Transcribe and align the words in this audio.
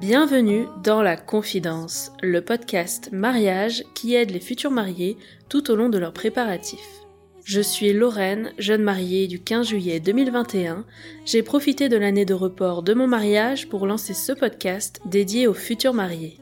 Bienvenue 0.00 0.66
dans 0.82 1.02
La 1.02 1.16
Confidence, 1.16 2.10
le 2.20 2.40
podcast 2.40 3.10
mariage 3.12 3.84
qui 3.94 4.16
aide 4.16 4.32
les 4.32 4.40
futurs 4.40 4.72
mariés 4.72 5.16
tout 5.48 5.70
au 5.70 5.76
long 5.76 5.88
de 5.88 5.98
leurs 5.98 6.12
préparatifs. 6.12 7.04
Je 7.44 7.60
suis 7.60 7.92
Lorraine, 7.92 8.50
jeune 8.58 8.82
mariée 8.82 9.28
du 9.28 9.40
15 9.40 9.68
juillet 9.68 10.00
2021. 10.00 10.84
J'ai 11.26 11.44
profité 11.44 11.88
de 11.88 11.96
l'année 11.96 12.24
de 12.24 12.34
report 12.34 12.82
de 12.82 12.92
mon 12.92 13.06
mariage 13.06 13.68
pour 13.68 13.86
lancer 13.86 14.12
ce 14.12 14.32
podcast 14.32 15.00
dédié 15.06 15.46
aux 15.46 15.54
futurs 15.54 15.94
mariés. 15.94 16.40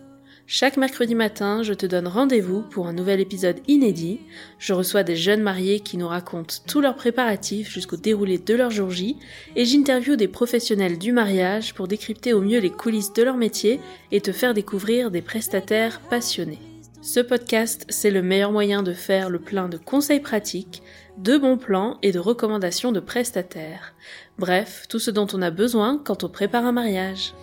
Chaque 0.50 0.78
mercredi 0.78 1.14
matin, 1.14 1.62
je 1.62 1.74
te 1.74 1.84
donne 1.84 2.08
rendez-vous 2.08 2.62
pour 2.62 2.86
un 2.86 2.94
nouvel 2.94 3.20
épisode 3.20 3.60
inédit. 3.68 4.18
Je 4.58 4.72
reçois 4.72 5.02
des 5.02 5.14
jeunes 5.14 5.42
mariés 5.42 5.80
qui 5.80 5.98
nous 5.98 6.09
racontent 6.09 6.54
tous 6.66 6.80
leurs 6.80 6.96
préparatifs 6.96 7.70
jusqu'au 7.70 7.98
déroulé 7.98 8.38
de 8.38 8.54
leur 8.54 8.70
jour 8.70 8.88
J 8.88 9.18
et 9.56 9.66
j'interviewe 9.66 10.16
des 10.16 10.26
professionnels 10.26 10.96
du 10.96 11.12
mariage 11.12 11.74
pour 11.74 11.87
décrypter 11.87 12.32
au 12.32 12.40
mieux 12.40 12.60
les 12.60 12.70
coulisses 12.70 13.12
de 13.12 13.23
leur 13.23 13.37
métier 13.37 13.78
et 14.10 14.23
te 14.23 14.32
faire 14.32 14.54
découvrir 14.54 15.10
des 15.10 15.20
prestataires 15.20 16.00
passionnés. 16.09 16.62
Ce 17.02 17.20
podcast, 17.20 17.84
c'est 17.90 18.10
le 18.10 18.23
meilleur 18.23 18.51
moyen 18.51 18.82
de 18.82 18.95
faire 18.95 19.28
le 19.28 19.40
plein 19.40 19.68
de 19.68 19.76
conseils 19.76 20.20
pratiques, 20.20 20.82
de 21.18 21.37
bons 21.37 21.59
plans 21.59 21.98
et 22.01 22.10
de 22.10 22.18
recommandations 22.18 22.90
de 22.90 23.01
prestataires. 23.01 23.92
Bref, 24.38 24.87
tout 24.88 24.98
ce 24.98 25.10
dont 25.10 25.26
on 25.34 25.42
a 25.42 25.51
besoin 25.51 26.01
quand 26.02 26.24
on 26.24 26.30
prépare 26.30 26.65
un 26.65 26.73
mariage. 26.73 27.34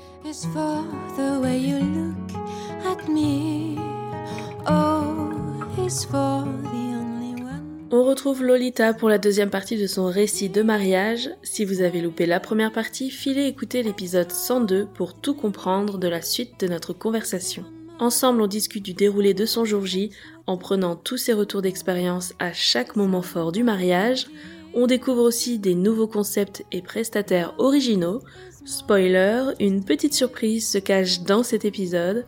On 7.91 8.03
retrouve 8.03 8.44
Lolita 8.44 8.94
pour 8.94 9.09
la 9.09 9.17
deuxième 9.17 9.50
partie 9.50 9.78
de 9.78 9.88
son 9.88 10.08
récit 10.08 10.50
de 10.50 10.61
mariage. 10.61 11.30
Si 11.44 11.64
vous 11.64 11.81
avez 11.81 12.02
loupé 12.02 12.25
la 12.25 12.39
première 12.39 12.72
partie, 12.72 13.09
filez 13.09 13.47
écouter 13.47 13.84
l'épisode 13.84 14.31
102 14.31 14.88
pour 14.94 15.14
tout 15.14 15.34
comprendre 15.34 15.97
de 15.97 16.08
la 16.08 16.22
suite 16.22 16.59
de 16.59 16.67
notre 16.67 16.94
conversation. 16.94 17.64
Ensemble, 18.00 18.42
on 18.42 18.47
discute 18.47 18.84
du 18.84 18.94
déroulé 18.94 19.34
de 19.34 19.45
son 19.45 19.64
jour 19.64 19.86
J 19.86 20.12
en 20.47 20.58
prenant 20.58 20.95
tous 20.95 21.17
ses 21.17 21.34
retours 21.34 21.62
d'expérience 21.62 22.34
à 22.39 22.52
chaque 22.52 22.95
moment 22.95 23.22
fort 23.22 23.52
du 23.52 23.64
mariage. 23.64 24.28
On 24.73 24.88
découvre 24.88 25.22
aussi 25.22 25.59
des 25.59 25.75
nouveaux 25.75 26.08
concepts 26.08 26.66
et 26.73 26.81
prestataires 26.81 27.53
originaux. 27.58 28.22
Spoiler, 28.66 29.44
une 29.62 29.86
petite 29.86 30.14
surprise 30.14 30.69
se 30.69 30.80
cache 30.80 31.22
dans 31.22 31.44
cet 31.44 31.64
épisode. 31.64 32.25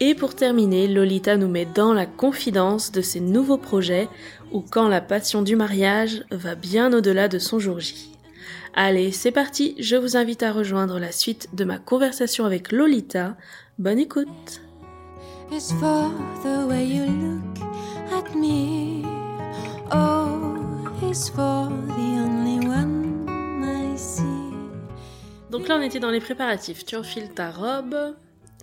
Et 0.00 0.14
pour 0.14 0.36
terminer, 0.36 0.86
Lolita 0.86 1.36
nous 1.36 1.48
met 1.48 1.64
dans 1.64 1.92
la 1.92 2.06
confidence 2.06 2.92
de 2.92 3.00
ses 3.00 3.18
nouveaux 3.18 3.58
projets 3.58 4.08
ou 4.52 4.60
quand 4.60 4.88
la 4.88 5.00
passion 5.00 5.42
du 5.42 5.56
mariage 5.56 6.24
va 6.30 6.54
bien 6.54 6.92
au-delà 6.92 7.26
de 7.26 7.40
son 7.40 7.58
jour 7.58 7.80
J. 7.80 8.12
Allez, 8.74 9.10
c'est 9.10 9.32
parti, 9.32 9.74
je 9.80 9.96
vous 9.96 10.16
invite 10.16 10.44
à 10.44 10.52
rejoindre 10.52 11.00
la 11.00 11.10
suite 11.10 11.48
de 11.52 11.64
ma 11.64 11.78
conversation 11.78 12.44
avec 12.44 12.70
Lolita. 12.70 13.36
Bonne 13.78 13.98
écoute 13.98 14.60
Is 15.50 15.72
for 15.80 16.12
the 16.44 16.68
way 16.68 16.86
you 16.86 17.04
look 17.06 17.58
at 18.12 18.36
me. 18.36 19.02
Oh, 19.90 20.86
is 21.10 21.28
for 21.28 21.70
the 21.96 22.20
only 22.20 22.64
one 22.68 23.26
I 23.64 23.96
see. 23.98 24.22
Donc 25.50 25.66
là, 25.66 25.76
on 25.78 25.82
était 25.82 26.00
dans 26.00 26.10
les 26.10 26.20
préparatifs. 26.20 26.84
Tu 26.84 26.96
enfiles 26.96 27.30
ta 27.34 27.50
robe, 27.50 28.14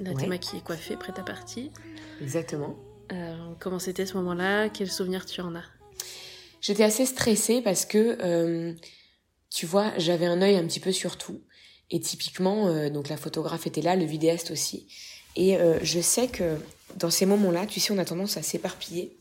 t'es 0.03 0.09
Ouais. 0.13 0.27
maquillée, 0.27 0.61
coiffée, 0.61 0.95
prête 0.97 1.17
à 1.19 1.23
partir. 1.23 1.69
Exactement. 2.21 2.75
Euh, 3.11 3.35
comment 3.59 3.79
c'était 3.79 4.05
ce 4.05 4.15
moment-là? 4.15 4.69
Quels 4.69 4.91
souvenirs 4.91 5.25
tu 5.25 5.41
en 5.41 5.55
as? 5.55 5.63
J'étais 6.61 6.83
assez 6.83 7.05
stressée 7.05 7.61
parce 7.61 7.85
que, 7.85 8.17
euh, 8.21 8.73
tu 9.49 9.65
vois, 9.65 9.93
j'avais 9.97 10.25
un 10.25 10.41
œil 10.41 10.55
un 10.55 10.65
petit 10.65 10.79
peu 10.79 10.91
sur 10.91 11.17
tout. 11.17 11.41
Et 11.91 11.99
typiquement, 11.99 12.67
euh, 12.67 12.89
donc 12.89 13.09
la 13.09 13.17
photographe 13.17 13.67
était 13.67 13.81
là, 13.81 13.95
le 13.95 14.05
vidéaste 14.05 14.51
aussi. 14.51 14.87
Et 15.37 15.57
je 15.81 15.99
sais 15.99 16.29
que 16.29 16.55
dans 16.95 17.09
ces 17.09 17.25
moments-là, 17.25 17.65
tu 17.65 17.81
sais, 17.81 17.91
on 17.91 17.97
a 17.97 18.05
tendance 18.05 18.37
à 18.37 18.41
s'éparpiller, 18.41 19.17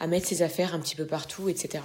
à 0.00 0.08
mettre 0.08 0.26
ses 0.26 0.42
affaires 0.42 0.74
un 0.74 0.80
petit 0.80 0.96
peu 0.96 1.06
partout, 1.06 1.48
etc. 1.48 1.84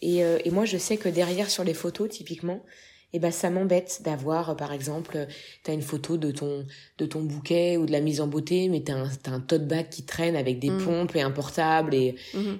Et, 0.00 0.18
et 0.18 0.50
moi, 0.52 0.64
je 0.64 0.78
sais 0.78 0.96
que 0.96 1.08
derrière 1.08 1.50
sur 1.50 1.64
les 1.64 1.74
photos, 1.74 2.08
typiquement, 2.08 2.64
eh 3.12 3.18
ben 3.18 3.30
ça 3.32 3.50
m'embête 3.50 4.02
d'avoir, 4.04 4.50
euh, 4.50 4.54
par 4.54 4.72
exemple, 4.72 5.16
euh, 5.16 5.26
t'as 5.64 5.72
une 5.72 5.82
photo 5.82 6.16
de 6.16 6.30
ton 6.30 6.64
de 6.98 7.06
ton 7.06 7.20
bouquet 7.22 7.76
ou 7.76 7.86
de 7.86 7.92
la 7.92 8.00
mise 8.00 8.20
en 8.20 8.26
beauté, 8.26 8.68
mais 8.68 8.80
t'as 8.80 8.94
un, 8.94 9.08
t'as 9.22 9.32
un 9.32 9.40
tote 9.40 9.66
bag 9.66 9.88
qui 9.88 10.04
traîne 10.04 10.36
avec 10.36 10.58
des 10.58 10.70
Mm. 10.70 10.84
pompes 10.84 11.16
et 11.16 11.22
un 11.22 11.30
portable 11.30 11.94
et 11.94 12.14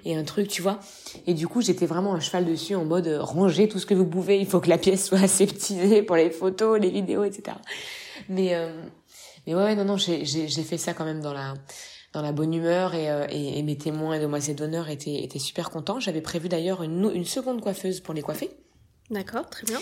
et 0.05 0.15
un 0.15 0.23
truc, 0.23 0.47
tu 0.47 0.61
vois. 0.61 0.79
Et 1.27 1.33
du 1.33 1.47
coup, 1.47 1.61
j'étais 1.61 1.85
vraiment 1.85 2.13
à 2.13 2.19
cheval 2.19 2.45
dessus 2.45 2.75
en 2.75 2.85
mode 2.85 3.07
euh, 3.07 3.21
rangez 3.21 3.67
tout 3.69 3.79
ce 3.79 3.85
que 3.85 3.93
vous 3.93 4.05
pouvez. 4.05 4.39
Il 4.39 4.45
faut 4.45 4.59
que 4.59 4.69
la 4.69 4.77
pièce 4.77 5.05
soit 5.07 5.21
aseptisée 5.23 6.01
pour 6.01 6.15
les 6.15 6.29
photos, 6.29 6.79
les 6.79 6.89
vidéos, 6.89 7.23
etc. 7.23 7.57
Mais 8.29 8.53
euh, 8.55 8.69
mais 9.47 9.55
ouais, 9.55 9.63
ouais, 9.63 9.75
non, 9.75 9.85
non, 9.85 9.97
j'ai 9.97 10.25
j'ai 10.25 10.63
fait 10.63 10.77
ça 10.77 10.93
quand 10.93 11.05
même 11.05 11.21
dans 11.21 11.33
la 11.33 11.53
dans 12.13 12.21
la 12.21 12.33
bonne 12.33 12.53
humeur 12.53 12.93
et, 12.93 13.09
euh, 13.09 13.25
et, 13.29 13.57
et 13.57 13.63
mes 13.63 13.77
témoins 13.77 14.15
et 14.15 14.19
demoiselles 14.19 14.57
d'honneur 14.57 14.89
étaient 14.89 15.23
étaient 15.23 15.39
super 15.39 15.69
contents. 15.69 15.99
J'avais 16.01 16.19
prévu 16.21 16.49
d'ailleurs 16.49 16.83
une 16.83 17.09
une 17.13 17.23
seconde 17.25 17.61
coiffeuse 17.61 18.01
pour 18.01 18.13
les 18.13 18.21
coiffer. 18.21 18.49
D'accord, 19.09 19.49
très 19.49 19.65
bien. 19.65 19.79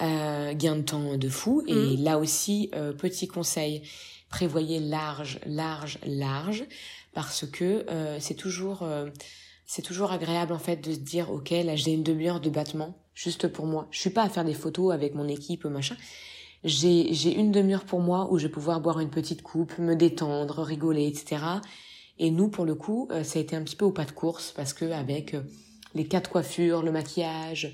Euh, 0.00 0.54
gain 0.54 0.76
de 0.76 0.82
temps 0.82 1.16
de 1.16 1.28
fou. 1.28 1.64
Et 1.66 1.96
Mhm. 1.96 2.04
là 2.04 2.18
aussi, 2.18 2.70
euh, 2.72 2.92
petit 2.92 3.26
conseil, 3.26 3.82
prévoyez 4.30 4.78
large, 4.78 5.40
large, 5.44 5.98
large, 6.06 6.64
parce 7.14 7.44
que 7.46 7.84
euh, 7.90 8.18
c'est 8.20 8.34
toujours, 8.36 8.84
euh, 8.84 9.08
c'est 9.66 9.82
toujours 9.82 10.12
agréable 10.12 10.52
en 10.52 10.58
fait 10.60 10.76
de 10.76 10.92
se 10.92 10.98
dire, 11.00 11.32
ok, 11.32 11.50
là 11.50 11.74
j'ai 11.74 11.92
une 11.92 12.04
demi-heure 12.04 12.38
de 12.40 12.48
battement 12.48 12.94
juste 13.14 13.48
pour 13.48 13.66
moi. 13.66 13.88
Je 13.90 13.98
suis 13.98 14.10
pas 14.10 14.22
à 14.22 14.28
faire 14.28 14.44
des 14.44 14.54
photos 14.54 14.94
avec 14.94 15.16
mon 15.16 15.26
équipe 15.26 15.64
machin. 15.64 15.96
J'ai 16.62 17.12
j'ai 17.12 17.34
une 17.34 17.50
demi-heure 17.50 17.84
pour 17.84 17.98
moi 18.00 18.28
où 18.30 18.38
je 18.38 18.46
vais 18.46 18.52
pouvoir 18.52 18.80
boire 18.80 19.00
une 19.00 19.10
petite 19.10 19.42
coupe, 19.42 19.78
me 19.78 19.96
détendre, 19.96 20.62
rigoler, 20.62 21.08
etc. 21.08 21.42
Et 22.20 22.30
nous, 22.30 22.48
pour 22.48 22.64
le 22.64 22.76
coup, 22.76 23.08
euh, 23.10 23.24
ça 23.24 23.40
a 23.40 23.42
été 23.42 23.56
un 23.56 23.62
petit 23.62 23.76
peu 23.76 23.84
au 23.84 23.92
pas 23.92 24.04
de 24.04 24.12
course 24.12 24.52
parce 24.54 24.72
que 24.74 24.84
avec 24.92 25.34
euh, 25.34 25.42
les 25.94 26.06
quatre 26.06 26.30
coiffures, 26.30 26.82
le 26.82 26.92
maquillage, 26.92 27.72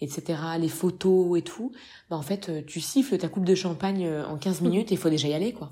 etc., 0.00 0.38
les 0.60 0.68
photos 0.68 1.38
et 1.38 1.42
tout, 1.42 1.72
bah 2.10 2.16
en 2.16 2.22
fait, 2.22 2.48
euh, 2.48 2.62
tu 2.66 2.80
siffles 2.80 3.18
ta 3.18 3.28
coupe 3.28 3.44
de 3.44 3.54
champagne 3.54 4.06
euh, 4.06 4.24
en 4.26 4.36
15 4.36 4.60
minutes 4.60 4.90
et 4.90 4.94
il 4.94 4.98
faut 4.98 5.10
déjà 5.10 5.28
y 5.28 5.34
aller, 5.34 5.52
quoi. 5.52 5.70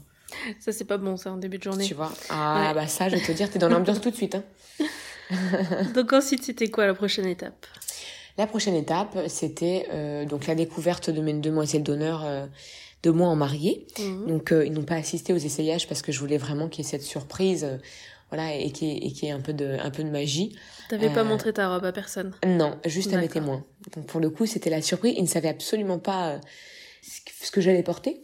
Ça, 0.61 0.73
c'est 0.73 0.85
pas 0.85 0.97
bon, 0.99 1.17
ça, 1.17 1.33
en 1.33 1.37
début 1.37 1.59
de 1.59 1.63
journée. 1.63 1.85
Tu 1.85 1.95
vois? 1.95 2.13
Ah, 2.31 2.69
Ouais. 2.69 2.75
bah 2.75 2.87
ça, 2.89 3.09
je 3.09 3.17
vais 3.17 3.23
te 3.23 3.33
dire, 3.33 3.49
t'es 3.51 3.59
dans 3.61 3.69
l'ambiance 3.69 4.01
tout 4.01 4.11
de 4.11 4.17
suite. 4.17 4.35
Hein. 4.35 4.45
Donc 5.95 6.13
ensuite, 6.13 6.43
c'était 6.45 6.69
quoi 6.69 6.87
la 6.87 6.95
prochaine 6.95 7.27
étape? 7.27 7.67
La 8.39 8.47
prochaine 8.47 8.75
étape, 8.75 9.17
c'était 9.29 9.87
euh, 9.95 10.27
donc 10.27 10.47
la 10.47 10.55
découverte 10.55 11.09
de 11.09 11.23
mes 11.23 11.33
demoiselles 11.33 11.83
d'honneur 11.83 12.23
euh, 12.27 12.45
de 13.03 13.11
moi 13.11 13.29
en 13.29 13.37
mariée. 13.37 13.87
Mhm. 13.99 14.27
Donc, 14.27 14.53
euh, 14.53 14.67
ils 14.67 14.73
n'ont 14.73 14.83
pas 14.85 14.97
assisté 14.97 15.33
aux 15.33 15.39
essayages 15.39 15.89
parce 15.89 16.03
que 16.03 16.13
je 16.13 16.21
voulais 16.21 16.37
vraiment 16.37 16.69
qu'il 16.69 16.85
y 16.85 16.87
ait 16.87 16.91
cette 16.91 17.03
surprise, 17.03 17.67
voilà, 18.31 18.55
et 18.55 18.71
qu'il 18.71 18.89
y 18.89 18.91
ait, 18.93 18.97
et 19.07 19.13
qu'il 19.13 19.25
y 19.25 19.29
ait 19.29 19.35
un 19.35 19.41
peu 19.41 19.53
de, 19.53 19.77
un 19.81 19.91
peu 19.91 20.03
de 20.03 20.11
magie. 20.11 20.57
T'avais 20.89 21.11
pas 21.11 21.21
Euh, 21.21 21.25
montré 21.25 21.53
ta 21.53 21.73
robe 21.73 21.85
à 21.85 21.93
personne 21.93 22.33
Non, 22.45 22.77
juste 22.85 23.13
à 23.13 23.19
mes 23.19 23.29
témoins. 23.29 23.65
Donc 23.95 24.07
pour 24.07 24.21
le 24.21 24.31
coup, 24.31 24.47
c'était 24.47 24.71
la 24.71 24.83
surprise. 24.83 25.15
Ils 25.17 25.23
ne 25.23 25.29
savaient 25.29 25.49
absolument 25.49 25.99
pas 25.99 26.33
euh, 26.35 26.39
ce 27.43 27.51
que- 27.51 27.61
j'allais 27.61 27.83
porter. 27.83 28.21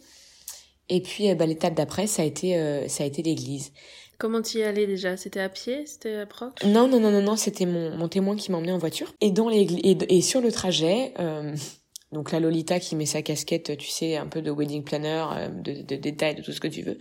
Et 0.89 1.01
puis 1.01 1.29
euh, 1.29 1.35
bah, 1.35 1.45
l'étape 1.45 1.73
d'après, 1.75 2.07
ça 2.07 2.21
a 2.21 2.25
été 2.25 2.57
euh, 2.57 2.87
ça 2.87 3.03
a 3.03 3.07
été 3.07 3.21
l'église. 3.23 3.71
Comment 4.17 4.41
t'y 4.41 4.59
es 4.59 4.63
allée 4.63 4.85
déjà? 4.87 5.17
C'était 5.17 5.39
à 5.39 5.49
pied? 5.49 5.85
C'était 5.85 6.15
à 6.17 6.25
proche? 6.25 6.51
Non, 6.65 6.87
non, 6.87 6.99
non, 6.99 7.11
non, 7.11 7.21
non, 7.21 7.35
c'était 7.35 7.65
mon, 7.65 7.95
mon 7.97 8.07
témoin 8.07 8.35
qui 8.35 8.51
m'a 8.51 8.57
emmené 8.57 8.71
en 8.71 8.77
voiture. 8.77 9.11
Et 9.21 9.31
dans 9.31 9.49
l'église 9.49 9.81
et, 9.83 10.17
et 10.17 10.21
sur 10.21 10.39
le 10.41 10.51
trajet, 10.51 11.13
euh, 11.19 11.53
donc 12.11 12.31
la 12.31 12.39
Lolita 12.39 12.79
qui 12.79 12.95
met 12.95 13.05
sa 13.05 13.21
casquette, 13.21 13.75
tu 13.77 13.87
sais, 13.87 14.17
un 14.17 14.27
peu 14.27 14.41
de 14.41 14.51
wedding 14.51 14.83
planner, 14.83 15.25
euh, 15.35 15.47
de, 15.49 15.81
de 15.81 15.95
détails, 15.95 16.35
de 16.35 16.41
tout 16.41 16.51
ce 16.51 16.59
que 16.61 16.67
tu 16.67 16.81
veux. 16.83 16.97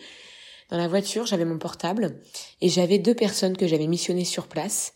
Dans 0.72 0.78
la 0.78 0.88
voiture, 0.88 1.26
j'avais 1.26 1.44
mon 1.44 1.58
portable 1.58 2.16
et 2.62 2.70
j'avais 2.70 2.98
deux 2.98 3.14
personnes 3.14 3.58
que 3.58 3.66
j'avais 3.66 3.86
missionnées 3.86 4.24
sur 4.24 4.46
place 4.46 4.94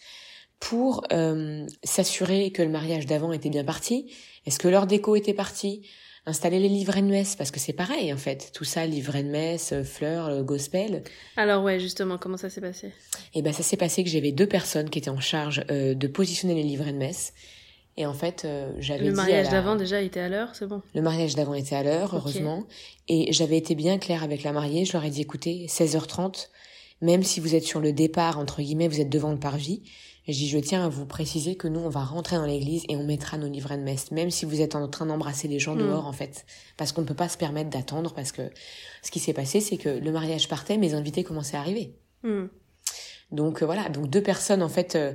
pour 0.58 1.05
euh, 1.12 1.67
s'assurer 1.84 2.50
que 2.50 2.62
le 2.62 2.70
mariage 2.70 3.05
d'avant 3.05 3.31
était 3.31 3.50
bien 3.50 3.62
parti. 3.62 4.11
Est-ce 4.46 4.58
que 4.58 4.69
leur 4.69 4.87
déco 4.87 5.17
était 5.17 5.34
partie 5.34 5.82
Installer 6.25 6.58
les 6.58 6.70
livrets 6.70 7.02
de 7.02 7.08
messe 7.08 7.37
parce 7.37 7.50
que 7.50 7.61
c'est 7.61 7.75
pareil 7.75 8.11
en 8.12 8.17
fait, 8.17 8.50
tout 8.52 8.64
ça, 8.64 8.84
livrets 8.87 9.23
de 9.23 9.28
messe, 9.28 9.73
euh, 9.73 9.84
fleurs, 9.84 10.26
euh, 10.26 10.43
gospel. 10.43 11.05
Alors 11.37 11.62
ouais, 11.62 11.79
justement, 11.79 12.17
comment 12.17 12.38
ça 12.38 12.49
s'est 12.49 12.62
passé? 12.62 12.93
Et 13.34 13.43
ben 13.43 13.52
ça 13.52 13.62
s'est 13.62 13.76
passé 13.76 14.02
que 14.02 14.08
j'avais 14.11 14.32
deux 14.32 14.49
personnes 14.49 14.88
qui 14.88 14.99
étaient 14.99 15.11
en 15.11 15.20
charge 15.20 15.62
euh, 15.70 15.94
de 15.94 16.06
positionner 16.08 16.55
les 16.55 16.64
livrets 16.64 16.93
de 16.93 16.99
messe. 16.99 17.32
Et 17.98 18.04
en 18.04 18.12
fait, 18.12 18.44
euh, 18.44 18.72
j'avais 18.78 19.04
Le 19.04 19.10
dit 19.10 19.16
mariage 19.16 19.46
à 19.46 19.50
la- 19.52 19.56
d'avant 19.62 19.75
déjà 19.76 20.02
était 20.02 20.20
à 20.20 20.28
l'heure, 20.28 20.50
c'est 20.54 20.66
bon 20.66 20.82
Le 20.94 21.00
mariage 21.00 21.34
d'avant 21.34 21.54
était 21.54 21.76
à 21.76 21.82
l'heure, 21.82 22.14
heureusement. 22.14 22.64
Et 23.08 23.32
j'avais 23.32 23.56
été 23.56 23.75
bien 23.75 23.96
claire 23.98 24.22
avec 24.22 24.43
la 24.43 24.52
mariée. 24.52 24.84
Je 24.84 24.93
leur 24.93 25.04
ai 25.04 25.10
dit, 25.10 25.22
écoutez, 25.22 25.66
16h30, 25.69 26.50
même 27.00 27.22
si 27.22 27.40
vous 27.40 27.54
êtes 27.54 27.64
sur 27.64 27.81
le 27.81 27.93
départ, 27.93 28.38
entre 28.38 28.60
guillemets, 28.60 28.88
vous 28.88 29.00
êtes 29.00 29.08
devant 29.08 29.31
le 29.32 29.38
parvis. 29.38 29.82
Je 30.28 30.32
dis, 30.32 30.48
je 30.48 30.58
tiens 30.58 30.84
à 30.84 30.88
vous 30.88 31.06
préciser 31.06 31.54
que 31.54 31.69
nous, 31.69 31.78
on 31.81 31.88
va 31.88 32.00
rentrer 32.04 32.37
dans 32.37 32.44
l'église 32.46 32.82
et 32.88 32.96
on 32.96 33.04
mettra 33.04 33.38
nos 33.38 33.46
livrets 33.48 33.78
de 33.78 33.82
messe, 33.84 34.10
même 34.10 34.31
si 34.31 34.44
vous 34.44 34.60
êtes 34.60 34.75
en 34.75 34.88
train 34.88 35.06
d'embrasser 35.06 35.46
les 35.48 35.60
gens 35.60 35.75
Mm. 35.76 35.78
dehors, 35.87 36.06
en 36.06 36.12
fait. 36.12 36.44
Parce 36.76 36.90
qu'on 36.93 37.02
ne 37.02 37.06
peut 37.06 37.14
pas 37.14 37.28
se 37.28 37.38
permettre 37.38 37.70
d'attendre, 37.70 38.12
parce 38.12 38.32
que 38.32 38.43
ce 39.02 39.10
qui 39.12 39.20
s'est 39.20 39.32
passé, 39.32 39.60
c'est 39.60 39.76
que 39.78 39.88
le 39.88 40.10
mariage 40.12 40.48
partait, 40.48 40.76
mes 40.78 40.94
invités 40.94 41.22
commençaient 41.25 41.56
à 41.56 41.60
arriver. 41.60 41.94
Hmm. 42.25 42.46
Donc 43.32 43.62
euh, 43.62 43.66
voilà, 43.66 43.88
donc 43.88 44.08
deux 44.10 44.22
personnes, 44.22 44.62
en 44.62 44.69
fait, 44.69 44.94
euh, 44.96 45.12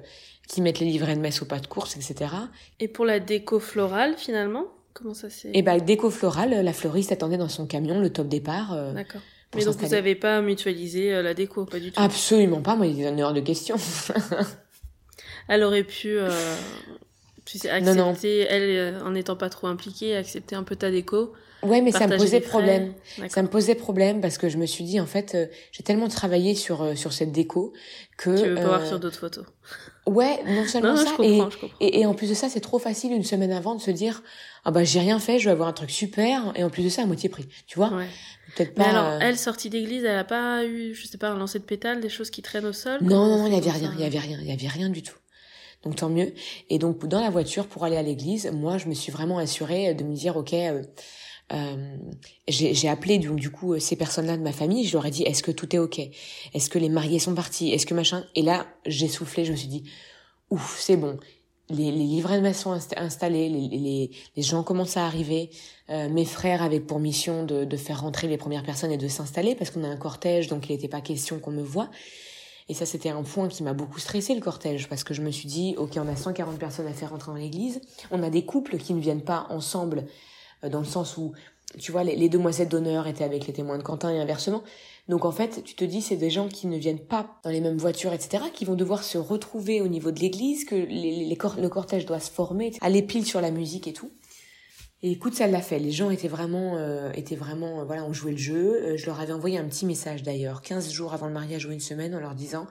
qui 0.51 0.61
mettent 0.61 0.79
les 0.79 0.85
livrets 0.85 1.15
de 1.15 1.21
messe 1.21 1.41
au 1.41 1.45
pas 1.45 1.59
de 1.59 1.67
course, 1.67 1.95
etc. 1.95 2.33
Et 2.81 2.87
pour 2.89 3.05
la 3.05 3.19
déco 3.19 3.59
florale, 3.59 4.15
finalement 4.17 4.65
Comment 4.93 5.13
ça 5.13 5.29
c'est 5.29 5.51
Et 5.53 5.61
bah 5.61 5.79
déco 5.79 6.09
florale, 6.09 6.49
la 6.65 6.73
fleuriste 6.73 7.13
attendait 7.13 7.37
dans 7.37 7.47
son 7.47 7.65
camion 7.65 8.01
le 8.01 8.09
top 8.11 8.27
départ. 8.27 8.73
euh, 8.73 8.91
D'accord. 8.91 9.21
Mais 9.55 9.63
donc 9.63 9.75
vous 9.77 9.87
n'avez 9.87 10.15
pas 10.15 10.41
mutualisé 10.41 11.13
euh, 11.13 11.21
la 11.21 11.33
déco, 11.33 11.63
pas 11.65 11.79
du 11.79 11.91
tout? 11.93 12.01
Absolument 12.01 12.61
pas, 12.61 12.75
moi 12.75 12.85
il 12.87 12.99
y 12.99 13.05
a 13.05 13.09
une 13.09 13.21
heure 13.21 13.33
de 13.33 13.39
question. 13.39 13.77
Elle 15.47 15.63
aurait 15.63 15.83
pu, 15.83 16.17
euh, 16.17 16.29
tu 17.45 17.57
sais, 17.57 17.81
Non, 17.81 17.95
non. 17.95 18.09
accepter, 18.09 18.39
elle, 18.41 19.01
en 19.03 19.11
n'étant 19.11 19.35
pas 19.35 19.49
trop 19.49 19.67
impliquée, 19.67 20.15
accepter 20.15 20.55
un 20.55 20.63
peu 20.63 20.75
ta 20.75 20.91
déco. 20.91 21.33
ouais, 21.63 21.81
mais 21.81 21.91
ça 21.91 22.07
me 22.07 22.17
posait 22.17 22.39
problème. 22.41 22.93
Ça 23.29 23.41
me 23.41 23.47
posait 23.47 23.75
problème 23.75 24.21
parce 24.21 24.37
que 24.37 24.49
je 24.49 24.57
me 24.57 24.65
suis 24.65 24.83
dit 24.83 24.99
en 24.99 25.05
fait 25.05 25.35
euh, 25.35 25.47
j'ai 25.71 25.83
tellement 25.83 26.07
travaillé 26.09 26.55
sur 26.55 26.81
euh, 26.83 26.95
sur 26.95 27.11
cette 27.13 27.31
déco 27.31 27.73
que 28.17 28.41
Tu 28.41 28.47
veux 28.49 28.55
pas 28.55 28.65
voir 28.67 28.85
sur 28.85 28.99
d'autres 28.99 29.19
photos. 29.19 29.45
Ouais 30.07 30.39
non 30.45 30.65
seulement 30.65 30.95
Non, 30.95 30.97
ça 30.97 31.15
je 31.17 31.23
et, 31.23 31.37
je 31.37 31.41
comprends. 31.43 31.67
et 31.79 31.99
et 32.01 32.05
en 32.05 32.13
plus 32.13 32.29
de 32.29 32.33
ça 32.33 32.49
c'est 32.49 32.59
trop 32.59 32.79
facile 32.79 33.11
une 33.11 33.23
semaine 33.23 33.51
avant 33.51 33.75
de 33.75 33.81
se 33.81 33.91
dire 33.91 34.23
ah 34.63 34.71
bah 34.71 34.83
j'ai 34.83 34.99
rien 34.99 35.19
fait 35.19 35.37
je 35.39 35.45
vais 35.45 35.51
avoir 35.51 35.67
un 35.67 35.73
truc 35.73 35.91
super 35.91 36.51
et 36.55 36.63
en 36.63 36.69
plus 36.69 36.83
de 36.83 36.89
ça 36.89 37.03
à 37.03 37.05
moitié 37.05 37.29
prix 37.29 37.47
tu 37.67 37.77
vois 37.77 37.89
Ouais. 37.93 38.07
peut-être 38.55 38.77
Mais 38.77 38.83
pas 38.85 38.89
alors, 38.89 39.05
euh, 39.05 39.19
elle, 39.21 39.37
sortie 39.37 39.69
d'église, 39.69 40.03
elle 40.03 40.17
a 40.17 40.23
pas 40.23 40.65
eu, 40.65 40.93
je 40.95 41.05
sais 41.07 41.17
pas, 41.17 41.29
un 41.29 41.37
lancer 41.37 41.59
de 41.59 41.63
pétales, 41.63 42.01
des 42.01 42.09
choses 42.09 42.29
qui 42.31 42.41
traînent 42.41 42.65
au 42.65 42.73
sol 42.73 42.97
non 43.01 43.25
non 43.27 43.33
on 43.35 43.37
non 43.37 43.47
il 43.47 43.53
y 43.53 43.57
avait 43.57 43.69
rien 43.71 43.91
il 43.95 44.01
y 44.01 44.05
avait 44.05 44.19
rien 44.19 44.37
il 44.41 44.47
y 44.47 44.51
avait 44.51 44.67
rien 44.67 44.89
du 44.89 45.03
tout 45.03 45.15
donc 45.83 45.95
tant 45.95 46.09
mieux 46.09 46.33
et 46.69 46.77
donc 46.79 47.05
dans 47.07 47.21
la 47.21 47.29
voiture 47.29 47.67
pour 47.67 47.83
aller 47.85 47.97
à 47.97 48.03
l'église 48.03 48.49
moi 48.51 48.77
je 48.77 48.87
me 48.87 48.93
suis 48.93 49.11
vraiment 49.11 49.37
assurée 49.37 49.93
de 49.93 50.03
me 50.03 50.15
dire 50.15 50.35
ok 50.37 50.53
euh, 50.53 50.81
euh, 51.53 51.97
j'ai 52.47 52.87
appelé 52.89 53.19
donc 53.19 53.39
du 53.39 53.49
coup 53.49 53.77
ces 53.79 53.95
personnes-là 53.95 54.37
de 54.37 54.43
ma 54.43 54.51
famille, 54.53 54.85
je 54.85 54.93
leur 54.93 55.05
ai 55.05 55.11
dit 55.11 55.23
est-ce 55.23 55.43
que 55.43 55.51
tout 55.51 55.75
est 55.75 55.79
ok, 55.79 55.99
est-ce 56.53 56.69
que 56.69 56.79
les 56.79 56.89
mariés 56.89 57.19
sont 57.19 57.35
partis, 57.35 57.71
est-ce 57.71 57.85
que 57.85 57.93
machin, 57.93 58.23
et 58.35 58.41
là 58.41 58.67
j'ai 58.85 59.07
soufflé, 59.07 59.45
je 59.45 59.51
me 59.51 59.57
suis 59.57 59.67
dit 59.67 59.83
ouf 60.49 60.79
c'est 60.79 60.97
bon, 60.97 61.17
les, 61.69 61.91
les 61.91 62.03
livrets 62.05 62.37
de 62.37 62.43
messe 62.43 62.61
sont 62.61 62.73
insta- 62.73 62.97
installés, 62.99 63.49
les, 63.49 64.09
les, 64.35 64.41
gens 64.43 64.63
commencent 64.63 64.97
à 64.97 65.05
arriver, 65.05 65.49
Euh, 65.89 66.07
mes 66.07 66.23
frères 66.25 66.61
avaient 66.61 66.79
pour 66.79 66.99
mission 66.99 67.43
de, 67.43 67.65
de 67.65 67.77
faire 67.77 67.99
rentrer 68.01 68.29
les 68.29 68.37
premières 68.37 68.63
personnes 68.63 68.93
et 68.93 68.97
de 68.97 69.09
s'installer 69.09 69.55
parce 69.55 69.71
qu'on 69.71 69.83
a 69.83 69.89
un 69.89 69.97
cortège 69.97 70.47
donc 70.47 70.69
il 70.69 70.71
n'était 70.71 70.87
pas 70.87 71.01
question 71.01 71.39
qu'on 71.39 71.51
me 71.51 71.61
voit. 71.63 71.89
Et 72.69 72.73
ça, 72.73 72.85
c'était 72.85 73.09
un 73.09 73.23
point 73.23 73.49
qui 73.49 73.63
m'a 73.63 73.73
beaucoup 73.73 73.99
stressé, 73.99 74.33
le 74.33 74.39
cortège, 74.39 74.87
parce 74.87 75.03
que 75.03 75.13
je 75.13 75.21
me 75.21 75.31
suis 75.31 75.47
dit, 75.47 75.75
ok, 75.77 75.97
on 75.97 76.07
a 76.07 76.15
140 76.15 76.57
personnes 76.57 76.87
à 76.87 76.93
faire 76.93 77.09
rentrer 77.09 77.31
dans 77.33 77.37
l'église, 77.37 77.81
on 78.11 78.23
a 78.23 78.29
des 78.29 78.45
couples 78.45 78.77
qui 78.77 78.93
ne 78.93 79.01
viennent 79.01 79.23
pas 79.23 79.47
ensemble, 79.49 80.05
dans 80.69 80.79
le 80.79 80.85
sens 80.85 81.17
où, 81.17 81.33
tu 81.79 81.91
vois, 81.91 82.03
les, 82.03 82.15
les 82.15 82.29
demoiselles 82.29 82.67
d'honneur 82.67 83.07
étaient 83.07 83.23
avec 83.23 83.47
les 83.47 83.53
témoins 83.53 83.77
de 83.77 83.83
Quentin 83.83 84.11
et 84.11 84.19
inversement. 84.19 84.63
Donc 85.07 85.25
en 85.25 85.31
fait, 85.31 85.63
tu 85.63 85.75
te 85.75 85.83
dis, 85.83 86.01
c'est 86.01 86.15
des 86.15 86.29
gens 86.29 86.47
qui 86.47 86.67
ne 86.67 86.77
viennent 86.77 86.99
pas 86.99 87.39
dans 87.43 87.49
les 87.49 87.61
mêmes 87.61 87.77
voitures, 87.77 88.13
etc., 88.13 88.45
qui 88.53 88.65
vont 88.65 88.75
devoir 88.75 89.03
se 89.03 89.17
retrouver 89.17 89.81
au 89.81 89.87
niveau 89.87 90.11
de 90.11 90.19
l'église, 90.19 90.65
que 90.65 90.75
les, 90.75 91.27
le 91.27 91.67
cortège 91.69 92.05
doit 92.05 92.19
se 92.19 92.31
former, 92.31 92.71
aller 92.81 93.01
pile 93.01 93.25
sur 93.25 93.41
la 93.41 93.51
musique 93.51 93.87
et 93.87 93.93
tout. 93.93 94.11
Et 95.03 95.11
écoute, 95.11 95.33
ça 95.33 95.47
l'a 95.47 95.61
fait. 95.61 95.79
Les 95.79 95.91
gens 95.91 96.11
étaient 96.11 96.27
vraiment, 96.27 96.77
euh, 96.77 97.11
étaient 97.13 97.35
vraiment, 97.35 97.81
euh, 97.81 97.83
voilà, 97.83 98.05
on 98.05 98.13
jouait 98.13 98.31
le 98.31 98.37
jeu. 98.37 98.83
Euh, 98.83 98.97
je 98.97 99.07
leur 99.07 99.19
avais 99.19 99.33
envoyé 99.33 99.57
un 99.57 99.65
petit 99.65 99.87
message 99.87 100.21
d'ailleurs, 100.21 100.61
15 100.61 100.91
jours 100.91 101.13
avant 101.13 101.25
le 101.25 101.33
mariage 101.33 101.65
ou 101.65 101.71
une 101.71 101.79
semaine, 101.79 102.13
en 102.13 102.19
leur 102.19 102.35
disant, 102.35 102.67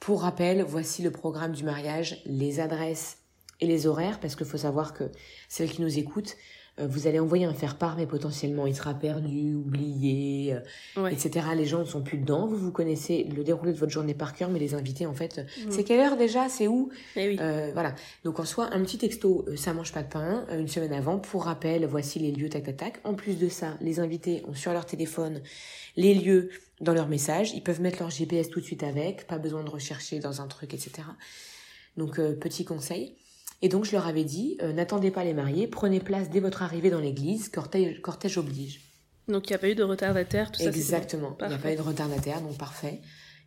pour 0.00 0.22
rappel, 0.22 0.62
voici 0.62 1.02
le 1.02 1.12
programme 1.12 1.52
du 1.52 1.62
mariage, 1.62 2.20
les 2.26 2.58
adresses 2.58 3.18
et 3.60 3.66
les 3.66 3.86
horaires, 3.86 4.18
parce 4.18 4.34
qu'il 4.34 4.46
faut 4.46 4.58
savoir 4.58 4.92
que 4.92 5.04
celles 5.48 5.70
qui 5.70 5.80
nous 5.80 5.98
écoutent, 5.98 6.34
euh, 6.34 6.61
vous 6.86 7.06
allez 7.06 7.18
envoyer 7.18 7.44
un 7.44 7.54
faire-part, 7.54 7.96
mais 7.96 8.06
potentiellement 8.06 8.66
il 8.66 8.74
sera 8.74 8.94
perdu, 8.94 9.54
oublié, 9.54 10.54
euh, 10.54 11.02
Ouais. 11.02 11.12
etc. 11.12 11.46
Les 11.56 11.64
gens 11.66 11.80
ne 11.80 11.84
sont 11.84 12.02
plus 12.02 12.18
dedans. 12.18 12.46
Vous, 12.46 12.56
vous 12.56 12.70
connaissez 12.72 13.24
le 13.24 13.44
déroulé 13.44 13.72
de 13.72 13.78
votre 13.78 13.92
journée 13.92 14.14
par 14.14 14.34
cœur, 14.34 14.50
mais 14.50 14.58
les 14.58 14.74
invités, 14.74 15.06
en 15.06 15.14
fait, 15.14 15.38
Mm. 15.38 15.70
c'est 15.70 15.84
quelle 15.84 16.00
heure 16.00 16.16
déjà? 16.16 16.48
C'est 16.48 16.68
où? 16.68 16.90
Eh 17.16 17.28
oui. 17.28 17.36
euh, 17.40 17.70
voilà. 17.72 17.94
Donc 18.24 18.40
en 18.40 18.44
soi, 18.44 18.68
un 18.72 18.80
petit 18.82 18.98
texto, 18.98 19.44
euh, 19.48 19.56
ça 19.56 19.72
mange 19.74 19.92
pas 19.92 20.02
de 20.02 20.08
pain, 20.08 20.44
euh, 20.50 20.60
une 20.60 20.68
semaine 20.68 20.92
avant, 20.92 21.18
pour 21.18 21.44
rappel, 21.44 21.84
voici 21.86 22.18
les 22.18 22.32
lieux, 22.32 22.48
tac 22.48 22.64
tac 22.64 22.76
tac. 22.76 23.00
En 23.04 23.14
plus 23.14 23.38
de 23.38 23.48
ça, 23.48 23.76
les 23.80 24.00
invités 24.00 24.42
ont 24.48 24.54
sur 24.54 24.72
leur 24.72 24.86
téléphone 24.86 25.40
les 25.96 26.14
lieux 26.14 26.50
dans 26.80 26.94
leur 26.94 27.08
message. 27.08 27.52
Ils 27.54 27.62
peuvent 27.62 27.80
mettre 27.80 28.00
leur 28.00 28.10
GPS 28.10 28.48
tout 28.50 28.60
de 28.60 28.64
suite 28.64 28.82
avec, 28.82 29.26
pas 29.26 29.38
besoin 29.38 29.62
de 29.62 29.70
rechercher 29.70 30.18
dans 30.18 30.40
un 30.40 30.46
truc, 30.48 30.74
etc. 30.74 30.90
Donc 31.96 32.18
euh, 32.18 32.34
petit 32.34 32.64
conseil. 32.64 33.14
Et 33.62 33.68
donc 33.68 33.84
je 33.84 33.92
leur 33.92 34.06
avais 34.06 34.24
dit, 34.24 34.58
euh, 34.60 34.72
n'attendez 34.72 35.10
pas 35.10 35.24
les 35.24 35.34
mariés, 35.34 35.66
prenez 35.68 36.00
place 36.00 36.28
dès 36.30 36.40
votre 36.40 36.62
arrivée 36.62 36.90
dans 36.90 37.00
l'église, 37.00 37.48
cortège, 37.48 38.00
cortège 38.02 38.36
oblige. 38.38 38.80
Donc 39.28 39.48
il 39.48 39.52
n'y 39.52 39.56
a 39.56 39.58
pas 39.58 39.68
eu 39.68 39.74
de 39.74 39.84
retardataire, 39.84 40.50
tout 40.50 40.58
ça. 40.58 40.64
c'est 40.64 40.70
bon. 40.70 40.76
Exactement. 40.76 41.38
Il 41.40 41.48
n'y 41.48 41.54
a 41.54 41.58
pas 41.58 41.72
eu 41.72 41.76
de 41.76 41.82
retardataire, 41.82 42.40
donc 42.40 42.58
parfait. 42.58 43.00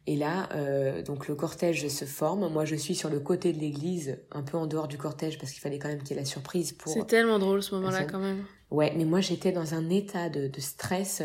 Et 0.08 0.16
là, 0.16 0.50
euh, 0.54 1.02
donc 1.02 1.28
le 1.28 1.36
cortège 1.36 1.88
se 1.88 2.06
forme. 2.06 2.48
Moi, 2.48 2.64
je 2.64 2.76
suis 2.76 2.96
sur 2.96 3.10
le 3.10 3.20
côté 3.20 3.52
de 3.54 3.60
l'église, 3.60 4.20
un 4.32 4.44
peu 4.44 4.56
en 4.56 4.68
dehors 4.68 4.88
du 4.88 4.98
cortège, 4.98 5.40
parce 5.40 5.52
qu'il 5.52 5.62
fallait 5.62 5.80
quand 5.80 5.88
même 5.88 6.00
qu'il 6.04 6.12
y 6.12 6.14
ait 6.20 6.22
la 6.22 6.26
surprise 6.26 6.74
pour. 6.74 6.94
C'est 6.94 7.08
tellement 7.08 7.40
drôle 7.40 7.64
ce 7.64 7.74
moment-là 7.76 8.06
quand 8.06 8.20
même. 8.20 8.46
Ouais, 8.70 8.94
mais 8.96 9.06
moi, 9.06 9.20
j'étais 9.20 9.52
dans 9.52 9.74
un 9.74 9.90
état 9.90 10.30
de, 10.30 10.48
de 10.48 10.62
stress 10.62 11.24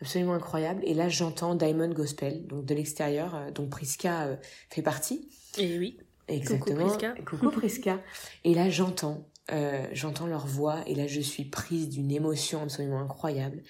absolument 0.00 0.34
incroyable. 0.34 0.82
Et 0.84 0.94
là, 0.94 1.08
j'entends 1.08 1.54
Diamond 1.54 1.88
Gospel, 1.88 2.46
donc 2.46 2.64
de 2.64 2.74
l'extérieur, 2.74 3.34
euh, 3.34 3.50
dont 3.50 3.68
Priska 3.68 4.24
euh, 4.24 4.36
fait 4.70 4.82
partie. 4.82 5.28
Et 5.58 5.78
oui. 5.78 5.98
Exactement. 6.28 6.86
Priska. 6.86 7.14
Coucou 7.24 7.50
Priska. 7.50 8.00
Et 8.44 8.54
là, 8.54 8.70
j'entends, 8.70 9.28
euh, 9.52 9.86
j'entends 9.92 10.26
leur 10.26 10.46
voix, 10.46 10.78
et 10.86 10.94
là, 10.94 11.06
je 11.06 11.20
suis 11.20 11.44
prise 11.44 11.88
d'une 11.88 12.10
émotion 12.10 12.62
absolument 12.62 13.00
incroyable, 13.00 13.62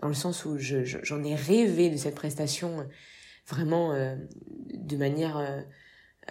dans 0.00 0.08
le 0.08 0.14
sens 0.14 0.44
où 0.44 0.56
je, 0.58 0.84
je- 0.84 0.98
j'en 1.02 1.22
ai 1.24 1.34
rêvé 1.34 1.90
de 1.90 1.96
cette 1.96 2.14
prestation, 2.14 2.80
euh, 2.80 2.84
vraiment 3.46 3.92
euh, 3.92 4.16
de 4.74 4.96
manière, 4.96 5.36
euh, 5.38 5.60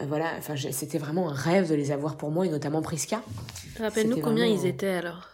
voilà, 0.06 0.34
enfin, 0.38 0.56
c'était 0.72 0.98
vraiment 1.00 1.30
un 1.30 1.34
rêve 1.34 1.70
de 1.70 1.76
les 1.76 1.92
avoir 1.92 2.18
pour 2.18 2.32
moi, 2.32 2.46
et 2.46 2.50
notamment 2.50 2.82
Priska. 2.82 3.22
Rappelle-nous 3.80 4.16
combien 4.22 4.46
vraiment- 4.48 4.62
ils 4.64 4.68
étaient 4.68 4.88
alors. 4.88 5.28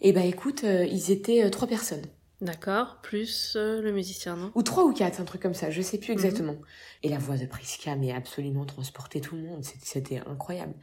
Et 0.00 0.12
bah, 0.12 0.24
écoute, 0.24 0.62
ils 0.64 1.10
étaient 1.10 1.48
trois 1.50 1.66
personnes. 1.68 2.04
D'accord, 2.42 2.98
plus 3.02 3.54
euh, 3.56 3.80
le 3.80 3.92
musicien, 3.92 4.36
non? 4.36 4.52
Ou 4.54 4.62
trois 4.62 4.84
ou 4.84 4.92
quatre, 4.92 5.20
un 5.20 5.24
truc 5.24 5.40
comme 5.40 5.54
ça, 5.54 5.70
je 5.70 5.80
sais 5.80 5.96
plus 5.98 6.12
exactement. 6.12 6.56
Et 7.02 7.08
la 7.08 7.16
voix 7.18 7.36
de 7.38 7.46
Priska 7.46 7.96
mais 7.96 8.12
absolument 8.12 8.66
transporté 8.66 9.20
tout 9.22 9.36
le 9.36 9.42
monde, 9.42 9.64
C'était- 9.82 10.20
incroyable. 10.26 10.74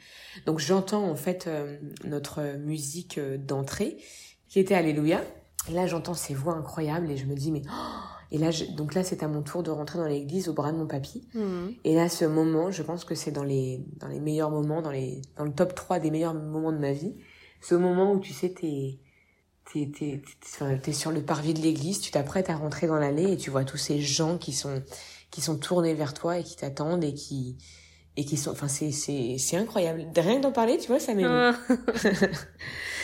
Donc 0.48 0.58
j'entends 0.60 1.04
en 1.08 1.16
fait 1.16 1.46
euh, 1.48 1.78
notre 2.06 2.58
musique 2.58 3.20
euh, 3.20 3.38
d'entrée, 3.38 3.98
qui 4.48 4.60
était 4.60 4.74
Alléluia. 4.74 5.22
Et 5.70 5.74
là 5.74 5.86
j'entends 5.86 6.16
ces 6.16 6.34
voix 6.34 6.56
incroyables 6.56 7.10
et 7.12 7.18
je 7.18 7.26
me 7.26 7.36
dis 7.36 7.52
mais... 7.52 7.62
oh 7.68 7.72
et 8.32 8.40
là, 8.40 8.50
je- 8.50 8.66
donc 8.66 8.96
là 8.96 9.04
c'est 9.04 9.22
à 9.22 9.28
mon 9.28 9.44
tour 9.44 9.62
de 9.62 9.70
rentrer 9.70 10.00
dans 10.00 10.08
l'église 10.08 10.50
au 10.50 10.54
bras 10.54 10.72
de 10.72 10.78
mon 10.78 10.88
papy. 10.88 11.28
Mhm. 11.36 11.76
Et 11.84 11.94
là 11.94 12.10
ce 12.10 12.26
moment, 12.26 12.72
je 12.72 12.82
pense 12.82 13.06
que 13.06 13.14
c'est 13.14 13.30
dans 13.32 13.44
les, 13.44 13.86
dans 13.98 14.08
les 14.08 14.20
meilleurs 14.20 14.50
moments, 14.50 14.82
dans, 14.82 14.90
les, 14.90 15.22
dans 15.38 15.44
le 15.46 15.54
top 15.54 15.76
3 15.76 16.00
des 16.00 16.10
meilleurs 16.10 16.34
moments 16.34 16.72
de 16.72 16.80
ma 16.80 16.94
vie. 16.94 17.14
Ce 17.62 17.76
moment 17.76 18.12
où 18.12 18.20
tu 18.20 18.34
sais, 18.34 18.50
t'es 18.50 18.98
t'es 19.72 19.86
t'es- 19.88 20.22
t'es- 20.22 20.22
enfin, 20.46 20.78
t'es 20.82 20.94
sur 20.94 21.12
le 21.12 21.22
parvis 21.22 21.54
de 21.54 21.62
l'église, 21.62 22.00
tu 22.02 22.12
t'apprêtes 22.12 22.50
à 22.50 22.56
rentrer 22.56 22.88
dans 22.88 22.98
l'allée 22.98 23.34
et 23.34 23.38
tu 23.38 23.50
vois 23.50 23.64
tous 23.66 23.78
ces 23.78 24.00
gens 24.02 24.38
qui 24.38 24.54
sont 24.54 24.82
qui 25.32 25.42
sont 25.42 25.58
tournés 25.58 25.94
vers 25.94 26.14
toi 26.14 26.38
et 26.38 26.44
qui 26.44 26.56
t'attendent 26.56 27.04
et 27.04 27.14
qui 27.14 27.56
et 28.16 28.26
qui 28.26 28.38
sont 28.38 28.52
enfin 28.52 28.68
c'est 28.68 28.92
c'est 28.92 29.38
c'est 29.40 29.58
incroyable. 29.58 30.06
Rien 30.16 30.38
que 30.38 30.42
d'en 30.44 30.52
parler, 30.52 30.78
tu 30.78 30.88
vois, 30.88 31.00
ça 31.00 31.14
m'émeut. 31.14 31.30
Ah. 31.32 31.56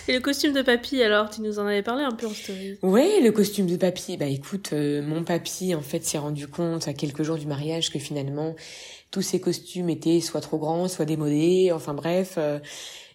Et 0.08 0.14
le 0.14 0.22
costume 0.22 0.54
de 0.54 0.64
papy 0.64 1.04
alors, 1.04 1.30
tu 1.30 1.42
nous 1.42 1.60
en 1.60 1.68
avais 1.68 1.84
parlé 1.84 2.04
un 2.04 2.12
peu 2.14 2.26
en 2.26 2.34
story. 2.34 2.80
Ouais, 2.82 3.20
le 3.22 3.32
costume 3.32 3.68
de 3.68 3.76
papy. 3.76 4.18
Bah 4.18 4.26
écoute, 4.26 4.70
euh, 4.74 5.04
mon 5.04 5.24
papy 5.24 5.76
en 5.76 5.82
fait 5.82 6.04
s'est 6.04 6.18
rendu 6.18 6.48
compte 6.48 6.88
à 6.88 6.94
quelques 6.94 7.22
jours 7.22 7.38
du 7.38 7.46
mariage 7.46 7.92
que 7.92 8.00
finalement 8.00 8.56
tous 9.12 9.22
ces 9.22 9.40
costumes 9.40 9.90
étaient 9.90 10.20
soit 10.20 10.42
trop 10.42 10.58
grands, 10.58 10.88
soit 10.88 11.06
démodés. 11.06 11.72
Enfin 11.74 11.94
bref, 11.94 12.36
euh, 12.38 12.60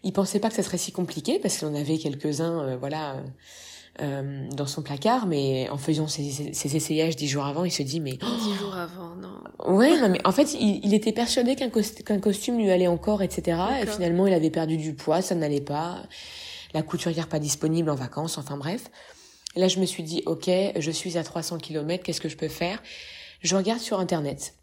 il 0.04 0.12
pensait 0.12 0.38
pas 0.38 0.48
que 0.48 0.54
ça 0.54 0.62
serait 0.62 0.78
si 0.78 0.92
compliqué 0.92 1.38
parce 1.38 1.56
qu'il 1.58 1.66
en 1.68 1.74
avait 1.74 1.98
quelques-uns, 1.98 2.60
euh, 2.60 2.76
voilà, 2.76 3.14
euh, 3.14 3.20
euh, 4.02 4.48
dans 4.50 4.66
son 4.66 4.82
placard. 4.82 5.26
Mais 5.26 5.68
en 5.70 5.78
faisant 5.78 6.06
ses, 6.08 6.52
ses 6.52 6.76
essayages 6.76 7.16
dix 7.16 7.28
jours 7.28 7.44
avant, 7.46 7.64
il 7.64 7.70
se 7.70 7.82
dit 7.82 8.00
mais 8.00 8.12
Dix 8.12 8.54
jours 8.58 8.74
avant, 8.74 9.14
non. 9.16 9.74
Ouais, 9.74 9.98
non, 10.00 10.08
mais 10.08 10.20
en 10.26 10.32
fait, 10.32 10.54
il, 10.54 10.80
il 10.84 10.94
était 10.94 11.12
persuadé 11.12 11.56
qu'un 11.56 11.68
cos- 11.70 12.02
qu'un 12.04 12.18
costume 12.20 12.58
lui 12.58 12.70
allait 12.70 12.86
encore, 12.88 13.22
etc. 13.22 13.58
Et 13.82 13.86
finalement, 13.86 14.26
il 14.26 14.34
avait 14.34 14.50
perdu 14.50 14.76
du 14.76 14.94
poids, 14.94 15.22
ça 15.22 15.34
n'allait 15.34 15.60
pas. 15.60 16.02
La 16.74 16.82
couturière 16.82 17.28
pas 17.28 17.38
disponible 17.38 17.88
en 17.90 17.94
vacances, 17.94 18.36
enfin 18.36 18.56
bref. 18.56 18.90
Et 19.56 19.60
là, 19.60 19.68
je 19.68 19.78
me 19.78 19.86
suis 19.86 20.02
dit, 20.02 20.22
ok, 20.26 20.50
je 20.76 20.90
suis 20.90 21.16
à 21.16 21.22
300 21.22 21.58
km, 21.58 22.02
qu'est-ce 22.02 22.20
que 22.20 22.28
je 22.28 22.36
peux 22.36 22.48
faire? 22.48 22.82
Je 23.40 23.54
regarde 23.54 23.78
sur 23.78 24.00
Internet. 24.00 24.54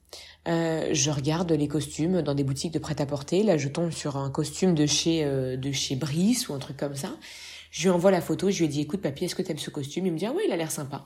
Euh, 0.48 0.89
je 0.91 1.12
regarde 1.12 1.51
les 1.51 1.67
costumes 1.67 2.21
dans 2.21 2.33
des 2.33 2.43
boutiques 2.43 2.74
de 2.74 2.79
prêt-à-porter. 2.79 3.43
Là, 3.43 3.57
je 3.57 3.67
tombe 3.67 3.91
sur 3.91 4.17
un 4.17 4.29
costume 4.31 4.74
de 4.74 4.86
chez 4.86 5.24
euh, 5.24 5.55
de 5.55 5.71
chez 5.71 5.95
Brice 5.95 6.50
ou 6.50 6.53
un 6.53 6.60
truc 6.60 6.77
comme 6.77 6.95
ça. 6.95 7.10
Je 7.69 7.83
lui 7.83 7.89
envoie 7.89 8.12
la 8.12 8.21
photo. 8.21 8.50
Je 8.50 8.57
lui 8.60 8.65
ai 8.65 8.67
dit, 8.67 8.81
écoute, 8.81 9.01
papy, 9.01 9.25
est-ce 9.25 9.36
que 9.36 9.41
t'aimes 9.43 9.60
ce 9.60 9.69
costume? 9.69 10.07
Il 10.07 10.13
me 10.13 10.17
dit, 10.17 10.25
ah 10.25 10.31
ouais, 10.33 10.43
il 10.48 10.51
a 10.51 10.57
l'air 10.57 10.71
sympa. 10.71 11.05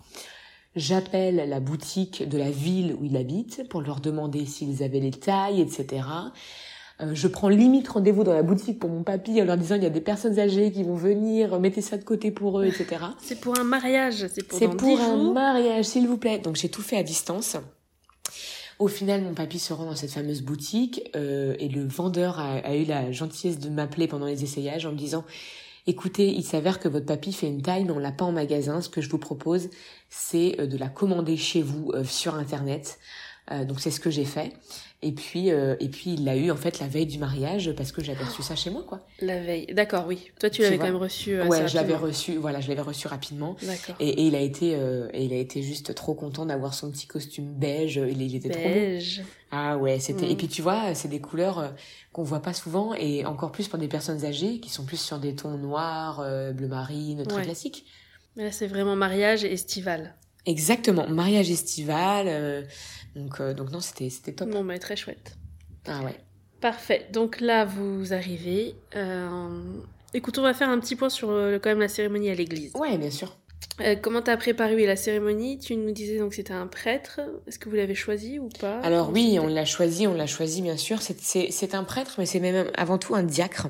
J'appelle 0.76 1.48
la 1.48 1.60
boutique 1.60 2.28
de 2.28 2.38
la 2.38 2.50
ville 2.52 2.96
où 3.00 3.06
il 3.06 3.16
habite 3.18 3.68
pour 3.70 3.82
leur 3.82 4.00
demander 4.00 4.46
s'ils 4.46 4.84
avaient 4.84 5.00
les 5.00 5.12
tailles, 5.12 5.62
etc. 5.62 6.04
Euh, 7.02 7.12
je 7.14 7.28
prends 7.28 7.50
limite 7.50 7.90
rendez-vous 7.90 8.24
dans 8.24 8.34
la 8.34 8.44
boutique 8.44 8.80
pour 8.80 8.90
mon 8.90 9.04
papy 9.04 9.42
en 9.42 9.46
leur 9.46 9.58
disant 9.58 9.76
il 9.76 9.84
y 9.84 9.86
a 9.86 9.90
des 9.90 10.02
personnes 10.02 10.40
âgées 10.40 10.72
qui 10.72 10.84
vont 10.84 10.96
venir, 10.96 11.60
mettez 11.60 11.82
ça 11.82 11.98
de 11.98 12.04
côté 12.04 12.32
pour 12.32 12.60
eux, 12.60 12.66
etc. 12.66 12.88
C'est 13.22 13.40
pour 13.40 13.58
un 13.60 13.64
mariage, 13.66 14.26
c'est 14.34 14.44
pour 14.48 14.58
C'est 14.58 14.68
pour 14.70 14.98
10 14.98 15.02
un 15.02 15.18
jours. 15.18 15.34
mariage, 15.34 15.86
s'il 15.86 16.08
vous 16.08 16.18
plaît. 16.18 16.40
Donc 16.40 16.56
j'ai 16.56 16.70
tout 16.70 16.82
fait 16.82 16.98
à 16.98 17.04
distance. 17.04 17.58
Au 18.78 18.88
final, 18.88 19.22
mon 19.22 19.34
papy 19.34 19.60
se 19.60 19.74
rend 19.74 19.86
dans 19.86 19.96
cette 19.96 20.12
fameuse 20.12 20.42
boutique 20.42 21.10
euh, 21.16 21.56
et 21.60 21.70
le 21.70 21.88
vendeur 21.88 22.40
a, 22.40 22.76
eu 22.76 22.84
la 22.84 23.12
gentillesse 23.12 23.60
de 23.60 23.70
m'appeler 23.70 24.08
pendant 24.08 24.26
les 24.26 24.44
essayages 24.44 24.86
en 24.86 24.92
me 24.92 24.98
disant 24.98 25.24
écoutez, 25.88 26.30
il 26.30 26.44
s'avère 26.44 26.80
que 26.80 26.90
votre 26.90 27.06
papy 27.06 27.32
fait 27.32 27.48
une 27.48 27.62
taille, 27.62 27.86
mais 27.86 27.92
on 27.92 28.00
l'a 28.00 28.12
pas 28.12 28.26
en 28.26 28.32
magasin. 28.32 28.82
Ce 28.82 28.90
que 28.90 29.02
je 29.02 29.10
vous 29.10 29.20
propose, 29.20 29.70
c'est 30.10 30.58
de 30.58 30.78
la 30.78 30.90
commander 30.90 31.38
chez 31.38 31.62
vous 31.62 31.94
sur 32.04 32.36
Internet. 32.36 33.00
Donc 33.52 33.80
c'est 33.80 33.92
ce 33.92 34.00
que 34.00 34.10
j'ai 34.10 34.26
fait. 34.26 34.54
Et 35.06 35.12
puis, 35.12 35.52
euh, 35.52 35.76
et 35.80 35.88
puis 35.88 36.14
il 36.14 36.26
l'a 36.26 36.36
eu 36.36 36.50
en 36.50 36.56
fait 36.56 36.80
la 36.80 36.88
veille 36.88 37.06
du 37.06 37.20
mariage 37.20 37.72
parce 37.74 37.92
que 37.92 38.04
j'avais 38.04 38.24
reçu 38.24 38.42
ça 38.42 38.56
chez 38.56 38.72
moi, 38.72 38.84
quoi. 38.88 39.06
La 39.22 39.40
veille, 39.40 39.68
d'accord, 39.68 40.06
oui. 40.08 40.32
Toi, 40.40 40.50
tu 40.50 40.64
l'avais 40.64 40.80
quand 40.80 40.86
même 40.86 40.96
reçu. 40.96 41.40
Assez 41.40 41.48
ouais, 41.48 41.68
je 41.68 41.76
l'avais 41.76 41.96
reçu. 41.96 42.38
Voilà, 42.38 42.60
je 42.60 42.70
l'avais 42.70 42.82
reçu 42.82 43.08
rapidement. 43.08 43.56
D'accord. 43.62 43.96
Et, 44.00 44.10
et, 44.10 44.22
il 44.24 44.36
a 44.36 44.40
été, 44.40 44.74
euh, 44.76 45.08
et 45.14 45.26
il 45.26 45.34
a 45.34 45.38
été 45.38 45.62
juste 45.62 45.94
trop 45.94 46.16
content 46.16 46.48
d'avoir 46.48 46.74
son 46.74 46.90
petit 46.90 47.06
costume 47.06 47.54
beige. 47.54 47.98
Il, 47.98 48.20
il 48.20 48.36
était 48.36 48.50
beige. 48.50 49.18
trop 49.18 49.24
beau. 49.24 49.30
Ah 49.52 49.78
ouais, 49.78 50.00
c'était. 50.00 50.28
Et 50.28 50.34
mm. 50.34 50.38
puis 50.38 50.48
tu 50.48 50.64
vois, 50.64 50.96
c'est 50.96 51.10
des 51.10 51.22
couleurs 51.22 51.60
euh, 51.60 51.70
qu'on 52.12 52.24
voit 52.24 52.42
pas 52.42 52.54
souvent 52.54 52.96
et 52.96 53.28
encore 53.28 53.52
plus 53.52 53.68
pour 53.68 53.78
des 53.78 53.88
personnes 53.88 54.26
âgées 54.26 54.60
qui 54.60 54.72
sont 54.72 54.86
plus 54.86 55.00
sur 55.00 55.20
des 55.20 55.36
tons 55.36 55.56
noirs, 55.56 56.26
bleu 56.56 56.68
marine, 56.68 57.24
très 57.28 57.44
classiques. 57.44 57.86
Mais 58.38 58.46
là, 58.46 58.52
c'est 58.52 58.68
vraiment 58.68 58.96
mariage 58.96 59.44
estival. 59.44 60.16
Exactement, 60.46 61.08
mariage 61.08 61.50
estival. 61.50 62.66
Donc, 63.16 63.40
euh, 63.40 63.54
donc 63.54 63.72
non, 63.72 63.80
c'était, 63.80 64.10
c'était 64.10 64.34
top. 64.34 64.50
Bon, 64.50 64.64
mais 64.64 64.78
très 64.78 64.96
chouette. 64.96 65.38
Ah 65.88 66.02
ouais. 66.04 66.16
Parfait. 66.62 67.08
Donc 67.14 67.40
là, 67.40 67.66
vous 67.66 68.14
arrivez. 68.14 68.76
Euh... 68.96 69.80
Écoute, 70.14 70.38
on 70.38 70.42
va 70.42 70.54
faire 70.54 70.70
un 70.70 70.80
petit 70.80 70.96
point 70.96 71.10
sur 71.10 71.30
euh, 71.30 71.60
quand 71.60 71.70
même 71.70 71.80
la 71.80 71.88
cérémonie 71.88 72.30
à 72.30 72.36
l'église. 72.36 72.74
Ouais, 72.76 72.98
bien 72.98 73.12
sûr. 73.12 73.38
Euh, 73.82 73.96
comment 74.02 74.22
t'as 74.22 74.38
préparé 74.38 74.86
la 74.86 74.96
cérémonie? 74.96 75.60
Tu 75.60 75.76
nous 75.76 75.92
disais 75.92 76.18
donc 76.18 76.30
que 76.30 76.36
c'était 76.38 76.54
un 76.54 76.68
prêtre. 76.68 77.20
Est-ce 77.46 77.60
que 77.60 77.68
vous 77.68 77.76
l'avez 77.76 77.96
choisi 77.96 78.40
ou 78.40 78.48
pas? 78.48 78.80
Alors 78.80 79.12
oui, 79.12 79.38
on 79.42 79.48
l'a 79.48 79.66
choisi, 79.66 80.08
on 80.08 80.14
l'a 80.14 80.28
choisi 80.28 80.62
bien 80.62 80.78
sûr. 80.78 81.00
C'est 81.02 81.76
un 81.76 81.84
prêtre, 81.84 82.16
mais 82.18 82.26
c'est 82.26 82.40
même 82.40 82.72
avant 82.76 82.98
tout 82.98 83.16
un 83.16 83.24
diacre. 83.24 83.68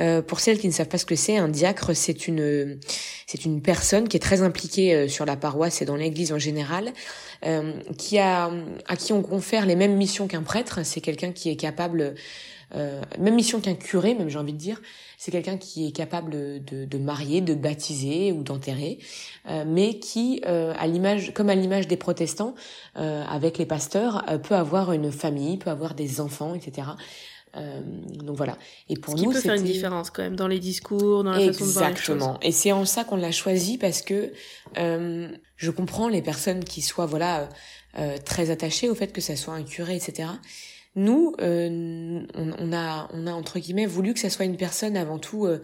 Euh, 0.00 0.22
pour 0.22 0.40
celles 0.40 0.58
qui 0.58 0.68
ne 0.68 0.72
savent 0.72 0.88
pas 0.88 0.96
ce 0.96 1.04
que 1.04 1.16
c'est, 1.16 1.36
un 1.36 1.48
diacre, 1.48 1.94
c'est 1.94 2.28
une 2.28 2.78
c'est 3.26 3.44
une 3.44 3.60
personne 3.60 4.08
qui 4.08 4.16
est 4.16 4.20
très 4.20 4.40
impliquée 4.40 4.94
euh, 4.94 5.08
sur 5.08 5.26
la 5.26 5.36
paroisse 5.36 5.82
et 5.82 5.84
dans 5.84 5.96
l'Église 5.96 6.32
en 6.32 6.38
général, 6.38 6.92
euh, 7.44 7.74
qui 7.98 8.18
a 8.18 8.50
à 8.88 8.96
qui 8.96 9.12
on 9.12 9.22
confère 9.22 9.66
les 9.66 9.76
mêmes 9.76 9.96
missions 9.96 10.28
qu'un 10.28 10.42
prêtre. 10.42 10.80
C'est 10.84 11.02
quelqu'un 11.02 11.32
qui 11.32 11.50
est 11.50 11.56
capable 11.56 12.14
euh, 12.74 13.00
même 13.18 13.34
mission 13.34 13.60
qu'un 13.60 13.74
curé, 13.74 14.14
même 14.14 14.28
j'ai 14.28 14.38
envie 14.38 14.52
de 14.52 14.58
dire. 14.58 14.80
C'est 15.18 15.30
quelqu'un 15.30 15.58
qui 15.58 15.86
est 15.86 15.90
capable 15.92 16.30
de, 16.64 16.86
de, 16.86 16.98
marier, 16.98 17.42
de 17.42 17.52
baptiser 17.52 18.32
ou 18.32 18.42
d'enterrer, 18.42 18.98
euh, 19.50 19.64
mais 19.66 19.98
qui, 19.98 20.40
euh, 20.46 20.72
à 20.78 20.86
l'image, 20.86 21.34
comme 21.34 21.50
à 21.50 21.54
l'image 21.54 21.86
des 21.86 21.98
protestants, 21.98 22.54
euh, 22.96 23.22
avec 23.24 23.58
les 23.58 23.66
pasteurs, 23.66 24.24
peut 24.42 24.54
avoir 24.54 24.92
une 24.92 25.12
famille, 25.12 25.58
peut 25.58 25.68
avoir 25.68 25.94
des 25.94 26.22
enfants, 26.22 26.54
etc. 26.54 26.88
donc 28.14 28.36
voilà. 28.36 28.56
Et 28.88 28.96
pour 28.96 29.18
Ce 29.18 29.22
nous, 29.22 29.28
qui 29.28 29.34
peut 29.34 29.42
faire 29.42 29.56
une 29.56 29.64
différence 29.64 30.08
quand 30.08 30.22
même 30.22 30.36
dans 30.36 30.48
les 30.48 30.58
discours, 30.58 31.22
dans 31.22 31.32
la 31.32 31.52
façon 31.52 31.66
de 31.66 31.70
voir 31.70 31.90
les 31.90 31.96
choses. 31.96 32.14
Exactement. 32.14 32.38
Et 32.40 32.52
c'est 32.52 32.72
en 32.72 32.86
ça 32.86 33.04
qu'on 33.04 33.16
l'a 33.16 33.32
choisi 33.32 33.76
parce 33.76 34.00
que 34.00 34.32
je 34.76 35.70
comprends 35.70 36.08
les 36.08 36.22
personnes 36.22 36.64
qui 36.64 36.80
soient 36.80 37.06
voilà 37.06 37.48
très 38.24 38.50
attachées 38.50 38.88
au 38.88 38.94
fait 38.94 39.12
que 39.12 39.20
ça 39.20 39.36
soit 39.36 39.52
un 39.52 39.64
curé, 39.64 39.96
etc. 39.96 40.28
Nous, 40.96 41.34
euh, 41.40 42.22
on, 42.34 42.72
a, 42.72 43.08
on 43.12 43.26
a 43.26 43.32
entre 43.32 43.58
guillemets 43.60 43.86
voulu 43.86 44.12
que 44.12 44.20
ça 44.20 44.30
soit 44.30 44.44
une 44.44 44.56
personne 44.56 44.96
avant 44.96 45.18
tout 45.18 45.46
euh, 45.46 45.60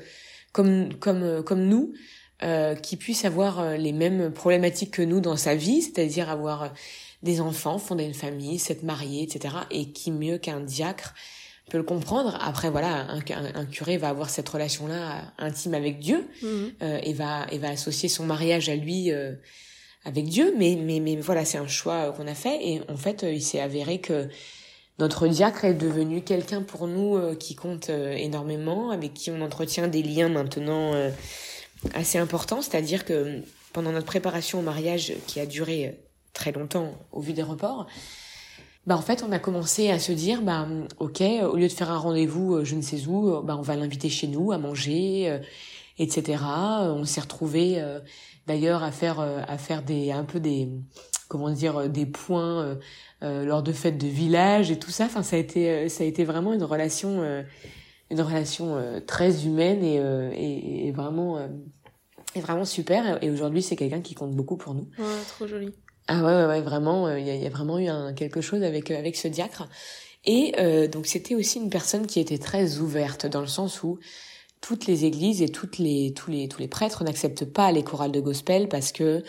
comme 0.53 0.95
comme 0.95 1.23
euh, 1.23 1.43
comme 1.43 1.67
nous, 1.67 1.93
qui 2.83 2.97
puisse 2.97 3.25
avoir 3.25 3.79
les 3.79 3.93
mêmes 3.93 4.31
problématiques 4.31 4.91
que 4.91 5.03
nous 5.03 5.21
dans 5.21 5.37
sa 5.37 5.55
vie, 5.55 5.81
c'est-à-dire 5.81 6.29
avoir 6.29 6.75
des 7.23 7.41
enfants, 7.41 7.79
fonder 7.79 8.05
une 8.05 8.15
famille, 8.15 8.59
s'être 8.59 8.83
marié, 8.83 9.23
etc. 9.23 9.55
Et 9.71 9.91
qui 9.91 10.11
mieux 10.11 10.37
qu'un 10.37 10.61
diacre 10.61 11.15
peut 11.71 11.79
le 11.79 11.83
comprendre. 11.83 12.39
Après, 12.43 12.69
voilà, 12.69 13.11
un, 13.11 13.23
un, 13.55 13.65
curé 13.65 13.97
va 13.97 14.11
avoir 14.11 14.29
cette 14.29 14.47
relation-là 14.51 15.33
intime 15.39 15.73
avec 15.73 15.99
Dieu 15.99 16.29
mmh. 16.43 16.47
et 17.03 17.15
va 17.15 17.47
et 17.51 17.57
va 17.57 17.71
associer 17.71 18.11
son 18.11 18.27
mariage 18.27 18.69
à 18.69 18.77
lui 18.77 19.11
avec 20.05 20.27
Dieu. 20.27 20.55
Mais 20.59 20.77
mais 20.79 21.01
mais 21.01 21.17
voilà, 21.17 21.47
c'est 21.47 21.59
un 21.59 21.67
choix 21.67 22.13
qu'on 22.13 22.27
a 22.27 22.35
fait 22.35 22.59
et 22.63 22.83
en 22.91 22.99
fait, 22.99 23.25
il 23.27 23.43
s'est 23.43 23.61
avéré 23.61 23.99
que 23.99 24.29
notre 24.99 25.29
diacre 25.29 25.65
est 25.67 25.75
devenu 25.75 26.23
quelqu'un 26.23 26.63
pour 26.63 26.87
nous 26.87 27.17
euh, 27.17 27.35
qui 27.35 27.55
compte 27.55 27.91
euh, 27.91 28.13
énormément, 28.13 28.91
avec 28.91 29.13
qui 29.13 29.31
on 29.31 29.43
entretient 29.43 29.89
des 29.89 30.03
liens 30.03 30.31
maintenant 30.31 30.95
euh, 30.95 31.11
assez 31.93 32.19
importants. 32.19 32.63
C'est-à-dire 32.63 33.05
que 33.05 33.43
pendant 33.75 33.93
notre 33.93 34.07
préparation 34.07 34.61
au 34.61 34.63
mariage, 34.63 35.13
qui 35.27 35.39
a 35.39 35.45
duré 35.45 36.01
très 36.33 36.51
longtemps 36.53 36.95
au 37.13 37.21
vu 37.21 37.35
des 37.35 37.43
reports, 37.43 37.87
bah 38.87 38.97
en 38.97 39.03
fait 39.03 39.25
on 39.27 39.33
a 39.33 39.39
commencé 39.39 39.91
à 39.91 39.99
se 39.99 40.13
dire 40.13 40.43
bah 40.43 40.69
ok 41.01 41.21
au 41.21 41.57
lieu 41.57 41.67
de 41.67 41.73
faire 41.73 41.91
un 41.91 41.99
rendez-vous 41.99 42.65
je 42.65 42.77
ne 42.77 42.83
sais 42.83 43.09
où 43.09 43.43
bah 43.43 43.57
on 43.59 43.63
va 43.63 43.75
l'inviter 43.75 44.09
chez 44.09 44.29
nous 44.29 44.53
à 44.53 44.59
manger 44.59 45.41
etc 45.99 46.39
on 46.83 47.05
s'est 47.05 47.21
retrouvé 47.21 47.85
d'ailleurs 48.47 48.85
à 48.85 48.93
faire 48.93 49.19
à 49.19 49.59
faire 49.59 49.83
des 49.83 50.13
un 50.13 50.23
peu 50.23 50.39
des 50.39 50.69
comment 51.29 51.51
dire 51.51 51.89
des 51.89 52.07
points 52.07 52.79
euh, 53.23 53.47
lors 53.47 53.63
de 53.63 53.73
fêtes 53.73 53.97
de 53.97 54.07
village 54.07 54.71
et 54.71 54.79
tout 54.79 54.91
ça. 54.91 55.07
Enfin, 55.07 55.23
ça 55.23 55.37
a 55.37 55.39
été, 55.39 55.71
euh, 55.71 55.89
ça 55.89 56.05
a 56.05 56.07
été 56.07 56.25
vraiment 56.25 56.53
une 56.53 56.63
relation, 56.63 57.23
euh, 57.23 57.43
une 58.11 58.21
relation 58.21 58.79
très 59.07 59.47
humaine 59.47 59.83
et, 59.83 59.97
et, 59.97 60.87
et 60.87 60.93
vraiment, 60.93 61.41
et 62.35 62.41
vraiment 62.41 62.65
super. 62.65 63.19
Et 63.25 63.31
aujourd'hui, 63.31 63.63
c'est 63.63 63.75
quelqu'un 63.75 64.03
qui 64.03 64.15
compte 64.15 64.33
beaucoup 64.33 64.57
pour 64.57 64.75
nous. 64.75 64.87
Ouais, 64.99 65.23
trop 65.29 65.47
joli. 65.47 65.73
Ah 66.09 66.23
ouais, 66.23 66.33
ouais, 66.33 66.47
ouais 66.47 66.61
vraiment, 66.61 67.09
il 67.17 67.27
y, 67.27 67.31
a, 67.31 67.35
y, 67.35 67.47
a, 67.47 67.51
vraiment 67.51 67.79
eu 67.81 67.89
un, 67.89 68.13
quelque 68.13 68.41
chose 68.41 68.63
avec 68.63 68.93
avec 68.93 69.17
ce 69.17 69.27
diacre. 69.27 69.67
Et 70.25 70.53
donc 70.89 71.07
c'était 71.07 71.35
aussi 71.35 71.59
une 71.59 71.71
personne 71.71 72.07
qui 72.07 72.21
était 72.21 72.39
très 72.39 72.79
ouverte 72.79 73.27
dans 73.27 73.41
le 73.41 73.47
sens 73.49 73.83
où 73.83 73.99
toutes 74.67 74.89
les 74.89 75.05
églises 75.05 75.43
et 75.43 75.49
toutes 75.49 75.79
les 75.79 76.13
tous 76.13 76.29
les 76.29 76.49
tous 76.49 76.59
les 76.59 76.67
prêtres 76.67 77.05
n'acceptent 77.05 77.45
pas 77.45 77.71
les 77.71 77.85
chorales 77.85 78.11
de 78.11 78.19
gospel 78.19 78.69
parce 78.69 78.91
que 78.91 79.23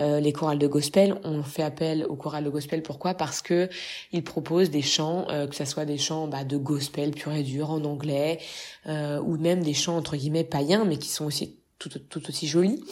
euh, 0.00 0.18
les 0.18 0.32
chorales 0.32 0.58
de 0.58 0.66
gospel 0.66 1.14
on 1.22 1.44
fait 1.44 1.62
appel 1.62 2.04
aux 2.08 2.16
chorales 2.16 2.42
de 2.42 2.50
gospel. 2.50 2.82
Pourquoi? 2.82 3.14
Parce 3.14 3.40
que 3.40 3.68
ils 4.10 4.24
proposent 4.24 4.70
des 4.70 4.82
chants 4.82 5.28
euh, 5.30 5.46
que 5.46 5.54
ça 5.54 5.64
soit 5.64 5.84
des 5.84 5.96
chants 5.96 6.26
bah, 6.26 6.42
de 6.42 6.56
gospel 6.56 7.12
pur 7.12 7.32
et 7.32 7.44
dur 7.44 7.70
en 7.70 7.84
anglais 7.84 8.40
euh, 8.88 9.20
ou 9.20 9.36
même 9.36 9.62
des 9.62 9.74
chants 9.74 9.96
entre 9.96 10.16
guillemets 10.16 10.42
païens 10.42 10.84
mais 10.84 10.96
qui 10.96 11.08
sont 11.08 11.24
aussi 11.24 11.54
tout, 11.78 11.90
tout 12.08 12.28
aussi 12.28 12.48
jolis. 12.48 12.82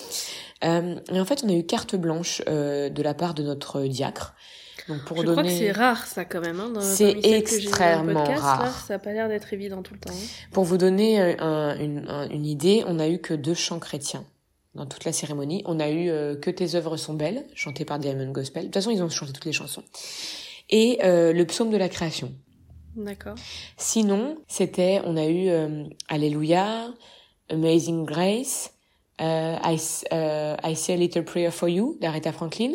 Et 0.63 1.21
en 1.21 1.25
fait 1.25 1.43
on 1.45 1.49
a 1.49 1.53
eu 1.53 1.65
carte 1.65 1.97
blanche 1.97 2.43
de 2.47 3.03
la 3.03 3.15
part 3.15 3.35
de 3.35 3.43
notre 3.43 3.83
diacre 3.83 4.35
donc 4.89 5.05
pour 5.05 5.19
je 5.19 5.27
crois 5.27 5.43
que 5.43 5.51
c'est 5.51 5.73
rare 5.73 6.07
ça 6.07 6.25
quand 6.25 6.41
même. 6.41 6.61
Hein, 6.61 6.81
c'est 6.81 7.19
extrêmement 7.25 8.25
rare. 8.25 8.85
ça 8.87 8.95
n'a 8.95 8.99
pas 8.99 9.13
l'air 9.13 9.29
d'être 9.29 9.53
évident 9.53 9.83
tout 9.83 9.95
le 9.95 10.01
temps. 10.01 10.11
Hein. 10.11 10.49
Pour 10.53 10.65
vous 10.65 10.79
donner 10.79 11.21
euh, 11.21 11.77
une, 11.77 12.09
une, 12.31 12.47
idée, 12.47 12.85
on 12.87 12.99
a 12.99 13.09
eu 13.09 13.19
que 13.19 13.35
deux 13.35 13.55
chants 13.55 13.79
chrétiens 13.79 14.25
dans 14.75 14.87
toute 14.87 15.05
la 15.05 15.13
cérémonie. 15.13 15.63
On 15.67 15.79
a 15.79 15.91
eu 15.91 16.09
euh, 16.09 16.37
Que 16.37 16.51
tes 16.51 16.75
œuvres 16.75 16.97
sont 16.97 17.15
belles, 17.15 17.45
chanté 17.55 17.85
par 17.85 17.99
Diamond 17.99 18.33
Gospel. 18.33 18.63
De 18.63 18.67
toute 18.69 18.75
façon, 18.75 18.91
ils 18.91 19.03
ont 19.03 19.11
chanté 19.11 19.33
toutes 19.33 19.45
les 19.45 19.53
chansons. 19.53 19.85
Et 20.71 20.99
euh, 21.05 21.33
le 21.33 21.45
psaume 21.45 21.71
de 21.71 21.77
la 21.77 21.89
création. 21.89 22.33
D'accord. 22.97 23.35
Sinon, 23.77 24.39
c'était, 24.49 25.01
on 25.05 25.17
a 25.17 25.27
eu 25.27 25.51
Alléluia, 26.09 26.89
Amazing 27.51 28.05
Grace, 28.05 28.73
I, 29.21 29.77
I 30.11 30.77
Say 30.77 30.95
a 30.95 30.97
Little 30.97 31.25
Prayer 31.25 31.51
for 31.51 31.69
You 31.69 31.97
d'Aretha 32.01 32.33
Franklin. 32.33 32.73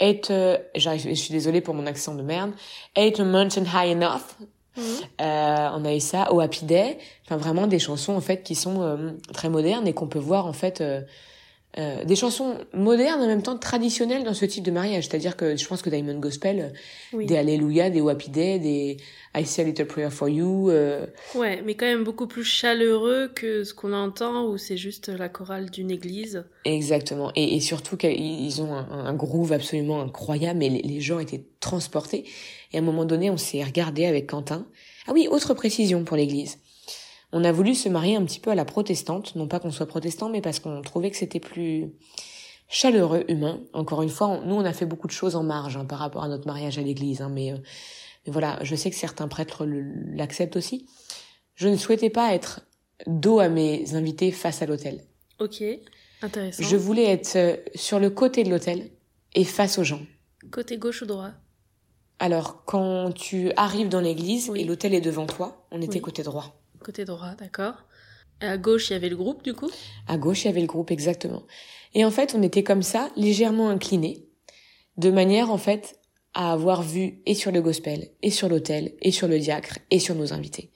Eight, 0.00 0.30
euh, 0.30 0.58
je 0.76 1.14
suis 1.14 1.32
désolée 1.32 1.60
pour 1.60 1.74
mon 1.74 1.86
accent 1.86 2.14
de 2.14 2.22
merde. 2.22 2.52
Eight 2.96 3.18
a 3.18 3.24
mountain 3.24 3.64
high 3.64 3.96
enough. 3.96 4.36
Mhm. 4.76 4.84
Euh, 5.20 5.70
on 5.74 5.84
a 5.84 5.94
eu 5.94 6.00
ça 6.00 6.32
au 6.32 6.40
Happy 6.40 6.64
Day. 6.64 6.98
Enfin, 7.24 7.36
vraiment 7.36 7.66
des 7.66 7.78
chansons 7.78 8.14
en 8.14 8.20
fait 8.20 8.42
qui 8.42 8.54
sont 8.54 8.80
euh, 8.82 9.10
très 9.32 9.48
modernes 9.48 9.88
et 9.88 9.92
qu'on 9.92 10.06
peut 10.06 10.20
voir 10.20 10.46
en 10.46 10.52
fait 10.52 10.82
euh, 11.76 11.80
euh, 11.88 12.04
des 12.04 12.16
chansons 12.16 12.56
modernes 12.72 13.20
en 13.20 13.26
même 13.26 13.42
temps 13.42 13.56
traditionnelles 13.56 14.24
dans 14.24 14.34
ce 14.34 14.44
type 14.44 14.64
de 14.64 14.70
mariage. 14.70 15.08
C'est-à-dire 15.08 15.36
que 15.36 15.56
je 15.56 15.66
pense 15.66 15.82
que 15.82 15.90
Diamond 15.90 16.18
Gospel, 16.18 16.72
des 17.12 17.36
Alléluia, 17.36 17.90
des 17.90 18.00
Happy 18.00 18.30
Day, 18.30 18.58
des 18.58 18.96
I 19.36 19.44
Say 19.44 19.62
a 19.62 19.64
Little 19.66 19.86
Prayer 19.86 20.10
for 20.10 20.28
You. 20.28 20.70
Euh... 20.70 21.06
Ouais, 21.34 21.62
mais 21.64 21.74
quand 21.74 21.86
même 21.86 22.04
beaucoup 22.04 22.26
plus 22.26 22.44
chaleureux 22.44 23.30
que 23.34 23.64
ce 23.64 23.74
qu'on 23.74 23.92
entend 23.92 24.46
où 24.46 24.58
c'est 24.58 24.76
juste 24.76 25.08
la 25.08 25.28
chorale 25.28 25.70
d'une 25.70 25.90
église. 25.90 26.44
Exactement. 26.64 27.32
Et, 27.36 27.56
et 27.56 27.60
surtout 27.60 27.96
qu'ils 27.96 28.62
ont 28.62 28.74
un, 28.74 29.06
un, 29.06 29.14
groove 29.14 29.52
absolument 29.52 30.00
incroyable 30.00 30.62
et 30.62 30.70
les, 30.70 30.82
les, 30.82 31.00
gens 31.00 31.18
étaient 31.18 31.44
transportés. 31.60 32.24
Et 32.72 32.76
à 32.76 32.80
un 32.80 32.84
moment 32.84 33.04
donné, 33.04 33.30
on 33.30 33.36
s'est 33.36 33.62
regardé 33.62 34.06
avec 34.06 34.28
Quentin. 34.28 34.66
Ah 35.06 35.12
oui, 35.12 35.28
autre 35.30 35.54
précision 35.54 36.04
pour 36.04 36.16
l'église. 36.16 36.58
On 37.32 37.44
a 37.44 37.52
voulu 37.52 37.74
se 37.74 37.88
marier 37.88 38.16
un 38.16 38.24
petit 38.24 38.40
peu 38.40 38.50
à 38.50 38.54
la 38.54 38.64
protestante, 38.64 39.34
non 39.36 39.48
pas 39.48 39.60
qu'on 39.60 39.70
soit 39.70 39.86
protestant, 39.86 40.28
mais 40.30 40.40
parce 40.40 40.60
qu'on 40.60 40.80
trouvait 40.82 41.10
que 41.10 41.16
c'était 41.16 41.40
plus 41.40 41.92
chaleureux, 42.68 43.24
humain. 43.28 43.60
Encore 43.72 44.02
une 44.02 44.08
fois, 44.08 44.40
nous, 44.44 44.54
on 44.54 44.64
a 44.64 44.72
fait 44.72 44.86
beaucoup 44.86 45.06
de 45.06 45.12
choses 45.12 45.36
en 45.36 45.42
marge 45.42 45.76
hein, 45.76 45.84
par 45.84 45.98
rapport 45.98 46.22
à 46.22 46.28
notre 46.28 46.46
mariage 46.46 46.78
à 46.78 46.82
l'église, 46.82 47.20
hein, 47.20 47.30
mais, 47.30 47.52
euh, 47.52 47.56
mais, 48.26 48.32
voilà, 48.32 48.58
je 48.62 48.74
sais 48.74 48.90
que 48.90 48.96
certains 48.96 49.28
prêtres 49.28 49.66
l'acceptent 49.66 50.56
aussi. 50.56 50.86
Je 51.54 51.68
ne 51.68 51.76
souhaitais 51.76 52.10
pas 52.10 52.34
être 52.34 52.62
dos 53.06 53.40
à 53.40 53.48
mes 53.48 53.94
invités 53.94 54.32
face 54.32 54.62
à 54.62 54.66
l'hôtel. 54.66 55.02
Ok, 55.38 55.62
intéressant. 56.22 56.62
Je 56.62 56.76
voulais 56.76 57.06
être 57.06 57.36
euh, 57.36 57.56
sur 57.74 57.98
le 57.98 58.10
côté 58.10 58.42
de 58.42 58.50
l'hôtel 58.50 58.90
et 59.34 59.44
face 59.44 59.78
aux 59.78 59.84
gens. 59.84 60.00
Côté 60.50 60.78
gauche 60.78 61.02
ou 61.02 61.06
droit? 61.06 61.32
Alors, 62.18 62.64
quand 62.64 63.12
tu 63.12 63.52
arrives 63.56 63.88
dans 63.88 64.00
l'église 64.00 64.50
et 64.54 64.64
l'hôtel 64.64 64.94
est 64.94 65.00
devant 65.00 65.26
toi, 65.26 65.66
on 65.70 65.80
était 65.80 66.00
côté 66.00 66.22
droit. 66.22 66.57
Côté 66.84 67.04
droit, 67.04 67.34
d'accord. 67.38 67.84
À 68.40 68.56
gauche, 68.56 68.90
il 68.90 68.92
y 68.92 68.96
avait 68.96 69.08
le 69.08 69.16
groupe, 69.16 69.42
du 69.42 69.52
coup? 69.52 69.70
À 70.06 70.16
gauche, 70.16 70.44
il 70.44 70.46
y 70.46 70.50
avait 70.50 70.60
le 70.60 70.66
groupe, 70.66 70.90
exactement. 70.90 71.42
Et 71.94 72.04
en 72.04 72.10
fait, 72.10 72.34
on 72.36 72.42
était 72.42 72.62
comme 72.62 72.82
ça, 72.82 73.10
légèrement 73.16 73.68
inclinés, 73.68 74.28
de 74.96 75.10
manière, 75.10 75.50
en 75.50 75.58
fait, 75.58 75.98
à 76.34 76.52
avoir 76.52 76.82
vu 76.82 77.20
et 77.26 77.34
sur 77.34 77.50
le 77.50 77.60
gospel, 77.60 78.10
et 78.22 78.30
sur 78.30 78.48
l'hôtel, 78.48 78.94
et 79.02 79.10
sur 79.10 79.26
le 79.26 79.38
diacre, 79.38 79.78
et 79.90 79.98
sur 79.98 80.14
nos 80.14 80.32
invités. 80.32 80.70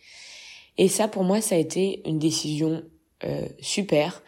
Et 0.76 0.88
ça, 0.88 1.06
pour 1.06 1.22
moi, 1.22 1.40
ça 1.40 1.54
a 1.54 1.58
été 1.58 2.02
une 2.08 2.18
décision 2.18 2.82
euh, 3.24 3.46
super, 3.60 4.22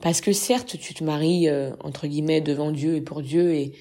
parce 0.00 0.20
que 0.20 0.32
certes, 0.32 0.78
tu 0.78 0.94
te 0.94 1.02
maries, 1.02 1.48
euh, 1.48 1.72
entre 1.80 2.06
guillemets, 2.06 2.40
devant 2.40 2.70
Dieu 2.70 2.94
et 2.94 3.00
pour 3.00 3.22
Dieu, 3.22 3.54
et, 3.54 3.74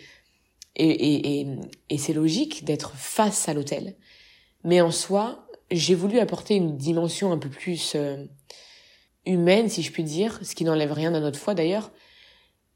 et, 0.75 0.89
et, 0.89 1.41
et, 1.41 1.48
et 1.89 1.98
c'est 1.98 2.13
logique 2.13 2.65
d'être 2.65 2.96
face 2.96 3.48
à 3.48 3.53
l'hôtel. 3.53 3.96
Mais 4.63 4.82
en 4.82 4.91
soi, 4.91 5.47
j'ai 5.71 5.95
voulu 5.95 6.19
apporter 6.19 6.55
une 6.55 6.77
dimension 6.77 7.31
un 7.31 7.38
peu 7.38 7.50
plus 7.50 7.93
euh, 7.95 8.25
humaine, 9.25 9.69
si 9.69 9.81
je 9.83 9.91
puis 9.91 10.03
dire, 10.03 10.39
ce 10.43 10.55
qui 10.55 10.63
n'enlève 10.63 10.91
rien 10.93 11.13
à 11.13 11.19
notre 11.19 11.39
foi 11.39 11.53
d'ailleurs, 11.53 11.91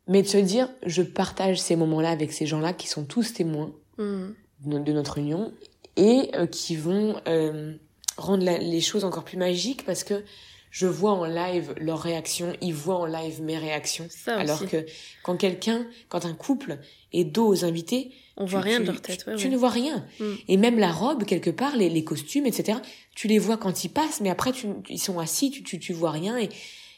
mais 0.08 0.22
de 0.22 0.28
se 0.28 0.38
dire, 0.38 0.70
je 0.86 1.02
partage 1.02 1.60
ces 1.62 1.76
moments-là 1.76 2.10
avec 2.10 2.34
ces 2.34 2.46
gens-là 2.46 2.74
qui 2.74 2.88
sont 2.88 3.06
tous 3.06 3.34
témoins 3.34 3.74
Mm. 3.98 4.30
de 4.66 4.80
de 4.80 4.92
notre 4.94 5.18
union 5.18 5.52
et 5.98 6.32
euh, 6.36 6.48
qui 6.48 6.76
vont 6.78 7.16
euh, 7.28 7.74
rendre 8.18 8.44
la- 8.44 8.58
les 8.58 8.82
choses 8.82 9.04
encore 9.04 9.24
plus 9.26 9.38
magiques 9.38 9.86
parce 9.86 10.04
que 10.04 10.24
je 10.70 10.88
vois 10.88 11.12
en 11.12 11.26
live 11.26 11.74
leurs 11.78 12.00
réactions, 12.00 12.54
ils 12.62 12.74
voient 12.74 12.96
en 12.96 13.06
live 13.06 13.42
mes 13.42 13.58
réactions. 13.58 14.08
Ça 14.10 14.38
Alors 14.38 14.62
aussi. 14.62 14.72
que 14.72 14.86
quand 15.24 15.36
quelqu'un, 15.36 15.86
quand 16.08 16.26
un 16.26 16.34
couple 16.34 16.80
est 17.12 17.26
dos 17.26 17.48
aux 17.48 17.66
invités, 17.66 18.12
On 18.42 18.46
tu- 18.46 18.52
voit 18.52 18.62
rien 18.62 18.78
tu- 18.80 18.84
de 18.84 18.92
leur 18.92 19.02
tête, 19.02 19.24
tu, 19.24 19.30
ouais, 19.30 19.36
tu 19.38 19.46
ouais. 19.46 19.52
ne 19.52 19.58
vois 19.58 19.70
rien. 19.70 20.06
Mm. 20.20 20.26
Et 20.50 20.58
même 20.58 20.80
la 20.80 20.92
robe, 20.92 21.24
quelque 21.26 21.50
part, 21.52 21.76
les, 21.78 21.90
les 21.90 22.04
costumes, 22.04 22.46
etc., 22.46 22.80
tu 23.16 23.28
les 23.28 23.40
vois 23.40 23.58
quand 23.58 23.84
ils 23.84 23.90
passent, 23.90 24.20
mais 24.20 24.30
après, 24.30 24.52
tu, 24.52 24.68
ils 24.90 25.00
sont 25.00 25.20
assis, 25.20 25.52
tu, 25.52 25.64
tu, 25.64 25.80
tu 25.80 25.94
vois 25.94 26.12
rien. 26.12 26.38
Et, 26.38 26.50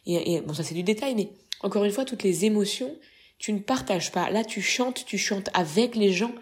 et, 0.05 0.33
et 0.35 0.41
bon, 0.41 0.53
ça 0.53 0.63
c'est 0.63 0.73
du 0.75 0.83
détail, 0.83 1.15
mais 1.15 1.29
encore 1.61 1.83
une 1.85 1.91
fois, 1.91 2.05
toutes 2.05 2.23
les 2.23 2.45
émotions, 2.45 2.95
tu 3.39 3.53
ne 3.53 3.59
partages 3.59 4.11
pas. 4.11 4.29
Là, 4.29 4.43
tu 4.43 4.61
chantes, 4.61 5.05
tu 5.05 5.17
chantes 5.17 5.49
avec 5.53 5.95
les 5.95 6.11
gens. 6.13 6.33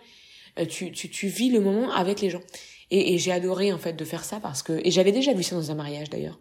Euh, 0.59 0.65
tu, 0.65 0.91
tu, 0.91 1.09
tu 1.09 1.27
vis 1.27 1.49
le 1.49 1.59
moment 1.61 1.91
avec 1.91 2.21
les 2.21 2.29
gens. 2.29 2.41
Et, 2.91 3.13
et 3.13 3.17
j'ai 3.17 3.31
adoré, 3.31 3.71
en 3.71 3.77
fait, 3.77 3.93
de 3.93 4.03
faire 4.05 4.23
ça 4.25 4.39
parce 4.39 4.61
que... 4.63 4.81
Et 4.83 4.91
j'avais 4.91 5.11
déjà 5.13 5.33
vu 5.33 5.43
ça 5.43 5.55
dans 5.55 5.71
un 5.71 5.75
mariage, 5.75 6.09
d'ailleurs. 6.09 6.39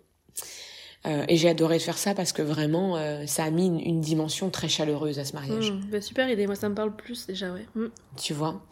Euh, 1.07 1.25
et 1.29 1.37
j'ai 1.37 1.49
adoré 1.49 1.79
faire 1.79 1.97
ça 1.97 2.15
parce 2.15 2.33
que 2.33 2.43
vraiment, 2.43 2.97
euh, 2.97 3.25
ça 3.27 3.45
a 3.45 3.51
mis 3.51 3.67
une, 3.67 3.81
une 3.81 4.01
dimension 4.01 4.51
très 4.51 4.69
chaleureuse 4.69 5.19
à 5.19 5.25
ce 5.25 5.33
mariage 5.33 5.73
Mm. 5.73 5.91
Bah, 5.91 6.01
super 6.01 6.29
idée, 6.29 6.47
moi 6.47 6.57
ça 6.57 6.69
me 6.69 6.75
parle 6.75 6.95
plus 6.95 7.27
déjà, 7.27 7.53
ouais. 7.53 7.67
Mm. 7.75 7.87
tu 8.17 8.35
vois. 8.35 8.63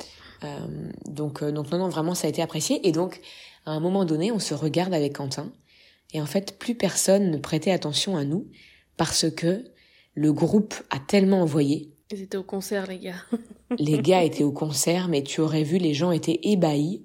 Euh, 0.45 0.59
donc, 1.07 1.43
donc 1.43 1.71
non, 1.71 1.79
non, 1.79 1.89
vraiment, 1.89 2.15
ça 2.15 2.27
a 2.27 2.31
été 2.31 2.43
apprécié. 2.43 2.87
Et 2.87 2.93
donc, 2.93 3.21
à 3.67 3.73
un 3.73 3.81
moment 3.81 4.05
donné, 4.05 4.31
on 4.31 4.39
se 4.39 4.55
regarde 4.55 4.95
avec 4.95 5.15
Quentin. 5.15 5.51
Et 6.13 6.21
en 6.21 6.27
fait, 6.27 6.59
plus 6.59 6.75
personne 6.75 7.31
ne 7.31 7.39
prêtait 7.39 7.71
attention 7.71 8.17
à 8.17 8.25
nous 8.25 8.47
parce 8.97 9.31
que 9.31 9.65
le 10.15 10.33
groupe 10.33 10.75
a 10.91 10.99
tellement 10.99 11.43
envoyé. 11.43 11.91
Ils 12.11 12.23
étaient 12.23 12.39
au 12.39 12.43
concert, 12.43 12.87
les 12.87 12.99
gars. 12.99 13.23
Les 13.79 13.99
gars 14.03 14.23
étaient 14.23 14.45
au 14.45 14.53
concert, 14.53 15.09
mais 15.09 15.23
tu 15.23 15.41
aurais 15.41 15.63
vu, 15.63 15.79
les 15.79 15.95
gens 15.95 16.11
étaient 16.11 16.41
ébahis. 16.43 17.05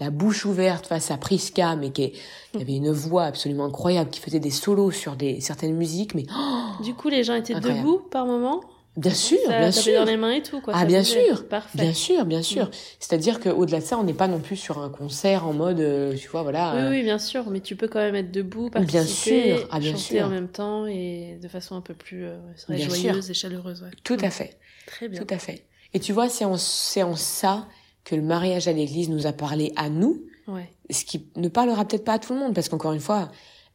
La 0.00 0.10
bouche 0.10 0.44
ouverte 0.46 0.86
face 0.86 1.10
à 1.10 1.16
Priska, 1.16 1.76
mais 1.76 1.90
qui, 1.90 2.12
avait 2.54 2.74
une 2.76 2.90
voix 2.90 3.24
absolument 3.24 3.66
incroyable, 3.66 4.10
qui 4.10 4.20
faisait 4.20 4.40
des 4.40 4.50
solos 4.50 4.90
sur 4.90 5.16
des, 5.16 5.40
certaines 5.40 5.74
musiques, 5.76 6.14
mais 6.14 6.24
oh, 6.36 6.82
Du 6.82 6.94
coup, 6.94 7.08
les 7.08 7.22
gens 7.24 7.34
étaient 7.34 7.54
Incroyable. 7.54 7.80
debout 7.86 7.98
par 8.10 8.26
moment? 8.26 8.60
Bien 8.96 9.14
sûr, 9.14 9.38
Ça 9.46 9.58
bien 9.58 9.72
sûr. 9.72 10.00
dans 10.00 10.04
les 10.04 10.18
mains 10.18 10.32
et 10.32 10.42
tout, 10.42 10.60
quoi. 10.60 10.74
Ah, 10.76 10.80
ça 10.80 10.84
bien 10.84 11.02
sûr. 11.02 11.48
Parfait. 11.48 11.78
Bien 11.78 11.94
sûr, 11.94 12.26
bien 12.26 12.42
sûr. 12.42 12.66
Mm. 12.66 12.70
C'est-à-dire 13.00 13.40
qu'au-delà 13.40 13.78
de 13.80 13.84
ça, 13.84 13.96
on 13.96 14.04
n'est 14.04 14.12
pas 14.12 14.28
non 14.28 14.38
plus 14.40 14.56
sur 14.56 14.78
un 14.80 14.90
concert 14.90 15.46
en 15.46 15.54
mode, 15.54 15.80
euh, 15.80 16.14
tu 16.14 16.28
vois, 16.28 16.42
voilà. 16.42 16.74
Oui, 16.74 16.80
euh, 16.82 16.90
oui, 16.90 17.02
bien 17.02 17.18
sûr, 17.18 17.48
mais 17.48 17.60
tu 17.60 17.74
peux 17.74 17.88
quand 17.88 18.00
même 18.00 18.16
être 18.16 18.30
debout, 18.30 18.68
Bien 18.68 18.82
participer, 18.82 19.56
sûr, 19.56 19.68
ah, 19.70 19.78
bien 19.78 19.92
chanter 19.92 20.16
sûr. 20.18 20.26
en 20.26 20.28
même 20.28 20.48
temps 20.48 20.84
et 20.86 21.38
de 21.40 21.48
façon 21.48 21.74
un 21.76 21.80
peu 21.80 21.94
plus 21.94 22.26
euh, 22.26 22.36
Bien 22.68 22.86
joyeuse 22.86 23.30
et 23.30 23.34
chaleureuse. 23.34 23.80
Ouais. 23.82 23.90
Tout 24.04 24.16
Mm. 24.16 24.24
à 24.24 24.30
fait, 24.30 24.58
Très 24.86 25.08
bien. 25.08 25.22
tout 25.22 25.32
à 25.34 25.38
fait. 25.38 25.64
Et 25.94 26.00
tu 26.00 26.12
vois, 26.12 26.28
c'est 26.28 26.44
en, 26.44 26.58
c'est 26.58 27.02
en 27.02 27.16
ça 27.16 27.66
que 28.04 28.14
le 28.14 28.22
mariage 28.22 28.68
à 28.68 28.72
l'église 28.72 29.08
nous 29.08 29.26
a 29.26 29.32
parlé 29.32 29.72
à 29.76 29.88
nous, 29.88 30.22
Ouais. 30.48 30.68
ce 30.90 31.04
qui 31.04 31.26
ne 31.36 31.48
parlera 31.48 31.84
peut-être 31.84 32.04
pas 32.04 32.14
à 32.14 32.18
tout 32.18 32.32
le 32.34 32.38
monde, 32.40 32.54
parce 32.54 32.68
qu'encore 32.68 32.92
une 32.92 33.00
fois, 33.00 33.30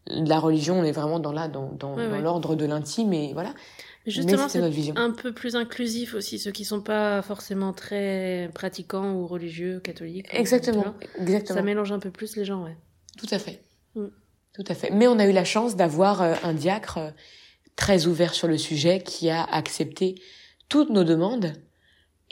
la 0.07 0.39
religion, 0.39 0.79
on 0.79 0.83
est 0.83 0.91
vraiment 0.91 1.19
dans 1.19 1.31
là, 1.31 1.47
dans, 1.47 1.71
dans, 1.71 1.95
Ouais, 1.95 2.05
dans 2.07 2.11
ouais. 2.13 2.21
l'ordre 2.21 2.55
de 2.55 2.65
l'intime, 2.65 3.13
et 3.13 3.33
voilà. 3.33 3.53
Justement, 4.05 4.47
c'est 4.47 4.61
notre 4.61 4.73
vision. 4.73 4.95
un 4.97 5.11
peu 5.11 5.33
plus 5.33 5.55
inclusif 5.57 6.13
aussi, 6.13 6.39
ceux 6.39 6.51
qui 6.51 6.63
sont 6.63 6.79
pas 6.81 7.21
forcément 7.21 7.73
très 7.73 8.49
pratiquants 8.53 9.13
ou 9.15 9.27
religieux, 9.27 9.81
catholiques. 9.81 10.27
Exactement, 10.31 10.93
exactement. 11.19 11.57
Ça 11.59 11.63
mélange 11.63 11.91
un 11.91 11.99
peu 11.99 12.09
plus 12.11 12.37
les 12.37 12.45
gens, 12.45 12.63
ouais. 12.63 12.77
Tout 13.17 13.27
à 13.31 13.39
fait. 13.39 13.63
Mm. 13.95 14.05
Tout 14.53 14.63
à 14.67 14.73
fait. 14.75 14.91
Mais 14.91 15.07
on 15.07 15.19
a 15.19 15.27
eu 15.27 15.33
la 15.33 15.43
chance 15.43 15.75
d'avoir 15.75 16.21
euh, 16.21 16.33
un 16.43 16.53
diacre 16.53 16.97
euh, 16.97 17.09
très 17.75 18.07
ouvert 18.07 18.33
sur 18.33 18.47
le 18.47 18.57
sujet 18.57 19.01
qui 19.03 19.29
a 19.29 19.43
accepté 19.43 20.15
toutes 20.69 20.89
nos 20.89 21.03
demandes. 21.03 21.53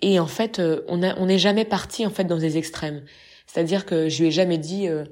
Et 0.02 0.20
en 0.20 0.28
fait, 0.28 0.60
euh, 0.60 0.82
on 0.88 1.02
on 1.04 1.26
n'est 1.26 1.40
jamais 1.40 1.66
parti 1.66 2.06
en 2.06 2.10
fait 2.10 2.26
dans 2.26 2.38
des 2.38 2.58
extrêmes. 2.58 3.04
C'est-à-dire 3.48 3.86
que 3.86 4.10
je 4.10 4.22
lui 4.22 4.28
ai 4.28 4.32
jamais 4.32 4.58
dit 4.58 4.88
euh, 4.88 5.06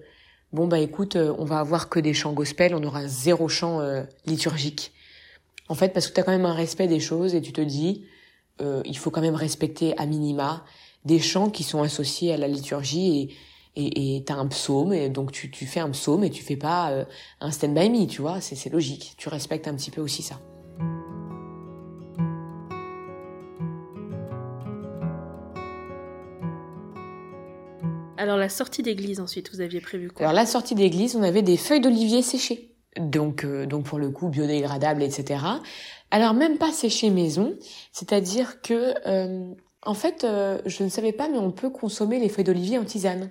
bon 0.51 0.67
bah 0.67 0.79
écoute, 0.79 1.15
euh, 1.15 1.33
on 1.37 1.45
va 1.45 1.59
avoir 1.59 1.89
que 1.89 1.99
des 1.99 2.13
chants 2.13 2.33
gospel, 2.33 2.75
on 2.75 2.83
aura 2.83 3.07
zéro 3.07 3.47
chant 3.47 3.81
euh, 3.81 4.03
liturgique. 4.25 4.91
En 5.69 5.75
fait, 5.75 5.89
parce 5.89 6.07
que 6.07 6.13
tu 6.13 6.19
as 6.19 6.23
quand 6.23 6.31
même 6.31 6.45
un 6.45 6.53
respect 6.53 6.87
des 6.87 6.99
choses 6.99 7.35
et 7.35 7.41
tu 7.41 7.53
te 7.53 7.61
dis 7.61 8.05
euh, 8.61 8.81
il 8.85 8.97
faut 8.97 9.09
quand 9.09 9.21
même 9.21 9.35
respecter 9.35 9.97
à 9.97 10.05
minima 10.05 10.63
des 11.05 11.19
chants 11.19 11.49
qui 11.49 11.63
sont 11.63 11.81
associés 11.81 12.33
à 12.33 12.37
la 12.37 12.47
liturgie 12.47 13.21
et 13.21 13.35
et 13.75 14.23
t'as 14.23 14.35
un 14.35 14.45
psaume 14.45 14.93
et 14.93 15.09
donc 15.09 15.31
tu 15.31 15.49
tu 15.49 15.65
fais 15.65 15.79
un 15.79 15.89
psaume 15.89 16.23
et 16.23 16.29
tu 16.29 16.43
fais 16.43 16.55
pas 16.55 16.91
euh, 16.91 17.05
un 17.41 17.49
stand 17.49 17.73
by 17.73 17.89
me 17.89 18.05
tu 18.05 18.21
vois 18.21 18.39
c'est 18.39 18.69
logique 18.69 19.15
tu 19.17 19.29
respectes 19.29 19.67
un 19.67 19.73
petit 19.73 19.89
peu 19.89 19.99
aussi 19.99 20.21
ça 20.21 20.39
Alors 28.23 28.37
la 28.37 28.49
sortie 28.49 28.81
d'église 28.83 29.19
ensuite, 29.19 29.51
vous 29.53 29.59
aviez 29.61 29.81
prévu 29.81 30.09
quoi? 30.09 30.21
Alors 30.25 30.33
la 30.33 30.45
sortie 30.45 30.75
d'église 30.75 31.15
on 31.15 31.23
avait 31.23 31.41
des 31.41 31.57
feuilles 31.57 31.81
d'olivier 31.81 32.21
séchées. 32.21 32.71
Donc 32.97 33.43
euh, 33.43 33.65
donc 33.65 33.85
pour 33.85 33.99
le 33.99 34.09
coup 34.11 34.29
biodégradables 34.29 35.01
etc 35.03 35.43
alors 36.11 36.33
même 36.33 36.57
pas 36.57 36.71
séchées 36.71 37.09
maison. 37.09 37.55
C'est-à-dire 37.91 38.61
que 38.61 38.93
euh, 39.07 39.51
en 39.83 39.93
fait 39.93 40.23
euh, 40.23 40.59
je 40.65 40.83
ne 40.83 40.89
savais 40.89 41.11
pas 41.11 41.27
mais 41.27 41.37
on 41.39 41.51
peut 41.51 41.69
consommer 41.69 42.19
les 42.19 42.29
feuilles 42.29 42.45
d'olivier 42.45 42.77
en 42.77 42.85
tisane. 42.85 43.29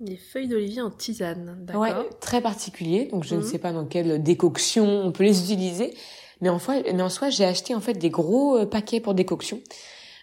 Des 0.00 0.16
feuilles 0.16 0.48
d'olivier 0.48 0.80
en 0.80 0.90
tisane, 0.90 1.58
d'accord. 1.60 1.82
Ouais, 1.82 1.92
très 2.20 2.40
particulier. 2.40 3.08
Donc 3.12 3.22
je 3.24 3.36
ne 3.36 3.40
Mhm. 3.40 3.46
sais 3.46 3.58
pas 3.58 3.72
dans 3.72 3.84
quelle 3.84 4.20
décoction 4.22 4.86
on 5.04 5.12
peut 5.12 5.22
les 5.24 5.40
utiliser, 5.44 5.94
mais 6.40 6.48
en 6.48 6.58
soi, 6.58 6.82
mais 6.92 7.02
en 7.02 7.08
soi, 7.08 7.30
j'ai 7.30 7.44
acheté 7.44 7.74
en 7.76 7.80
fait 7.80 7.94
des 7.94 8.10
gros 8.10 8.66
paquets 8.66 8.98
pour 8.98 9.14
décoction 9.14 9.60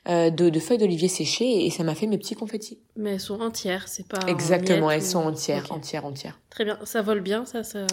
euh, 0.07 0.29
de, 0.29 0.49
de 0.49 0.59
feuilles 0.59 0.77
d'olivier 0.77 1.09
séchées 1.09 1.65
et 1.65 1.69
ça 1.69 1.83
m'a 1.83 1.93
fait 1.93 2.07
mes 2.07 2.17
petits 2.17 2.35
confettis. 2.35 2.79
Mais 2.95 3.11
elles 3.13 3.19
sont 3.19 3.41
entières, 3.41 3.87
c'est 3.87 4.07
pas. 4.07 4.19
en 4.23 4.27
Exactement, 4.27 4.89
elles 4.89 5.01
ou- 5.01 5.05
sont 5.05 5.19
entières, 5.25 5.71
entières, 5.71 6.05
entières. 6.05 6.39
Très 6.49 6.63
bien, 6.63 6.79
ça 6.85 7.01
vole 7.01 7.21
bien, 7.21 7.45
ça, 7.45 7.63
ça. 7.63 7.85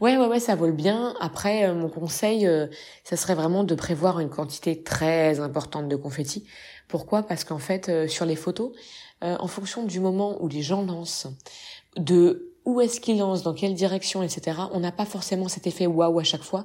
Ouais, 0.00 0.16
ouais, 0.16 0.26
ouais, 0.26 0.40
ça 0.40 0.54
vole 0.54 0.72
bien. 0.72 1.14
Après, 1.20 1.66
euh, 1.68 1.74
mon 1.74 1.88
conseil, 1.88 2.46
euh, 2.46 2.66
ça 3.04 3.16
serait 3.16 3.34
vraiment 3.34 3.64
de 3.64 3.74
prévoir 3.74 4.18
une 4.20 4.30
quantité 4.30 4.82
très 4.82 5.40
importante 5.40 5.88
de 5.88 5.96
confettis. 5.96 6.46
Pourquoi? 6.88 7.22
Parce 7.22 7.44
qu'en 7.44 7.58
fait, 7.58 8.08
sur 8.08 8.24
les 8.26 8.36
photos, 8.36 8.72
euh, 9.22 9.36
en 9.38 9.46
fonction 9.46 9.84
du 9.84 10.00
moment 10.00 10.42
où 10.42 10.48
les 10.48 10.62
gens 10.62 10.82
lancent, 10.84 11.26
de 11.96 12.48
où 12.64 12.80
est-ce 12.80 13.00
qu'ils 13.00 13.18
lancent, 13.18 13.42
dans 13.42 13.54
quelle 13.54 13.74
direction, 13.74 14.22
etc., 14.22 14.56
on 14.72 14.80
n'a 14.80 14.92
pas 14.92 15.04
forcément 15.04 15.48
cet 15.48 15.66
effet 15.66 15.86
waouh 15.86 16.18
à 16.18 16.24
chaque 16.24 16.42
fois. 16.42 16.64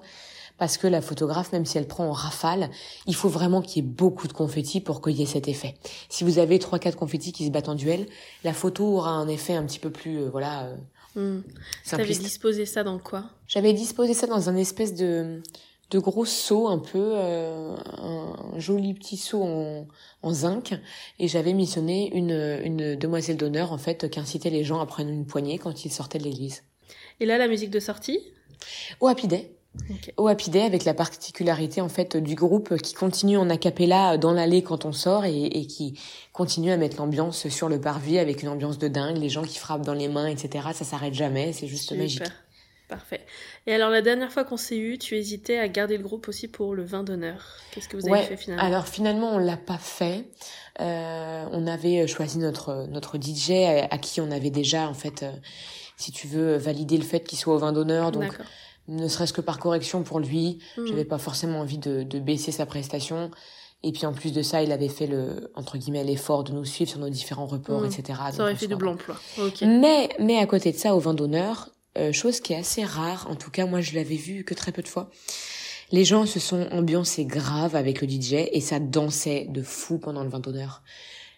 Parce 0.58 0.78
que 0.78 0.88
la 0.88 1.02
photographe, 1.02 1.52
même 1.52 1.66
si 1.66 1.78
elle 1.78 1.88
prend 1.88 2.08
en 2.08 2.14
rafale, 2.14 2.70
il 3.06 3.16
faut 3.16 3.30
vraiment 3.30 3.62
qu'il 3.62 3.84
y 3.84 3.88
ait 3.88 3.90
beaucoup 3.90 4.28
de 4.28 4.34
confettis 4.34 4.82
pour 4.82 5.02
qu'il 5.02 5.16
y 5.16 5.22
ait 5.22 5.28
cet 5.28 5.48
effet. 5.48 5.76
Si 6.10 6.24
vous 6.24 6.40
avez 6.40 6.60
trois, 6.60 6.80
quatre 6.80 6.98
confettis 6.98 7.32
qui 7.32 7.46
se 7.46 7.52
battent 7.52 7.70
en 7.70 7.76
duel, 7.76 8.08
la 8.44 8.54
photo 8.54 8.86
aura 8.86 9.12
un 9.12 9.28
effet 9.28 9.54
un 9.54 9.66
petit 9.66 9.80
peu 9.80 9.92
plus, 9.92 10.18
euh, 10.22 10.30
voilà, 10.30 10.66
euh, 10.66 10.76
Hmm. 11.16 11.42
T'avais 11.90 12.14
disposé 12.14 12.68
ça 12.68 12.84
dans 12.84 13.00
quoi? 13.00 13.24
J'avais 13.48 13.74
disposé 13.74 14.14
ça 14.14 14.28
dans 14.28 14.50
un 14.50 14.56
espèce 14.56 14.94
de, 14.94 15.42
de 15.90 15.98
gros 15.98 16.26
seau 16.26 16.68
un 16.68 16.78
peu, 16.78 17.14
euh, 17.16 17.76
un 17.98 18.60
joli 18.60 18.94
petit 18.94 19.18
seau 19.18 19.42
en, 19.42 19.88
en 20.22 20.34
zinc, 20.34 20.80
et 21.18 21.28
j'avais 21.28 21.54
missionné 21.54 22.12
une, 22.14 22.60
une 22.64 22.96
demoiselle 22.96 23.38
d'honneur 23.38 23.72
en 23.72 23.80
fait 23.80 24.12
qui 24.12 24.20
incitait 24.20 24.52
les 24.52 24.64
gens 24.64 24.80
à 24.80 24.86
prendre 24.86 25.10
une 25.10 25.26
poignée 25.26 25.58
quand 25.58 25.86
ils 25.86 25.92
sortaient 25.92 26.20
de 26.20 26.24
l'église. 26.24 26.62
Et 27.20 27.26
là, 27.26 27.40
la 27.40 27.48
musique 27.48 27.72
de 27.72 27.80
sortie? 27.80 28.20
Au 29.00 29.08
Happy 29.08 29.28
Day. 29.28 29.57
Ok. 29.90 30.14
Au 30.18 30.28
Happy 30.28 30.50
Day 30.50 30.64
avec 30.64 30.86
la 30.86 30.94
particularité 30.94 31.82
en 31.82 31.90
fait 31.90 32.18
du 32.18 32.36
groupe 32.36 32.78
qui 32.78 32.94
continue 32.94 33.38
en 33.38 33.50
a 33.50 33.58
cappella 33.58 34.18
dans 34.18 34.34
l'allée 34.34 34.62
quand 34.64 34.86
on 34.86 34.92
sort 34.92 35.26
et, 35.26 35.46
et 35.46 35.66
qui 35.66 36.00
continue 36.34 36.72
à 36.72 36.78
mettre 36.78 36.98
l'ambiance 36.98 37.48
sur 37.48 37.70
le 37.70 37.80
parvis 37.80 38.20
avec 38.20 38.44
une 38.44 38.50
ambiance 38.50 38.78
de 38.78 38.88
dingue, 38.88 39.18
les 39.18 39.30
gens 39.30 39.44
qui 39.44 39.58
frappent 39.58 39.86
dans 39.86 39.94
les 39.94 40.08
mains, 40.08 40.28
etc. 40.28 40.68
Ça 40.74 40.86
s'arrête 40.86 41.14
jamais, 41.14 41.54
c'est 41.54 41.68
juste 41.68 41.90
Super. 41.90 42.04
magique. 42.04 42.24
Parfait. 42.90 43.20
Et 43.66 43.74
alors, 43.74 43.90
la 43.90 44.02
dernière 44.02 44.32
fois 44.32 44.46
qu'on 44.46 44.56
s'est 44.56 44.78
eu, 44.78 44.98
tu 44.98 45.18
hésitais 45.18 45.58
à 45.58 45.68
garder 45.68 45.98
le 45.98 46.04
groupe 46.04 46.30
aussi 46.30 46.48
pour 46.48 46.74
le 46.74 46.86
vin 46.86 47.04
d'honneur. 47.04 47.58
Qu'est-ce 47.72 47.90
que 47.90 47.98
vous 47.98 48.04
avez 48.08 48.12
Ouais, 48.14 48.24
fait 48.24 48.38
finalement? 48.38 48.64
Alors 48.64 48.88
finalement, 48.88 49.30
on 49.34 49.40
l'a 49.40 49.58
pas 49.58 49.78
fait. 49.78 50.24
Euh, 50.80 51.46
on 51.52 51.68
avait 51.68 52.08
choisi 52.08 52.38
notre 52.38 52.88
notre 52.88 53.18
DJ 53.18 53.52
à, 53.52 53.88
à 53.94 53.98
qui 53.98 54.22
on 54.22 54.32
avait 54.32 54.52
déjà 54.52 54.88
en 54.88 54.94
fait, 54.94 55.24
euh, 55.24 55.32
si 55.98 56.14
tu 56.14 56.28
veux, 56.28 56.56
validé 56.56 56.96
le 56.96 57.04
fait 57.04 57.26
qu'il 57.26 57.38
soit 57.38 57.56
au 57.56 57.58
vin 57.58 57.74
d'honneur. 57.74 58.14
Donc 58.14 58.24
D'accord. 58.24 58.46
Ne 58.88 59.08
serait-ce 59.08 59.34
que 59.34 59.42
par 59.42 59.60
correction 59.60 60.04
pour 60.04 60.20
lui. 60.20 60.60
Mhm. 60.78 60.88
J'avais 60.88 61.06
pas 61.06 61.18
forcément 61.18 61.60
envie 61.60 61.78
de, 61.78 62.04
de 62.04 62.20
baisser 62.20 62.52
sa 62.52 62.66
prestation. 62.66 63.32
Et 63.84 63.92
puis 63.92 64.06
en 64.08 64.14
plus 64.14 64.34
de 64.34 64.42
ça, 64.42 64.64
il 64.64 64.72
avait 64.72 64.88
fait 64.90 65.06
le 65.08 65.52
entre 65.56 65.78
guillemets 65.78 66.04
l'effort 66.04 66.44
de 66.44 66.52
nous 66.52 66.66
suivre 66.66 66.90
sur 66.90 67.00
nos 67.00 67.10
différents 67.10 67.46
reports, 67.46 67.82
Mhm. 67.82 67.92
etc. 67.92 68.20
Ça 68.34 68.44
aurait 68.44 68.56
fait 68.56 68.68
double 68.68 68.88
emploi. 68.88 69.16
Mais, 69.62 70.10
mais 70.20 70.38
à 70.40 70.46
côté 70.48 70.72
de 70.72 70.78
ça, 70.78 70.96
au 70.96 71.00
vin 71.00 71.14
d'honneur, 71.14 71.70
euh, 71.98 72.12
chose 72.12 72.40
qui 72.40 72.54
est 72.54 72.58
assez 72.58 72.84
rare, 72.84 73.28
en 73.30 73.36
tout 73.36 73.52
cas 73.52 73.66
moi 73.66 73.82
je 73.82 73.94
l'avais 73.94 74.16
vu 74.16 74.44
que 74.44 74.54
très 74.56 74.72
peu 74.72 74.82
de 74.82 74.88
fois, 74.88 75.10
les 75.92 76.06
gens 76.06 76.26
se 76.26 76.40
sont 76.40 76.68
ambiancés 76.72 77.26
grave 77.26 77.76
avec 77.76 78.02
le 78.02 78.08
DJ 78.10 78.34
et 78.52 78.62
ça 78.62 78.80
dansait 78.80 79.46
de 79.50 79.62
fou 79.62 80.00
pendant 80.00 80.24
le 80.24 80.30
vin 80.30 80.40
d'honneur. 80.40 80.82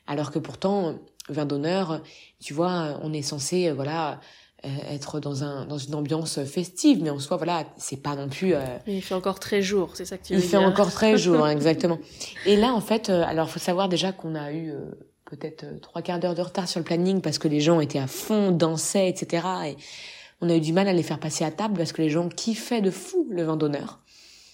Alors 0.07 0.31
que 0.31 0.39
pourtant, 0.39 0.95
vin 1.29 1.45
d'honneur, 1.45 2.01
tu 2.41 2.53
vois, 2.53 2.99
on 3.03 3.13
est 3.13 3.21
censé, 3.21 3.67
euh, 3.69 3.73
voilà, 3.73 4.19
être 4.63 5.19
dans 5.19 5.43
un 5.43 5.65
dans 5.65 5.77
une 5.77 5.95
ambiance 5.95 6.43
festive, 6.43 7.01
mais 7.01 7.09
en 7.09 7.19
soi, 7.19 7.37
voilà, 7.37 7.65
c'est 7.77 8.01
pas 8.01 8.15
non 8.15 8.27
plus. 8.29 8.53
euh, 8.55 8.59
il 8.87 9.01
fait 9.01 9.15
encore 9.15 9.39
très 9.39 9.61
jour, 9.61 9.91
c'est 9.93 10.05
ça 10.05 10.17
que 10.17 10.25
tu 10.25 10.33
il 10.33 10.39
veux 10.39 10.41
fait 10.41 10.57
dire. 10.57 10.67
encore 10.67 10.91
très 10.91 11.17
jour, 11.17 11.45
hein, 11.45 11.49
exactement. 11.51 11.97
Et 12.45 12.55
là, 12.57 12.73
en 12.73 12.81
fait, 12.81 13.09
euh, 13.09 13.23
alors 13.25 13.49
faut 13.49 13.59
savoir 13.59 13.87
déjà 13.89 14.11
qu'on 14.11 14.35
a 14.35 14.51
eu 14.51 14.71
euh, 14.71 14.91
peut-être 15.25 15.63
euh, 15.63 15.79
trois 15.79 16.01
quarts 16.01 16.19
d'heure 16.19 16.35
de 16.35 16.41
retard 16.41 16.67
sur 16.67 16.79
le 16.79 16.83
planning 16.83 17.21
parce 17.21 17.37
que 17.37 17.47
les 17.47 17.61
gens 17.61 17.79
étaient 17.79 17.99
à 17.99 18.07
fond, 18.07 18.51
dansaient, 18.51 19.09
etc. 19.09 19.45
Et 19.67 19.77
on 20.41 20.49
a 20.49 20.55
eu 20.55 20.59
du 20.61 20.73
mal 20.73 20.87
à 20.87 20.93
les 20.93 21.03
faire 21.03 21.19
passer 21.19 21.45
à 21.45 21.51
table 21.51 21.75
parce 21.77 21.91
que 21.93 22.01
les 22.01 22.09
gens 22.09 22.27
kiffaient 22.29 22.81
de 22.81 22.91
fou 22.91 23.27
le 23.29 23.43
vin 23.43 23.55
d'honneur. 23.57 23.99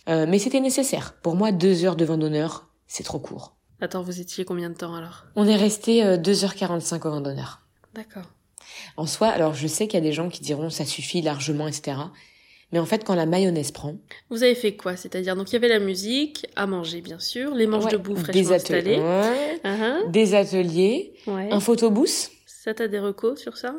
Euh, 0.08 0.26
mais 0.30 0.38
c'était 0.38 0.60
nécessaire. 0.60 1.14
Pour 1.24 1.36
moi, 1.36 1.52
deux 1.52 1.84
heures 1.84 1.96
de 1.96 2.06
vin 2.06 2.18
d'honneur, 2.20 2.68
c'est 2.86 3.04
trop 3.04 3.18
court. 3.20 3.56
Attends, 3.82 4.04
vous 4.04 4.20
étiez 4.22 4.46
combien 4.46 4.70
de 4.70 4.76
temps 4.76 4.94
alors? 4.94 5.26
On 5.36 5.48
est 5.48 5.56
resté 5.56 6.04
euh, 6.06 6.18
2h45 6.18 7.08
au 7.08 7.12
vin 7.12 7.22
d'honneur. 7.22 7.62
D'accord. 7.96 8.24
En 8.98 9.06
soi, 9.06 9.28
alors 9.28 9.54
je 9.54 9.68
sais 9.68 9.88
qu'il 9.88 10.00
y 10.00 10.04
a 10.04 10.06
des 10.06 10.14
gens 10.14 10.30
qui 10.30 10.42
diront 10.42 10.70
ça 10.70 10.86
suffit 10.86 11.22
largement, 11.22 11.68
etc. 11.68 11.98
Mais 12.72 12.80
en 12.80 12.86
fait, 12.86 13.04
quand 13.04 13.16
la 13.16 13.26
mayonnaise 13.26 13.72
prend, 13.72 13.96
Vous 14.30 14.44
avez 14.44 14.56
fait 14.56 14.76
quoi? 14.76 14.96
C'est-à-dire, 14.98 15.36
donc 15.36 15.50
il 15.52 15.54
y 15.54 15.56
avait 15.56 15.68
la 15.68 15.80
musique, 15.80 16.48
à 16.56 16.66
manger 16.66 17.02
bien 17.02 17.20
sûr, 17.20 17.54
les 17.54 17.68
manches 17.68 17.86
ouais, 17.86 17.92
debout 17.92 18.16
des 18.16 18.20
fraîchement 18.44 18.52
ateliers, 18.52 18.96
installées. 18.96 19.00
ouais, 19.00 19.60
ah, 19.64 20.00
des 20.10 20.34
ateliers, 20.36 21.14
ouais. 21.28 21.50
un 21.52 21.60
photobooth. 21.60 22.32
Ça, 22.48 22.74
t'as 22.74 22.88
des 22.88 23.00
recos 23.00 23.40
sur 23.40 23.58
ça? 23.58 23.76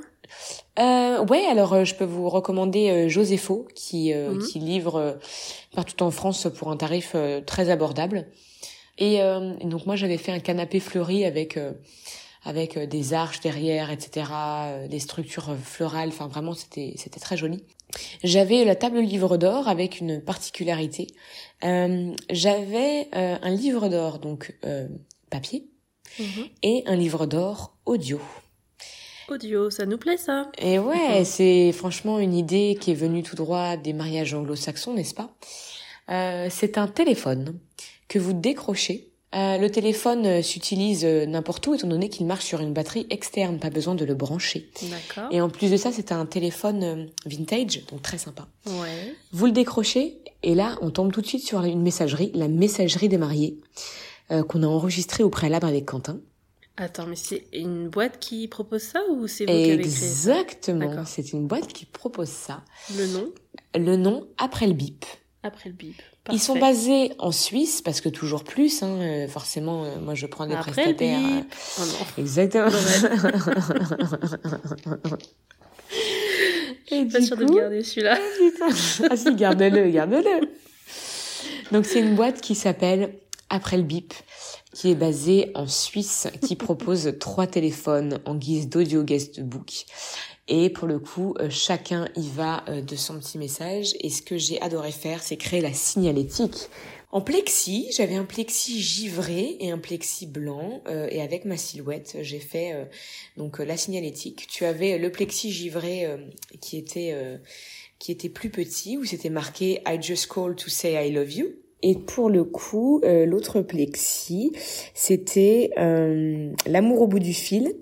Euh, 0.78 1.24
ouais, 1.26 1.44
alors 1.46 1.72
euh, 1.72 1.84
je 1.84 1.94
peux 1.96 2.04
vous 2.04 2.28
recommander 2.28 2.90
euh, 2.90 3.08
Josépho 3.08 3.66
qui 3.74 4.12
euh, 4.12 4.30
Mhm. 4.34 4.46
qui 4.46 4.58
livre 4.60 4.96
euh, 4.96 5.12
partout 5.74 6.02
en 6.04 6.10
France 6.12 6.46
pour 6.56 6.70
un 6.70 6.76
tarif 6.76 7.14
très 7.46 7.70
abordable. 7.70 8.26
Et, 8.98 9.18
donc 9.64 9.84
moi 9.84 9.94
j'avais 9.96 10.16
fait 10.16 10.32
un 10.32 10.38
canapé 10.38 10.80
fleuri 10.80 11.26
avec 11.26 11.58
avec 12.46 12.76
euh, 12.76 12.86
des 12.86 13.12
arches 13.12 13.40
derrière, 13.40 13.90
etc., 13.90 14.30
euh, 14.32 14.88
des 14.88 15.00
structures 15.00 15.50
euh, 15.50 15.56
florales. 15.56 16.08
Enfin 16.08 16.28
vraiment 16.28 16.54
c'était 16.54 16.94
c'était 16.96 17.20
très 17.20 17.36
joli. 17.36 17.64
J'avais 18.24 18.64
la 18.64 18.74
table 18.76 19.00
livre 19.00 19.36
d'or 19.36 19.68
avec 19.68 20.00
une 20.00 20.20
particularité. 20.20 21.08
Euh, 21.64 22.14
j'avais 22.30 23.08
euh, 23.14 23.36
un 23.42 23.50
livre 23.50 23.88
d'or 23.88 24.18
donc 24.18 24.56
euh, 24.64 24.88
papier 25.30 25.68
Mhm. 26.18 26.46
et 26.62 26.82
un 26.86 26.96
livre 26.96 27.26
d'or 27.26 27.76
audio. 27.84 28.20
Audio, 29.28 29.70
ça 29.70 29.84
nous 29.86 29.98
plaît 29.98 30.16
ça 30.16 30.50
Et 30.56 30.78
ouais, 30.78 31.24
c'est 31.24 31.72
franchement 31.72 32.18
une 32.20 32.32
idée 32.32 32.78
qui 32.80 32.92
est 32.92 32.94
venue 32.94 33.22
tout 33.24 33.34
droit 33.36 33.76
des 33.76 33.92
mariages 33.92 34.32
anglo-saxons, 34.32 34.94
n'est-ce 34.94 35.14
pas? 35.14 35.34
C'est 36.48 36.78
un 36.78 36.86
téléphone 36.86 37.58
que 38.08 38.18
vous 38.20 38.32
décrochez. 38.32 39.10
Euh, 39.36 39.58
le 39.58 39.70
téléphone 39.70 40.24
euh, 40.24 40.42
s'utilise 40.42 41.04
euh, 41.04 41.26
n'importe 41.26 41.66
où 41.66 41.74
étant 41.74 41.88
donné 41.88 42.08
qu'il 42.08 42.24
marche 42.26 42.44
sur 42.44 42.60
une 42.60 42.72
batterie 42.72 43.06
externe, 43.10 43.58
pas 43.58 43.68
besoin 43.68 43.94
de 43.94 44.04
le 44.04 44.14
brancher. 44.14 44.70
D'accord. 44.82 45.30
Et 45.30 45.42
en 45.42 45.50
plus 45.50 45.70
de 45.70 45.76
ça, 45.76 45.92
c'est 45.92 46.10
un 46.10 46.24
téléphone 46.24 47.10
vintage, 47.26 47.84
donc 47.90 48.00
très 48.00 48.16
sympa. 48.16 48.48
Ouais. 48.66 49.14
Vous 49.32 49.46
le 49.46 49.52
décrochez 49.52 50.18
et 50.42 50.54
là, 50.54 50.78
on 50.80 50.90
tombe 50.90 51.12
tout 51.12 51.20
de 51.20 51.26
suite 51.26 51.44
sur 51.44 51.62
une 51.64 51.82
messagerie, 51.82 52.30
la 52.34 52.48
messagerie 52.48 53.08
des 53.08 53.18
mariés, 53.18 53.58
euh, 54.30 54.42
qu'on 54.42 54.62
a 54.62 54.66
enregistrée 54.66 55.22
au 55.22 55.28
préalable 55.28 55.66
avec 55.66 55.84
Quentin. 55.86 56.18
Attends, 56.78 57.06
mais 57.06 57.16
c'est 57.16 57.44
une 57.52 57.88
boîte 57.88 58.18
qui 58.18 58.48
propose 58.48 58.82
ça 58.82 59.00
ou 59.10 59.26
c'est 59.26 59.44
vous 59.44 59.50
qui 59.50 59.70
avez 59.70 59.78
créé 59.78 59.90
ça? 59.90 60.40
Exactement, 60.40 61.04
c'est 61.04 61.32
une 61.32 61.46
boîte 61.46 61.72
qui 61.72 61.84
propose 61.84 62.28
ça. 62.28 62.62
Le 62.96 63.06
nom? 63.06 63.32
Le 63.74 63.96
nom 63.96 64.26
après 64.38 64.66
le 64.66 64.74
bip. 64.74 65.04
Après 65.46 65.68
le 65.70 65.74
bip. 65.74 66.00
Ils 66.32 66.40
sont 66.40 66.58
basés 66.58 67.12
en 67.18 67.30
Suisse 67.32 67.82
parce 67.82 68.00
que 68.00 68.08
toujours 68.08 68.42
plus, 68.44 68.82
hein, 68.82 68.98
euh, 69.00 69.28
forcément. 69.28 69.84
euh, 69.84 69.98
moi, 70.00 70.14
je 70.14 70.26
prends 70.26 70.46
des 70.46 70.54
Après 70.54 70.70
le 70.70 70.74
prestataires. 70.74 71.20
euh, 71.20 71.40
bip. 71.40 71.54
Oh 71.78 71.82
non. 71.82 72.22
Exactement. 72.22 72.70
Et 76.90 77.04
Pas 77.06 77.18
du 77.20 77.26
sûr 77.26 77.36
de 77.36 77.44
le 77.44 77.54
garder 77.54 77.82
celui-là. 77.82 78.18
ah 79.10 79.16
si, 79.16 79.34
garde-le, 79.34 79.90
garde-le. 79.90 80.48
Donc 81.72 81.84
c'est 81.84 81.98
une 82.00 82.14
boîte 82.14 82.40
qui 82.40 82.54
s'appelle 82.54 83.14
Après 83.50 83.76
le 83.76 83.82
bip, 83.82 84.14
qui 84.72 84.90
est 84.92 84.94
basée 84.94 85.50
en 85.54 85.66
Suisse, 85.66 86.28
qui 86.42 86.54
propose 86.54 87.14
trois 87.18 87.46
téléphones 87.46 88.20
en 88.24 88.34
guise 88.36 88.68
d'audio 88.68 89.02
guestbook. 89.02 89.84
Et 90.48 90.70
pour 90.70 90.86
le 90.86 90.98
coup, 90.98 91.34
euh, 91.40 91.50
chacun 91.50 92.08
y 92.14 92.28
va 92.28 92.64
euh, 92.68 92.80
de 92.80 92.94
son 92.94 93.18
petit 93.18 93.38
message. 93.38 93.94
Et 94.00 94.10
ce 94.10 94.22
que 94.22 94.38
j'ai 94.38 94.60
adoré 94.60 94.92
faire, 94.92 95.22
c'est 95.22 95.36
créer 95.36 95.60
la 95.60 95.72
signalétique. 95.72 96.68
En 97.10 97.20
plexi, 97.20 97.88
j'avais 97.96 98.14
un 98.14 98.24
plexi 98.24 98.80
givré 98.80 99.56
et 99.58 99.70
un 99.70 99.78
plexi 99.78 100.26
blanc. 100.26 100.82
euh, 100.86 101.08
et 101.10 101.20
avec 101.20 101.44
ma 101.44 101.56
silhouette, 101.56 102.18
j'ai 102.20 102.40
fait 102.40 102.74
donc 103.36 103.58
la 103.58 103.76
signalétique. 103.76 104.46
Tu 104.48 104.64
avais 104.64 104.98
le 104.98 105.10
plexi 105.10 105.50
givré 105.50 106.06
qui 106.60 106.76
était 106.76 107.14
qui 107.98 108.12
était 108.12 108.28
plus 108.28 108.50
petit 108.50 108.98
où 108.98 109.04
c'était 109.04 109.30
marqué 109.30 109.80
I 109.86 109.98
just 110.00 110.26
called 110.26 110.56
to 110.56 110.68
say 110.68 110.94
I 110.94 111.10
love 111.10 111.32
you. 111.32 111.54
Et 111.82 111.94
pour 111.94 112.30
le 112.30 112.44
coup, 112.44 113.00
euh, 113.04 113.26
l'autre 113.26 113.60
plexi, 113.60 114.52
c'était 114.94 115.70
euh, 115.78 116.50
l'amour 116.66 117.02
au 117.02 117.06
bout 117.06 117.18
du 117.18 117.34
fil. 117.34 117.74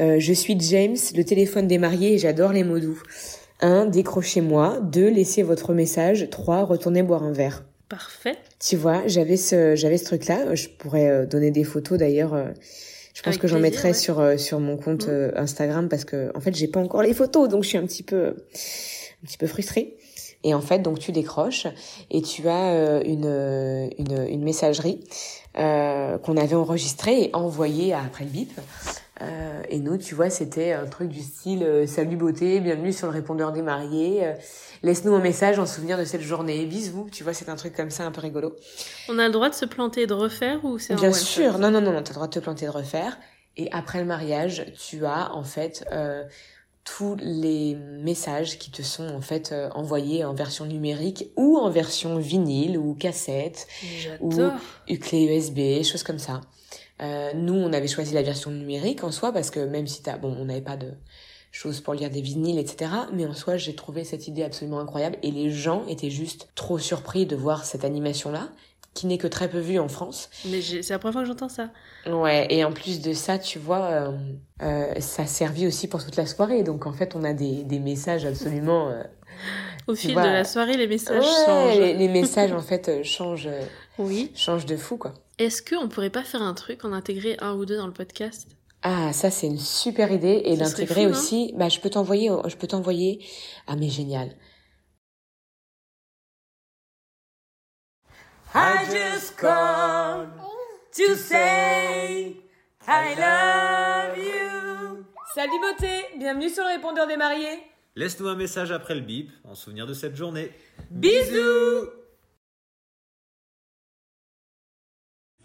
Euh, 0.00 0.16
je 0.18 0.32
suis 0.32 0.58
James, 0.60 0.96
le 1.14 1.22
téléphone 1.22 1.66
des 1.66 1.78
mariés 1.78 2.14
et 2.14 2.18
j'adore 2.18 2.52
les 2.52 2.64
mots 2.64 2.80
doux. 2.80 3.00
1. 3.60 3.86
Décrochez-moi. 3.86 4.80
2. 4.80 5.08
Laissez 5.08 5.42
votre 5.42 5.72
message. 5.74 6.28
3. 6.30 6.64
Retournez 6.64 7.02
boire 7.02 7.22
un 7.22 7.32
verre. 7.32 7.64
Parfait. 7.88 8.36
Tu 8.58 8.76
vois, 8.76 9.06
j'avais 9.06 9.36
ce, 9.36 9.76
j'avais 9.76 9.96
ce 9.96 10.04
truc-là. 10.04 10.54
Je 10.54 10.68
pourrais 10.68 11.26
donner 11.26 11.50
des 11.52 11.64
photos 11.64 11.98
d'ailleurs. 11.98 12.36
Je 13.16 13.22
pense 13.22 13.28
Avec 13.28 13.40
que 13.40 13.48
j'en 13.48 13.56
plaisir, 13.56 13.70
mettrai 13.70 13.88
ouais. 13.88 13.94
sur 13.94 14.38
sur 14.38 14.60
mon 14.60 14.76
compte 14.76 15.08
euh, 15.08 15.30
Instagram 15.36 15.88
parce 15.88 16.04
que 16.04 16.30
en 16.36 16.40
fait 16.40 16.54
j'ai 16.54 16.68
pas 16.68 16.80
encore 16.80 17.00
les 17.00 17.14
photos 17.14 17.48
donc 17.48 17.62
je 17.62 17.70
suis 17.70 17.78
un 17.78 17.86
petit 17.86 18.02
peu 18.02 18.26
un 18.26 19.26
petit 19.26 19.38
peu 19.38 19.46
frustrée. 19.46 19.96
Et 20.44 20.54
en 20.54 20.60
fait 20.60 20.80
donc 20.80 20.98
tu 20.98 21.12
décroches 21.12 21.66
et 22.10 22.22
tu 22.22 22.48
as 22.48 22.72
euh, 22.72 23.02
une 23.04 23.26
euh, 23.26 23.88
une 23.98 24.26
une 24.28 24.44
messagerie 24.44 25.00
euh, 25.58 26.18
qu'on 26.18 26.36
avait 26.36 26.54
enregistrée 26.54 27.22
et 27.24 27.30
envoyée 27.34 27.92
à 27.92 28.00
après 28.00 28.24
le 28.24 28.30
bip. 28.30 28.52
Euh, 29.22 29.62
et 29.70 29.78
nous, 29.78 29.96
tu 29.96 30.14
vois, 30.14 30.28
c'était 30.28 30.72
un 30.72 30.84
truc 30.84 31.08
du 31.08 31.22
style 31.22 31.62
euh, 31.62 31.86
Salut 31.86 32.16
beauté, 32.16 32.60
bienvenue 32.60 32.92
sur 32.92 33.06
le 33.06 33.14
répondeur 33.14 33.50
des 33.50 33.62
mariés. 33.62 34.26
euh, 34.26 34.34
Laisse-nous 34.82 35.14
un 35.14 35.20
message 35.20 35.58
en 35.58 35.64
souvenir 35.64 35.96
de 35.96 36.04
cette 36.04 36.20
journée. 36.20 36.66
Bisous. 36.66 37.08
Tu 37.10 37.24
vois, 37.24 37.32
c'est 37.32 37.48
un 37.48 37.56
truc 37.56 37.74
comme 37.74 37.88
ça, 37.88 38.04
un 38.04 38.10
peu 38.10 38.20
rigolo. 38.20 38.54
On 39.08 39.18
a 39.18 39.26
le 39.26 39.32
droit 39.32 39.48
de 39.48 39.54
se 39.54 39.64
planter 39.64 40.02
et 40.02 40.06
de 40.06 40.12
refaire 40.12 40.62
ou 40.66 40.78
c'est 40.78 40.94
Bien 40.96 41.14
sûr. 41.14 41.58
Non, 41.58 41.70
non, 41.70 41.80
non, 41.80 41.92
non. 41.92 42.02
T'as 42.02 42.10
le 42.10 42.14
droit 42.16 42.26
de 42.26 42.34
te 42.34 42.40
planter, 42.40 42.66
de 42.66 42.70
refaire. 42.70 43.16
Et 43.56 43.70
après 43.72 44.00
le 44.00 44.04
mariage, 44.04 44.66
tu 44.78 45.06
as 45.06 45.32
en 45.34 45.44
fait 45.44 45.86
tous 46.86 47.16
les 47.20 47.74
messages 47.74 48.58
qui 48.58 48.70
te 48.70 48.80
sont 48.80 49.08
en 49.08 49.20
fait 49.20 49.50
euh, 49.52 49.68
envoyés 49.74 50.24
en 50.24 50.34
version 50.34 50.64
numérique 50.64 51.30
ou 51.36 51.58
en 51.58 51.68
version 51.68 52.16
vinyle 52.18 52.78
ou 52.78 52.94
cassette 52.94 53.66
une 54.88 54.98
clé 54.98 55.24
USB, 55.24 55.84
choses 55.84 56.04
comme 56.04 56.20
ça. 56.20 56.40
Euh, 57.02 57.32
nous, 57.34 57.54
on 57.54 57.72
avait 57.72 57.88
choisi 57.88 58.14
la 58.14 58.22
version 58.22 58.50
numérique 58.50 59.04
en 59.04 59.10
soi 59.10 59.32
parce 59.32 59.50
que 59.50 59.60
même 59.60 59.86
si 59.86 60.02
t'as, 60.02 60.16
bon, 60.16 60.34
on 60.38 60.46
n'avait 60.46 60.62
pas 60.62 60.76
de 60.76 60.92
choses 61.50 61.80
pour 61.80 61.92
lire 61.92 62.10
des 62.10 62.20
vinyles, 62.20 62.58
etc. 62.58 62.90
Mais 63.12 63.26
en 63.26 63.34
soi, 63.34 63.56
j'ai 63.56 63.74
trouvé 63.74 64.04
cette 64.04 64.28
idée 64.28 64.44
absolument 64.44 64.78
incroyable 64.78 65.18
et 65.22 65.30
les 65.30 65.50
gens 65.50 65.84
étaient 65.88 66.10
juste 66.10 66.48
trop 66.54 66.78
surpris 66.78 67.26
de 67.26 67.34
voir 67.34 67.64
cette 67.64 67.84
animation-là, 67.84 68.48
qui 68.96 69.06
n'est 69.06 69.18
que 69.18 69.26
très 69.28 69.48
peu 69.48 69.58
vue 69.60 69.78
en 69.78 69.88
France. 69.88 70.28
Mais 70.46 70.60
c'est 70.62 70.88
la 70.90 70.98
première 70.98 71.12
fois 71.12 71.22
que 71.22 71.28
j'entends 71.28 71.48
ça. 71.48 71.70
Ouais, 72.06 72.46
et 72.50 72.64
en 72.64 72.72
plus 72.72 73.00
de 73.00 73.12
ça, 73.12 73.38
tu 73.38 73.58
vois, 73.58 73.84
euh, 73.84 74.12
euh, 74.62 74.94
ça 75.00 75.22
a 75.22 75.26
servi 75.26 75.66
aussi 75.66 75.86
pour 75.88 76.02
toute 76.04 76.16
la 76.16 76.26
soirée. 76.26 76.62
Donc 76.62 76.86
en 76.86 76.92
fait, 76.92 77.14
on 77.14 77.22
a 77.24 77.32
des, 77.32 77.62
des 77.64 77.78
messages 77.78 78.24
absolument. 78.24 78.88
euh, 78.88 79.02
Au 79.86 79.94
fil 79.94 80.12
vois. 80.14 80.22
de 80.26 80.28
la 80.32 80.44
soirée, 80.44 80.76
les 80.76 80.86
messages 80.86 81.22
ouais, 81.24 81.44
changent. 81.46 81.78
les, 81.78 81.94
les 81.94 82.08
messages 82.08 82.52
en 82.60 82.60
fait 82.62 82.88
euh, 82.88 83.02
changent, 83.04 83.46
euh, 83.48 83.62
Oui. 83.98 84.32
changent 84.34 84.66
de 84.66 84.76
fou 84.76 84.96
quoi. 84.96 85.14
Est-ce 85.38 85.62
qu'on 85.62 85.88
pourrait 85.88 86.10
pas 86.10 86.22
faire 86.24 86.42
un 86.42 86.54
truc, 86.54 86.84
en 86.84 86.92
intégrer 86.92 87.36
un 87.40 87.54
ou 87.54 87.66
deux 87.66 87.76
dans 87.76 87.86
le 87.86 87.92
podcast? 87.92 88.48
Ah, 88.82 89.12
ça 89.12 89.30
c'est 89.30 89.46
une 89.48 89.58
super 89.58 90.10
idée 90.12 90.42
et 90.44 90.56
non? 91.04 91.10
aussi. 91.10 91.52
Bah, 91.56 91.68
je 91.68 91.80
peux 91.80 91.90
t'envoyer, 91.90 92.30
je 92.46 92.56
peux 92.56 92.66
t'envoyer. 92.68 93.24
Ah, 93.66 93.74
mais 93.76 93.88
génial. 93.88 94.30
I 98.58 98.86
just 98.90 99.36
called 99.36 100.28
to 100.92 101.14
say 101.14 102.36
I 102.88 103.14
love 103.14 104.16
you. 104.16 105.04
Salut 105.34 105.60
beauté, 105.60 106.18
bienvenue 106.18 106.48
sur 106.48 106.64
le 106.64 106.70
répondeur 106.70 107.06
des 107.06 107.18
mariés. 107.18 107.60
Laisse-nous 107.96 108.28
un 108.28 108.34
message 108.34 108.72
après 108.72 108.94
le 108.94 109.02
bip 109.02 109.30
en 109.44 109.54
souvenir 109.54 109.86
de 109.86 109.92
cette 109.92 110.16
journée. 110.16 110.52
Bisous 110.90 111.90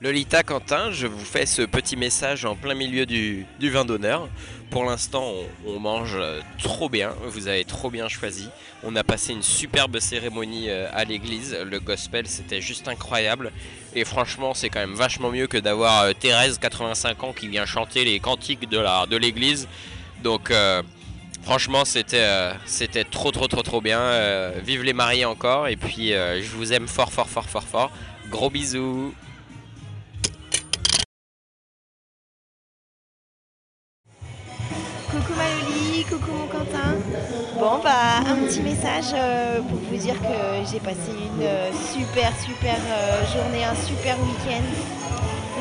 Lolita 0.02 0.42
Quentin, 0.42 0.90
je 0.90 1.06
vous 1.06 1.24
fais 1.24 1.46
ce 1.46 1.62
petit 1.62 1.96
message 1.96 2.44
en 2.44 2.56
plein 2.56 2.74
milieu 2.74 3.06
du, 3.06 3.46
vin 3.60 3.86
d'honneur. 3.86 4.30
Pour 4.72 4.84
l'instant, 4.84 5.32
on, 5.68 5.80
mange 5.80 6.16
euh, 6.16 6.42
trop 6.58 6.90
bien, 6.90 7.14
vous 7.28 7.48
avez 7.48 7.66
trop 7.66 7.92
bien 7.92 8.08
choisi. 8.08 8.50
On 8.82 8.96
a 8.96 9.04
passé 9.04 9.32
une 9.32 9.44
superbe 9.44 10.00
cérémonie 10.00 10.72
euh, 10.72 10.90
à 10.92 11.04
l'église, 11.04 11.56
le 11.56 11.80
gospel 11.80 12.26
c'était 12.26 12.62
juste 12.62 12.88
incroyable. 12.88 13.52
Et 13.94 14.04
franchement, 14.04 14.56
c'est 14.56 14.70
quand 14.70 14.80
même 14.80 14.96
vachement 14.96 15.30
mieux 15.30 15.46
que 15.46 15.60
d'avoir 15.60 16.02
euh, 16.02 16.14
Thérèse, 16.14 16.58
85 16.58 17.24
ans, 17.24 17.32
qui 17.32 17.48
vient 17.48 17.68
chanter 17.68 18.04
les 18.04 18.20
cantiques 18.20 18.68
de 18.68 19.18
l'église. 19.18 19.68
Donc 20.24 20.52
franchement, 21.44 21.86
c'était 21.86 23.04
trop 23.12 23.32
trop 23.32 23.48
trop 23.48 23.62
trop 23.62 23.82
bien. 23.82 24.52
Vive 24.66 24.82
les 24.82 24.94
mariés 24.94 25.26
encore 25.26 25.68
et 25.68 25.76
puis 25.76 26.10
je 26.10 26.56
vous 26.56 26.74
aime 26.74 26.88
fort 26.88 27.14
fort 27.14 27.30
fort 27.30 27.48
fort 27.48 27.64
fort. 27.64 27.92
Gros 28.30 28.50
bisous. 28.50 29.14
Coucou 35.12 35.34
Maloli, 35.36 36.06
coucou 36.06 36.32
mon 36.32 36.48
Quentin. 36.48 36.96
Bon 37.60 37.80
bah 37.84 38.24
un 38.26 38.48
petit 38.48 38.62
message 38.62 39.12
euh, 39.14 39.60
pour 39.60 39.78
vous 39.78 39.98
dire 39.98 40.16
que 40.22 40.72
j'ai 40.72 40.80
passé 40.80 41.12
une 41.12 41.44
euh, 41.44 41.70
super 41.94 42.32
super 42.40 42.76
euh, 42.76 43.26
journée, 43.34 43.66
un 43.66 43.76
super 43.76 44.16
week-end. 44.22 44.64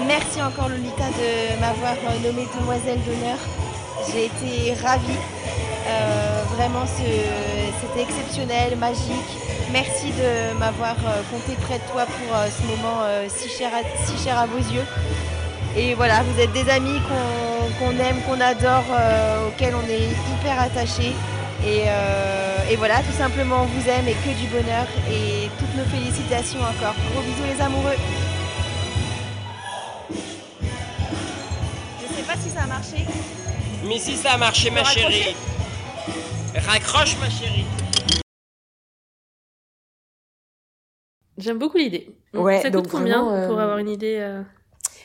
Merci 0.07 0.41
encore 0.41 0.69
Lolita 0.69 1.09
de 1.19 1.61
m'avoir 1.61 1.97
nommée 2.23 2.47
demoiselle 2.61 3.01
d'honneur. 3.03 3.39
J'ai 4.13 4.27
été 4.27 4.75
ravie. 4.81 5.19
Vraiment 6.55 6.87
c'était 6.87 8.03
exceptionnel, 8.03 8.79
magique. 8.79 9.33
Merci 9.73 10.13
de 10.13 10.57
m'avoir 10.61 10.95
compté 11.33 11.57
près 11.61 11.79
de 11.79 11.93
toi 11.93 12.07
pour 12.07 12.37
ce 12.47 12.63
moment 12.69 13.03
si 13.29 13.49
cher 13.49 14.39
à 14.39 14.47
vos 14.47 14.59
yeux. 14.59 14.85
Et 15.77 15.95
voilà, 15.95 16.23
vous 16.23 16.41
êtes 16.41 16.53
des 16.53 16.69
amis 16.69 17.01
qu'on 17.79 17.91
aime, 17.99 18.21
qu'on 18.27 18.41
adore, 18.41 18.85
euh, 18.91 19.49
auxquels 19.49 19.75
on 19.75 19.89
est 19.89 20.09
hyper 20.33 20.61
attachés. 20.61 21.15
Et, 21.65 21.85
euh, 21.87 22.71
et 22.71 22.77
voilà, 22.77 22.99
tout 23.03 23.13
simplement, 23.17 23.63
on 23.63 23.67
vous 23.67 23.89
aime 23.89 24.09
et 24.09 24.15
que 24.15 24.39
du 24.41 24.47
bonheur. 24.49 24.87
Et 25.11 25.49
toutes 25.59 25.75
nos 25.77 25.85
félicitations 25.85 26.61
encore. 26.61 26.95
Gros 27.13 27.23
bisous 27.23 27.45
les 27.55 27.61
amoureux. 27.61 27.97
Je 32.01 32.15
sais 32.15 32.23
pas 32.23 32.37
si 32.37 32.49
ça 32.49 32.63
a 32.63 32.67
marché. 32.67 33.07
Mais 33.87 33.99
si 33.99 34.17
ça 34.17 34.33
a 34.33 34.37
marché 34.37 34.71
ma 34.71 34.85
chérie. 34.85 35.35
Raccroche 36.55 37.17
ma 37.21 37.31
chérie. 37.31 37.65
J'aime 41.39 41.59
beaucoup 41.59 41.79
l'idée. 41.79 42.11
Ouais, 42.35 42.59
ça 42.61 42.65
coûte 42.65 42.73
donc 42.73 42.89
combien 42.89 43.23
vraiment, 43.23 43.37
euh, 43.37 43.49
pour 43.49 43.59
avoir 43.61 43.79
une 43.79 43.89
idée 43.89 44.19
euh, 44.21 44.43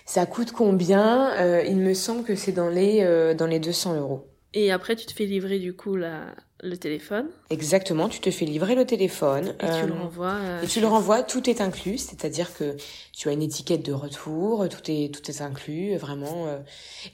Ça 0.05 0.25
coûte 0.25 0.51
combien 0.51 1.31
Euh, 1.39 1.63
Il 1.67 1.77
me 1.77 1.93
semble 1.93 2.23
que 2.23 2.35
c'est 2.35 2.51
dans 2.51 2.69
les 2.69 3.01
euh, 3.01 3.33
dans 3.33 3.47
les 3.47 3.59
200 3.59 3.95
euros. 3.99 4.27
Et 4.53 4.71
après, 4.71 4.95
tu 4.95 5.05
te 5.05 5.11
fais 5.11 5.25
livrer 5.25 5.59
du 5.59 5.73
coup 5.75 5.97
la... 5.97 6.27
le 6.63 6.77
téléphone 6.77 7.27
Exactement, 7.49 8.07
tu 8.07 8.21
te 8.21 8.31
fais 8.31 8.45
livrer 8.45 8.73
le 8.75 8.85
téléphone. 8.85 9.49
et 9.59 9.65
tu 9.81 9.85
le 9.87 9.91
euh, 9.91 9.99
renvoies. 10.03 10.31
euh, 10.33 10.61
Et 10.61 10.67
tu 10.67 10.79
le 10.79 10.87
renvoies, 10.87 11.23
tout 11.23 11.49
est 11.49 11.59
inclus, 11.59 11.97
c'est-à-dire 11.97 12.53
que 12.55 12.77
tu 13.11 13.27
as 13.27 13.33
une 13.33 13.41
étiquette 13.41 13.83
de 13.85 13.91
retour, 13.91 14.69
tout 14.69 14.89
est 14.89 15.13
tout 15.13 15.29
est 15.29 15.41
inclus, 15.41 15.97
vraiment. 15.97 16.47
euh. 16.47 16.59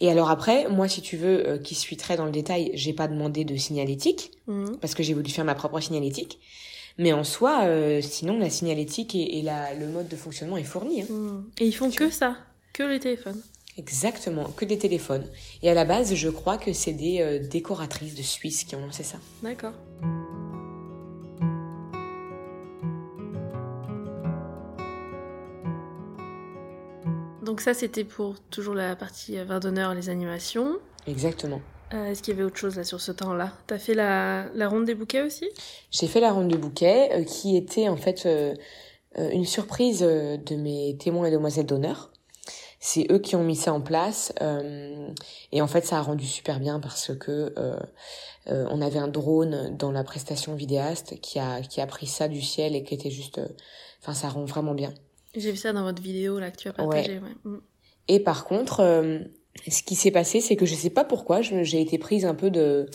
Et 0.02 0.12
alors 0.12 0.30
après, 0.30 0.68
moi, 0.70 0.88
si 0.88 1.02
tu 1.02 1.18
veux, 1.18 1.58
qui 1.64 1.74
suis 1.74 1.98
très 1.98 2.16
dans 2.16 2.26
le 2.26 2.32
détail, 2.32 2.70
j'ai 2.76 2.94
pas 2.94 3.08
demandé 3.08 3.44
de 3.44 3.56
signalétique 3.56 4.32
Mhm. 4.48 4.78
parce 4.80 4.94
que 4.94 5.02
j'ai 5.02 5.16
voulu 5.16 5.32
faire 5.32 5.46
ma 5.46 5.56
propre 5.56 5.80
signalétique. 5.80 6.40
Mais 7.00 7.12
en 7.14 7.24
soi, 7.24 7.64
sinon 8.02 8.38
la 8.38 8.50
signalétique 8.52 9.16
et, 9.16 9.40
et 9.40 9.42
la, 9.42 9.74
le 9.74 9.88
mode 9.88 10.10
de 10.10 10.16
fonctionnement 10.16 10.58
est 10.58 10.64
fourni. 10.64 11.02
hein. 11.02 11.06
Mhm. 11.10 11.46
Et 11.60 11.66
ils 11.66 11.72
font 11.76 11.90
que 11.90 12.12
ça, 12.12 12.36
que 12.74 12.84
les 12.84 13.00
téléphones. 13.00 13.42
Exactement, 13.78 14.46
que 14.46 14.66
des 14.66 14.78
téléphones. 14.78 15.26
Et 15.64 15.70
à 15.70 15.74
la 15.74 15.86
base, 15.86 16.14
je 16.14 16.30
crois 16.30 16.58
que 16.58 16.74
c'est 16.74 16.94
des 16.94 17.22
euh, 17.22 17.40
décoratrices 17.40 18.16
de 18.16 18.22
Suisse 18.22 18.64
qui 18.66 18.76
ont 18.76 18.82
lancé 18.82 19.04
ça? 19.04 19.18
D'accord. 19.42 19.74
Donc 27.44 27.62
ça, 27.62 27.74
c'était 27.74 28.04
pour 28.04 28.40
toujours 28.50 28.76
la 28.76 28.96
partie 28.96 29.38
euh, 29.38 29.46
vin 29.46 29.60
d'honneur, 29.60 29.94
les 29.94 30.10
animations. 30.10 30.78
Exactement. 31.08 31.62
Euh, 31.94 32.06
Est-ce 32.12 32.22
qu'il 32.22 32.34
y 32.34 32.38
avait 32.38 32.46
autre 32.46 32.58
chose 32.58 32.78
là 32.78 32.84
sur 32.84 33.02
ce 33.02 33.12
temps-là? 33.12 33.54
T'as 33.68 33.78
fait 33.78 33.94
la, 33.94 34.48
la 34.54 34.70
ronde 34.70 34.86
des 34.86 34.96
bouquets 34.96 35.22
aussi? 35.22 35.50
J'ai 35.92 36.08
fait 36.08 36.22
la 36.22 36.32
ronde 36.32 36.50
de 36.50 36.58
bouquet, 36.58 37.10
euh, 37.14 37.24
qui 37.24 37.58
était 37.58 37.90
en 37.90 37.98
fait 37.98 38.26
euh, 38.26 38.54
une 39.18 39.46
surprise 39.46 40.00
de 40.02 40.56
mes 40.56 40.96
témoins 40.98 41.26
et 41.26 41.32
demoiselles 41.32 41.66
d'honneur. 41.66 42.11
C'est 42.84 43.06
eux 43.12 43.20
qui 43.20 43.36
ont 43.36 43.44
mis 43.44 43.56
ça 43.56 43.72
en 43.74 43.80
place, 43.80 44.34
euh, 44.42 45.08
et 45.52 45.62
en 45.62 45.68
fait 45.68 45.86
ça 45.86 46.00
a 46.00 46.02
rendu 46.02 46.26
super 46.26 46.60
bien 46.60 46.80
parce 46.80 47.12
que 47.16 47.54
euh, 47.58 47.76
euh, 48.48 48.66
on 48.72 48.82
avait 48.82 48.98
un 48.98 49.08
drone 49.08 49.78
dans 49.78 49.92
la 49.92 50.04
prestation 50.04 50.56
vidéaste 50.56 51.20
qui 51.22 51.38
a 51.38 51.62
qui 51.62 51.80
a 51.80 51.86
pris 51.86 52.08
ça 52.08 52.28
du 52.28 52.42
ciel 52.42 52.76
et 52.76 52.84
qui 52.84 52.96
était 52.96 53.12
juste, 53.12 53.38
euh, 53.38 53.48
enfin 54.02 54.16
ça 54.16 54.30
rend 54.30 54.46
vraiment 54.46 54.74
bien. 54.74 54.94
J'ai 55.36 55.52
vu 55.52 55.58
ça 55.58 55.74
dans 55.74 55.84
votre 55.84 56.02
vidéo 56.02 56.40
là 56.40 56.50
que 56.50 56.58
tu 56.58 56.70
as 56.70 56.74
partagée. 56.74 57.20
Ouais. 57.20 57.36
Mhm. 57.46 57.62
Et 58.08 58.20
par 58.20 58.46
contre, 58.46 58.80
euh, 58.80 59.20
ce 59.70 59.84
qui 59.84 59.94
s'est 59.94 60.10
passé, 60.12 60.42
c'est 60.42 60.56
que 60.56 60.66
je 60.66 60.74
sais 60.74 60.90
pas 60.90 61.04
pourquoi, 61.06 61.42
j'ai 61.42 61.80
été 61.82 62.00
prise 62.00 62.26
un 62.26 62.34
peu 62.34 62.50
de... 62.50 62.90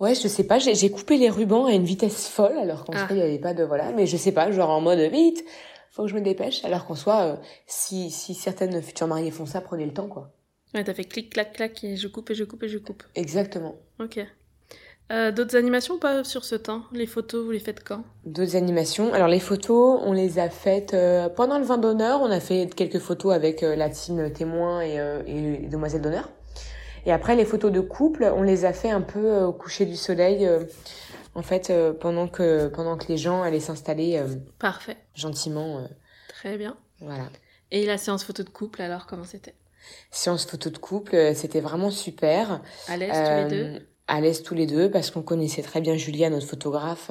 Ouais, 0.00 0.14
je 0.14 0.28
sais 0.28 0.44
pas, 0.44 0.58
j'ai 0.58 0.90
coupé 0.90 1.18
les 1.18 1.28
rubans 1.30 1.66
à 1.66 1.72
une 1.72 1.84
vitesse 1.84 2.26
folle, 2.26 2.56
alors 2.58 2.84
qu'en 2.84 2.92
Ah. 2.94 3.06
soi, 3.06 3.16
il 3.16 3.18
y 3.18 3.22
avait 3.22 3.38
pas 3.38 3.54
de... 3.54 3.64
Voilà, 3.64 3.92
mais 3.92 4.06
je 4.06 4.16
sais 4.16 4.32
pas, 4.32 4.50
genre 4.50 4.70
en 4.70 4.80
mode 4.80 4.98
vite, 4.98 5.44
faut 5.96 6.02
que 6.02 6.10
je 6.10 6.14
me 6.14 6.20
dépêche, 6.20 6.62
alors 6.64 6.86
qu'en 6.86 6.94
soi, 6.94 7.22
euh, 7.22 7.36
si, 7.66 8.10
si 8.10 8.34
certaines 8.34 8.82
futures 8.82 9.06
mariées 9.06 9.30
font 9.30 9.46
ça, 9.46 9.62
prenez 9.62 9.86
le 9.86 9.94
temps, 9.94 10.08
quoi. 10.08 10.30
Ouais, 10.74 10.84
t'as 10.84 10.92
fait 10.92 11.04
clic, 11.04 11.30
clac, 11.30 11.54
clac, 11.54 11.82
et 11.84 11.96
je 11.96 12.06
coupe, 12.06 12.30
et 12.30 12.34
je 12.34 12.44
coupe, 12.44 12.62
et 12.64 12.68
je 12.68 12.76
coupe. 12.76 13.02
Exactement. 13.14 13.76
Ok. 13.98 14.20
Euh, 15.10 15.32
D'autres 15.32 15.56
animations 15.56 15.98
pas 15.98 16.22
sur 16.22 16.44
ce 16.44 16.54
temps? 16.54 16.82
Les 16.92 17.06
photos, 17.06 17.44
vous 17.46 17.50
les 17.50 17.60
faites 17.60 17.82
quand? 17.82 18.04
D'autres 18.26 18.56
animations. 18.56 19.14
Alors 19.14 19.28
les 19.28 19.40
photos, 19.40 20.00
on 20.04 20.12
les 20.12 20.38
a 20.38 20.50
faites 20.50 20.92
euh, 20.92 21.30
pendant 21.30 21.58
le 21.58 21.64
vin 21.64 21.78
d'honneur. 21.78 22.20
On 22.20 22.30
a 22.30 22.40
fait 22.40 22.68
quelques 22.74 22.98
photos 22.98 23.32
avec 23.32 23.62
euh, 23.62 23.74
la 23.74 23.88
team 23.88 24.30
témoin 24.32 24.82
et, 24.82 24.96
et 25.26 25.58
les 25.60 25.68
demoiselles 25.68 26.02
d'honneur. 26.02 26.28
Et 27.06 27.12
après 27.12 27.36
les 27.36 27.44
photos 27.44 27.70
de 27.70 27.80
couple, 27.80 28.30
on 28.36 28.42
les 28.42 28.64
a 28.64 28.72
fait 28.72 28.90
un 28.90 29.00
peu 29.00 29.44
au 29.44 29.52
coucher 29.52 29.86
du 29.86 29.96
soleil. 29.96 30.46
En 31.36 31.42
fait, 31.42 31.70
euh, 31.70 31.92
pendant 31.92 32.26
que 32.28 32.66
pendant 32.68 32.96
que 32.96 33.06
les 33.08 33.16
gens 33.16 33.42
allaient 33.42 33.60
s'installer 33.60 34.16
euh, 34.16 34.26
Parfait. 34.58 34.96
gentiment. 35.14 35.78
euh, 35.78 35.86
Très 36.28 36.56
bien. 36.56 36.76
voilà. 37.00 37.28
Et 37.70 37.84
la 37.86 37.98
séance 37.98 38.24
photo 38.24 38.42
de 38.42 38.48
couple, 38.50 38.82
alors, 38.82 39.06
comment 39.06 39.24
c'était? 39.24 39.54
Séance 40.10 40.46
photo 40.46 40.70
de 40.70 40.78
couple, 40.78 41.34
c'était 41.34 41.60
vraiment 41.60 41.90
super. 41.90 42.60
À 42.88 42.96
l'aise 42.96 43.10
tous 43.12 43.54
les 43.54 43.64
deux? 43.64 43.86
À 44.08 44.20
l'aise 44.20 44.42
tous 44.42 44.54
les 44.54 44.66
deux, 44.66 44.90
parce 44.90 45.10
qu'on 45.10 45.22
connaissait 45.22 45.62
très 45.62 45.80
bien 45.80 45.96
Julia, 45.96 46.30
notre 46.30 46.46
photographe, 46.46 47.10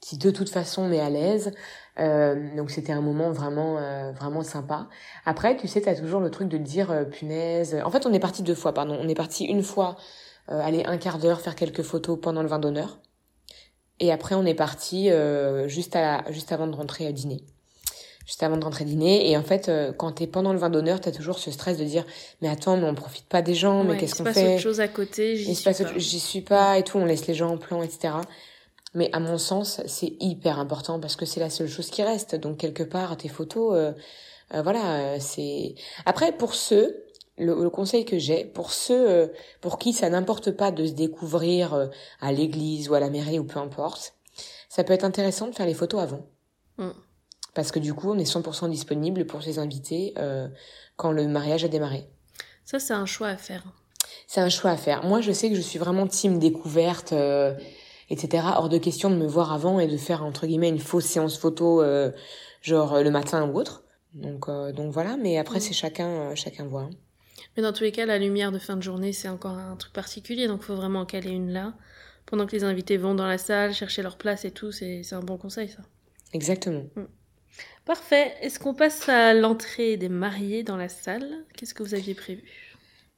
qui 0.00 0.18
de 0.18 0.30
toute 0.30 0.48
façon 0.48 0.88
met 0.88 1.00
à 1.00 1.08
l'aise. 1.08 1.52
Euh, 1.98 2.56
donc 2.56 2.70
c'était 2.70 2.92
un 2.92 3.00
moment 3.02 3.30
vraiment 3.32 3.78
euh, 3.78 4.12
vraiment 4.12 4.42
sympa. 4.42 4.88
Après, 5.24 5.56
tu 5.56 5.68
sais, 5.68 5.82
t'as 5.82 5.94
toujours 5.94 6.20
le 6.20 6.30
truc 6.30 6.48
de 6.48 6.56
te 6.58 6.62
dire 6.62 6.90
euh, 6.90 7.04
punaise. 7.04 7.80
En 7.84 7.90
fait, 7.90 8.04
on 8.06 8.12
est 8.12 8.18
parti 8.18 8.42
deux 8.42 8.54
fois, 8.54 8.72
pardon. 8.74 8.98
On 9.00 9.08
est 9.08 9.14
parti 9.14 9.44
une 9.44 9.62
fois, 9.62 9.96
aller 10.48 10.84
un 10.84 10.98
quart 10.98 11.18
d'heure 11.18 11.40
faire 11.40 11.54
quelques 11.54 11.82
photos 11.82 12.18
pendant 12.20 12.42
le 12.42 12.48
vin 12.48 12.58
d'honneur. 12.58 12.98
Et 14.00 14.10
après, 14.12 14.34
on 14.34 14.44
est 14.44 14.54
parti 14.54 15.10
euh, 15.10 15.68
juste 15.68 15.94
à 15.96 16.24
juste 16.30 16.52
avant 16.52 16.66
de 16.66 16.74
rentrer 16.74 17.06
à 17.06 17.12
dîner. 17.12 17.40
Juste 18.26 18.42
avant 18.42 18.56
de 18.56 18.64
rentrer 18.64 18.84
dîner. 18.84 19.30
Et 19.30 19.36
en 19.36 19.42
fait, 19.42 19.68
euh, 19.68 19.92
quand 19.92 20.12
t'es 20.12 20.26
pendant 20.26 20.52
le 20.52 20.58
vin 20.58 20.70
d'honneur, 20.70 21.00
t'as 21.00 21.10
toujours 21.10 21.38
ce 21.38 21.50
stress 21.50 21.76
de 21.76 21.84
dire, 21.84 22.04
mais 22.40 22.48
attends, 22.48 22.76
mais 22.76 22.84
on 22.86 22.94
profite 22.94 23.26
pas 23.26 23.42
des 23.42 23.54
gens, 23.54 23.82
mais 23.84 23.96
qu'est-ce 23.98 24.12
il 24.12 24.14
se 24.14 24.18
qu'on 24.18 24.24
passe 24.24 24.34
fait 24.34 24.52
autre 24.54 24.62
chose 24.62 24.80
à 24.80 24.88
côté, 24.88 25.36
j'y 25.36 25.50
suis 25.54 25.64
autre- 25.70 25.98
j'y 25.98 26.20
suis 26.20 26.40
pas 26.40 26.78
et 26.78 26.84
tout, 26.84 26.98
on 26.98 27.04
laisse 27.04 27.26
les 27.26 27.34
gens 27.34 27.50
en 27.50 27.58
plan, 27.58 27.82
etc. 27.82 28.14
Mais 28.94 29.08
à 29.12 29.20
mon 29.20 29.38
sens, 29.38 29.80
c'est 29.86 30.12
hyper 30.20 30.58
important 30.58 31.00
parce 31.00 31.16
que 31.16 31.26
c'est 31.26 31.40
la 31.40 31.50
seule 31.50 31.68
chose 31.68 31.90
qui 31.90 32.02
reste. 32.02 32.34
Donc 32.36 32.58
quelque 32.58 32.82
part, 32.84 33.16
tes 33.16 33.28
photos, 33.28 33.74
euh, 34.54 34.62
voilà, 34.62 35.18
c'est. 35.18 35.74
Après, 36.06 36.30
pour 36.32 36.54
ceux, 36.54 37.02
le, 37.38 37.54
le 37.62 37.70
conseil 37.70 38.04
que 38.04 38.18
j'ai, 38.18 38.44
pour 38.44 38.72
ceux 38.72 39.08
euh, 39.10 39.26
pour 39.60 39.78
qui 39.78 39.92
ça 39.92 40.10
n'importe 40.10 40.50
pas 40.52 40.70
de 40.70 40.86
se 40.86 40.92
découvrir 40.92 41.74
euh, 41.74 41.86
à 42.20 42.32
l'église 42.32 42.88
ou 42.88 42.94
à 42.94 43.00
la 43.00 43.10
mairie 43.10 43.38
ou 43.38 43.44
peu 43.44 43.58
importe, 43.58 44.14
ça 44.68 44.84
peut 44.84 44.92
être 44.92 45.04
intéressant 45.04 45.46
de 45.48 45.54
faire 45.54 45.66
les 45.66 45.74
photos 45.74 46.00
avant. 46.02 46.26
Mm. 46.78 46.90
Parce 47.54 47.70
que 47.72 47.78
du 47.78 47.92
coup, 47.94 48.10
on 48.10 48.18
est 48.18 48.24
100% 48.30 48.70
disponible 48.70 49.26
pour 49.26 49.42
ses 49.42 49.58
invités 49.58 50.14
euh, 50.18 50.48
quand 50.96 51.12
le 51.12 51.26
mariage 51.26 51.64
a 51.64 51.68
démarré. 51.68 52.08
Ça, 52.64 52.78
c'est 52.78 52.94
un 52.94 53.06
choix 53.06 53.28
à 53.28 53.36
faire. 53.36 53.64
C'est 54.26 54.40
un 54.40 54.48
choix 54.48 54.70
à 54.70 54.76
faire. 54.76 55.04
Moi, 55.04 55.20
je 55.20 55.32
sais 55.32 55.50
que 55.50 55.56
je 55.56 55.60
suis 55.60 55.78
vraiment 55.78 56.06
team 56.06 56.38
découverte, 56.38 57.12
etc. 58.08 58.44
Hors 58.56 58.68
de 58.70 58.78
question 58.78 59.10
de 59.10 59.16
me 59.16 59.26
voir 59.26 59.52
avant 59.52 59.80
et 59.80 59.86
de 59.86 59.96
faire 59.98 60.24
entre 60.24 60.46
guillemets 60.46 60.68
une 60.70 60.78
fausse 60.78 61.04
séance 61.04 61.36
photo, 61.36 61.82
genre 62.62 63.00
le 63.02 63.10
matin 63.10 63.46
ou 63.50 63.58
autre. 63.58 63.84
Donc, 64.14 64.48
donc 64.74 64.92
voilà. 64.92 65.16
Mais 65.18 65.36
après, 65.38 65.58
Mm. 65.58 65.60
c'est 65.62 65.72
chacun, 65.74 66.34
chacun 66.34 66.66
voit. 66.66 66.82
hein. 66.82 66.90
Mais 67.56 67.62
dans 67.62 67.72
tous 67.72 67.84
les 67.84 67.92
cas, 67.92 68.06
la 68.06 68.18
lumière 68.18 68.52
de 68.52 68.58
fin 68.58 68.76
de 68.76 68.82
journée, 68.82 69.12
c'est 69.12 69.28
encore 69.28 69.58
un 69.58 69.76
truc 69.76 69.92
particulier, 69.92 70.46
donc 70.46 70.60
il 70.62 70.66
faut 70.66 70.76
vraiment 70.76 71.04
caler 71.04 71.30
une 71.30 71.52
là 71.52 71.74
pendant 72.26 72.46
que 72.46 72.52
les 72.52 72.64
invités 72.64 72.96
vont 72.96 73.14
dans 73.14 73.26
la 73.26 73.38
salle 73.38 73.74
chercher 73.74 74.02
leur 74.02 74.16
place 74.16 74.44
et 74.44 74.50
tout, 74.50 74.72
c'est 74.72 75.02
c'est 75.02 75.14
un 75.14 75.20
bon 75.20 75.36
conseil 75.36 75.68
ça. 75.68 75.82
Exactement. 76.32 76.84
Parfait. 77.84 78.32
Est-ce 78.40 78.58
qu'on 78.58 78.74
passe 78.74 79.08
à 79.08 79.34
l'entrée 79.34 79.96
des 79.96 80.08
mariés 80.08 80.62
dans 80.62 80.76
la 80.76 80.88
salle? 80.88 81.44
Qu'est-ce 81.56 81.74
que 81.74 81.82
vous 81.82 81.94
aviez 81.94 82.14
prévu? 82.14 82.42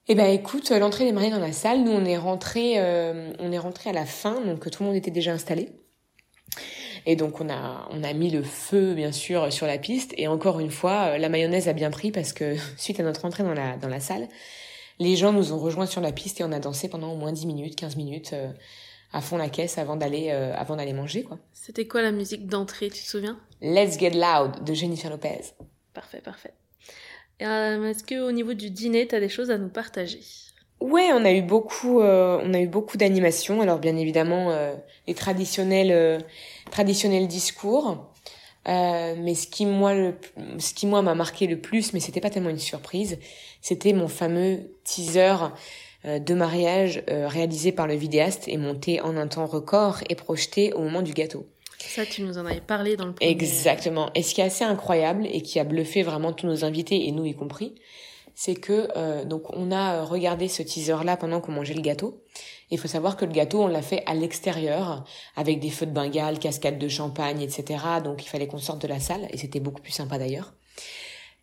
Eh 0.09 0.15
ben 0.15 0.27
écoute, 0.27 0.71
euh, 0.71 0.79
l'entrée 0.79 1.05
des 1.05 1.13
mariés 1.13 1.31
dans 1.31 1.39
la 1.39 1.53
salle, 1.53 1.83
nous 1.83 1.93
on 1.93 2.05
est 2.05 2.19
rentré, 2.19 2.75
euh, 2.79 3.33
on 3.39 3.53
est 3.53 3.59
rentré 3.59 3.91
à 3.91 3.93
la 3.93 4.05
fin, 4.05 4.41
donc 4.41 4.69
tout 4.71 4.83
le 4.83 4.89
monde 4.89 4.97
était 4.97 5.11
déjà 5.11 5.33
installé. 5.33 5.71
Et 7.07 7.17
donc 7.17 7.41
on 7.41 7.51
a 7.51 7.89
on 7.91 8.03
a 8.03 8.13
mis 8.15 8.31
le 8.31 8.43
feu 8.43 8.95
bien 8.95 9.13
sûr 9.13 9.53
sur 9.53 9.67
la 9.67 9.79
piste 9.79 10.15
et 10.17 10.27
encore 10.27 10.59
une 10.61 10.71
fois 10.71 11.11
euh, 11.15 11.19
la 11.19 11.29
mayonnaise 11.29 11.69
a 11.69 11.73
bien 11.73 11.91
pris 11.91 12.11
parce 12.11 12.33
que 12.33 12.57
suite 12.77 12.99
à 13.01 13.03
notre 13.03 13.25
entrée 13.25 13.43
dans 13.43 13.55
la 13.55 13.77
dans 13.77 13.89
la 13.89 14.01
salle, 14.01 14.29
les 14.99 15.17
gens 15.17 15.33
nous 15.33 15.53
ont 15.53 15.59
rejoints 15.59 15.87
sur 15.87 16.01
la 16.01 16.13
piste 16.13 16.41
et 16.41 16.45
on 16.45 16.53
a 16.53 16.61
dansé 16.61 16.89
pendant 16.89 17.13
au 17.13 17.17
moins 17.17 17.33
10 17.33 17.47
minutes, 17.47 17.77
15 17.77 17.97
minutes 17.97 18.33
euh, 18.33 18.49
à 19.13 19.21
fond 19.21 19.37
la 19.37 19.49
caisse 19.49 19.77
avant 19.79 19.97
d'aller 19.97 20.31
euh, 20.31 20.55
avant 20.57 20.77
d'aller 20.77 20.93
manger 20.95 21.23
quoi. 21.25 21.39
C'était 21.53 21.87
quoi 21.87 22.01
la 22.03 22.13
musique 22.13 22.47
d'entrée, 22.47 22.89
tu 22.89 23.03
te 23.03 23.09
souviens? 23.09 23.39
Let's 23.61 23.99
Get 23.99 24.11
Loud 24.11 24.65
de 24.65 24.75
Jennifer 24.75 25.11
Lopez. 25.11 25.53
Parfait, 25.93 26.21
parfait. 26.21 26.55
Euh, 27.43 27.91
Est-ce 27.91 28.05
que 28.05 28.21
au 28.21 28.33
niveau 28.33 28.55
du 28.55 28.71
dîner, 28.71 29.07
t'as 29.07 29.21
des 29.21 29.29
choses 29.29 29.51
à 29.51 29.59
nous 29.59 29.69
partager? 29.69 30.21
Ouais, 30.81 31.11
on 31.13 31.25
a 31.25 31.33
eu 31.33 31.43
beaucoup, 31.43 32.01
euh, 32.01 32.39
on 32.43 32.53
a 32.53 32.61
eu 32.61 32.67
beaucoup 32.67 32.97
d'animations. 32.97 33.61
Alors 33.61 33.79
bien 33.79 33.97
évidemment 33.97 34.51
euh, 34.51 34.75
les 35.07 35.15
traditionnels, 35.15 35.91
euh, 35.93 36.19
traditionnels 36.71 37.27
discours. 37.27 38.11
Mais 38.67 39.35
ce 39.35 39.47
qui 39.47 39.67
moi, 39.67 39.95
le, 39.95 40.15
ce 40.59 40.73
qui 40.73 40.87
moi 40.87 41.03
m'a 41.03 41.15
marqué 41.15 41.47
le 41.47 41.59
plus, 41.59 41.93
mais 41.93 42.01
c'était 42.01 42.21
pas 42.21 42.31
tellement 42.31 42.51
une 42.51 42.59
surprise, 42.59 43.19
c'était 43.61 43.93
mon 43.93 44.09
fameux 44.09 44.71
teaser 44.85 45.35
de 46.05 46.35
mariage 46.35 47.03
réalisé 47.07 47.73
par 47.73 47.87
le 47.87 47.95
vidéaste 47.95 48.49
et 48.49 48.57
monté 48.57 49.03
en 49.03 49.19
un 49.19 49.27
temps 49.27 49.45
record 49.45 49.99
et 50.09 50.15
projeté 50.15 50.73
au 50.73 50.81
moment 50.81 51.03
du 51.03 51.13
gâteau. 51.13 51.47
Ça, 51.79 52.07
tu 52.07 52.23
nous 52.23 52.39
en 52.39 52.47
avais 52.47 52.61
parlé 52.61 52.97
dans 52.97 53.07
le 53.07 53.13
premier. 53.13 53.31
Exactement. 53.31 54.11
Et 54.15 54.23
ce 54.23 54.35
qui 54.35 54.41
est 54.41 54.45
assez 54.45 54.65
incroyable 54.65 55.27
et 55.27 55.43
qui 55.43 55.61
a 55.61 55.65
bluffé 55.65 56.03
vraiment 56.03 56.33
tous 56.33 56.47
nos 56.47 56.65
invités 56.65 57.07
et 57.07 57.13
nous 57.13 57.25
y 57.25 57.35
compris, 57.35 57.75
c'est 58.35 58.55
que 58.55 58.89
euh, 58.97 59.25
donc 59.25 59.55
on 59.57 59.71
a 59.71 59.97
euh, 59.97 60.05
regardé 60.05 60.49
ce 60.49 60.63
teaser 60.63 61.05
là 61.05 61.17
pendant 61.17 61.41
qu'on 61.41 61.53
mangeait 61.53 61.75
le 61.75 61.81
gâteau. 61.81 62.23
Il 62.71 62.79
faut 62.79 62.89
savoir 62.89 63.17
que 63.17 63.25
le 63.25 63.33
gâteau 63.33 63.63
on 63.63 63.67
l'a 63.67 63.83
fait 63.83 64.03
à 64.07 64.15
l'extérieur 64.15 65.05
avec 65.37 65.61
des 65.61 65.71
feux 65.71 65.87
de 65.87 65.93
Bengale, 65.93 66.39
cascades 66.39 66.79
de 66.79 66.89
champagne, 66.89 67.41
etc. 67.41 67.85
Donc 68.03 68.25
il 68.25 68.29
fallait 68.29 68.47
qu'on 68.47 68.59
sorte 68.59 68.83
de 68.83 68.89
la 68.89 69.01
salle 69.01 69.29
et 69.31 69.39
c'était 69.39 69.61
beaucoup 69.61 69.83
plus 69.83 69.93
sympa 69.93 70.19
d'ailleurs. 70.19 70.55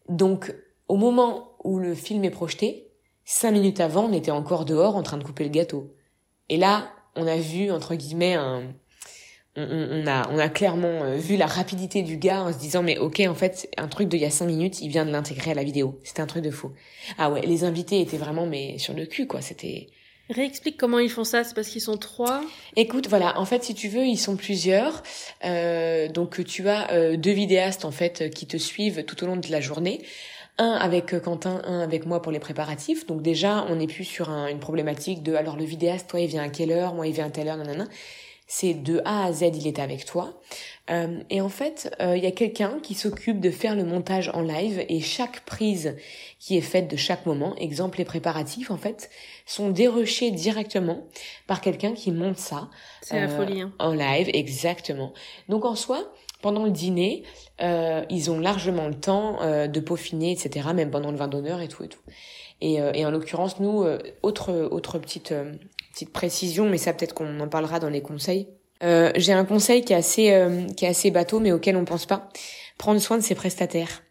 Donc 0.09 0.53
au 0.87 0.97
moment 0.97 1.55
où 1.63 1.79
le 1.79 1.95
film 1.95 2.23
est 2.25 2.31
projeté, 2.31 2.91
cinq 3.23 3.51
minutes 3.51 3.79
avant, 3.79 4.05
on 4.05 4.13
était 4.13 4.31
encore 4.31 4.65
dehors 4.65 4.95
en 4.95 5.03
train 5.03 5.17
de 5.17 5.23
couper 5.23 5.45
le 5.45 5.49
gâteau. 5.49 5.95
Et 6.49 6.57
là, 6.57 6.89
on 7.15 7.27
a 7.27 7.37
vu 7.37 7.71
entre 7.71 7.95
guillemets 7.95 8.33
un 8.33 8.73
on, 9.57 9.63
on- 9.63 10.07
a, 10.07 10.29
on 10.31 10.37
a 10.39 10.49
clairement 10.49 11.03
euh, 11.03 11.15
vu 11.17 11.35
la 11.37 11.45
rapidité 11.45 12.01
du 12.03 12.17
gars 12.17 12.43
en 12.43 12.53
se 12.53 12.57
disant 12.57 12.83
mais 12.83 12.97
ok 12.97 13.21
en 13.27 13.35
fait 13.35 13.69
un 13.77 13.87
truc 13.87 14.07
de 14.07 14.15
il 14.17 14.21
y 14.21 14.25
a 14.25 14.29
cinq 14.29 14.45
minutes 14.45 14.81
il 14.81 14.89
vient 14.89 15.05
de 15.05 15.11
l'intégrer 15.11 15.51
à 15.51 15.53
la 15.55 15.63
vidéo 15.63 15.99
c'était 16.03 16.21
un 16.21 16.27
truc 16.27 16.43
de 16.43 16.51
fou 16.51 16.71
ah 17.17 17.29
ouais 17.29 17.41
les 17.41 17.63
invités 17.63 17.99
étaient 18.01 18.17
vraiment 18.17 18.45
mais 18.45 18.77
sur 18.77 18.93
le 18.93 19.05
cul 19.05 19.27
quoi 19.27 19.41
c'était 19.41 19.87
Réexplique 20.29 20.77
comment 20.77 20.99
ils 20.99 21.09
font 21.09 21.25
ça. 21.25 21.43
C'est 21.43 21.53
parce 21.53 21.67
qu'ils 21.67 21.81
sont 21.81 21.97
trois. 21.97 22.41
Écoute, 22.77 23.09
voilà, 23.09 23.37
en 23.37 23.43
fait, 23.43 23.65
si 23.65 23.73
tu 23.75 23.89
veux, 23.89 24.05
ils 24.05 24.15
sont 24.15 24.37
plusieurs. 24.37 25.03
Euh, 25.43 26.07
donc, 26.07 26.41
tu 26.45 26.69
as 26.69 26.89
euh, 26.93 27.17
deux 27.17 27.31
vidéastes 27.33 27.83
en 27.83 27.91
fait 27.91 28.29
qui 28.33 28.47
te 28.47 28.55
suivent 28.55 29.03
tout 29.03 29.21
au 29.25 29.27
long 29.27 29.35
de 29.35 29.51
la 29.51 29.59
journée. 29.59 30.01
Un 30.57 30.71
avec 30.71 31.13
euh, 31.13 31.19
Quentin, 31.19 31.61
un 31.65 31.81
avec 31.81 32.05
moi 32.05 32.21
pour 32.21 32.31
les 32.31 32.39
préparatifs. 32.39 33.05
Donc 33.07 33.21
déjà, 33.21 33.65
on 33.67 33.75
n'est 33.75 33.87
plus 33.87 34.05
sur 34.05 34.29
un- 34.29 34.47
une 34.47 34.59
problématique 34.59 35.21
de 35.21 35.33
alors 35.35 35.57
le 35.57 35.65
vidéaste, 35.65 36.09
toi, 36.11 36.21
il 36.21 36.27
vient 36.27 36.43
à 36.43 36.49
quelle 36.49 36.71
heure, 36.71 36.93
moi, 36.93 37.07
il 37.07 37.13
vient 37.13 37.25
à 37.25 37.29
telle 37.29 37.49
heure, 37.49 37.57
nanana. 37.57 37.87
C'est 38.53 38.73
de 38.73 39.01
A 39.05 39.23
à 39.27 39.31
Z, 39.31 39.43
il 39.55 39.65
est 39.65 39.79
avec 39.79 40.03
toi. 40.03 40.33
Euh, 40.89 41.19
et 41.29 41.39
en 41.39 41.47
fait, 41.47 41.95
euh, 42.01 42.17
il 42.17 42.23
y 42.23 42.27
a 42.27 42.31
quelqu'un 42.31 42.79
qui 42.83 42.95
s'occupe 42.95 43.39
de 43.39 43.49
faire 43.49 43.77
le 43.77 43.85
montage 43.85 44.29
en 44.33 44.41
live 44.41 44.83
et 44.89 44.99
chaque 44.99 45.45
prise 45.45 45.95
qui 46.37 46.57
est 46.57 46.61
faite 46.61 46.89
de 46.91 46.97
chaque 46.97 47.25
moment, 47.25 47.55
exemple 47.55 47.99
les 47.99 48.03
préparatifs 48.03 48.69
en 48.69 48.75
fait, 48.75 49.09
sont 49.45 49.69
dérushés 49.69 50.31
directement 50.31 51.07
par 51.47 51.61
quelqu'un 51.61 51.93
qui 51.93 52.11
monte 52.11 52.39
ça 52.39 52.67
C'est 53.01 53.15
la 53.21 53.29
Euh, 53.31 53.37
folie. 53.37 53.61
Hein. 53.61 53.71
en 53.79 53.93
live, 53.93 54.29
exactement. 54.33 55.13
Donc 55.47 55.63
en 55.63 55.75
soi, 55.75 56.11
pendant 56.41 56.65
le 56.65 56.71
dîner, 56.71 57.23
euh, 57.61 58.03
ils 58.09 58.29
ont 58.31 58.39
largement 58.41 58.89
le 58.89 58.95
temps 58.99 59.41
euh, 59.43 59.67
de 59.67 59.79
peaufiner, 59.79 60.31
etc. 60.33 60.67
Même 60.75 60.91
pendant 60.91 61.11
le 61.11 61.17
vin 61.17 61.29
d'honneur 61.29 61.61
et 61.61 61.69
tout 61.69 61.85
et 61.85 61.87
tout. 61.87 62.01
Et, 62.63 62.79
euh, 62.81 62.91
et 62.93 63.05
en 63.07 63.11
l'occurrence, 63.11 63.59
nous, 63.59 63.81
euh, 63.83 63.97
autre 64.21 64.51
autre 64.71 64.99
petite 64.99 65.31
euh, 65.31 65.53
petite 65.91 66.11
précision, 66.11 66.69
mais 66.69 66.77
ça 66.77 66.93
peut-être 66.93 67.13
qu'on 67.13 67.39
en 67.39 67.47
parlera 67.47 67.79
dans 67.79 67.89
les 67.89 68.01
conseils. 68.01 68.47
Euh, 68.83 69.11
J'ai 69.15 69.33
un 69.33 69.45
conseil 69.45 69.83
qui 69.83 69.93
est 69.93 69.95
assez 69.95 70.31
euh, 70.31 70.65
qui 70.75 70.85
est 70.85 70.89
assez 70.89 71.11
bateau, 71.11 71.39
mais 71.39 71.51
auquel 71.51 71.77
on 71.77 71.85
pense 71.85 72.05
pas. 72.05 72.29
Prendre 72.77 72.99
soin 72.99 73.17
de 73.17 73.23
ses 73.23 73.35
prestataires. 73.35 74.03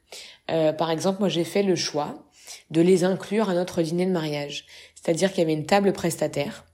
Euh, 0.50 0.72
par 0.72 0.90
exemple, 0.90 1.20
moi, 1.20 1.28
j'ai 1.28 1.44
fait 1.44 1.62
le 1.62 1.76
choix 1.76 2.24
de 2.70 2.80
les 2.80 3.04
inclure 3.04 3.48
à 3.50 3.54
notre 3.54 3.82
dîner 3.82 4.06
de 4.06 4.12
mariage. 4.12 4.66
C'est-à-dire 4.94 5.30
qu'il 5.30 5.38
y 5.38 5.42
avait 5.42 5.52
une 5.52 5.66
table 5.66 5.92
prestataire 5.92 6.64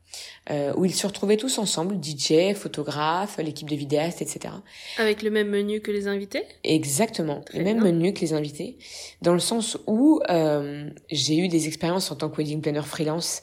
euh, 0.51 0.73
où 0.77 0.85
ils 0.85 0.95
se 0.95 1.07
retrouvaient 1.07 1.37
tous 1.37 1.59
ensemble, 1.59 1.97
DJ, 2.03 2.55
photographe, 2.55 3.39
l'équipe 3.39 3.69
de 3.69 3.77
vidéastes, 3.77 4.23
etc. 4.23 4.55
Avec 4.99 5.23
le 5.23 5.31
même 5.31 5.49
menu 5.49 5.81
que 5.81 5.91
les 5.91 6.07
invités? 6.07 6.45
Exactement, 6.65 7.41
Très 7.41 7.59
le 7.59 7.65
même 7.65 7.83
menu 7.83 8.13
que 8.13 8.21
les 8.21 8.33
invités, 8.33 8.79
dans 9.23 9.33
le 9.33 9.41
sens 9.41 9.77
où 9.87 10.21
euh, 10.31 10.89
j'ai 11.11 11.37
eu 11.37 11.49
des 11.49 11.67
expériences 11.67 12.11
en 12.11 12.17
tant 12.17 12.29
que 12.29 12.37
wedding 12.37 12.61
planner 12.61 12.83
freelance, 12.83 13.43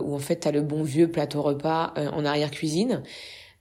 où 0.00 0.14
en 0.14 0.18
fait 0.18 0.40
tu 0.40 0.52
le 0.52 0.62
bon 0.62 0.82
vieux 0.82 1.10
plateau 1.10 1.42
repas 1.42 1.92
euh, 1.96 2.08
en 2.10 2.24
arrière-cuisine. 2.24 3.02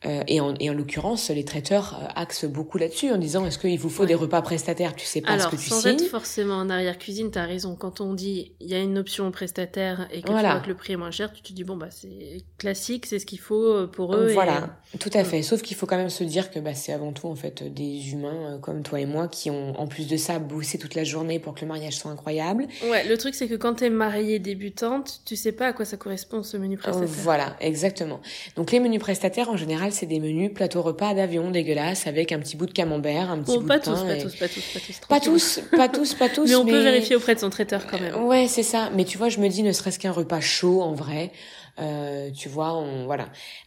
Euh, 0.06 0.22
et 0.28 0.40
en, 0.40 0.54
et 0.60 0.70
en 0.70 0.74
l'occurrence, 0.74 1.30
les 1.30 1.44
traiteurs 1.46 2.00
euh, 2.02 2.08
axent 2.16 2.46
beaucoup 2.46 2.78
là-dessus 2.78 3.12
en 3.12 3.18
disant 3.18 3.46
est-ce 3.46 3.58
qu'il 3.58 3.78
vous 3.80 3.90
faut 3.90 4.04
Ouais. 4.04 4.08
des 4.08 4.16
repas 4.16 4.42
prestataires, 4.42 4.96
tu 4.96 5.06
sais 5.06 5.22
pas 5.22 5.32
Alors, 5.32 5.50
ce 5.52 5.56
que 5.56 5.62
tu 5.62 5.70
sans 5.70 5.82
signes. 5.82 5.94
être 5.96 6.06
forcément 6.06 6.56
en 6.56 6.70
arrière-cuisine, 6.70 7.32
t'as 7.32 7.46
raison. 7.46 7.76
Quand 7.76 8.02
on 8.02 8.14
dit 8.14 8.52
il 8.60 8.68
y 8.70 8.76
a 8.76 8.80
une 8.80 8.98
option 8.98 9.32
prestataire 9.32 10.08
et 10.12 10.22
que 10.22 10.32
Voilà. 10.32 10.50
tu 10.50 10.54
vois 10.56 10.64
que 10.64 10.70
le 10.70 10.76
prix 10.76 10.94
est 10.94 10.98
moins 10.98 11.12
cher, 11.12 11.32
tu 11.34 11.42
te 11.42 11.52
dis 11.54 11.64
bon 11.64 11.76
bah 11.78 11.88
c'est 11.90 12.44
classique, 12.58 13.06
c'est 13.06 13.20
ce 13.20 13.26
qu'il 13.26 13.40
faut 13.40 13.64
euh, 13.64 13.88
pour 13.88 14.16
eux. 14.16 14.30
et- 14.30 14.34
Voilà, 14.34 14.78
tout 15.00 15.10
à 15.14 15.24
fait. 15.24 15.42
Sauf 15.42 15.62
qu'il 15.62 15.76
faut 15.76 15.86
quand 15.86 15.98
même 15.98 16.10
se 16.10 16.24
dire 16.24 16.52
que 16.52 16.60
bah, 16.60 16.74
c'est 16.74 16.94
avant 16.94 17.12
tout 17.12 17.28
en 17.28 17.36
fait 17.36 17.64
des 17.74 18.12
humains 18.12 18.56
euh, 18.56 18.58
comme 18.60 18.84
toi 18.84 19.00
et 19.00 19.06
moi 19.06 19.28
qui 19.28 19.50
ont 19.50 19.80
en 19.80 19.88
plus 19.88 20.08
de 20.08 20.18
ça 20.18 20.40
bossé 20.40 20.78
toute 20.78 20.96
la 20.96 21.04
journée 21.04 21.40
pour 21.40 21.54
que 21.56 21.62
le 21.62 21.68
mariage 21.68 21.96
soit 21.96 22.12
incroyable. 22.12 22.68
Ouais, 22.90 23.08
le 23.08 23.18
truc 23.18 23.34
c'est 23.36 23.48
que 23.48 23.56
quand 23.56 23.76
t'es 23.76 23.90
mariée 23.90 24.40
débutante, 24.40 25.22
tu 25.26 25.36
sais 25.36 25.52
pas 25.52 25.68
à 25.68 25.74
quoi 25.74 25.86
ça 25.86 25.98
correspond 25.98 26.44
ce 26.44 26.58
menu 26.58 26.78
prestataire. 26.78 27.10
Voilà, 27.10 27.56
exactement. 27.60 28.20
Donc 28.56 28.72
les 28.72 28.80
menus 28.80 29.00
prestataires 29.00 29.50
en 29.50 29.58
général 29.58 29.92
c'est 29.96 30.06
des 30.06 30.20
menus 30.20 30.52
plateau 30.54 30.82
repas 30.82 31.14
d'avion 31.14 31.52
dégueulasse 31.52 32.08
avec 32.08 32.32
un 32.32 32.40
petit 32.40 32.56
bout 32.58 32.66
de 32.68 32.72
camembert, 32.74 33.32
un 33.32 33.40
petit 33.40 33.56
Bon, 33.56 33.62
bout 33.62 33.68
pas 33.68 33.80
de 33.80 33.84
tous, 33.86 33.92
pain. 34.02 34.06
pas 34.08 34.16
et- 34.16 34.22
tous, 34.22 34.36
pas 34.36 34.48
tous, 34.48 34.62
pas 34.74 34.80
tous. 34.80 35.00
Pas 35.08 35.20
tous, 35.20 35.60
pas 35.78 35.90
tous, 35.90 36.14
pas 36.14 36.30
tous. 36.36 36.50
Mais 36.50 36.56
on 36.56 36.66
peut 36.66 36.82
vérifier 36.84 37.16
auprès 37.16 37.36
de 37.36 37.40
son 37.40 37.50
traiteur 37.50 37.88
quand 37.88 38.00
même. 38.00 38.16
Ouais, 38.26 38.48
c'est 38.48 38.64
ça. 38.64 38.90
Mais 38.96 39.06
tu 39.06 39.18
vois, 39.18 39.30
je 39.30 39.40
me 39.40 39.48
dis, 39.48 39.64
ne 39.64 39.72
serait-ce 39.72 39.98
qu'un 40.00 40.12
repas 40.12 40.42
chaud, 40.42 40.82
en 40.82 40.94
vrai, 40.94 41.32
euh, 41.80 42.30
tu 42.32 42.48
vois, 42.48 42.74
on, 42.78 43.06
voilà. 43.06 43.26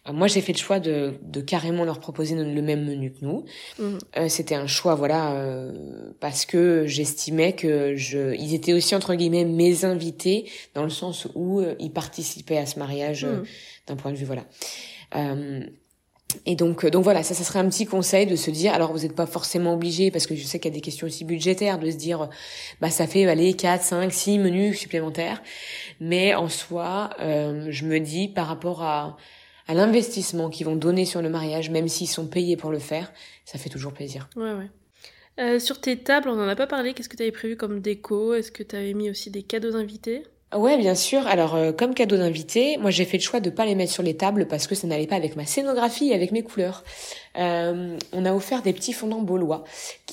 Euh, 0.09 0.13
Moi, 0.13 0.29
j'ai 0.29 0.41
fait 0.41 0.53
le 0.55 0.59
choix 0.59 0.81
de, 0.81 1.15
de 1.23 1.41
carrément 1.43 1.85
leur 1.85 2.01
proposer 2.01 2.35
le 2.35 2.63
même 2.63 2.85
menu 2.87 3.13
que 3.13 3.19
nous. 3.25 3.45
Mhm. 3.79 3.99
Euh, 4.17 4.29
C'était 4.29 4.55
un 4.55 4.67
choix, 4.67 4.95
voilà, 4.95 5.33
euh, 5.33 5.73
parce 6.21 6.47
que 6.47 6.87
j'estimais 6.87 7.53
que 7.53 7.97
je, 7.97 8.35
ils 8.35 8.55
étaient 8.55 8.73
aussi 8.73 8.95
entre 8.95 9.15
guillemets 9.15 9.45
mes 9.45 9.85
invités 9.85 10.51
dans 10.75 10.85
le 10.85 10.91
sens 10.91 11.27
où 11.35 11.63
ils 11.79 11.93
participaient 11.93 12.57
à 12.59 12.65
ce 12.67 12.79
mariage 12.79 13.25
Mhm. 13.27 13.45
d'un 13.89 13.97
point 13.97 14.11
de 14.13 14.17
vue, 14.17 14.25
voilà. 14.25 14.45
Et 16.45 16.57
donc, 16.57 16.85
euh, 16.85 16.91
donc 16.91 17.05
voilà, 17.05 17.23
ça, 17.23 17.35
ça 17.35 17.43
serait 17.43 17.59
un 17.59 17.69
petit 17.69 17.87
conseil 17.87 18.27
de 18.27 18.37
se 18.37 18.51
dire, 18.51 18.75
alors 18.75 18.93
vous 18.93 19.01
n'êtes 19.01 19.15
pas 19.15 19.27
forcément 19.27 19.75
obligé, 19.75 20.11
parce 20.11 20.27
que 20.27 20.35
je 20.35 20.45
sais 20.45 20.59
qu'il 20.59 20.71
y 20.71 20.75
a 20.75 20.77
des 20.77 20.83
questions 20.83 21.07
aussi 21.07 21.25
budgétaires, 21.25 21.79
de 21.79 21.91
se 21.91 21.97
dire, 21.97 22.29
bah 22.81 22.91
ça 22.91 23.07
fait, 23.07 23.27
allez, 23.27 23.55
4, 23.55 23.83
5, 23.83 24.13
6 24.13 24.39
menus 24.39 24.79
supplémentaires. 24.79 25.43
Mais 26.01 26.35
en 26.35 26.49
soi, 26.49 27.11
euh, 27.21 27.69
je 27.71 27.87
me 27.87 27.99
dis, 27.99 28.29
par 28.29 28.47
rapport 28.47 28.83
à, 28.83 29.17
à 29.67 29.75
l'investissement 29.75 30.51
qu'ils 30.51 30.67
vont 30.67 30.77
donner 30.77 31.07
sur 31.07 31.23
le 31.23 31.31
mariage, 31.31 31.71
même 31.71 31.89
s'ils 31.89 32.09
sont 32.09 32.27
payés 32.27 32.57
pour 32.57 32.71
le 32.71 32.79
faire, 32.79 33.13
ça 33.45 33.59
fait 33.59 33.71
toujours 33.71 33.93
plaisir. 33.93 34.29
Ouais, 34.37 34.53
ouais. 34.53 34.71
Euh, 35.39 35.59
sur 35.61 35.81
tes 35.81 35.97
tables, 35.97 36.29
on 36.29 36.39
en 36.39 36.49
a 36.49 36.57
pas 36.57 36.67
parlé. 36.67 36.95
Qu'est-ce 36.95 37.09
que 37.09 37.17
tu 37.17 37.23
avais 37.23 37.33
prévu 37.33 37.57
comme 37.57 37.81
déco? 37.81 38.35
Est-ce 38.35 38.51
que 38.51 38.63
tu 38.63 38.75
avais 38.77 38.93
mis 38.93 39.09
aussi 39.09 39.31
des 39.31 39.43
cadeaux 39.43 39.77
invités? 39.77 40.25
Ouais, 40.55 40.79
bien 40.79 40.95
sûr. 40.95 41.27
Alors, 41.27 41.55
euh, 41.57 41.73
comme 41.73 41.93
cadeau 41.95 42.17
d'invité, 42.17 42.79
moi 42.79 42.91
j'ai 42.91 43.05
fait 43.05 43.19
le 43.19 43.23
choix 43.23 43.39
de 43.39 43.51
pas 43.51 43.67
les 43.67 43.75
mettre 43.75 43.93
sur 43.93 44.03
les 44.03 44.17
tables 44.17 44.47
parce 44.49 44.67
que 44.67 44.75
ça 44.75 44.87
n'allait 44.87 45.07
pas 45.07 45.17
avec 45.17 45.37
ma 45.37 45.45
scénographie 45.45 46.09
et 46.09 46.15
avec 46.15 46.33
mes 46.33 46.43
couleurs. 46.43 46.85
euh, 47.39 47.99
on 48.13 48.25
a 48.25 48.33
offert 48.33 48.63
des 48.63 48.73
petits 48.73 48.95
fondants 48.95 49.21
baulois, 49.21 49.65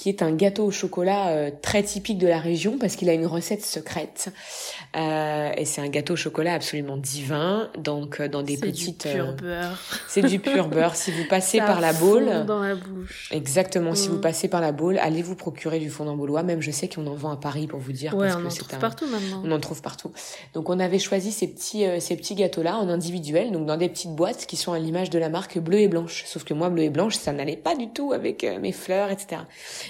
qui 0.05 0.09
est 0.09 0.21
un 0.21 0.33
gâteau 0.35 0.65
au 0.65 0.69
chocolat 0.71 1.29
euh, 1.29 1.49
très 1.63 1.81
typique 1.81 2.19
de 2.19 2.27
la 2.27 2.37
région 2.37 2.77
parce 2.77 2.95
qu'il 2.95 3.09
a 3.09 3.13
une 3.13 3.25
recette 3.25 3.65
secrète. 3.65 4.31
Euh, 4.95 5.49
et 5.57 5.65
c'est 5.65 5.81
un 5.81 5.87
gâteau 5.89 6.13
au 6.13 6.15
chocolat 6.15 6.53
absolument 6.53 6.95
divin, 6.95 7.71
donc 7.75 8.19
euh, 8.21 8.27
dans 8.27 8.43
des 8.43 8.55
C'est 8.55 8.61
petites. 8.67 9.07
du 9.07 9.13
pur 9.15 9.33
beurre. 9.33 9.79
c'est 10.07 10.21
du 10.21 10.37
pur 10.37 10.67
beurre. 10.67 10.95
Si 10.95 11.09
vous 11.09 11.23
passez 11.27 11.57
Ça 11.57 11.65
par 11.65 11.81
la 11.81 11.91
Baule, 11.91 12.45
dans 12.45 12.59
la 12.61 12.75
bouche. 12.75 13.29
exactement. 13.31 13.95
Si 13.95 14.09
Mm. 14.09 14.11
vous 14.11 14.19
passez 14.21 14.47
par 14.47 14.61
la 14.61 14.71
Baule, 14.71 14.99
allez 14.99 15.23
vous 15.23 15.35
procurer 15.35 15.79
du 15.79 15.89
fondant 15.89 16.15
baulois. 16.15 16.43
Même 16.43 16.61
je 16.61 16.69
sais 16.69 16.87
qu'on 16.87 17.07
en 17.07 17.15
vend 17.15 17.31
à 17.31 17.37
Paris 17.37 17.65
pour 17.65 17.79
vous 17.79 17.91
dire 17.91 18.13
Ouais, 18.15 18.27
parce 18.27 18.35
on 18.37 18.41
que 18.43 18.45
en 18.45 18.49
c'est 18.51 18.59
trouve 18.59 18.75
un. 18.75 18.79
partout 18.79 19.07
maintenant. 19.07 19.41
On 19.43 19.51
en 19.51 19.59
trouve 19.59 19.81
partout. 19.81 20.11
Donc 20.53 20.69
on 20.69 20.79
avait 20.79 20.99
choisi 20.99 21.31
ces 21.31 21.47
petits 21.47 21.83
euh, 21.87 21.99
ces 21.99 22.15
petits 22.15 22.35
gâteaux 22.35 22.61
là 22.61 22.77
en 22.77 22.89
individuel, 22.89 23.51
donc 23.51 23.65
dans 23.65 23.77
des 23.77 23.89
petites 23.89 24.13
boîtes 24.13 24.45
qui 24.45 24.55
sont 24.55 24.71
à 24.71 24.77
l'image 24.77 25.09
de 25.09 25.17
la 25.17 25.29
marque 25.29 25.57
bleu 25.57 25.79
et 25.79 25.87
blanche. 25.87 26.25
Sauf 26.27 26.43
que 26.43 26.53
moi 26.53 26.69
bleu 26.69 26.83
et 26.83 26.89
blanche 26.91 27.15
ça 27.15 27.33
n'allait 27.33 27.57
pas 27.57 27.75
du 27.75 27.89
tout 27.89 28.13
avec 28.13 28.45
mes 28.61 28.71
fleurs 28.71 29.09
etc. 29.09 29.41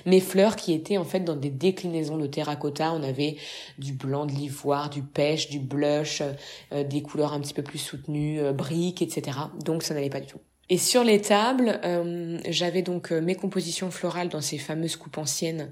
Mes 0.06 0.20
fleurs 0.20 0.56
qui 0.56 0.74
étaient 0.74 0.98
en 0.98 1.04
fait 1.04 1.22
dans 1.22 1.36
des 1.36 1.50
déclinaisons 1.50 2.18
de 2.18 2.28
terracotta. 2.28 2.94
On 2.94 3.04
avait 3.04 3.38
du 3.78 3.94
blanc 3.94 4.26
de 4.26 4.32
l'ivoire, 4.32 4.90
du 4.90 5.02
pêche, 5.02 5.50
du 5.50 5.60
blush, 5.60 6.22
euh, 6.72 6.84
des 6.84 7.02
couleurs 7.02 7.34
un 7.34 7.40
petit 7.40 7.54
peu 7.54 7.64
plus 7.64 7.80
soutenues, 7.80 8.40
euh, 8.40 8.54
briques 8.54 9.02
etc. 9.02 9.38
Donc 9.64 9.84
ça 9.84 9.94
n'allait 9.94 10.10
pas 10.10 10.22
du 10.22 10.28
tout. 10.28 10.40
Et 10.70 10.78
sur 10.80 11.04
les 11.04 11.22
tables, 11.22 11.80
euh, 11.84 12.40
j'avais 12.50 12.82
donc 12.82 13.12
euh, 13.12 13.22
mes 13.22 13.36
compositions 13.36 13.92
florales 13.92 14.30
dans 14.30 14.42
ces 14.42 14.58
fameuses 14.58 14.96
coupes 14.96 15.20
anciennes, 15.20 15.70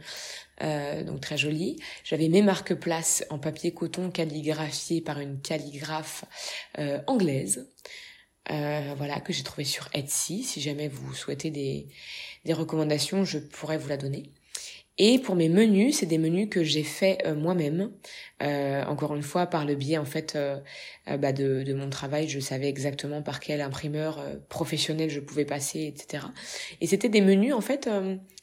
euh, 0.61 1.03
donc 1.03 1.19
très 1.19 1.36
jolies. 1.38 1.77
J'avais 2.03 2.29
mes 2.29 2.43
marque-places 2.43 3.25
en 3.31 3.39
papier 3.39 3.73
coton 3.73 4.11
calligraphiées 4.11 5.01
par 5.01 5.19
une 5.19 5.41
calligraphe 5.41 6.25
euh, 6.77 6.99
anglaise, 7.07 7.67
euh, 8.51 8.93
voilà 8.97 9.21
que 9.21 9.31
j'ai 9.31 9.43
trouvé 9.43 9.63
sur 9.63 9.88
Etsy. 9.93 10.43
Si 10.43 10.61
jamais 10.61 10.89
vous 10.89 11.13
souhaitez 11.13 11.49
des, 11.49 11.88
des 12.45 12.53
recommandations, 12.53 13.25
je 13.25 13.39
pourrais 13.39 13.77
vous 13.77 13.89
la 13.89 13.97
donner. 13.97 14.31
Et 14.99 15.17
pour 15.17 15.35
mes 15.35 15.49
menus, 15.49 15.97
c'est 15.97 16.05
des 16.05 16.19
menus 16.19 16.49
que 16.51 16.63
j'ai 16.63 16.83
faits 16.83 17.25
euh, 17.25 17.33
moi-même. 17.33 17.91
Euh, 18.43 18.83
encore 18.85 19.15
une 19.15 19.23
fois, 19.23 19.47
par 19.47 19.65
le 19.65 19.73
biais 19.73 19.97
en 19.97 20.05
fait 20.05 20.35
euh, 20.35 20.59
bah, 21.17 21.31
de, 21.31 21.63
de 21.63 21.73
mon 21.73 21.89
travail, 21.89 22.27
je 22.29 22.39
savais 22.39 22.69
exactement 22.69 23.23
par 23.23 23.39
quel 23.39 23.61
imprimeur 23.61 24.23
professionnel 24.49 25.09
je 25.09 25.19
pouvais 25.19 25.45
passer, 25.45 25.85
etc. 25.87 26.25
Et 26.79 26.85
c'était 26.87 27.09
des 27.09 27.21
menus 27.21 27.53
en 27.53 27.61
fait 27.61 27.89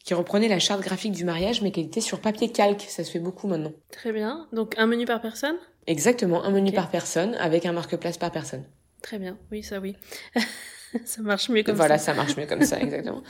qui 0.05 0.15
reprenaient 0.15 0.49
la 0.49 0.59
charte 0.59 0.83
graphique 0.83 1.13
du 1.13 1.25
mariage, 1.25 1.63
mais 1.63 1.71
qui 1.71 1.83
étaient 1.83 2.01
sur 2.01 2.21
papier 2.21 2.51
calque. 2.51 2.85
Ça 2.89 3.05
se 3.05 3.13
fait 3.13 3.21
beaucoup 3.21 3.47
maintenant. 3.47 3.73
Très 3.93 4.13
bien. 4.13 4.49
Donc 4.53 4.75
un 4.77 4.87
menu 4.87 5.05
par 5.05 5.21
personne? 5.21 5.57
Exactement, 5.87 6.43
un 6.45 6.51
menu 6.51 6.73
par 6.73 6.91
personne 6.91 7.35
avec 7.35 7.65
un 7.65 7.73
marque-place 7.73 8.19
par 8.19 8.33
personne. 8.33 8.65
Très 9.03 9.19
bien. 9.19 9.39
Oui, 9.53 9.63
ça 9.63 9.79
oui. 9.79 9.97
ça 11.05 11.23
marche 11.23 11.49
mieux 11.49 11.63
comme 11.63 11.77
voilà, 11.77 11.99
ça. 11.99 12.07
ça 12.07 12.15
marche 12.15 12.37
mieux 12.37 12.47
comme 12.47 12.63
ça, 12.63 12.81
exactement. 12.81 13.23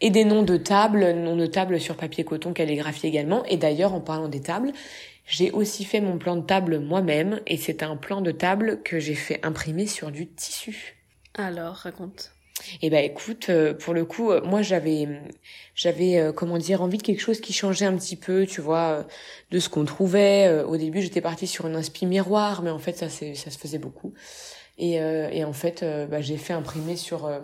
Et 0.00 0.10
des 0.10 0.24
noms 0.24 0.42
de 0.42 0.56
tables, 0.56 1.12
noms 1.12 1.36
de 1.36 1.46
tables 1.46 1.80
sur 1.80 1.96
papier 1.96 2.24
coton 2.24 2.52
calligraphié 2.52 3.08
également. 3.08 3.44
Et 3.46 3.56
d'ailleurs, 3.56 3.94
en 3.94 4.00
parlant 4.00 4.28
des 4.28 4.40
tables, 4.40 4.72
j'ai 5.26 5.50
aussi 5.50 5.84
fait 5.84 6.00
mon 6.00 6.18
plan 6.18 6.36
de 6.36 6.46
table 6.46 6.78
moi-même, 6.78 7.40
et 7.46 7.56
c'est 7.56 7.82
un 7.82 7.96
plan 7.96 8.20
de 8.20 8.30
table 8.30 8.80
que 8.84 8.98
j'ai 8.98 9.14
fait 9.14 9.44
imprimer 9.44 9.86
sur 9.86 10.10
du 10.10 10.26
tissu. 10.26 10.96
Alors, 11.34 11.74
raconte. 11.74 12.32
Eh 12.80 12.90
ben 12.90 13.04
écoute, 13.04 13.46
euh, 13.50 13.74
pour 13.74 13.92
le 13.92 14.04
coup, 14.04 14.30
euh, 14.30 14.40
moi 14.42 14.62
j'avais, 14.62 15.06
j'avais 15.74 16.18
euh, 16.18 16.32
comment 16.32 16.56
dire 16.56 16.82
envie 16.82 16.96
de 16.96 17.02
quelque 17.02 17.20
chose 17.20 17.40
qui 17.40 17.52
changeait 17.52 17.84
un 17.84 17.94
petit 17.96 18.16
peu, 18.16 18.46
tu 18.46 18.60
vois, 18.60 19.06
de 19.50 19.58
ce 19.58 19.68
qu'on 19.68 19.84
trouvait. 19.84 20.62
Au 20.62 20.76
début, 20.76 21.02
j'étais 21.02 21.20
partie 21.20 21.46
sur 21.46 21.66
une 21.66 21.76
inspi 21.76 22.06
miroir, 22.06 22.62
mais 22.62 22.70
en 22.70 22.78
fait 22.78 22.96
ça 22.96 23.08
ça 23.08 23.50
se 23.50 23.58
faisait 23.58 23.78
beaucoup. 23.78 24.14
Et, 24.78 25.00
euh, 25.00 25.28
et 25.30 25.44
en 25.44 25.52
fait, 25.52 25.82
euh, 25.82 26.06
bah, 26.06 26.20
j'ai 26.20 26.36
fait 26.36 26.52
imprimer 26.52 26.96
sur 26.96 27.24
euh, 27.26 27.40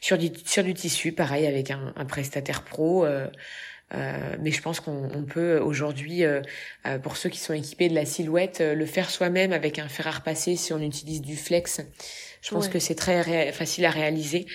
sur 0.00 0.16
du 0.18 0.30
sur 0.44 0.62
du 0.62 0.74
tissu, 0.74 1.12
pareil 1.12 1.46
avec 1.46 1.70
un, 1.70 1.92
un 1.96 2.04
prestataire 2.04 2.62
pro. 2.62 3.04
euh, 3.04 3.26
euh, 3.94 4.36
mais 4.40 4.50
je 4.52 4.62
pense 4.62 4.80
qu'on 4.80 5.10
on 5.14 5.22
peut 5.24 5.58
aujourd'hui, 5.58 6.22
pour 7.02 7.16
ceux 7.18 7.28
qui 7.28 7.38
sont 7.38 7.52
équipés 7.52 7.90
de 7.90 7.94
la 7.94 8.06
silhouette, 8.06 8.62
euh, 8.62 8.74
le 8.74 8.86
faire 8.86 9.10
soi-même 9.10 9.52
avec 9.52 9.78
un 9.78 9.86
fer 9.88 10.06
à 10.06 10.12
repasser 10.12 10.56
si 10.56 10.72
on 10.72 10.80
utilise 10.80 11.20
du 11.20 11.36
flex. 11.36 11.82
Je 12.40 12.50
pense 12.50 12.66
Ouais. 12.66 12.72
que 12.72 12.78
c'est 12.78 12.94
très 12.94 13.52
facile 13.52 13.84
à 13.84 13.90
réaliser. 13.90 14.46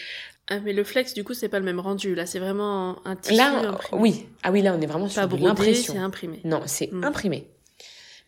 Ah, 0.49 0.59
mais 0.63 0.73
le 0.73 0.83
flex, 0.83 1.13
du 1.13 1.23
coup, 1.23 1.33
c'est 1.35 1.49
pas 1.49 1.59
le 1.59 1.65
même 1.65 1.79
rendu. 1.79 2.15
Là, 2.15 2.25
c'est 2.25 2.39
vraiment 2.39 3.05
un 3.05 3.15
tissu 3.15 3.35
Là, 3.35 3.59
imprimé. 3.69 4.01
oui. 4.01 4.25
Ah 4.43 4.51
oui, 4.51 4.61
là, 4.63 4.73
on 4.75 4.81
est 4.81 4.85
vraiment 4.87 5.05
Pas 5.05 5.11
sur 5.11 5.21
de 5.23 5.27
brodé, 5.27 5.45
l'impression. 5.45 5.93
c'est 5.93 5.99
imprimé. 5.99 6.39
Non, 6.43 6.61
c'est 6.65 6.91
Mm. 6.91 7.03
imprimé. 7.03 7.47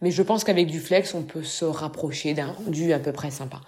Mais 0.01 0.11
je 0.11 0.21
pense 0.21 0.43
qu'avec 0.43 0.67
du 0.67 0.79
flex, 0.79 1.13
on 1.13 1.23
peut 1.23 1.43
se 1.43 1.65
rapprocher 1.65 2.33
d'un 2.33 2.47
rendu 2.47 2.93
à 2.93 2.99
peu 2.99 3.11
près 3.11 3.31
sympa. 3.31 3.61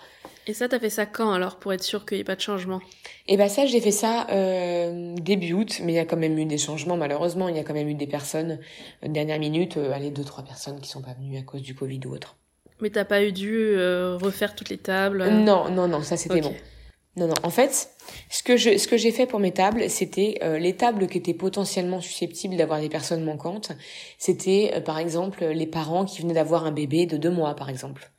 Et 0.47 0.53
ça, 0.53 0.67
t'as 0.67 0.79
fait 0.79 0.89
ça 0.89 1.05
quand 1.05 1.31
alors 1.31 1.57
pour 1.57 1.71
être 1.71 1.83
sûr 1.83 2.05
qu'il 2.05 2.17
n'y 2.17 2.21
ait 2.21 2.25
pas 2.25 2.35
de 2.35 2.41
changement? 2.41 2.81
Et 3.27 3.37
ben 3.37 3.47
ça, 3.47 3.65
j'ai 3.65 3.79
fait 3.79 3.91
ça 3.91 4.27
euh, 4.31 5.13
début 5.15 5.53
août, 5.53 5.81
mais 5.83 5.93
il 5.93 5.95
y 5.95 5.99
a 5.99 6.05
quand 6.05 6.17
même 6.17 6.37
eu 6.37 6.45
des 6.45 6.57
changements. 6.57 6.97
Malheureusement, 6.97 7.47
il 7.47 7.55
y 7.55 7.59
a 7.59 7.63
quand 7.63 7.73
même 7.73 7.89
eu 7.89 7.93
des 7.93 8.07
personnes 8.07 8.59
euh, 9.03 9.07
dernière 9.07 9.39
minute, 9.39 9.77
euh, 9.77 9.91
allez 9.93 10.09
deux 10.09 10.23
trois 10.23 10.43
personnes 10.43 10.79
qui 10.79 10.89
sont 10.89 11.01
pas 11.01 11.13
venues 11.13 11.37
à 11.37 11.43
cause 11.43 11.61
du 11.61 11.75
Covid 11.75 11.99
ou 12.05 12.13
autre. 12.15 12.37
Mais 12.81 12.89
t'as 12.89 13.05
pas 13.05 13.23
eu 13.23 13.31
dû 13.31 13.55
euh, 13.55 14.17
refaire 14.19 14.55
toutes 14.55 14.69
les 14.69 14.77
tables? 14.77 15.23
Non, 15.29 15.69
non, 15.69 15.87
non, 15.87 16.01
ça 16.01 16.17
c'était 16.17 16.41
bon. 16.41 16.53
Non, 17.17 17.27
non. 17.27 17.35
En 17.43 17.49
fait, 17.49 17.89
ce 18.29 18.41
que 18.41 18.55
je, 18.55 18.77
ce 18.77 18.87
que 18.87 18.95
j'ai 18.95 19.11
fait 19.11 19.25
pour 19.25 19.39
mes 19.39 19.51
tables, 19.51 19.89
c'était 19.89 20.39
euh, 20.43 20.57
les 20.57 20.75
tables 20.75 21.07
qui 21.07 21.17
étaient 21.17 21.33
potentiellement 21.33 21.99
susceptibles 21.99 22.55
d'avoir 22.55 22.79
des 22.79 22.89
personnes 22.89 23.23
manquantes. 23.23 23.73
C'était, 24.17 24.71
euh, 24.75 24.81
par 24.81 24.97
exemple, 24.97 25.45
les 25.45 25.67
parents 25.67 26.05
qui 26.05 26.21
venaient 26.21 26.33
d'avoir 26.33 26.65
un 26.65 26.71
bébé 26.71 27.05
de 27.05 27.17
deux 27.17 27.31
mois, 27.31 27.53
par 27.55 27.69
exemple. 27.69 28.11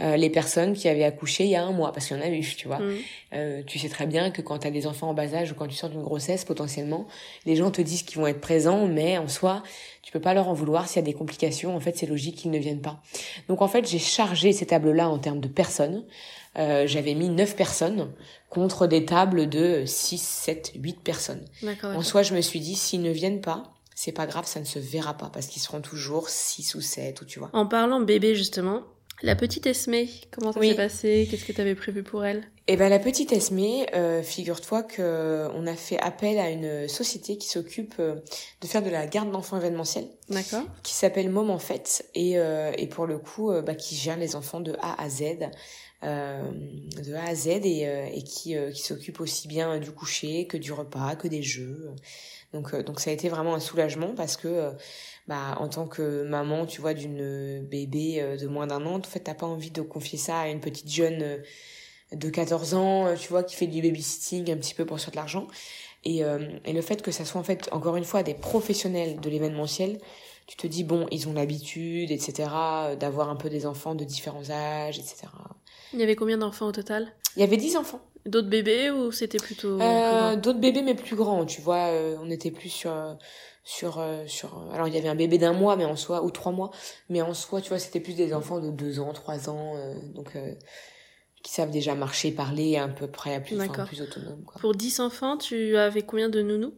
Euh, 0.00 0.16
les 0.16 0.30
personnes 0.30 0.72
qui 0.72 0.88
avaient 0.88 1.04
accouché 1.04 1.44
il 1.44 1.50
y 1.50 1.56
a 1.56 1.62
un 1.62 1.72
mois, 1.72 1.92
parce 1.92 2.06
qu'il 2.06 2.16
y 2.16 2.20
en 2.20 2.22
a 2.22 2.28
eu, 2.28 2.40
tu 2.40 2.66
vois. 2.68 2.78
Mm. 2.78 2.96
Euh, 3.34 3.62
tu 3.66 3.78
sais 3.78 3.88
très 3.88 4.06
bien 4.06 4.30
que 4.30 4.40
quand 4.40 4.60
tu 4.60 4.66
as 4.66 4.70
des 4.70 4.86
enfants 4.86 5.10
en 5.10 5.14
bas 5.14 5.34
âge 5.34 5.52
ou 5.52 5.54
quand 5.54 5.66
tu 5.66 5.74
sors 5.74 5.90
d'une 5.90 6.02
grossesse, 6.02 6.44
potentiellement, 6.44 7.06
les 7.44 7.56
gens 7.56 7.70
te 7.70 7.82
disent 7.82 8.02
qu'ils 8.02 8.18
vont 8.18 8.26
être 8.26 8.40
présents, 8.40 8.86
mais 8.86 9.18
en 9.18 9.28
soi, 9.28 9.62
tu 10.02 10.10
peux 10.10 10.20
pas 10.20 10.32
leur 10.32 10.48
en 10.48 10.54
vouloir 10.54 10.88
s'il 10.88 10.96
y 10.96 11.04
a 11.04 11.06
des 11.06 11.12
complications. 11.12 11.76
En 11.76 11.80
fait, 11.80 11.98
c'est 11.98 12.06
logique 12.06 12.36
qu'ils 12.36 12.50
ne 12.50 12.58
viennent 12.58 12.80
pas. 12.80 13.02
Donc 13.48 13.60
en 13.60 13.68
fait, 13.68 13.86
j'ai 13.86 13.98
chargé 13.98 14.52
ces 14.52 14.66
tables-là 14.66 15.10
en 15.10 15.18
termes 15.18 15.40
de 15.40 15.48
personnes. 15.48 16.04
Euh, 16.58 16.86
J'avais 16.86 17.14
mis 17.14 17.28
9 17.28 17.54
personnes 17.56 18.12
contre 18.48 18.86
des 18.86 19.04
tables 19.04 19.48
de 19.48 19.84
6, 19.86 20.18
7, 20.20 20.72
8 20.74 21.00
personnes. 21.02 21.44
En 21.84 22.02
soi, 22.02 22.22
je 22.22 22.34
me 22.34 22.40
suis 22.40 22.60
dit, 22.60 22.74
s'ils 22.74 23.02
ne 23.02 23.10
viennent 23.10 23.40
pas, 23.40 23.72
c'est 23.94 24.12
pas 24.12 24.26
grave, 24.26 24.46
ça 24.46 24.58
ne 24.60 24.64
se 24.64 24.78
verra 24.78 25.14
pas, 25.16 25.30
parce 25.32 25.46
qu'ils 25.46 25.62
seront 25.62 25.80
toujours 25.80 26.28
6 26.28 26.74
ou 26.74 26.80
7, 26.80 27.20
ou 27.20 27.24
tu 27.24 27.38
vois. 27.38 27.50
En 27.52 27.66
parlant 27.66 28.00
bébé, 28.00 28.34
justement, 28.34 28.82
la 29.22 29.36
petite 29.36 29.66
Esmé, 29.66 30.08
comment 30.32 30.50
ça 30.52 30.58
Oui. 30.58 30.70
s'est 30.70 30.74
passé? 30.76 31.28
Qu'est-ce 31.30 31.44
que 31.44 31.52
t'avais 31.52 31.74
prévu 31.74 32.02
pour 32.02 32.24
elle? 32.24 32.42
Eh 32.66 32.76
ben 32.76 32.88
la 32.88 32.98
petite 33.00 33.32
Esmée, 33.32 33.84
euh, 33.94 34.22
figure-toi 34.22 34.82
que 34.84 35.48
on 35.54 35.66
a 35.66 35.74
fait 35.74 35.98
appel 36.00 36.38
à 36.38 36.50
une 36.50 36.88
société 36.88 37.36
qui 37.36 37.48
s'occupe 37.48 37.94
euh, 37.98 38.14
de 38.62 38.66
faire 38.66 38.82
de 38.82 38.88
la 38.90 39.06
garde 39.06 39.30
d'enfants 39.30 39.58
événementielle, 39.58 40.06
D'accord. 40.30 40.62
qui 40.82 40.94
s'appelle 40.94 41.28
Mom 41.30 41.50
en 41.50 41.58
fait, 41.58 42.06
et, 42.14 42.38
euh, 42.38 42.72
et 42.78 42.86
pour 42.86 43.06
le 43.06 43.18
coup, 43.18 43.50
euh, 43.50 43.60
bah, 43.60 43.74
qui 43.74 43.94
gère 43.96 44.16
les 44.16 44.36
enfants 44.36 44.60
de 44.60 44.74
A 44.80 45.02
à 45.02 45.08
Z, 45.10 45.22
de 46.02 47.14
A 47.14 47.24
à 47.28 47.34
Z, 47.34 47.46
et, 47.48 47.86
euh, 47.86 48.06
et 48.12 48.22
qui, 48.22 48.56
euh, 48.56 48.70
qui 48.70 48.82
s'occupe 48.82 49.20
aussi 49.20 49.48
bien 49.48 49.78
du 49.78 49.92
coucher 49.92 50.46
que 50.46 50.56
du 50.56 50.72
repas, 50.72 51.16
que 51.16 51.28
des 51.28 51.42
jeux. 51.42 51.90
Donc, 52.52 52.74
euh, 52.74 52.82
donc 52.82 53.00
ça 53.00 53.10
a 53.10 53.12
été 53.12 53.28
vraiment 53.28 53.54
un 53.54 53.60
soulagement 53.60 54.14
parce 54.14 54.36
que 54.36 54.48
euh, 54.48 54.70
bah, 55.28 55.56
en 55.58 55.68
tant 55.68 55.86
que 55.86 56.24
maman, 56.24 56.66
tu 56.66 56.80
vois, 56.80 56.94
d'une 56.94 57.60
bébé 57.64 58.20
euh, 58.20 58.36
de 58.36 58.46
moins 58.46 58.66
d'un 58.66 58.84
an, 58.86 58.98
en 58.98 59.02
fait, 59.02 59.20
t'as 59.20 59.34
pas 59.34 59.46
envie 59.46 59.70
de 59.70 59.82
confier 59.82 60.18
ça 60.18 60.40
à 60.40 60.48
une 60.48 60.60
petite 60.60 60.90
jeune 60.90 61.22
euh, 61.22 61.36
de 62.12 62.28
14 62.28 62.74
ans, 62.74 63.06
euh, 63.06 63.14
tu 63.16 63.28
vois, 63.28 63.44
qui 63.44 63.54
fait 63.56 63.66
du 63.66 63.80
babysitting 63.82 64.50
un 64.50 64.56
petit 64.56 64.74
peu 64.74 64.84
pour 64.84 64.98
se 64.98 65.04
faire 65.04 65.12
de 65.12 65.16
l'argent. 65.16 65.46
Et, 66.04 66.24
euh, 66.24 66.58
et 66.64 66.72
le 66.72 66.82
fait 66.82 67.02
que 67.02 67.10
ça 67.12 67.24
soit 67.24 67.40
en 67.40 67.44
fait, 67.44 67.68
encore 67.72 67.96
une 67.96 68.04
fois, 68.04 68.22
des 68.22 68.34
professionnels 68.34 69.20
de 69.20 69.30
l'événementiel, 69.30 70.00
tu 70.46 70.56
te 70.56 70.66
dis, 70.66 70.82
bon, 70.82 71.06
ils 71.12 71.28
ont 71.28 71.32
l'habitude, 71.32 72.10
etc., 72.10 72.48
euh, 72.52 72.96
d'avoir 72.96 73.30
un 73.30 73.36
peu 73.36 73.48
des 73.50 73.66
enfants 73.66 73.94
de 73.94 74.04
différents 74.04 74.50
âges, 74.50 74.98
etc. 74.98 75.28
Il 75.92 76.00
y 76.00 76.02
avait 76.02 76.16
combien 76.16 76.38
d'enfants 76.38 76.66
au 76.66 76.72
total? 76.72 77.12
Il 77.36 77.40
y 77.40 77.42
avait 77.42 77.56
10 77.56 77.76
enfants. 77.76 78.00
D'autres 78.26 78.48
bébés 78.48 78.90
ou 78.90 79.12
c'était 79.12 79.38
plutôt... 79.38 79.80
Euh, 79.80 80.36
D'autres 80.36 80.58
bébés, 80.58 80.82
mais 80.82 80.94
plus 80.94 81.16
grands, 81.16 81.46
tu 81.46 81.60
vois, 81.60 81.88
euh, 81.88 82.16
on 82.20 82.30
était 82.30 82.50
plus 82.50 82.68
sur... 82.68 82.92
sur 83.64 83.98
euh, 83.98 84.24
sur 84.26 84.70
alors 84.72 84.88
il 84.88 84.94
y 84.94 84.98
avait 84.98 85.08
un 85.08 85.14
bébé 85.14 85.38
d'un 85.38 85.52
mois 85.52 85.76
mais 85.76 85.84
en 85.84 85.96
soi 85.96 86.24
ou 86.24 86.30
trois 86.30 86.50
mois 86.50 86.70
mais 87.08 87.20
en 87.22 87.34
soi 87.34 87.60
tu 87.60 87.68
vois 87.68 87.78
c'était 87.78 88.00
plus 88.00 88.14
des 88.14 88.32
enfants 88.32 88.58
de 88.58 88.70
deux 88.70 89.00
ans 89.00 89.12
trois 89.12 89.48
ans 89.50 89.74
euh, 89.76 89.94
donc 90.14 90.36
qui 91.42 91.52
savent 91.52 91.70
déjà 91.70 91.94
marcher 91.94 92.32
parler 92.32 92.78
à 92.78 92.88
peu 92.88 93.06
près 93.06 93.34
à 93.34 93.40
plus 93.40 93.60
enfin, 93.60 93.84
plus 93.84 94.00
autonomes 94.00 94.44
quoi. 94.44 94.60
Pour 94.60 94.74
10 94.74 95.00
enfants, 95.00 95.36
tu 95.36 95.76
avais 95.76 96.02
combien 96.02 96.28
de 96.28 96.42
nounous? 96.42 96.74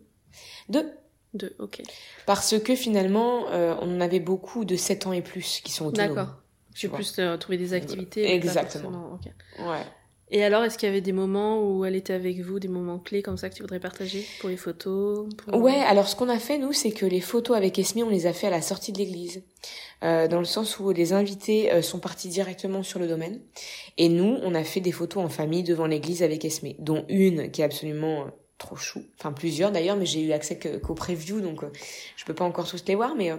Deux. 0.69 0.93
Deux, 1.35 1.55
ok. 1.61 1.81
parce 2.27 2.59
que 2.59 2.75
finalement 2.75 3.47
on 3.51 3.97
en 3.97 4.01
avait 4.01 4.21
beaucoup 4.21 4.65
de 4.67 4.77
7 4.77 5.07
ans 5.07 5.13
et 5.13 5.23
plus 5.23 5.61
qui 5.65 5.73
sont 5.73 5.87
autonomes. 5.87 6.15
D'accord. 6.15 6.42
Tu 6.75 6.87
vois. 6.89 6.97
plus 6.99 7.15
euh, 7.19 7.37
trouver 7.37 7.59
des 7.59 7.75
activités. 7.75 8.33
Exactement. 8.33 8.91
forcément, 8.91 9.13
ok. 9.15 9.67
ouais 9.69 9.83
Et 10.31 10.43
alors, 10.45 10.65
est-ce 10.65 10.79
qu'il 10.79 10.89
y 10.89 10.93
avait 10.93 11.01
des 11.03 11.13
moments 11.13 11.63
où 11.63 11.85
elle 11.85 11.95
était 11.95 12.15
avec 12.15 12.41
vous, 12.41 12.59
des 12.59 12.69
moments 12.69 12.99
clés 12.99 13.21
comme 13.23 13.37
ça 13.37 13.51
que 13.51 13.55
tu 13.55 13.63
voudrais 13.63 13.81
partager 13.81 14.25
Pour 14.41 14.49
les 14.49 14.57
photos 14.57 15.29
pour- 15.37 15.61
Ouais, 15.61 15.79
alors 15.87 16.09
ce 16.09 16.17
qu'on 16.17 16.29
a 16.31 16.39
fait 16.39 16.57
nous, 16.59 16.73
c'est 16.73 16.93
que 16.93 17.05
les 17.07 17.21
photos 17.21 17.57
avec 17.57 17.79
Esme, 17.79 18.01
on 18.07 18.09
les 18.09 18.27
a 18.27 18.33
fait 18.33 18.47
à 18.47 18.51
la 18.51 18.63
sortie 18.63 18.93
de 18.93 18.99
l'église, 18.99 19.43
euh, 20.03 20.29
dans 20.29 20.39
le 20.39 20.45
sens 20.47 20.79
où 20.79 20.91
les 20.91 21.13
invités 21.13 21.71
euh, 21.73 21.83
sont 21.83 21.99
partis 21.99 22.29
directement 22.29 22.83
sur 22.83 22.99
le 22.99 23.07
domaine, 23.07 23.41
et 23.99 24.09
nous, 24.09 24.39
on 24.43 24.55
a 24.55 24.65
fait 24.65 24.81
des 24.81 24.93
photos 24.93 25.23
en 25.25 25.29
famille 25.29 25.63
devant 25.65 25.87
l'église 25.87 26.23
avec 26.23 26.45
Esme, 26.47 26.69
dont 26.79 27.05
une 27.11 27.51
qui 27.51 27.61
est 27.61 27.65
absolument 27.65 28.27
trop 28.59 28.77
chou. 28.77 29.03
Enfin 29.19 29.33
plusieurs 29.33 29.71
d'ailleurs, 29.73 29.97
mais 29.97 30.07
j'ai 30.07 30.23
eu 30.23 30.33
accès 30.33 30.57
qu'aux 30.59 30.95
previews, 30.95 31.41
donc 31.41 31.63
je 32.17 32.25
peux 32.25 32.35
pas 32.35 32.45
encore 32.45 32.67
tous 32.69 32.85
les 32.87 32.95
voir, 32.95 33.15
mais 33.17 33.33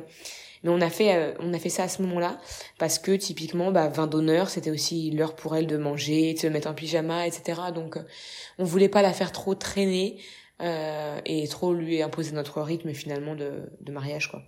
mais 0.63 0.69
on 0.69 0.81
a 0.81 0.89
fait 0.89 1.15
euh, 1.15 1.33
on 1.39 1.53
a 1.53 1.59
fait 1.59 1.69
ça 1.69 1.83
à 1.83 1.87
ce 1.87 2.01
moment-là 2.01 2.39
parce 2.77 2.99
que 2.99 3.11
typiquement 3.11 3.71
bah 3.71 3.87
vin 3.87 4.07
d'honneur, 4.07 4.49
c'était 4.49 4.71
aussi 4.71 5.11
l'heure 5.11 5.35
pour 5.35 5.55
elle 5.55 5.67
de 5.67 5.77
manger, 5.77 6.33
de 6.33 6.39
se 6.39 6.47
mettre 6.47 6.69
en 6.69 6.73
pyjama, 6.73 7.27
etc. 7.27 7.61
Donc 7.73 7.97
on 8.59 8.63
voulait 8.63 8.89
pas 8.89 9.01
la 9.01 9.13
faire 9.13 9.31
trop 9.31 9.55
traîner 9.55 10.19
et 11.25 11.47
trop 11.49 11.73
lui 11.73 12.01
imposer 12.01 12.31
notre 12.31 12.61
rythme 12.61 12.93
finalement 12.93 13.35
de 13.35 13.63
de 13.81 13.91
mariage 13.91 14.31
quoi. 14.31 14.41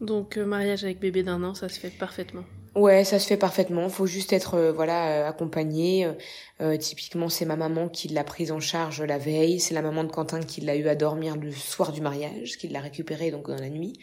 Donc 0.00 0.36
mariage 0.36 0.84
avec 0.84 1.00
bébé 1.00 1.22
d'un 1.22 1.42
an, 1.42 1.54
ça 1.54 1.68
se 1.68 1.80
fait 1.80 1.90
parfaitement. 1.90 2.44
Ouais, 2.76 3.04
ça 3.04 3.18
se 3.18 3.26
fait 3.26 3.38
parfaitement. 3.38 3.88
Faut 3.88 4.04
juste 4.04 4.34
être 4.34 4.54
euh, 4.54 4.70
voilà 4.70 5.24
euh, 5.24 5.28
accompagné. 5.28 6.04
Euh, 6.04 6.12
euh, 6.60 6.76
typiquement, 6.76 7.30
c'est 7.30 7.46
ma 7.46 7.56
maman 7.56 7.88
qui 7.88 8.08
l'a 8.08 8.22
prise 8.22 8.52
en 8.52 8.60
charge 8.60 9.00
la 9.00 9.16
veille. 9.16 9.60
C'est 9.60 9.72
la 9.72 9.80
maman 9.80 10.04
de 10.04 10.10
Quentin 10.12 10.42
qui 10.42 10.60
l'a 10.60 10.76
eu 10.76 10.86
à 10.86 10.94
dormir 10.94 11.36
le 11.36 11.50
soir 11.52 11.90
du 11.90 12.02
mariage, 12.02 12.58
qui 12.58 12.68
l'a 12.68 12.80
récupéré 12.80 13.30
donc 13.30 13.48
dans 13.48 13.56
la 13.56 13.70
nuit. 13.70 13.94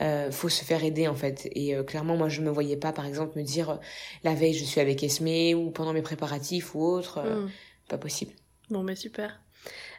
Euh, 0.00 0.30
faut 0.30 0.48
se 0.48 0.64
faire 0.64 0.82
aider 0.82 1.06
en 1.06 1.14
fait. 1.14 1.48
Et 1.52 1.76
clairement, 1.86 2.16
moi, 2.16 2.28
je 2.28 2.40
me 2.40 2.50
voyais 2.50 2.76
pas, 2.76 2.92
par 2.92 3.06
exemple, 3.06 3.38
me 3.38 3.44
dire 3.44 3.78
la 4.24 4.34
veille 4.34 4.54
je 4.54 4.64
suis 4.64 4.80
avec 4.80 5.02
Esmé 5.02 5.54
ou 5.54 5.70
pendant 5.70 5.92
mes 5.92 6.02
préparatifs 6.02 6.74
ou 6.74 6.82
autre. 6.82 7.20
Mm. 7.20 7.50
Pas 7.88 7.98
possible. 7.98 8.32
Bon, 8.70 8.82
mais 8.82 8.96
super. 8.96 9.40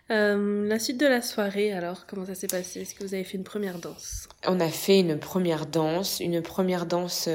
la 0.10 0.80
suite 0.80 1.00
de 1.00 1.06
la 1.06 1.22
soirée, 1.22 1.72
alors, 1.72 2.06
comment 2.08 2.26
ça 2.26 2.36
s'est 2.36 2.48
passé? 2.48 2.82
Est-ce 2.82 2.96
que 2.96 3.04
vous 3.04 3.14
avez 3.14 3.24
fait 3.24 3.38
une 3.38 3.44
première 3.44 3.80
danse? 3.80 4.28
On 4.48 4.60
a 4.60 4.70
fait 4.70 5.00
une 5.00 5.20
première 5.20 5.68
danse, 5.68 6.20
une 6.20 6.41
première 6.41 6.86
danse 6.86 7.30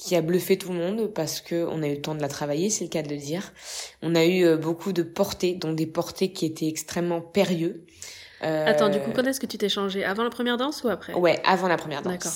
qui 0.00 0.16
a 0.16 0.22
bluffé 0.22 0.56
tout 0.56 0.72
le 0.72 0.78
monde 0.78 1.12
parce 1.12 1.42
que 1.42 1.66
on 1.70 1.82
a 1.82 1.88
eu 1.88 1.96
le 1.96 2.00
temps 2.00 2.14
de 2.14 2.22
la 2.22 2.28
travailler, 2.28 2.70
c'est 2.70 2.84
le 2.84 2.90
cas 2.90 3.02
de 3.02 3.10
le 3.10 3.18
dire. 3.18 3.52
On 4.00 4.14
a 4.14 4.24
eu 4.24 4.46
euh, 4.46 4.56
beaucoup 4.56 4.94
de 4.94 5.02
portées, 5.02 5.54
dont 5.54 5.74
des 5.74 5.86
portées 5.86 6.32
qui 6.32 6.46
étaient 6.46 6.68
extrêmement 6.68 7.20
périlleux. 7.20 7.84
Euh... 8.42 8.66
Attends, 8.66 8.88
du 8.88 9.00
coup, 9.00 9.10
quand 9.14 9.24
est-ce 9.24 9.40
que 9.40 9.46
tu 9.46 9.58
t'es 9.58 9.68
changé? 9.68 10.04
Avant 10.04 10.24
la 10.24 10.30
première 10.30 10.56
danse 10.56 10.82
ou 10.84 10.88
après? 10.88 11.14
Ouais, 11.14 11.40
avant 11.44 11.68
la 11.68 11.76
première 11.76 12.02
danse. 12.02 12.12
D'accord. 12.12 12.32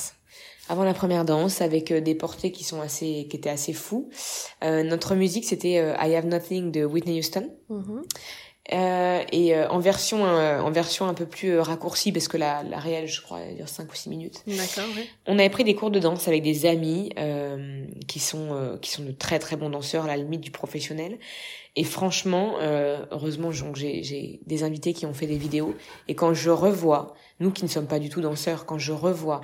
Avant 0.68 0.84
la 0.84 0.94
première 0.94 1.24
danse, 1.24 1.60
avec 1.60 1.90
euh, 1.90 2.00
des 2.00 2.14
portées 2.14 2.50
qui 2.50 2.64
sont 2.64 2.80
assez, 2.80 3.26
qui 3.28 3.36
étaient 3.36 3.50
assez 3.50 3.74
fous. 3.74 4.08
Euh, 4.62 4.82
notre 4.82 5.14
musique, 5.14 5.44
c'était 5.44 5.74
I 5.74 6.14
Have 6.14 6.26
Nothing 6.26 6.72
de 6.72 6.84
Whitney 6.84 7.18
Houston. 7.18 7.50
Mm 7.68 8.00
euh, 8.72 9.22
et 9.30 9.54
en 9.54 9.78
version 9.78 10.24
en 10.24 10.70
version 10.70 11.06
un 11.06 11.12
peu 11.12 11.26
plus 11.26 11.58
raccourcie 11.58 12.12
parce 12.12 12.28
que 12.28 12.38
la, 12.38 12.62
la 12.62 12.78
réelle 12.78 13.06
je 13.06 13.20
crois 13.20 13.40
elle 13.40 13.56
dure 13.56 13.68
5 13.68 13.92
ou 13.92 13.94
6 13.94 14.08
minutes. 14.08 14.42
D'accord, 14.46 14.90
oui. 14.96 15.06
On 15.26 15.38
avait 15.38 15.50
pris 15.50 15.64
des 15.64 15.74
cours 15.74 15.90
de 15.90 15.98
danse 15.98 16.28
avec 16.28 16.42
des 16.42 16.64
amis 16.64 17.10
qui 18.08 18.20
sont 18.20 18.78
qui 18.80 18.90
sont 18.90 19.04
de 19.04 19.12
très 19.12 19.38
très 19.38 19.56
bons 19.56 19.68
danseurs 19.68 20.04
à 20.04 20.06
la 20.06 20.16
limite 20.16 20.40
du 20.40 20.50
professionnel 20.50 21.18
et 21.76 21.84
franchement 21.84 22.56
heureusement 23.10 23.50
j'ai 23.52 24.40
des 24.46 24.62
invités 24.62 24.92
qui 24.92 25.06
ont 25.06 25.14
fait 25.14 25.26
des 25.26 25.38
vidéos 25.38 25.74
et 26.08 26.14
quand 26.14 26.34
je 26.34 26.50
revois 26.50 27.14
nous 27.40 27.50
qui 27.50 27.64
ne 27.64 27.68
sommes 27.68 27.86
pas 27.88 27.98
du 27.98 28.08
tout 28.08 28.20
danseurs 28.20 28.64
quand 28.66 28.78
je 28.78 28.92
revois 28.92 29.40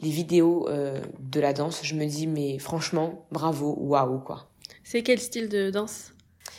les 0.00 0.10
vidéos 0.10 0.68
de 0.68 1.40
la 1.40 1.52
danse, 1.52 1.80
je 1.82 1.94
me 1.94 2.06
dis 2.06 2.26
mais 2.26 2.58
franchement 2.58 3.26
bravo, 3.30 3.74
waouh 3.78 4.18
quoi. 4.18 4.48
C'est 4.84 5.02
quel 5.02 5.18
style 5.18 5.48
de 5.48 5.70
danse? 5.70 6.12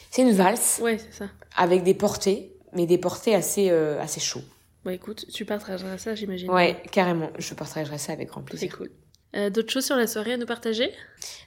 C'est 0.09 0.21
une 0.21 0.31
valse. 0.31 0.79
Ouais, 0.81 0.97
c'est 0.97 1.11
ça. 1.11 1.29
Avec 1.57 1.83
des 1.83 1.93
portées, 1.93 2.55
mais 2.73 2.85
des 2.85 2.97
portées 2.97 3.35
assez, 3.35 3.69
euh, 3.69 3.99
assez 3.99 4.19
chauds. 4.19 4.43
Bah 4.85 4.93
écoute, 4.93 5.25
tu 5.31 5.45
partageras 5.45 5.97
ça, 5.97 6.15
j'imagine. 6.15 6.49
Ouais, 6.51 6.81
carrément. 6.91 7.29
Je 7.37 7.53
partagerai 7.53 7.97
ça 7.97 8.13
avec 8.13 8.29
grand 8.29 8.41
plaisir. 8.41 8.69
C'est 8.71 8.77
cool. 8.77 8.91
Euh, 9.35 9.49
D'autres 9.49 9.71
choses 9.71 9.85
sur 9.85 9.95
la 9.95 10.07
soirée 10.07 10.33
à 10.33 10.37
nous 10.37 10.45
partager? 10.45 10.91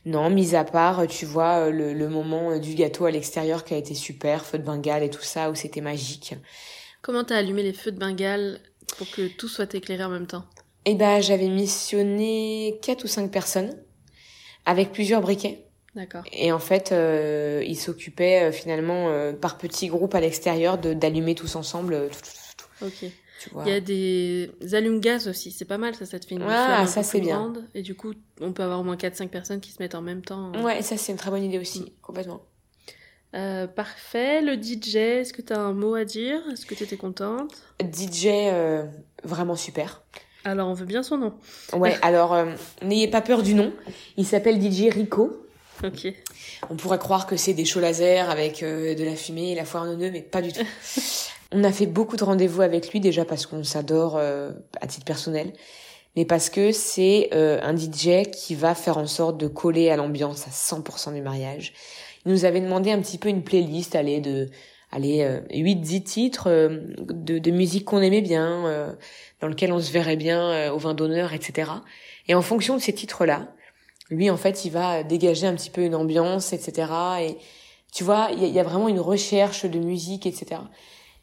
Non, 0.04 0.30
mis 0.30 0.54
à 0.54 0.64
part, 0.64 1.06
tu 1.06 1.24
vois, 1.26 1.66
euh, 1.66 1.70
le, 1.70 1.94
le 1.94 2.08
moment 2.08 2.50
euh, 2.50 2.58
du 2.58 2.74
gâteau 2.74 3.04
à 3.06 3.10
l'extérieur 3.10 3.64
qui 3.64 3.74
a 3.74 3.76
été 3.76 3.94
super, 3.94 4.44
feu 4.44 4.58
de 4.58 4.64
Bengale 4.64 5.02
et 5.02 5.10
tout 5.10 5.22
ça, 5.22 5.50
où 5.50 5.54
c'était 5.54 5.80
magique. 5.80 6.34
Comment 7.02 7.24
t'as 7.24 7.36
allumé 7.36 7.62
les 7.62 7.72
feux 7.72 7.92
de 7.92 7.98
Bengale 7.98 8.60
pour 8.98 9.08
que 9.10 9.28
tout 9.28 9.48
soit 9.48 9.74
éclairé 9.74 10.02
en 10.04 10.08
même 10.08 10.26
temps? 10.26 10.44
Eh 10.84 10.94
ben, 10.94 11.20
j'avais 11.20 11.48
missionné 11.48 12.78
quatre 12.82 13.04
ou 13.04 13.08
cinq 13.08 13.30
personnes 13.30 13.76
avec 14.64 14.92
plusieurs 14.92 15.20
briquets. 15.20 15.64
D'accord. 15.94 16.24
Et 16.32 16.52
en 16.52 16.58
fait, 16.58 16.92
euh, 16.92 17.62
ils 17.66 17.76
s'occupaient 17.78 18.48
euh, 18.48 18.52
finalement 18.52 19.08
euh, 19.08 19.32
par 19.32 19.58
petits 19.58 19.88
groupes 19.88 20.14
à 20.14 20.20
l'extérieur 20.20 20.78
d'allumer 20.78 21.34
tous 21.34 21.56
ensemble. 21.56 21.94
Euh, 21.94 22.08
tout, 22.08 22.20
tout, 22.20 22.66
tout, 22.80 22.86
ok. 22.86 23.10
Il 23.64 23.68
y 23.68 23.74
a 23.74 23.80
des 23.80 24.50
allumes-gaz 24.72 25.28
aussi, 25.28 25.50
c'est 25.50 25.64
pas 25.64 25.78
mal 25.78 25.94
ça, 25.94 26.06
ça 26.06 26.18
te 26.18 26.26
fait 26.26 26.34
une 26.34 26.42
ah, 26.42 26.86
ça 26.86 27.02
c'est 27.02 27.20
bien. 27.20 27.36
Grande, 27.36 27.64
et 27.74 27.82
du 27.82 27.94
coup, 27.94 28.12
on 28.40 28.52
peut 28.52 28.62
avoir 28.62 28.80
au 28.80 28.82
moins 28.82 28.96
4-5 28.96 29.28
personnes 29.28 29.60
qui 29.60 29.72
se 29.72 29.82
mettent 29.82 29.94
en 29.94 30.02
même 30.02 30.22
temps. 30.22 30.52
Ouais, 30.62 30.82
ça 30.82 30.96
c'est 30.96 31.12
une 31.12 31.18
très 31.18 31.30
bonne 31.30 31.44
idée 31.44 31.58
aussi, 31.58 31.82
mm. 31.82 31.86
complètement. 32.02 32.40
Euh, 33.34 33.66
parfait. 33.66 34.40
Le 34.40 34.54
DJ, 34.54 34.96
est-ce 34.96 35.32
que 35.32 35.42
tu 35.42 35.52
as 35.52 35.60
un 35.60 35.72
mot 35.72 35.94
à 35.94 36.04
dire? 36.04 36.40
Est-ce 36.52 36.64
que 36.64 36.74
tu 36.74 36.84
étais 36.84 36.96
contente 36.96 37.54
DJ, 37.80 38.26
euh, 38.26 38.84
vraiment 39.24 39.56
super. 39.56 40.02
Alors, 40.44 40.68
on 40.68 40.74
veut 40.74 40.86
bien 40.86 41.02
son 41.02 41.18
nom. 41.18 41.34
Ouais, 41.74 41.98
alors, 42.02 42.34
euh, 42.34 42.46
n'ayez 42.82 43.08
pas 43.08 43.20
peur 43.20 43.42
du 43.42 43.54
nom. 43.54 43.72
Il 44.16 44.24
s'appelle 44.24 44.60
DJ 44.60 44.88
Rico. 44.90 45.46
Ok. 45.84 46.06
On 46.70 46.76
pourrait 46.76 46.98
croire 46.98 47.26
que 47.26 47.36
c'est 47.36 47.52
des 47.52 47.66
shows 47.66 47.80
laser 47.80 48.30
avec 48.30 48.62
de 48.62 49.04
la 49.04 49.14
fumée 49.14 49.52
et 49.52 49.54
la 49.54 49.66
foire 49.66 49.82
en 49.82 49.96
mais 49.96 50.22
pas 50.22 50.40
du 50.40 50.50
tout. 50.50 50.64
on 51.52 51.64
a 51.64 51.72
fait 51.72 51.86
beaucoup 51.86 52.16
de 52.16 52.24
rendez-vous 52.24 52.62
avec 52.62 52.90
lui 52.92 53.00
déjà 53.00 53.24
parce 53.24 53.46
qu'on 53.46 53.64
s'adore 53.64 54.16
euh, 54.16 54.52
à 54.80 54.86
titre 54.86 55.04
personnel, 55.04 55.52
mais 56.16 56.24
parce 56.24 56.50
que 56.50 56.72
c'est 56.72 57.30
euh, 57.34 57.60
un 57.62 57.76
DJ 57.76 58.30
qui 58.30 58.54
va 58.54 58.74
faire 58.74 58.98
en 58.98 59.06
sorte 59.06 59.38
de 59.38 59.46
coller 59.46 59.90
à 59.90 59.96
l'ambiance 59.96 60.46
à 60.46 60.50
100% 60.50 61.14
du 61.14 61.22
mariage. 61.22 61.72
Il 62.24 62.32
nous 62.32 62.44
avait 62.44 62.60
demandé 62.60 62.90
un 62.90 63.00
petit 63.00 63.18
peu 63.18 63.28
une 63.28 63.42
playlist, 63.42 63.94
allez, 63.94 64.20
de 64.20 64.48
allez, 64.90 65.24
8-10 65.50 66.02
titres 66.02 66.50
de, 66.50 67.38
de, 67.38 67.50
musique 67.50 67.84
qu'on 67.84 68.00
aimait 68.00 68.22
bien, 68.22 68.96
dans 69.40 69.46
lequel 69.46 69.72
on 69.72 69.78
se 69.78 69.92
verrait 69.92 70.16
bien 70.16 70.72
au 70.72 70.78
vin 70.78 70.94
d'honneur, 70.94 71.34
etc. 71.34 71.70
Et 72.26 72.34
en 72.34 72.42
fonction 72.42 72.76
de 72.76 72.80
ces 72.80 72.92
titres-là, 72.92 73.46
lui 74.10 74.30
en 74.30 74.36
fait 74.36 74.64
il 74.64 74.70
va 74.70 75.02
dégager 75.02 75.46
un 75.46 75.54
petit 75.54 75.70
peu 75.70 75.82
une 75.82 75.94
ambiance 75.94 76.52
etc 76.52 76.90
et 77.20 77.36
tu 77.92 78.04
vois 78.04 78.28
il 78.32 78.46
y, 78.46 78.58
a 78.58 78.62
vraiment 78.62 78.88
une 78.88 79.00
recherche 79.00 79.64
de 79.64 79.78
musique 79.78 80.26
etc 80.26 80.60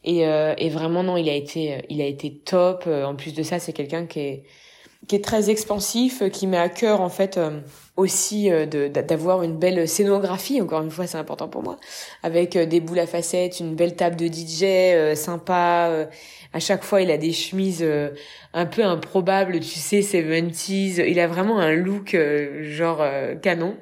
et, 0.03 0.27
euh, 0.27 0.53
et 0.57 0.69
vraiment 0.69 1.03
non 1.03 1.17
il 1.17 1.29
a 1.29 1.33
été 1.33 1.83
il 1.89 2.01
a 2.01 2.05
été 2.05 2.33
top 2.33 2.83
euh, 2.87 3.05
en 3.05 3.15
plus 3.15 3.33
de 3.33 3.43
ça 3.43 3.59
c'est 3.59 3.73
quelqu'un 3.73 4.05
qui 4.05 4.19
est 4.19 4.43
qui 5.07 5.17
est 5.17 5.23
très 5.23 5.49
expansif 5.49 6.23
qui 6.31 6.47
met 6.47 6.57
à 6.57 6.69
cœur 6.69 7.01
en 7.01 7.09
fait 7.09 7.37
euh, 7.37 7.59
aussi 7.97 8.49
d'avoir 8.89 9.43
une 9.43 9.57
belle 9.57 9.87
scénographie 9.87 10.61
encore 10.61 10.81
une 10.81 10.91
fois 10.91 11.07
c'est 11.07 11.17
important 11.17 11.47
pour 11.47 11.61
moi 11.61 11.77
avec 12.23 12.57
des 12.57 12.79
boules 12.79 12.99
à 12.99 13.07
facettes 13.07 13.59
une 13.59 13.75
belle 13.75 13.95
table 13.95 14.15
de 14.15 14.27
DJ 14.27 15.15
sympa 15.15 16.07
à 16.53 16.59
chaque 16.59 16.83
fois 16.83 17.01
il 17.01 17.11
a 17.11 17.17
des 17.17 17.33
chemises 17.33 17.85
un 18.53 18.65
peu 18.65 18.83
improbable, 18.83 19.59
tu 19.59 19.79
sais, 19.79 19.99
70s. 19.99 21.03
Il 21.07 21.19
a 21.19 21.27
vraiment 21.27 21.59
un 21.59 21.73
look 21.73 22.13
euh, 22.13 22.63
genre 22.63 22.99
euh, 23.01 23.35
canon. 23.35 23.75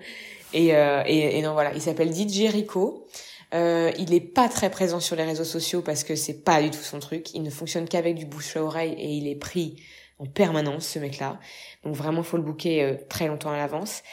Et, 0.54 0.76
euh, 0.76 1.04
et, 1.06 1.38
et, 1.38 1.42
non, 1.42 1.54
voilà, 1.54 1.72
il 1.74 1.82
s'appelle 1.82 2.14
DJ 2.14 2.50
Rico. 2.52 3.06
Il 3.54 4.14
est 4.14 4.34
pas 4.34 4.49
très 4.49 4.70
présent 4.70 4.99
sur 4.99 5.16
les 5.16 5.24
réseaux 5.24 5.43
sociaux 5.43 5.82
parce 5.82 6.04
que 6.04 6.16
c'est 6.16 6.43
pas 6.43 6.62
du 6.62 6.70
tout 6.70 6.84
son 6.84 6.99
truc. 6.99 7.34
Il 7.34 7.43
ne 7.43 7.49
fonctionne 7.49 7.88
qu'avec 7.88 8.16
du 8.16 8.26
bouche 8.26 8.56
à 8.56 8.64
oreille 8.64 8.93
et 8.97 9.12
il 9.12 9.28
est 9.28 9.36
pris 9.36 9.76
en 10.20 10.26
permanence, 10.26 10.88
ce 10.88 10.99
mec-là. 10.99 11.39
Donc 11.84 11.95
vraiment, 11.95 12.24
faut 12.24 12.38
le 12.38 12.43
booker 12.43 12.97
très 13.10 13.28
longtemps 13.28 13.52
à 13.52 13.58
l'avance. 13.58 14.04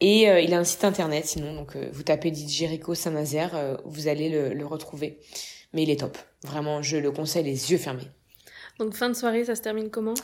Et 0.00 0.22
il 0.22 0.54
a 0.54 0.58
un 0.58 0.64
site 0.64 0.84
internet, 0.84 1.24
sinon, 1.26 1.54
donc 1.54 1.76
vous 1.76 2.02
tapez 2.02 2.32
DJ 2.32 2.64
Rico 2.68 2.94
Saint-Nazaire, 2.94 3.78
vous 3.84 4.08
allez 4.08 4.28
le, 4.28 4.52
le 4.52 4.66
retrouver. 4.66 5.18
Mais 5.72 5.82
il 5.82 5.90
est 5.90 6.00
top. 6.00 6.18
Vraiment, 6.44 6.82
je 6.82 6.96
le 6.96 7.10
conseille 7.10 7.44
les 7.44 7.72
yeux 7.72 7.78
fermés. 7.78 8.10
Donc 8.78 8.94
fin 8.94 9.08
de 9.08 9.14
soirée, 9.14 9.44
ça 9.44 9.54
se 9.54 9.62
termine 9.62 9.90
comment? 9.90 10.14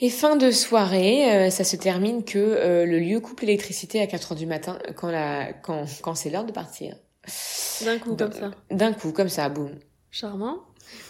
Et 0.00 0.10
fin 0.10 0.36
de 0.36 0.50
soirée, 0.50 1.32
euh, 1.32 1.50
ça 1.50 1.64
se 1.64 1.76
termine 1.76 2.24
que 2.24 2.38
euh, 2.38 2.86
le 2.86 2.98
lieu 2.98 3.20
coupe 3.20 3.40
l'électricité 3.40 4.00
à 4.00 4.06
4 4.06 4.32
heures 4.32 4.38
du 4.38 4.46
matin 4.46 4.78
quand 4.94 5.10
la 5.10 5.52
quand 5.52 5.86
quand 6.02 6.14
c'est 6.14 6.30
l'heure 6.30 6.44
de 6.44 6.52
partir. 6.52 6.96
D'un 7.84 7.98
coup 7.98 8.16
comme 8.16 8.32
ça. 8.32 8.50
D'un 8.70 8.92
coup 8.92 9.12
comme 9.12 9.28
ça, 9.28 9.48
boum. 9.48 9.78
Charmant. 10.10 10.58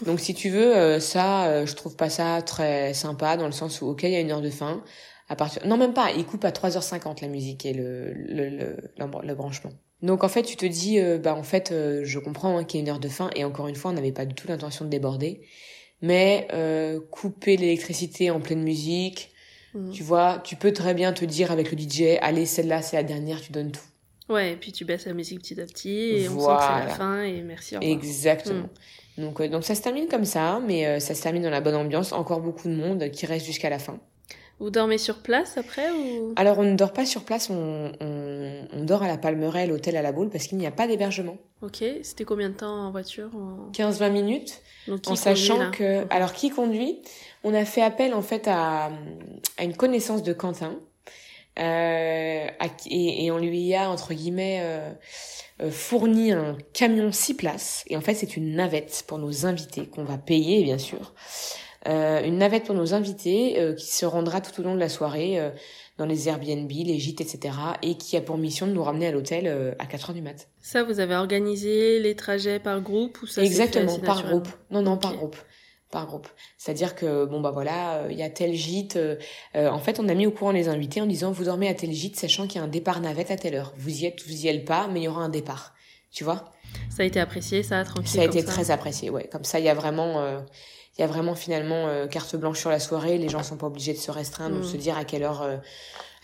Donc 0.05 0.19
si 0.19 0.35
tu 0.35 0.51
veux 0.51 0.77
euh, 0.77 0.99
ça 0.99 1.65
je 1.65 1.73
trouve 1.75 1.95
pas 1.95 2.11
ça 2.11 2.43
très 2.43 2.95
sympa 2.95 3.37
dans 3.37 3.47
le 3.47 3.53
sens 3.53 3.81
où 3.81 3.87
OK, 3.87 4.03
il 4.03 4.11
y 4.11 4.17
a 4.17 4.21
une 4.21 4.33
heure 4.33 4.41
de 4.41 4.51
fin 4.51 4.83
à 5.29 5.37
partir 5.37 5.65
Non, 5.67 5.77
même 5.77 5.95
pas, 5.95 6.11
il 6.11 6.25
coupe 6.25 6.45
à 6.45 6.51
3h50 6.51 7.23
la 7.23 7.29
musique 7.29 7.65
et 7.65 7.73
le 7.73 8.13
le 8.13 8.49
le, 8.49 8.77
le, 8.97 9.35
branchement. 9.35 9.71
Donc 10.03 10.25
en 10.25 10.29
fait, 10.29 10.43
tu 10.43 10.57
te 10.57 10.67
dis 10.67 10.99
bah 11.23 11.35
en 11.37 11.45
fait 11.45 11.73
je 11.73 12.19
comprends 12.19 12.59
hein, 12.59 12.65
qu'il 12.65 12.81
y 12.81 12.83
a 12.83 12.85
une 12.85 12.91
heure 12.91 12.99
de 12.99 13.09
fin 13.09 13.31
et 13.37 13.45
encore 13.45 13.69
une 13.69 13.77
fois, 13.77 13.93
on 13.93 13.95
n'avait 13.95 14.11
pas 14.11 14.27
du 14.27 14.35
tout 14.35 14.49
l'intention 14.49 14.85
de 14.85 14.91
déborder 14.91 15.43
mais 16.01 16.47
euh, 16.53 17.01
couper 17.11 17.57
l'électricité 17.57 18.31
en 18.31 18.41
pleine 18.41 18.63
musique, 18.63 19.33
mm. 19.75 19.91
tu 19.91 20.03
vois, 20.03 20.41
tu 20.45 20.57
peux 20.57 20.73
très 20.73 20.95
bien 20.95 21.13
te 21.13 21.25
dire 21.25 21.51
avec 21.51 21.73
le 21.73 21.79
DJ, 21.79 22.19
allez, 22.21 22.47
celle-là, 22.47 22.83
c'est 22.83 22.97
la 22.97 23.03
dernière, 23.03 23.41
tu 23.41 23.53
donnes 23.53 23.73
tout. 23.73 23.81
Ouais, 24.29 24.53
et 24.53 24.57
puis 24.57 24.73
tu 24.73 24.85
baisses 24.85 25.07
la 25.07 25.15
musique 25.15 25.41
petit 25.41 25.61
à 25.61 25.65
petit, 25.65 25.91
et 25.91 26.29
on 26.29 26.39
sent 26.39 26.47
que 26.47 26.63
c'est 26.63 26.87
la 26.87 26.95
fin, 26.95 27.23
et 27.23 27.43
merci. 27.43 27.77
Au 27.77 27.81
Exactement. 27.81 28.69
Mm. 29.17 29.23
Donc, 29.23 29.41
euh, 29.41 29.49
donc 29.49 29.65
ça 29.65 29.75
se 29.75 29.83
termine 29.83 30.07
comme 30.07 30.25
ça, 30.25 30.61
mais 30.65 30.87
euh, 30.87 31.01
ça 31.01 31.15
se 31.15 31.23
termine 31.23 31.43
dans 31.43 31.51
la 31.51 31.61
bonne 31.61 31.75
ambiance. 31.75 32.13
Encore 32.13 32.41
beaucoup 32.41 32.69
de 32.69 32.75
monde 32.75 33.11
qui 33.11 33.27
reste 33.27 33.47
jusqu'à 33.47 33.71
la 33.71 33.79
fin. 33.79 33.99
Vous 34.61 34.71
dormez 34.71 34.99
sur 34.99 35.19
place 35.19 35.57
après 35.57 35.89
ou? 35.91 36.33
Alors 36.37 36.59
on 36.59 36.65
ne 36.65 36.75
dort 36.75 36.93
pas 36.93 37.07
sur 37.07 37.23
place, 37.23 37.49
on, 37.49 37.93
on, 38.01 38.69
on 38.73 38.85
dort 38.85 39.05
à 39.05 39.07
la 39.07 39.17
Palmeraie, 39.17 39.69
l'hôtel 39.69 39.97
à 39.97 40.03
la 40.03 40.11
boule, 40.11 40.31
parce 40.31 40.47
qu'il 40.49 40.59
n'y 40.59 40.67
a 40.67 40.73
pas 40.73 40.89
d'hébergement. 40.89 41.39
Ok, 41.63 41.85
c'était 42.03 42.25
combien 42.25 42.51
de 42.51 42.55
temps 42.55 42.87
en 42.87 42.91
voiture 42.91 43.31
en... 43.35 43.71
15-20 43.73 44.11
minutes, 44.11 44.61
Donc, 44.87 45.03
qui 45.03 45.11
en 45.11 45.17
sachant 45.17 45.71
que... 45.73 46.05
Alors, 46.11 46.33
qui 46.33 46.51
conduit? 46.51 47.03
On 47.45 47.53
a 47.55 47.65
fait 47.65 47.83
appel, 47.83 48.15
en 48.15 48.23
fait, 48.23 48.47
à, 48.47 48.91
à 49.57 49.65
une 49.65 49.75
connaissance 49.77 50.23
de 50.23 50.33
Quentin, 50.33 50.77
et, 51.59 53.25
et 53.25 53.31
on 53.31 53.39
lui 53.39 53.75
a, 53.75 53.91
entre 53.91 54.15
guillemets, 54.15 54.61
euh, 54.63 54.91
euh, 55.63 55.71
fourni 55.71 56.33
un 56.33 56.57
camion 56.73 57.11
six 57.13 57.35
places. 57.35 57.85
Et 57.89 57.97
en 57.97 58.01
fait, 58.01 58.15
c'est 58.15 58.37
une 58.37 58.55
navette 58.55 59.05
pour 59.07 59.19
nos 59.19 59.47
invités, 59.47 59.87
qu'on 59.87 60.05
va 60.05 60.19
payer, 60.19 60.63
bien 60.63 60.79
sûr. 60.79 61.15
Euh, 61.89 62.23
une 62.25 62.39
navette 62.39 62.65
pour 62.65 62.75
nos 62.75 62.93
invités 62.93 63.61
euh, 63.61 63.75
qui 63.75 63.87
se 63.87 64.05
rendra 64.05 64.41
tout 64.41 64.61
au 64.61 64.65
long 64.65 64.75
de 64.75 64.81
la 64.81 64.89
soirée 64.89 65.39
euh, 65.39 65.51
dans 65.97 66.07
les 66.07 66.29
Airbnb, 66.29 66.71
les 66.71 66.99
gîtes, 66.99 67.21
etc. 67.21 67.55
Et 67.83 67.97
qui 67.97 68.17
a 68.17 68.21
pour 68.21 68.37
mission 68.37 68.67
de 68.67 68.73
nous 68.73 68.83
ramener 68.83 69.07
à 69.07 69.13
l'hôtel 69.13 69.47
euh, 69.47 69.75
à 69.79 69.87
4 69.87 70.11
heures 70.11 70.15
du 70.15 70.23
mat. 70.23 70.49
Ça, 70.61 70.83
vous 70.83 71.01
avez 71.01 71.15
organisé 71.15 72.01
les 72.01 72.15
trajets 72.15 72.59
par 72.59 72.81
groupe 72.81 73.23
ou 73.23 73.27
ça 73.27 73.41
fait 73.41 73.47
Exactement, 73.47 73.93
assez 73.93 74.03
par 74.03 74.29
groupe. 74.29 74.49
Non, 74.71 74.83
non, 74.83 74.97
par 74.97 75.17
groupe. 75.17 75.37
Par 75.91 76.07
groupe. 76.07 76.29
C'est-à-dire 76.59 76.95
que, 76.95 77.25
bon, 77.25 77.41
bah 77.41 77.51
voilà, 77.51 77.95
euh, 77.95 78.09
il 78.11 78.19
y 78.19 78.23
a 78.23 78.29
tel 78.29 78.53
gîte. 78.53 78.97
euh, 78.97 79.17
euh, 79.57 79.71
en 79.71 79.79
fait, 79.79 79.99
on 79.99 80.09
a 80.09 80.15
mis 80.15 80.27
au 80.27 80.31
courant 80.31 80.51
les 80.53 80.69
invités 80.69 81.01
en 81.01 81.07
disant, 81.07 81.31
vous 81.33 81.45
dormez 81.45 81.67
à 81.69 81.73
tel 81.75 81.93
gîte, 81.93 82.17
sachant 82.17 82.47
qu'il 82.47 82.57
y 82.57 82.61
a 82.61 82.65
un 82.65 82.69
départ 82.69 83.01
navette 83.01 83.31
à 83.31 83.37
telle 83.37 83.55
heure. 83.55 83.73
Vous 83.79 84.03
y 84.03 84.05
êtes, 84.05 84.23
vous 84.27 84.45
y 84.45 84.49
êtes 84.49 84.67
pas, 84.67 84.87
mais 84.89 85.01
il 85.01 85.05
y 85.05 85.09
aura 85.09 85.23
un 85.23 85.31
départ. 85.31 85.73
Tu 86.13 86.25
vois? 86.25 86.53
Ça 86.91 87.03
a 87.03 87.07
été 87.07 87.19
apprécié, 87.21 87.63
ça, 87.63 87.83
tranquille. 87.85 88.07
Ça 88.09 88.21
a 88.21 88.25
été 88.25 88.45
très 88.45 88.71
apprécié, 88.71 89.09
ouais. 89.09 89.29
Comme 89.33 89.45
ça, 89.45 89.59
il 89.61 89.65
y 89.65 89.69
a 89.71 89.75
vraiment, 89.75 90.21
euh, 90.21 90.41
il 90.99 91.01
y 91.01 91.05
a 91.05 91.07
vraiment 91.07 91.35
finalement 91.35 91.87
euh, 91.87 92.07
carte 92.07 92.37
blanche 92.37 92.59
sur 92.61 92.69
la 92.71 92.81
soirée. 92.81 93.17
Les 93.17 93.31
gens 93.31 93.43
sont 93.43 93.57
pas 93.57 93.67
obligés 93.69 93.95
de 93.95 93.99
se 93.99 94.11
restreindre 94.11 94.57
ou 94.57 94.61
de 94.61 94.65
Mm. 94.67 94.71
se 94.73 94.77
dire 94.77 94.99
à 94.99 95.05
quelle 95.05 95.23
heure, 95.23 95.41
euh, 95.43 95.57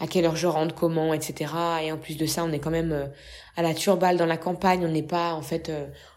à 0.01 0.07
quelle 0.07 0.27
heure 0.27 0.37
je 0.37 0.47
rentre, 0.47 0.75
comment, 0.75 1.15
etc. 1.15 1.53
Et 1.85 1.91
en 1.93 1.97
plus 1.97 2.19
de 2.19 2.27
ça, 2.27 2.45
on 2.45 2.53
est 2.53 2.59
quand 2.59 2.71
même 2.71 2.93
euh, 2.93 3.07
à 3.57 3.63
la 3.63 3.73
Turballe 3.73 4.17
dans 4.19 4.27
la 4.27 4.37
campagne. 4.37 4.85
On 4.85 4.91
n'est 4.91 5.03
pas 5.03 5.33
en 5.33 5.43
fait 5.43 5.71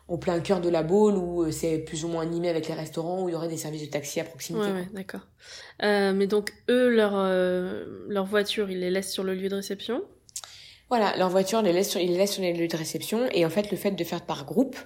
au 0.07 0.17
plein 0.17 0.39
cœur 0.39 0.61
de 0.61 0.69
la 0.69 0.83
Baule 0.83 1.17
où 1.17 1.43
euh, 1.43 1.51
c'est 1.51 1.79
plus 1.79 2.05
ou 2.05 2.07
moins 2.07 2.21
animé 2.21 2.49
avec 2.49 2.67
les 2.67 2.73
restaurants 2.73 3.23
où 3.23 3.29
il 3.29 3.33
y 3.33 3.35
aurait 3.35 3.49
des 3.49 3.57
services 3.57 3.81
de 3.83 3.91
taxi 3.91 4.19
à 4.19 4.23
proximité. 4.23 4.67
Ouais, 4.67 4.73
ouais, 4.73 4.87
d'accord. 4.93 5.27
Euh, 5.83 6.13
mais 6.13 6.27
donc, 6.27 6.53
eux, 6.69 6.89
leur, 6.89 7.13
euh, 7.15 7.85
leur 8.07 8.25
voiture, 8.25 8.69
ils 8.71 8.79
les 8.79 8.89
laissent 8.89 9.11
sur 9.11 9.23
le 9.23 9.35
lieu 9.35 9.49
de 9.49 9.55
réception? 9.55 10.03
Voilà, 10.89 11.17
leur 11.17 11.29
voiture, 11.29 11.59
on 11.59 11.63
les 11.63 11.73
laisse 11.73 11.89
sur, 11.89 11.99
ils 11.99 12.11
les 12.11 12.17
laissent 12.17 12.33
sur 12.33 12.41
les 12.41 12.53
lieux 12.53 12.69
de 12.69 12.77
réception. 12.77 13.27
Et 13.33 13.45
en 13.45 13.49
fait, 13.49 13.69
le 13.71 13.77
fait 13.77 13.91
de 13.91 14.03
faire 14.05 14.21
par 14.21 14.45
groupe, 14.45 14.77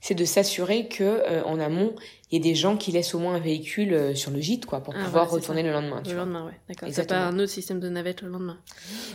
c'est 0.00 0.14
de 0.14 0.24
s'assurer 0.24 0.88
que 0.88 1.02
euh, 1.04 1.42
en 1.44 1.58
amont, 1.60 1.94
il 2.30 2.34
y 2.34 2.36
ait 2.38 2.40
des 2.52 2.54
gens 2.54 2.76
qui 2.76 2.90
laissent 2.92 3.14
au 3.14 3.18
moins 3.18 3.34
un 3.34 3.40
véhicule 3.40 3.92
euh, 3.94 4.14
sur 4.14 4.30
le 4.30 4.40
gîte, 4.40 4.66
quoi, 4.66 4.80
pour 4.82 4.94
Ah, 4.96 5.04
pouvoir 5.04 5.26
voilà, 5.26 5.28
c'est 5.30 5.34
retourner 5.50 5.62
ça. 5.62 5.66
le 5.68 5.72
lendemain. 5.72 6.00
tu 6.02 6.10
Le 6.10 6.16
vois. 6.16 6.24
lendemain, 6.24 6.46
ouais. 6.46 6.58
D'accord. 6.68 6.88
C'est 6.92 7.08
pas 7.08 7.18
un 7.18 7.38
autre 7.38 7.50
système 7.52 7.80
de 7.80 7.88
navette 7.88 8.22
le 8.22 8.28
lendemain. 8.28 8.58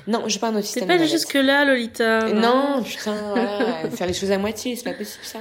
Non, 0.07 0.23
j'ai 0.27 0.39
pas 0.39 0.47
un 0.47 0.51
autre 0.51 0.59
C'est 0.61 0.79
système. 0.79 0.87
pas 0.87 0.93
de 0.95 0.99
navette. 0.99 1.11
jusque-là, 1.13 1.65
Lolita. 1.65 2.33
Non, 2.33 2.81
putain, 2.83 3.15
voilà, 3.33 3.89
faire 3.91 4.07
les 4.07 4.13
choses 4.13 4.31
à 4.31 4.37
moitié, 4.37 4.75
c'est 4.75 4.83
pas 4.85 4.93
possible 4.93 5.23
ça. 5.23 5.39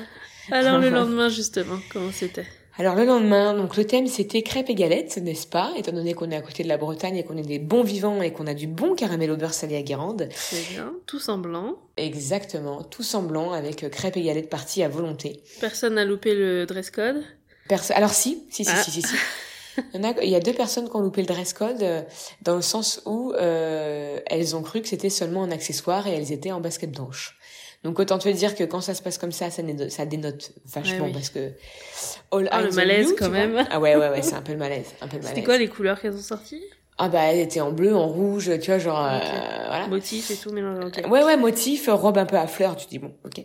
Alors, 0.52 0.78
le 0.78 0.90
lendemain, 0.90 1.28
justement, 1.28 1.78
comment 1.92 2.10
c'était? 2.12 2.46
Alors 2.80 2.94
le 2.94 3.04
lendemain, 3.04 3.52
donc 3.52 3.76
le 3.76 3.86
thème 3.86 4.06
c'était 4.06 4.40
crêpes 4.40 4.70
et 4.70 4.74
galettes, 4.74 5.18
n'est-ce 5.18 5.46
pas? 5.46 5.70
Étant 5.76 5.92
donné 5.92 6.14
qu'on 6.14 6.30
est 6.30 6.36
à 6.36 6.40
côté 6.40 6.62
de 6.62 6.68
la 6.68 6.78
Bretagne 6.78 7.14
et 7.18 7.24
qu'on 7.24 7.36
est 7.36 7.42
des 7.42 7.58
bons 7.58 7.82
vivants 7.82 8.22
et 8.22 8.32
qu'on 8.32 8.46
a 8.46 8.54
du 8.54 8.66
bon 8.66 8.94
caramel 8.94 9.30
au 9.30 9.36
beurre 9.36 9.52
salé 9.52 9.76
à 9.76 9.82
Guérande. 9.82 10.30
C'est 10.34 10.66
bien. 10.72 10.90
Tout 11.04 11.18
semblant. 11.18 11.76
Exactement, 11.98 12.82
tout 12.82 13.02
semblant 13.02 13.52
avec 13.52 13.84
euh, 13.84 13.90
crêpes 13.90 14.16
et 14.16 14.22
galettes 14.22 14.48
parties 14.48 14.82
à 14.82 14.88
volonté. 14.88 15.42
Personne 15.60 15.96
n'a 15.96 16.06
loupé 16.06 16.34
le 16.34 16.64
dress 16.64 16.90
code? 16.90 17.22
Alors 17.90 18.14
si, 18.14 18.44
si, 18.50 18.64
si, 18.64 18.70
Ah. 18.74 18.82
si, 18.82 18.90
si, 18.90 19.02
si. 19.02 19.14
Il 19.94 20.00
y, 20.00 20.04
en 20.04 20.10
a, 20.10 20.14
il 20.22 20.30
y 20.30 20.34
a 20.34 20.40
deux 20.40 20.54
personnes 20.54 20.88
qui 20.88 20.96
ont 20.96 21.00
loupé 21.00 21.20
le 21.20 21.26
dress 21.26 21.52
code 21.52 21.82
euh, 21.82 22.00
dans 22.40 22.56
le 22.56 22.62
sens 22.62 23.02
où 23.04 23.32
euh, 23.34 24.18
elles 24.26 24.56
ont 24.56 24.62
cru 24.62 24.80
que 24.80 24.88
c'était 24.88 25.10
seulement 25.10 25.42
un 25.44 25.50
accessoire 25.50 26.06
et 26.06 26.12
elles 26.12 26.32
étaient 26.32 26.50
en 26.50 26.60
basket 26.60 26.90
blanche. 26.90 27.36
Donc 27.82 27.98
autant 27.98 28.18
te 28.18 28.28
dire 28.28 28.54
que 28.54 28.64
quand 28.64 28.80
ça 28.82 28.94
se 28.94 29.00
passe 29.02 29.16
comme 29.16 29.32
ça, 29.32 29.48
ça, 29.50 29.62
dénote, 29.62 29.90
ça 29.90 30.04
dénote 30.04 30.52
vachement 30.66 30.96
Ouais, 30.96 31.02
oui. 31.06 31.12
parce 31.12 31.30
que 31.30 31.52
all 32.30 32.48
Ah, 32.52 32.62
le 32.62 32.70
malaise, 32.72 33.14
quand 33.18 33.30
même. 33.30 33.66
Ah 33.70 33.80
ouais 33.80 33.96
ouais 33.96 34.10
ouais, 34.10 34.22
c'est 34.22 34.34
un 34.34 34.42
peu 34.42 34.52
le 34.52 34.58
malaise, 34.58 34.86
un 35.00 35.08
peu 35.08 35.16
le 35.16 35.22
C'était 35.22 35.32
malaise. 35.36 35.44
quoi 35.46 35.58
les 35.58 35.68
couleurs 35.68 36.00
qu'elles 36.00 36.14
ont 36.14 36.20
sorties? 36.20 36.62
Ah 37.02 37.08
bah 37.08 37.22
elle 37.22 37.38
était 37.38 37.62
en 37.62 37.72
bleu, 37.72 37.96
en 37.96 38.06
rouge, 38.06 38.50
tu 38.60 38.70
vois 38.70 38.78
genre 38.78 39.02
euh, 39.02 39.16
Ok. 39.16 39.24
voilà. 39.68 39.86
Motifs 39.88 40.30
et 40.30 40.36
tout 40.36 40.50
mélangé. 40.50 40.86
ok. 40.86 41.10
Ouais 41.10 41.24
ouais 41.24 41.38
motif, 41.38 41.88
robe 41.90 42.18
un 42.18 42.26
peu 42.26 42.36
à 42.36 42.46
fleurs, 42.46 42.76
tu 42.76 42.86
dis 42.88 42.98
bon 42.98 43.14
ok. 43.24 43.42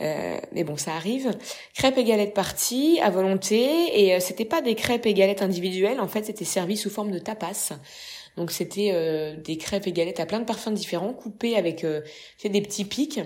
Euh, 0.00 0.38
mais 0.52 0.62
bon 0.62 0.76
ça 0.76 0.92
arrive. 0.92 1.32
Crêpes 1.74 1.98
et 1.98 2.04
galettes 2.04 2.34
parties 2.34 3.00
à 3.02 3.10
volonté 3.10 3.66
et 4.04 4.14
euh, 4.14 4.20
c'était 4.20 4.44
pas 4.44 4.60
des 4.62 4.76
crêpes 4.76 5.06
et 5.06 5.14
galettes 5.14 5.42
individuelles, 5.42 5.98
en 5.98 6.06
fait 6.06 6.24
c'était 6.26 6.44
servi 6.44 6.76
sous 6.76 6.90
forme 6.90 7.10
de 7.10 7.18
tapas. 7.18 7.70
Donc 8.38 8.50
c'était 8.50 8.92
euh, 8.94 9.36
des 9.36 9.58
crêpes 9.58 9.86
et 9.86 9.92
galettes 9.92 10.18
à 10.18 10.24
plein 10.26 10.40
de 10.40 10.44
parfums 10.46 10.72
différents, 10.72 11.12
coupées 11.12 11.56
avec 11.56 11.84
euh, 11.84 12.00
des 12.42 12.62
petits 12.62 12.86
pics. 12.86 13.20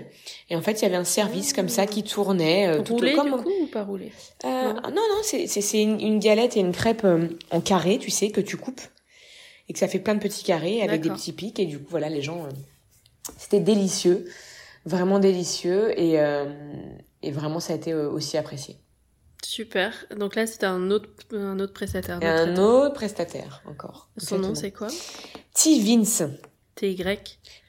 Et 0.49 0.55
en 0.55 0.61
fait 0.61 0.73
il 0.73 0.83
y 0.83 0.85
avait 0.85 0.97
un 0.97 1.05
service 1.05 1.53
comme 1.53 1.69
ça 1.69 1.85
qui 1.85 2.03
tournait 2.03 2.67
euh, 2.67 2.81
tout 2.81 2.97
comme 2.97 3.37
du 3.37 3.43
coup 3.43 3.51
ou 3.63 3.67
pas 3.67 3.83
roulé? 3.85 4.11
Euh, 4.43 4.73
Non. 4.73 4.81
non, 4.81 4.91
non, 4.91 5.21
c'est 5.23 5.81
une, 5.81 6.01
une 6.01 6.19
galette 6.19 6.57
et 6.57 6.59
une 6.59 6.73
crêpe 6.73 7.05
euh, 7.05 7.29
en 7.51 7.61
carré, 7.61 7.99
tu 7.99 8.11
sais, 8.11 8.31
que 8.31 8.41
tu 8.41 8.57
coupes 8.57 8.81
et 9.69 9.73
que 9.73 9.79
ça 9.79 9.87
fait 9.87 9.99
plein 9.99 10.15
de 10.15 10.19
petits 10.19 10.43
carrés 10.43 10.81
avec 10.81 11.01
des 11.01 11.09
petits 11.09 11.33
pics 11.33 11.59
et 11.59 11.65
du 11.65 11.79
coup 11.79 11.87
voilà 11.89 12.09
les 12.09 12.21
gens, 12.21 12.43
euh, 12.45 12.49
c'était 13.37 13.59
délicieux, 13.61 14.25
vraiment 14.85 15.19
délicieux 15.19 15.97
et 15.99 16.19
euh, 16.19 16.45
et 17.23 17.31
vraiment 17.31 17.59
ça 17.59 17.73
a 17.73 17.75
été 17.77 17.93
aussi 17.93 18.37
apprécié. 18.37 18.75
Super. 19.43 19.93
Donc 20.15 20.35
là, 20.35 20.45
c'était 20.47 20.65
un 20.65 20.91
autre, 20.91 21.09
un 21.33 21.59
autre 21.59 21.73
prestataire. 21.73 22.19
Un 22.21 22.57
autre 22.57 22.93
prestataire 22.93 23.61
encore. 23.65 24.09
Son 24.17 24.39
nom, 24.39 24.55
c'est 24.55 24.71
quoi? 24.71 24.87
T 25.53 25.79
Vince. 25.79 26.23
TY. 26.75 26.95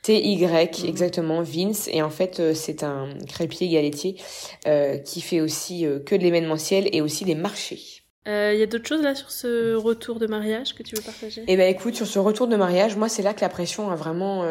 T-Y, 0.02 0.82
Mhm. 0.82 0.88
exactement, 0.88 1.42
Vince. 1.42 1.88
Et 1.88 2.02
en 2.02 2.10
fait, 2.10 2.40
euh, 2.40 2.52
c'est 2.54 2.82
un 2.82 3.08
crêpier 3.26 3.68
galetier 3.68 4.20
euh, 4.66 4.98
qui 4.98 5.22
fait 5.22 5.40
aussi 5.40 5.86
euh, 5.86 5.98
que 5.98 6.14
de 6.14 6.22
l'événementiel 6.22 6.88
et 6.92 7.00
aussi 7.00 7.24
des 7.24 7.34
marchés. 7.34 7.80
Il 8.26 8.32
Euh, 8.32 8.54
y 8.54 8.62
a 8.62 8.66
d'autres 8.66 8.86
choses 8.86 9.00
là 9.02 9.14
sur 9.14 9.30
ce 9.30 9.74
retour 9.74 10.18
de 10.18 10.26
mariage 10.26 10.74
que 10.74 10.82
tu 10.82 10.94
veux 10.94 11.00
partager? 11.02 11.42
Eh 11.46 11.56
ben 11.56 11.74
écoute, 11.74 11.94
sur 11.94 12.06
ce 12.06 12.18
retour 12.18 12.48
de 12.48 12.56
mariage, 12.56 12.96
moi 12.96 13.08
c'est 13.08 13.22
là 13.22 13.32
que 13.32 13.40
la 13.40 13.48
pression 13.48 13.90
a 13.90 13.96
vraiment 13.96 14.42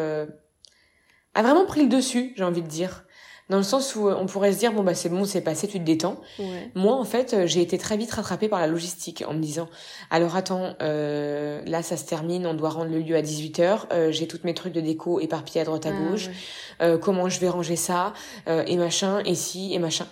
a 1.34 1.42
vraiment 1.42 1.66
pris 1.66 1.82
le 1.84 1.88
dessus, 1.88 2.32
j'ai 2.36 2.42
envie 2.42 2.62
de 2.62 2.66
dire. 2.68 3.04
Dans 3.50 3.56
le 3.56 3.62
sens 3.62 3.94
où 3.96 4.08
euh, 4.08 4.14
on 4.18 4.26
pourrait 4.26 4.52
se 4.52 4.58
dire 4.58 4.72
bon 4.72 4.82
bah 4.82 4.94
c'est 4.94 5.08
bon, 5.08 5.24
c'est 5.24 5.40
passé, 5.40 5.66
tu 5.68 5.78
te 5.78 5.84
détends. 5.84 6.20
Ouais. 6.38 6.70
Moi 6.74 6.92
en 6.94 7.04
fait, 7.04 7.32
euh, 7.32 7.46
j'ai 7.46 7.62
été 7.62 7.78
très 7.78 7.96
vite 7.96 8.10
rattrapée 8.12 8.48
par 8.48 8.60
la 8.60 8.66
logistique 8.66 9.24
en 9.26 9.32
me 9.32 9.40
disant 9.40 9.68
alors 10.10 10.36
attends, 10.36 10.74
euh, 10.82 11.62
là 11.64 11.82
ça 11.82 11.96
se 11.96 12.04
termine, 12.04 12.46
on 12.46 12.52
doit 12.54 12.68
rendre 12.68 12.90
le 12.90 12.98
lieu 12.98 13.16
à 13.16 13.22
18h, 13.22 14.10
j'ai 14.10 14.26
toutes 14.28 14.44
mes 14.44 14.52
trucs 14.52 14.74
de 14.74 14.82
déco 14.82 15.18
éparpillés 15.20 15.62
à 15.62 15.64
droite 15.64 15.86
à 15.86 15.90
Ah, 15.90 16.10
gauche. 16.10 16.26
ouais. 16.26 16.32
Euh, 16.82 16.98
comment 16.98 17.28
je 17.30 17.40
vais 17.40 17.48
ranger 17.48 17.76
ça 17.76 18.12
euh, 18.48 18.62
et 18.66 18.76
machin 18.76 19.20
et 19.24 19.34
si 19.34 19.72
et 19.72 19.78
machin. 19.78 20.06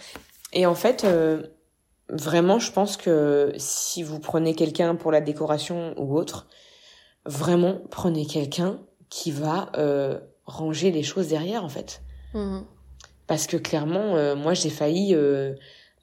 Et 0.55 0.65
en 0.65 0.75
fait 0.75 1.05
euh, 1.05 1.43
vraiment 2.09 2.59
je 2.59 2.73
pense 2.73 2.97
que 2.97 3.53
si 3.59 4.03
vous 4.03 4.19
prenez 4.19 4.55
quelqu'un 4.55 4.95
pour 4.95 5.13
la 5.13 5.21
décoration 5.21 5.93
ou 5.99 6.17
autre, 6.17 6.47
vraiment 7.27 7.81
prenez 7.91 8.25
quelqu'un 8.25 8.79
qui 9.11 9.31
va 9.31 9.71
euh, 9.77 10.19
ranger 10.47 10.91
les 10.91 11.03
choses 11.03 11.29
derrière 11.29 11.65
en 11.65 11.69
fait. 11.69 12.01
Mhm. 12.33 12.65
Parce 13.27 13.47
que 13.47 13.57
clairement 13.57 14.17
euh, 14.17 14.35
moi 14.37 14.55
j'ai 14.55 14.71
failli 14.71 15.15
euh, 15.15 15.55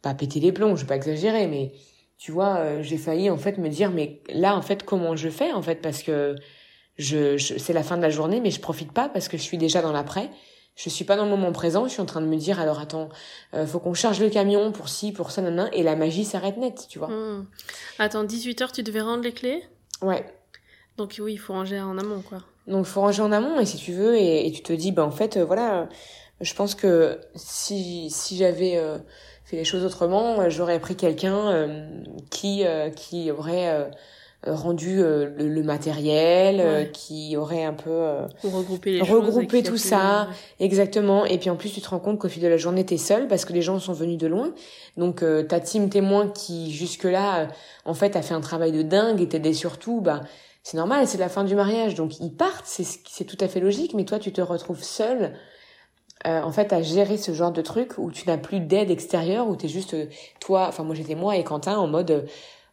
pas 0.02 0.14
péter 0.14 0.40
les 0.40 0.52
plombs, 0.52 0.76
je 0.76 0.82
vais 0.82 0.88
pas 0.88 0.96
exagérer 0.96 1.48
mais 1.48 1.72
tu 2.18 2.32
vois 2.32 2.58
euh, 2.58 2.82
j'ai 2.84 2.98
failli 2.98 3.30
en 3.30 3.38
fait 3.38 3.58
me 3.58 3.70
dire 3.70 3.92
mais 3.92 4.22
là 4.30 4.56
en 4.56 4.62
fait 4.62 4.84
comment 4.84 5.16
je 5.16 5.30
fais 5.30 5.52
en 5.54 5.62
fait 5.62 5.76
parce 5.82 6.04
que 6.04 6.36
je, 6.98 7.38
je 7.38 7.58
c'est 7.58 7.74
la 7.74 7.84
fin 7.84 7.98
de 7.98 8.02
la 8.02 8.10
journée 8.10 8.40
mais 8.42 8.52
je 8.52 8.60
profite 8.60 8.92
pas 8.92 9.10
parce 9.10 9.28
que 9.28 9.38
je 9.38 9.42
suis 9.44 9.58
déjà 9.58 9.82
dans 9.82 9.92
l'après 9.92 10.30
je 10.76 10.90
suis 10.90 11.06
pas 11.06 11.16
dans 11.16 11.24
le 11.26 11.30
moment 11.30 11.52
présent 11.52 11.86
je 11.88 11.92
suis 11.94 12.02
en 12.02 12.06
train 12.06 12.22
de 12.22 12.26
me 12.28 12.36
dire 12.36 12.60
alors 12.60 12.80
attends 12.80 13.10
euh, 13.54 13.66
faut 13.66 13.80
qu'on 13.80 13.94
charge 13.94 14.20
le 14.20 14.30
camion 14.30 14.72
pour 14.72 14.90
ci 14.90 15.12
pour 15.12 15.32
ça 15.32 15.42
nanana 15.42 15.70
et 15.74 15.84
la 15.84 15.96
magie 15.96 16.26
s'arrête 16.26 16.58
net 16.58 16.86
tu 16.90 17.00
vois 17.00 17.08
Mhm. 17.10 17.46
Attends, 18.00 18.24
18h, 18.26 18.72
tu 18.74 18.84
devais 18.84 19.02
rendre 19.02 19.24
les 19.24 19.32
clés? 19.34 19.64
Ouais 20.02 20.26
Donc 20.98 21.16
oui, 21.20 21.34
il 21.34 21.38
faut 21.38 21.54
ranger 21.54 21.80
en 21.80 21.98
amont, 21.98 22.22
quoi. 22.22 22.40
donc 22.68 22.86
faut 22.86 23.02
ranger 23.02 23.22
en 23.22 23.32
amont 23.32 23.60
et 23.60 23.66
si 23.66 23.78
tu 23.78 23.92
veux 23.94 24.16
et, 24.16 24.48
et 24.48 24.52
tu 24.52 24.62
te 24.62 24.74
dis 24.74 24.92
bah 24.92 25.04
en 25.06 25.12
fait 25.12 25.38
euh, 25.38 25.46
voilà 25.46 25.82
euh, 25.82 25.86
je 26.44 26.54
pense 26.54 26.76
que 26.76 27.20
si 27.36 28.10
si 28.12 28.38
j'avais 28.38 28.78
euh, 28.78 28.98
fait 29.46 29.58
les 29.58 29.64
choses 29.66 29.84
autrement 29.86 30.40
euh, 30.42 30.50
j'aurais 30.50 30.80
pris 30.80 30.96
quelqu'un 30.96 31.50
euh, 31.52 31.86
qui 32.30 32.66
euh, 32.66 32.90
qui 32.92 33.32
aurait 33.32 33.70
euh, 33.70 33.86
rendu 34.46 35.02
euh, 35.02 35.30
le, 35.38 35.48
le 35.48 35.64
matériel 35.64 36.60
euh, 36.60 36.80
Ouais. 36.82 36.92
qui 36.92 37.38
aurait 37.38 37.64
un 37.64 37.72
peu 37.74 37.90
euh, 37.90 38.26
regrouper. 38.44 39.00
Regrouper 39.02 39.64
tout 39.64 39.72
plus- 39.72 39.78
ça. 39.78 40.28
Exactement. 40.60 41.24
Et 41.26 41.38
puis 41.38 41.50
en 41.50 41.56
plus, 41.56 41.70
tu 41.72 41.80
te 41.80 41.88
rends 41.88 42.00
compte 42.00 42.20
qu'au 42.20 42.28
fil 42.28 42.44
de 42.44 42.50
la 42.50 42.58
journée, 42.58 42.86
t'es 42.86 42.98
seul 42.98 43.30
parce 43.30 43.46
que 43.46 43.54
les 43.54 43.62
gens 43.62 43.80
sont 43.80 43.94
venus 43.94 44.18
de 44.18 44.28
loin. 44.28 44.54
Donc 44.98 45.24
euh, 45.24 45.44
ta 45.44 45.62
team 45.62 45.90
témoin 45.90 46.28
qui 46.28 46.74
jusque-là, 46.74 47.40
euh, 47.40 47.46
en 47.86 47.94
fait, 47.94 48.18
a 48.18 48.22
fait 48.22 48.34
un 48.34 48.42
travail 48.42 48.74
de 48.74 48.82
dingue 48.82 49.22
et 49.22 49.30
t'aidait 49.30 49.54
surtout, 49.54 50.02
bah 50.02 50.20
c'est 50.62 50.76
normal, 50.76 51.08
c'est 51.08 51.18
la 51.18 51.30
fin 51.30 51.46
du 51.46 51.56
mariage, 51.56 51.96
donc 51.96 52.20
ils 52.20 52.34
partent, 52.36 52.66
c'est 52.66 52.86
c'est 52.86 53.24
tout 53.26 53.38
à 53.40 53.48
fait 53.48 53.62
logique. 53.62 53.94
Mais 53.94 54.04
toi, 54.04 54.20
tu 54.20 54.34
te 54.34 54.42
retrouves 54.42 54.84
seul. 54.84 55.34
Euh, 56.26 56.42
en 56.42 56.52
fait, 56.52 56.72
à 56.74 56.82
gérer 56.82 57.18
ce 57.18 57.34
genre 57.34 57.52
de 57.52 57.62
truc 57.62 57.98
où 57.98 58.12
tu 58.12 58.28
n'as 58.28 58.38
plus 58.38 58.60
d'aide 58.60 58.90
extérieure, 58.92 59.48
où 59.48 59.56
t'es 59.56 59.68
juste 59.68 59.94
euh, 59.94 60.06
toi, 60.40 60.66
enfin 60.70 60.84
moi 60.84 60.96
j'étais 60.96 61.16
moi 61.16 61.36
et 61.36 61.44
Quentin 61.44 61.78
en 61.78 61.88
mode, 61.88 62.12
euh, 62.12 62.22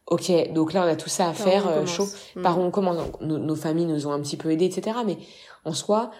ok, 0.07 0.53
donc 0.53 0.73
là 0.73 0.83
on 0.85 0.89
a 0.89 0.95
tout 0.95 1.09
ça 1.09 1.25
à 1.25 1.33
Par 1.33 1.35
faire, 1.35 1.67
euh, 1.67 1.85
chaud 1.85 2.07
Mhm. 2.35 2.43
par 2.43 2.57
où 2.59 2.61
on 2.61 2.71
commence. 2.71 2.97
Nos, 3.21 3.37
nos 3.37 3.55
familles 3.55 3.85
nous 3.87 4.07
ont 4.07 4.11
un 4.11 4.19
petit 4.21 4.37
peu 4.37 4.51
aidés, 4.51 4.65
etc. 4.65 4.97
Mais 5.05 5.17
en 5.65 5.73
soi, 5.73 6.11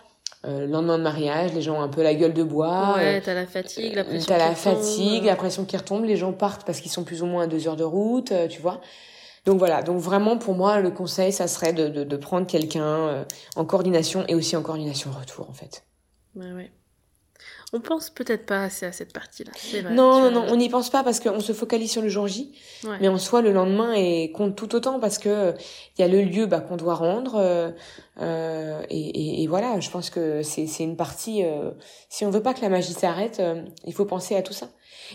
euh, 0.46 0.62
le 0.62 0.66
lendemain 0.68 0.98
de 0.98 1.04
mariage, 1.04 1.54
les 1.54 1.62
gens 1.62 1.78
ont 1.78 1.82
un 1.82 1.88
peu 1.88 2.02
la 2.04 2.14
gueule 2.16 2.34
de 2.34 2.44
bois. 2.44 2.96
ouais, 2.96 3.22
t'as 3.22 3.34
la 3.34 3.46
fatigue, 3.46 3.94
la 3.96 4.04
pression. 4.04 4.26
T'as 4.28 4.38
la 4.38 4.48
tombe. 4.48 4.56
fatigue, 4.56 5.24
la 5.26 5.36
pression 5.36 5.66
qui 5.66 5.78
retombe, 5.78 6.04
les 6.06 6.18
gens 6.18 6.34
partent 6.34 6.66
parce 6.66 6.80
qu'ils 6.82 6.92
sont 6.92 7.04
plus 7.04 7.22
ou 7.22 7.26
moins 7.28 7.44
à 7.44 7.48
deux 7.48 7.68
heures 7.68 7.76
de 7.76 7.84
route, 7.84 8.34
tu 8.50 8.62
vois. 8.62 8.82
Donc 9.46 9.58
voilà, 9.58 9.82
donc 9.82 9.98
vraiment 10.00 10.38
pour 10.38 10.54
moi 10.54 10.82
le 10.82 10.92
conseil 10.92 11.32
ça 11.34 11.48
serait 11.48 11.74
de, 11.74 11.88
de, 11.88 12.04
de 12.04 12.16
prendre 12.18 12.46
quelqu'un 12.46 13.26
en 13.56 13.66
coordination 13.66 14.24
et 14.28 14.36
aussi 14.36 14.56
en 14.56 14.62
coordination 14.62 15.10
retour 15.20 15.50
en 15.50 15.54
fait. 15.54 15.84
Ouais, 16.36 16.52
ouais. 16.52 16.72
On 17.74 17.80
pense 17.80 18.09
peut-être 18.09 18.45
pas 18.45 18.63
assez 18.63 18.86
à 18.86 18.91
cette 18.91 19.13
partie-là. 19.13 19.51
non 19.91 20.19
non 20.19 20.32
non, 20.32 20.45
on 20.49 20.57
n'y 20.57 20.67
pense 20.67 20.89
pas 20.89 21.03
parce 21.03 21.19
qu'on 21.22 21.39
se 21.39 21.53
focalise 21.53 21.89
sur 21.91 22.01
le 22.01 22.09
jour 22.09 22.28
J, 22.28 22.51
Ouais. 22.86 22.97
mais 22.99 23.07
en 23.07 23.17
soi 23.17 23.41
le 23.41 23.51
lendemain 23.53 23.93
est 23.93 24.32
compte 24.32 24.55
tout 24.57 24.76
autant 24.76 24.99
parce 24.99 25.17
que 25.17 25.30
euh, 25.30 25.51
il 25.97 26.01
y 26.01 26.03
a 26.03 26.07
le 26.09 26.22
lieu 26.22 26.47
bah, 26.47 26.59
qu'on 26.59 26.76
doit 26.76 26.95
rendre 26.95 27.36
euh, 27.38 27.72
euh, 28.19 28.82
et, 28.89 28.99
et, 28.99 29.43
et 29.43 29.47
voilà, 29.47 29.80
je 29.80 29.89
pense 29.89 30.09
que 30.09 30.43
c'est 30.43 30.67
c'est 30.67 30.84
une 30.84 30.97
partie. 30.97 31.43
euh, 31.45 31.72
si 32.09 32.26
on 32.26 32.30
veut 32.30 32.43
pas 32.43 32.53
que 32.53 32.61
la 32.61 32.69
magie 32.69 32.93
s'arrête, 32.93 33.39
euh, 33.39 33.63
il 33.86 33.93
faut 33.93 34.05
penser 34.05 34.36
à 34.36 34.41
tout 34.41 34.53
ça. 34.53 34.69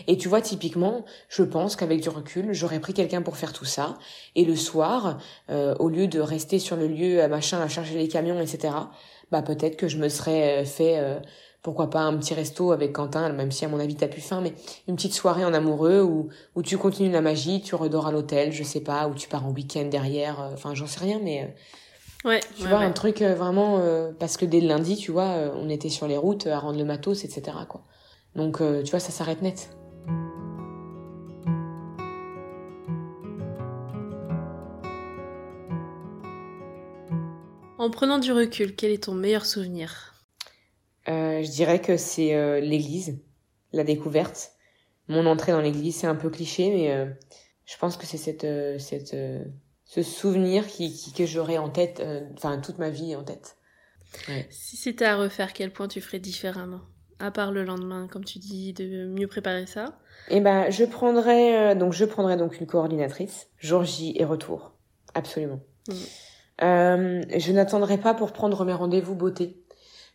Et 0.07 0.17
tu 0.17 0.27
vois, 0.27 0.41
typiquement, 0.41 1.05
je 1.29 1.43
pense 1.43 1.75
qu'avec 1.75 2.01
du 2.01 2.09
recul, 2.09 2.53
j'aurais 2.53 2.79
pris 2.79 2.93
quelqu'un 2.93 3.21
pour 3.21 3.37
faire 3.37 3.53
tout 3.53 3.65
ça. 3.65 3.97
Et 4.35 4.45
le 4.45 4.55
soir, 4.55 5.17
euh, 5.49 5.75
au 5.79 5.89
lieu 5.89 6.07
de 6.07 6.19
rester 6.19 6.59
sur 6.59 6.75
le 6.75 6.87
lieu, 6.87 7.21
à 7.21 7.27
machin, 7.27 7.59
à 7.61 7.67
charger 7.67 7.95
les 7.97 8.07
camions, 8.07 8.39
etc., 8.39 8.73
bah 9.31 9.41
peut-être 9.41 9.75
que 9.75 9.87
je 9.87 9.97
me 9.97 10.07
serais 10.09 10.61
euh, 10.61 10.65
fait, 10.65 10.97
euh, 10.99 11.19
pourquoi 11.61 11.89
pas, 11.89 12.01
un 12.01 12.15
petit 12.17 12.33
resto 12.33 12.71
avec 12.71 12.93
Quentin, 12.93 13.29
même 13.33 13.51
si 13.51 13.65
à 13.65 13.67
mon 13.67 13.79
avis 13.79 13.95
t'as 13.95 14.07
plus 14.07 14.21
faim, 14.21 14.41
mais 14.41 14.53
une 14.87 14.95
petite 14.95 15.13
soirée 15.13 15.43
en 15.43 15.53
amoureux 15.53 16.01
où, 16.01 16.29
où 16.55 16.61
tu 16.63 16.77
continues 16.77 17.11
la 17.11 17.21
magie, 17.21 17.61
tu 17.61 17.75
redors 17.75 18.07
à 18.07 18.11
l'hôtel, 18.11 18.51
je 18.53 18.63
sais 18.63 18.81
pas, 18.81 19.07
où 19.07 19.15
tu 19.15 19.27
pars 19.27 19.45
en 19.45 19.51
week-end 19.51 19.85
derrière, 19.85 20.39
euh, 20.41 20.49
enfin 20.53 20.73
j'en 20.75 20.87
sais 20.87 21.01
rien, 21.01 21.19
mais 21.21 21.43
euh, 21.43 21.47
Ouais, 22.25 22.39
tu 22.57 22.63
ouais, 22.63 22.69
vois, 22.69 22.79
ouais. 22.79 22.85
un 22.85 22.91
truc 22.91 23.21
euh, 23.21 23.35
vraiment, 23.35 23.77
euh, 23.79 24.11
parce 24.17 24.37
que 24.37 24.45
dès 24.45 24.59
le 24.59 24.67
lundi, 24.67 24.97
tu 24.97 25.11
vois, 25.11 25.51
on 25.55 25.69
était 25.69 25.87
sur 25.89 26.07
les 26.07 26.17
routes 26.17 26.47
à 26.47 26.57
rendre 26.59 26.77
le 26.79 26.83
matos, 26.83 27.23
etc., 27.23 27.55
quoi. 27.69 27.83
Donc, 28.35 28.59
euh, 28.59 28.81
tu 28.83 28.89
vois, 28.91 28.99
ça 28.99 29.11
s'arrête 29.11 29.41
net. 29.43 29.69
En 37.77 37.89
prenant 37.91 38.17
du 38.17 38.31
recul, 38.31 38.75
quel 38.75 38.91
est 38.91 39.03
ton 39.03 39.13
meilleur 39.13 39.45
souvenir? 39.45 40.13
Euh, 41.09 41.41
je 41.43 41.49
dirais 41.51 41.81
que 41.81 41.97
c'est 41.97 42.35
euh, 42.35 42.59
l'église, 42.59 43.19
la 43.71 43.83
découverte. 43.83 44.51
Mon 45.07 45.25
entrée 45.25 45.51
dans 45.53 45.61
l'église, 45.61 45.95
c'est 45.97 46.07
un 46.07 46.15
peu 46.15 46.29
cliché, 46.29 46.69
mais 46.69 46.91
euh, 46.91 47.05
je 47.65 47.77
pense 47.77 47.95
que 47.97 48.05
c'est 48.05 48.17
cette, 48.17 48.45
cette, 48.79 49.15
ce 49.85 50.03
souvenir 50.03 50.67
qui, 50.67 50.91
qui- 50.93 51.13
que 51.13 51.25
j'aurai 51.25 51.57
en 51.57 51.69
tête, 51.69 52.03
enfin 52.33 52.59
toute 52.59 52.77
ma 52.77 52.89
vie 52.89 53.15
en 53.15 53.23
tête. 53.23 53.57
Si 54.49 54.75
c'était 54.77 55.05
à 55.05 55.15
refaire, 55.15 55.53
quel 55.53 55.71
point 55.71 55.87
tu 55.87 56.01
ferais 56.01 56.19
différemment? 56.19 56.81
À 57.19 57.31
part 57.31 57.51
le 57.51 57.63
lendemain, 57.63 58.07
comme 58.07 58.25
tu 58.25 58.39
dis, 58.39 58.73
de 58.73 59.05
mieux 59.07 59.27
préparer 59.27 59.65
ça? 59.65 59.97
Et 60.29 60.41
ben, 60.41 60.69
je 60.69 60.83
prendrais 60.83 61.75
donc 61.75 61.93
je 61.93 62.05
prendrais 62.05 62.37
donc 62.37 62.59
une 62.59 62.67
coordinatrice, 62.67 63.47
jour 63.59 63.83
J 63.85 64.13
et 64.17 64.25
retour, 64.25 64.73
absolument. 65.13 65.61
Euh, 66.63 67.21
je 67.37 67.51
n'attendrai 67.51 67.97
pas 67.97 68.13
pour 68.13 68.33
prendre 68.33 68.65
mes 68.65 68.73
rendez-vous 68.73 69.15
beauté. 69.15 69.63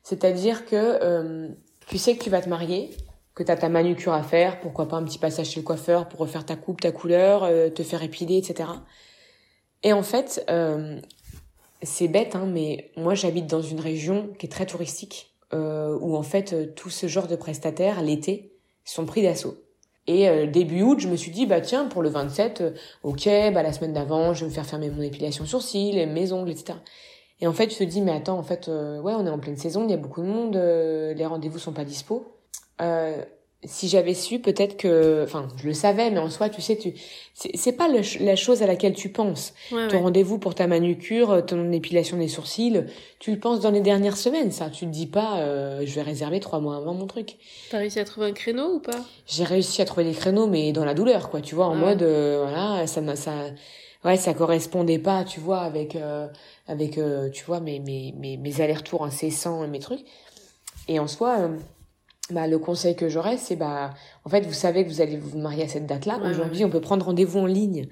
C'est-à-dire 0.02 0.66
que 0.66 0.76
euh, 0.76 1.48
tu 1.86 1.98
sais 1.98 2.16
que 2.16 2.22
tu 2.22 2.30
vas 2.30 2.40
te 2.40 2.48
marier, 2.48 2.90
que 3.34 3.42
tu 3.42 3.50
as 3.50 3.56
ta 3.56 3.68
manucure 3.68 4.12
à 4.12 4.22
faire, 4.22 4.60
pourquoi 4.60 4.88
pas 4.88 4.96
un 4.96 5.04
petit 5.04 5.18
passage 5.18 5.50
chez 5.50 5.60
le 5.60 5.64
coiffeur 5.64 6.08
pour 6.08 6.20
refaire 6.20 6.44
ta 6.44 6.56
coupe, 6.56 6.80
ta 6.80 6.92
couleur, 6.92 7.44
euh, 7.44 7.70
te 7.70 7.82
faire 7.82 8.02
épiler, 8.02 8.36
etc. 8.36 8.68
Et 9.82 9.92
en 9.92 10.02
fait, 10.02 10.44
euh, 10.50 11.00
c'est 11.82 12.08
bête, 12.08 12.36
hein, 12.36 12.46
mais 12.46 12.90
moi 12.96 13.14
j'habite 13.14 13.46
dans 13.46 13.62
une 13.62 13.80
région 13.80 14.30
qui 14.38 14.46
est 14.46 14.50
très 14.50 14.66
touristique, 14.66 15.34
où 15.52 16.16
en 16.16 16.22
fait 16.22 16.74
tout 16.74 16.88
ce 16.88 17.08
genre 17.08 17.26
de 17.26 17.36
prestataires, 17.36 18.00
l'été, 18.00 18.54
sont 18.84 19.04
pris 19.04 19.22
d'assaut. 19.22 19.58
Et 20.08 20.46
début 20.48 20.82
août, 20.82 20.98
je 20.98 21.08
me 21.08 21.16
suis 21.16 21.30
dit, 21.30 21.46
bah 21.46 21.60
tiens, 21.60 21.84
pour 21.84 22.02
le 22.02 22.08
27, 22.08 22.60
euh, 22.60 22.70
ok, 23.04 23.26
bah 23.52 23.62
la 23.62 23.72
semaine 23.72 23.92
d'avant, 23.92 24.34
je 24.34 24.40
vais 24.40 24.50
me 24.50 24.54
faire 24.54 24.66
faire 24.66 24.80
mon 24.80 25.00
épilation 25.00 25.46
sourcils, 25.46 26.06
mes 26.06 26.32
ongles, 26.32 26.50
etc. 26.50 26.78
Et 27.42 27.46
en 27.46 27.52
fait, 27.52 27.70
je 27.72 27.76
te 27.76 27.84
dis, 27.84 28.00
mais 28.00 28.12
attends, 28.12 28.38
en 28.38 28.42
fait, 28.44 28.68
euh, 28.68 29.00
ouais, 29.00 29.12
on 29.16 29.26
est 29.26 29.30
en 29.30 29.38
pleine 29.40 29.56
saison, 29.56 29.84
il 29.84 29.90
y 29.90 29.94
a 29.94 29.98
beaucoup 29.98 30.22
de 30.22 30.26
monde, 30.28 30.56
euh, 30.56 31.12
les 31.12 31.26
rendez-vous 31.26 31.58
sont 31.58 31.72
pas 31.72 31.84
dispo. 31.84 32.24
Euh, 32.80 33.16
si 33.64 33.88
j'avais 33.88 34.14
su, 34.14 34.38
peut-être 34.40 34.76
que, 34.76 35.22
enfin, 35.24 35.46
je 35.56 35.66
le 35.68 35.72
savais, 35.74 36.10
mais 36.10 36.18
en 36.18 36.30
soi, 36.30 36.48
tu 36.48 36.60
sais, 36.60 36.76
tu, 36.76 36.94
c'est 37.34 37.72
pas 37.76 37.86
le 37.88 38.00
la 38.24 38.34
chose 38.36 38.62
à 38.62 38.66
laquelle 38.66 38.92
tu 38.94 39.08
penses. 39.08 39.54
Ouais, 39.70 39.86
Ton 39.88 39.96
ouais. 39.98 40.02
rendez-vous 40.02 40.38
pour 40.38 40.54
ta 40.56 40.66
manucure, 40.66 41.44
ton 41.46 41.70
épilation 41.72 42.16
des 42.16 42.26
sourcils, 42.28 42.84
tu 43.20 43.32
le 43.32 43.38
penses 43.38 43.60
dans 43.60 43.70
les 43.70 43.80
dernières 43.80 44.16
semaines, 44.16 44.50
ça. 44.50 44.68
Tu 44.70 44.84
te 44.86 44.90
dis 44.90 45.06
pas, 45.06 45.38
euh, 45.40 45.82
je 45.84 45.94
vais 45.94 46.02
réserver 46.02 46.38
trois 46.40 46.58
mois 46.60 46.76
avant 46.76 46.94
mon 46.94 47.06
truc. 47.06 47.36
T'as 47.70 47.78
réussi 47.78 48.00
à 48.00 48.04
trouver 48.04 48.26
un 48.26 48.32
créneau 48.32 48.74
ou 48.76 48.80
pas? 48.80 48.98
J'ai 49.26 49.44
réussi 49.44 49.80
à 49.80 49.84
trouver 49.84 50.04
des 50.04 50.12
créneaux, 50.16 50.46
mais 50.48 50.72
dans 50.72 50.84
la 50.84 50.94
douleur, 50.94 51.28
quoi. 51.30 51.40
Tu 51.40 51.54
vois, 51.56 51.66
en 51.66 51.74
Ah. 51.74 51.86
mode, 51.86 52.02
euh, 52.02 52.44
voilà, 52.48 52.86
ça, 52.88 53.00
m'a- 53.00 53.14
ça, 53.16 53.32
ouais, 54.04 54.16
ça 54.16 54.34
correspondait 54.34 54.98
pas, 54.98 55.24
tu 55.24 55.40
vois, 55.40 55.60
avec, 55.60 55.96
euh, 55.96 56.28
avec, 56.66 56.98
euh, 56.98 57.30
tu 57.30 57.44
vois, 57.44 57.60
mes, 57.60 57.80
mes, 57.80 58.12
mes, 58.18 58.36
mes 58.36 58.60
allers-retours 58.60 59.04
incessants, 59.04 59.66
mes 59.68 59.78
trucs. 59.80 60.04
Et 60.88 60.98
en 60.98 61.06
soi, 61.06 61.36
euh, 61.40 61.56
bah, 62.30 62.46
le 62.46 62.58
conseil 62.58 62.96
que 62.96 63.08
j'aurais, 63.08 63.36
c'est, 63.36 63.56
bah, 63.56 63.90
en 64.24 64.30
fait, 64.30 64.42
vous 64.46 64.52
savez 64.52 64.84
que 64.84 64.88
vous 64.90 65.00
allez 65.00 65.16
vous 65.16 65.38
marier 65.38 65.64
à 65.64 65.68
cette 65.68 65.86
date-là. 65.86 66.18
Ouais, 66.18 66.30
Aujourd'hui, 66.30 66.58
ouais, 66.60 66.64
on 66.64 66.70
peut 66.70 66.80
prendre 66.80 67.04
rendez-vous 67.04 67.38
en 67.40 67.46
ligne. 67.46 67.88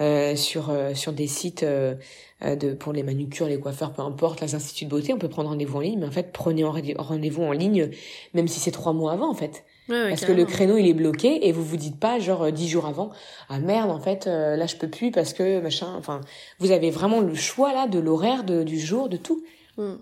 Euh, 0.00 0.36
sur 0.36 0.70
euh, 0.70 0.94
sur 0.94 1.12
des 1.12 1.26
sites 1.26 1.64
euh, 1.64 1.96
euh, 2.44 2.54
de 2.54 2.72
pour 2.72 2.92
les 2.92 3.02
manucures, 3.02 3.48
les 3.48 3.58
coiffeurs, 3.58 3.92
peu 3.92 4.00
importe, 4.02 4.40
les 4.40 4.54
instituts 4.54 4.84
de 4.84 4.90
beauté, 4.90 5.12
on 5.12 5.18
peut 5.18 5.28
prendre 5.28 5.48
rendez-vous 5.48 5.78
en 5.78 5.80
ligne, 5.80 5.98
mais 5.98 6.06
en 6.06 6.12
fait 6.12 6.30
prenez 6.32 6.62
en- 6.62 6.72
rendez-vous 6.98 7.42
en 7.42 7.50
ligne, 7.50 7.90
même 8.32 8.46
si 8.46 8.60
c'est 8.60 8.70
trois 8.70 8.92
mois 8.92 9.10
avant 9.10 9.28
en 9.28 9.34
fait. 9.34 9.64
Ouais, 9.88 10.10
Parce 10.10 10.24
que 10.26 10.32
le 10.32 10.44
créneau 10.44 10.76
il 10.76 10.86
est 10.86 10.94
bloqué 10.94 11.46
et 11.48 11.52
vous 11.52 11.64
vous 11.64 11.78
dites 11.78 11.98
pas 11.98 12.18
genre 12.18 12.42
euh, 12.42 12.50
dix 12.50 12.68
jours 12.68 12.86
avant 12.86 13.10
ah 13.48 13.58
merde 13.58 13.90
en 13.90 13.98
fait 13.98 14.26
euh, 14.26 14.54
là 14.54 14.66
je 14.66 14.76
peux 14.76 14.88
plus 14.88 15.10
parce 15.10 15.32
que 15.32 15.60
machin 15.60 15.94
enfin 15.96 16.20
vous 16.58 16.72
avez 16.72 16.90
vraiment 16.90 17.20
le 17.20 17.34
choix 17.34 17.72
là 17.72 17.86
de 17.86 17.98
l'horaire 17.98 18.44
de, 18.44 18.62
du 18.64 18.78
jour 18.78 19.08
de 19.08 19.16
tout. 19.16 19.42
Hmm. 19.78 19.96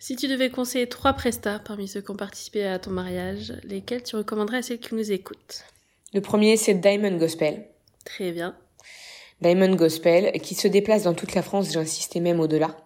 Si 0.00 0.16
tu 0.16 0.26
devais 0.26 0.50
conseiller 0.50 0.88
trois 0.88 1.12
prestats 1.12 1.60
parmi 1.60 1.86
ceux 1.86 2.00
qui 2.00 2.10
ont 2.10 2.16
participé 2.16 2.64
à 2.64 2.78
ton 2.78 2.90
mariage, 2.90 3.52
lesquels 3.62 4.02
tu 4.02 4.16
recommanderais 4.16 4.58
à 4.58 4.62
celles 4.62 4.80
qui 4.80 4.94
nous 4.94 5.12
écoutent? 5.12 5.64
Le 6.12 6.20
premier 6.20 6.56
c'est 6.56 6.74
Diamond 6.74 7.16
Gospel. 7.16 7.68
Très 8.04 8.32
bien. 8.32 8.56
Diamond 9.40 9.76
Gospel 9.76 10.32
qui 10.40 10.56
se 10.56 10.66
déplace 10.66 11.04
dans 11.04 11.14
toute 11.14 11.34
la 11.34 11.42
France 11.42 11.72
j'insiste 11.72 12.16
et 12.16 12.20
même 12.20 12.40
au-delà 12.40 12.76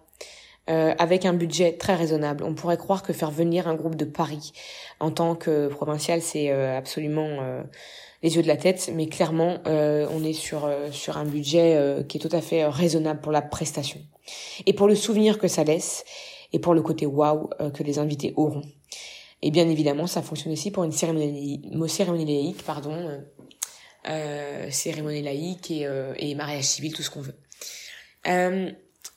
euh, 0.71 0.93
avec 0.97 1.25
un 1.25 1.33
budget 1.33 1.73
très 1.73 1.95
raisonnable 1.95 2.43
on 2.43 2.55
pourrait 2.55 2.77
croire 2.77 3.03
que 3.03 3.13
faire 3.13 3.29
venir 3.31 3.67
un 3.67 3.75
groupe 3.75 3.95
de 3.95 4.05
Paris 4.05 4.53
en 4.99 5.11
tant 5.11 5.35
que 5.35 5.67
provincial 5.67 6.21
c'est 6.21 6.49
euh, 6.51 6.77
absolument 6.77 7.27
euh, 7.41 7.61
les 8.23 8.35
yeux 8.35 8.41
de 8.41 8.47
la 8.47 8.57
tête 8.57 8.89
mais 8.95 9.07
clairement 9.07 9.57
euh, 9.67 10.07
on 10.11 10.23
est 10.23 10.33
sur 10.33 10.65
euh, 10.65 10.91
sur 10.91 11.17
un 11.17 11.25
budget 11.25 11.75
euh, 11.75 12.03
qui 12.03 12.17
est 12.17 12.21
tout 12.21 12.35
à 12.35 12.41
fait 12.41 12.65
raisonnable 12.65 13.21
pour 13.21 13.31
la 13.31 13.41
prestation 13.41 13.99
et 14.65 14.73
pour 14.73 14.87
le 14.87 14.95
souvenir 14.95 15.37
que 15.37 15.47
ça 15.47 15.63
laisse 15.63 16.03
et 16.53 16.59
pour 16.59 16.73
le 16.73 16.81
côté 16.81 17.05
waouh 17.05 17.49
que 17.73 17.81
les 17.83 17.97
invités 17.97 18.33
auront. 18.35 18.63
Et 19.41 19.51
bien 19.51 19.67
évidemment, 19.69 20.05
ça 20.05 20.21
fonctionne 20.21 20.51
aussi 20.53 20.69
pour 20.69 20.83
une 20.83 20.91
cérémonie, 20.91 21.61
mo- 21.71 21.87
cérémonie 21.87 22.25
laïque, 22.25 22.63
pardon, 22.63 23.23
cérémonie 24.69 25.21
laïque 25.21 25.71
et, 25.71 25.87
et 26.17 26.35
mariage 26.35 26.65
civil, 26.65 26.93
tout 26.93 27.03
ce 27.03 27.09
qu'on 27.09 27.21
veut. 27.21 27.35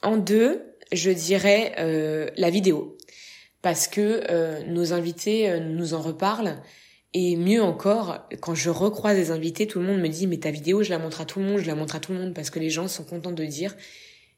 En 0.02 0.16
deux, 0.16 0.74
je 0.97 1.11
dirais 1.11 1.74
euh, 1.78 2.28
la 2.36 2.51
vidéo, 2.51 2.97
parce 3.62 3.88
que 3.88 4.24
euh, 4.30 4.62
nos 4.66 4.92
invités 4.92 5.51
euh, 5.51 5.61
nous 5.61 5.95
en 5.95 6.01
reparlent. 6.01 6.61
Et 7.16 7.36
mieux 7.36 7.62
encore, 7.62 8.26
quand 8.40 8.57
je 8.57 8.70
recroise 8.70 9.16
des 9.16 9.30
invités, 9.30 9.68
tout 9.68 9.78
le 9.78 9.86
monde 9.86 10.01
me 10.01 10.09
dit 10.09 10.26
mais 10.26 10.38
ta 10.38 10.51
vidéo, 10.51 10.82
je 10.82 10.90
la 10.90 10.99
montre 10.99 11.20
à 11.20 11.24
tout 11.24 11.38
le 11.38 11.45
monde, 11.45 11.59
je 11.59 11.66
la 11.66 11.76
montre 11.76 11.95
à 11.95 12.01
tout 12.01 12.12
le 12.12 12.18
monde 12.18 12.34
parce 12.34 12.51
que 12.51 12.59
les 12.59 12.70
gens 12.70 12.88
sont 12.88 13.05
contents 13.05 13.30
de 13.30 13.45
dire 13.45 13.76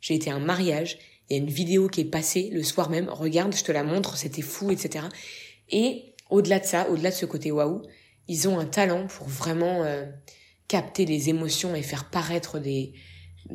j'ai 0.02 0.14
été 0.14 0.30
à 0.30 0.34
un 0.34 0.40
mariage, 0.40 0.98
il 1.28 1.36
y 1.36 1.40
a 1.40 1.42
une 1.42 1.48
vidéo 1.48 1.88
qui 1.88 2.02
est 2.02 2.04
passée 2.04 2.50
le 2.52 2.62
soir 2.62 2.90
même, 2.90 3.08
regarde, 3.08 3.56
je 3.56 3.64
te 3.64 3.72
la 3.72 3.82
montre, 3.82 4.18
c'était 4.18 4.42
fou, 4.42 4.70
etc. 4.70 5.06
Et 5.70 6.14
au-delà 6.28 6.60
de 6.60 6.66
ça, 6.66 6.88
au-delà 6.90 7.10
de 7.10 7.14
ce 7.14 7.24
côté 7.24 7.50
waouh, 7.50 7.80
ils 8.28 8.46
ont 8.46 8.58
un 8.58 8.66
talent 8.66 9.06
pour 9.06 9.26
vraiment 9.26 9.84
euh, 9.84 10.04
capter 10.68 11.06
les 11.06 11.30
émotions 11.30 11.74
et 11.74 11.82
faire 11.82 12.10
paraître 12.10 12.58
des, 12.58 12.92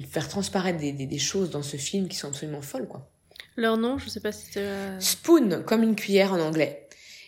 faire 0.09 0.27
transparaître 0.27 0.79
des, 0.79 0.91
des, 0.91 1.05
des 1.05 1.19
choses 1.19 1.49
dans 1.49 1.63
ce 1.63 1.77
film 1.77 2.07
qui 2.07 2.17
sont 2.17 2.27
absolument 2.27 2.61
folles, 2.61 2.87
quoi. 2.87 3.09
Leur 3.57 3.77
nom, 3.77 3.97
je 3.97 4.09
sais 4.09 4.21
pas 4.21 4.31
si 4.31 4.51
tu 4.51 4.59
as... 4.59 4.99
Spoon, 4.99 5.63
comme 5.65 5.83
une 5.83 5.95
cuillère 5.95 6.33
en 6.33 6.39
anglais. 6.39 6.87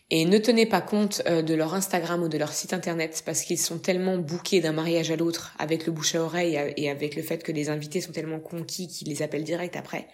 Et 0.10 0.26
ne 0.26 0.38
tenez 0.38 0.66
pas 0.66 0.82
compte 0.82 1.22
euh, 1.28 1.42
de 1.42 1.54
leur 1.54 1.74
Instagram 1.74 2.22
ou 2.24 2.28
de 2.28 2.38
leur 2.38 2.54
site 2.54 2.74
internet 2.74 3.24
parce 3.26 3.42
qu'ils 3.42 3.58
sont 3.58 3.80
tellement 3.80 4.18
bouqués 4.18 4.62
d'un 4.62 4.72
mariage 4.72 5.12
à 5.12 5.16
l'autre 5.16 5.54
avec 5.58 5.86
le 5.86 5.92
bouche 5.92 6.16
à 6.16 6.22
oreille 6.22 6.74
et 6.78 6.90
avec 6.90 7.16
le 7.16 7.24
fait 7.24 7.42
que 7.42 7.52
les 7.52 7.70
invités 7.70 8.00
sont 8.00 8.12
tellement 8.12 8.40
conquis 8.40 8.88
qu'ils 8.88 9.08
les 9.08 9.22
appellent 9.22 9.44
direct 9.44 9.76
après 9.76 10.08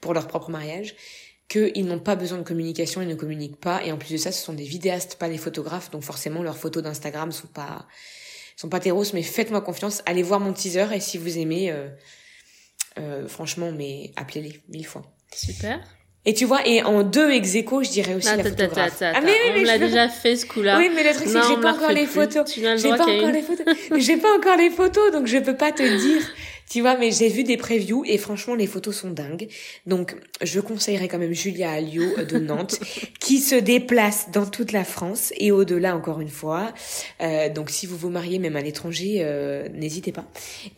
pour 0.00 0.14
leur 0.14 0.28
propre 0.28 0.50
mariage 0.50 0.94
qu'ils 1.48 1.84
n'ont 1.86 1.98
pas 1.98 2.14
besoin 2.14 2.38
de 2.38 2.44
communication, 2.44 3.02
ils 3.02 3.08
ne 3.08 3.14
communiquent 3.14 3.60
pas 3.60 3.84
et 3.84 3.90
en 3.90 3.98
plus 3.98 4.12
de 4.12 4.16
ça 4.16 4.32
ce 4.32 4.42
sont 4.42 4.52
des 4.52 4.64
vidéastes, 4.64 5.16
pas 5.16 5.28
des 5.28 5.38
photographes 5.38 5.90
donc 5.90 6.02
forcément 6.02 6.42
leurs 6.42 6.56
photos 6.56 6.82
d'Instagram 6.82 7.32
sont 7.32 7.48
pas 7.48 7.88
sont 8.62 8.68
pas 8.68 8.80
terros 8.80 9.04
mais 9.12 9.22
faites-moi 9.22 9.60
confiance, 9.60 10.02
allez 10.06 10.22
voir 10.22 10.38
mon 10.40 10.52
teaser 10.52 10.86
et 10.94 11.00
si 11.00 11.18
vous 11.18 11.36
aimez 11.38 11.70
euh, 11.70 11.88
euh, 12.98 13.26
franchement 13.26 13.72
mais 13.72 14.12
appelez-les 14.16 14.60
mille 14.68 14.86
fois. 14.86 15.02
Super. 15.34 15.80
Et 16.24 16.34
tu 16.34 16.44
vois, 16.44 16.64
et 16.64 16.84
en 16.84 17.02
deux 17.02 17.32
ex 17.32 17.50
je 17.52 17.90
dirais 17.90 18.14
aussi 18.14 18.28
Ah, 18.28 18.36
la 18.36 18.44
photographe. 18.44 19.02
ah 19.02 19.20
mais 19.20 19.32
oui, 19.32 19.38
on 19.48 19.52
mais 19.54 19.60
me 19.62 19.66
l'a 19.66 19.78
déjà 19.78 20.08
fait 20.08 20.36
ce 20.36 20.46
coup-là. 20.46 20.78
Oui, 20.78 20.88
mais 20.94 21.02
le 21.02 21.12
truc 21.12 21.26
c'est 21.26 21.40
que 21.40 21.46
j'ai 21.48 21.54
on 21.54 21.60
pas 21.60 21.72
encore 21.72 21.90
les 21.90 22.06
photos. 22.06 22.44
J'ai 22.54 22.88
pas 22.90 23.02
encore 23.02 23.32
les 23.32 23.42
photos. 23.42 23.66
J'ai 23.96 24.16
pas 24.18 24.36
encore 24.36 24.56
les 24.56 24.70
photos, 24.70 25.10
donc 25.10 25.26
je 25.26 25.38
peux 25.38 25.56
pas 25.56 25.72
te 25.72 25.82
dire. 25.82 26.22
Tu 26.70 26.80
vois, 26.80 26.96
mais 26.96 27.10
j'ai 27.10 27.28
vu 27.28 27.44
des 27.44 27.56
previews 27.58 28.02
et 28.06 28.16
franchement 28.16 28.54
les 28.54 28.66
photos 28.66 28.96
sont 28.96 29.10
dingues. 29.10 29.48
Donc 29.86 30.16
je 30.40 30.58
conseillerais 30.60 31.06
quand 31.08 31.18
même 31.18 31.34
Julia 31.34 31.70
Alliot 31.70 32.18
euh, 32.18 32.24
de 32.24 32.38
Nantes, 32.38 32.78
qui 33.20 33.38
se 33.38 33.54
déplace 33.54 34.30
dans 34.32 34.46
toute 34.46 34.72
la 34.72 34.84
France 34.84 35.32
et 35.36 35.52
au-delà 35.52 35.94
encore 35.94 36.20
une 36.22 36.30
fois. 36.30 36.72
Euh, 37.20 37.50
donc 37.50 37.68
si 37.68 37.86
vous 37.86 37.96
vous 37.98 38.08
mariez 38.08 38.38
même 38.38 38.56
à 38.56 38.62
l'étranger, 38.62 39.16
euh, 39.20 39.68
n'hésitez 39.74 40.12
pas. 40.12 40.24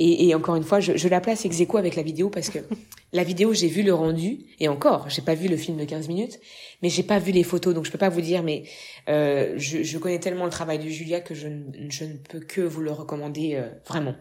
Et, 0.00 0.26
et 0.28 0.34
encore 0.34 0.56
une 0.56 0.64
fois, 0.64 0.80
je, 0.80 0.96
je 0.96 1.08
la 1.08 1.20
place 1.20 1.44
ex 1.44 1.60
aequo 1.60 1.76
avec 1.78 1.94
la 1.94 2.02
vidéo 2.02 2.28
parce 2.28 2.50
que 2.50 2.58
la 3.12 3.22
vidéo 3.22 3.52
j'ai 3.54 3.68
vu 3.68 3.82
le 3.82 3.94
rendu 3.94 4.38
et 4.58 4.66
encore, 4.68 5.08
j'ai 5.10 5.22
pas 5.22 5.34
vu 5.34 5.46
le 5.48 5.56
film 5.56 5.76
de 5.76 5.84
15 5.84 6.08
minutes, 6.08 6.40
mais 6.82 6.88
j'ai 6.88 7.04
pas 7.04 7.20
vu 7.20 7.30
les 7.30 7.44
photos, 7.44 7.72
donc 7.72 7.84
je 7.86 7.92
peux 7.92 7.98
pas 7.98 8.08
vous 8.08 8.20
dire. 8.20 8.42
Mais 8.42 8.64
euh, 9.08 9.54
je, 9.58 9.84
je 9.84 9.98
connais 9.98 10.18
tellement 10.18 10.44
le 10.44 10.50
travail 10.50 10.80
de 10.80 10.88
Julia 10.88 11.20
que 11.20 11.34
je, 11.36 11.46
ne- 11.46 11.88
je 11.88 12.04
ne 12.04 12.14
peux 12.14 12.40
que 12.40 12.60
vous 12.62 12.80
le 12.80 12.90
recommander 12.90 13.54
euh, 13.54 13.68
vraiment. 13.86 14.16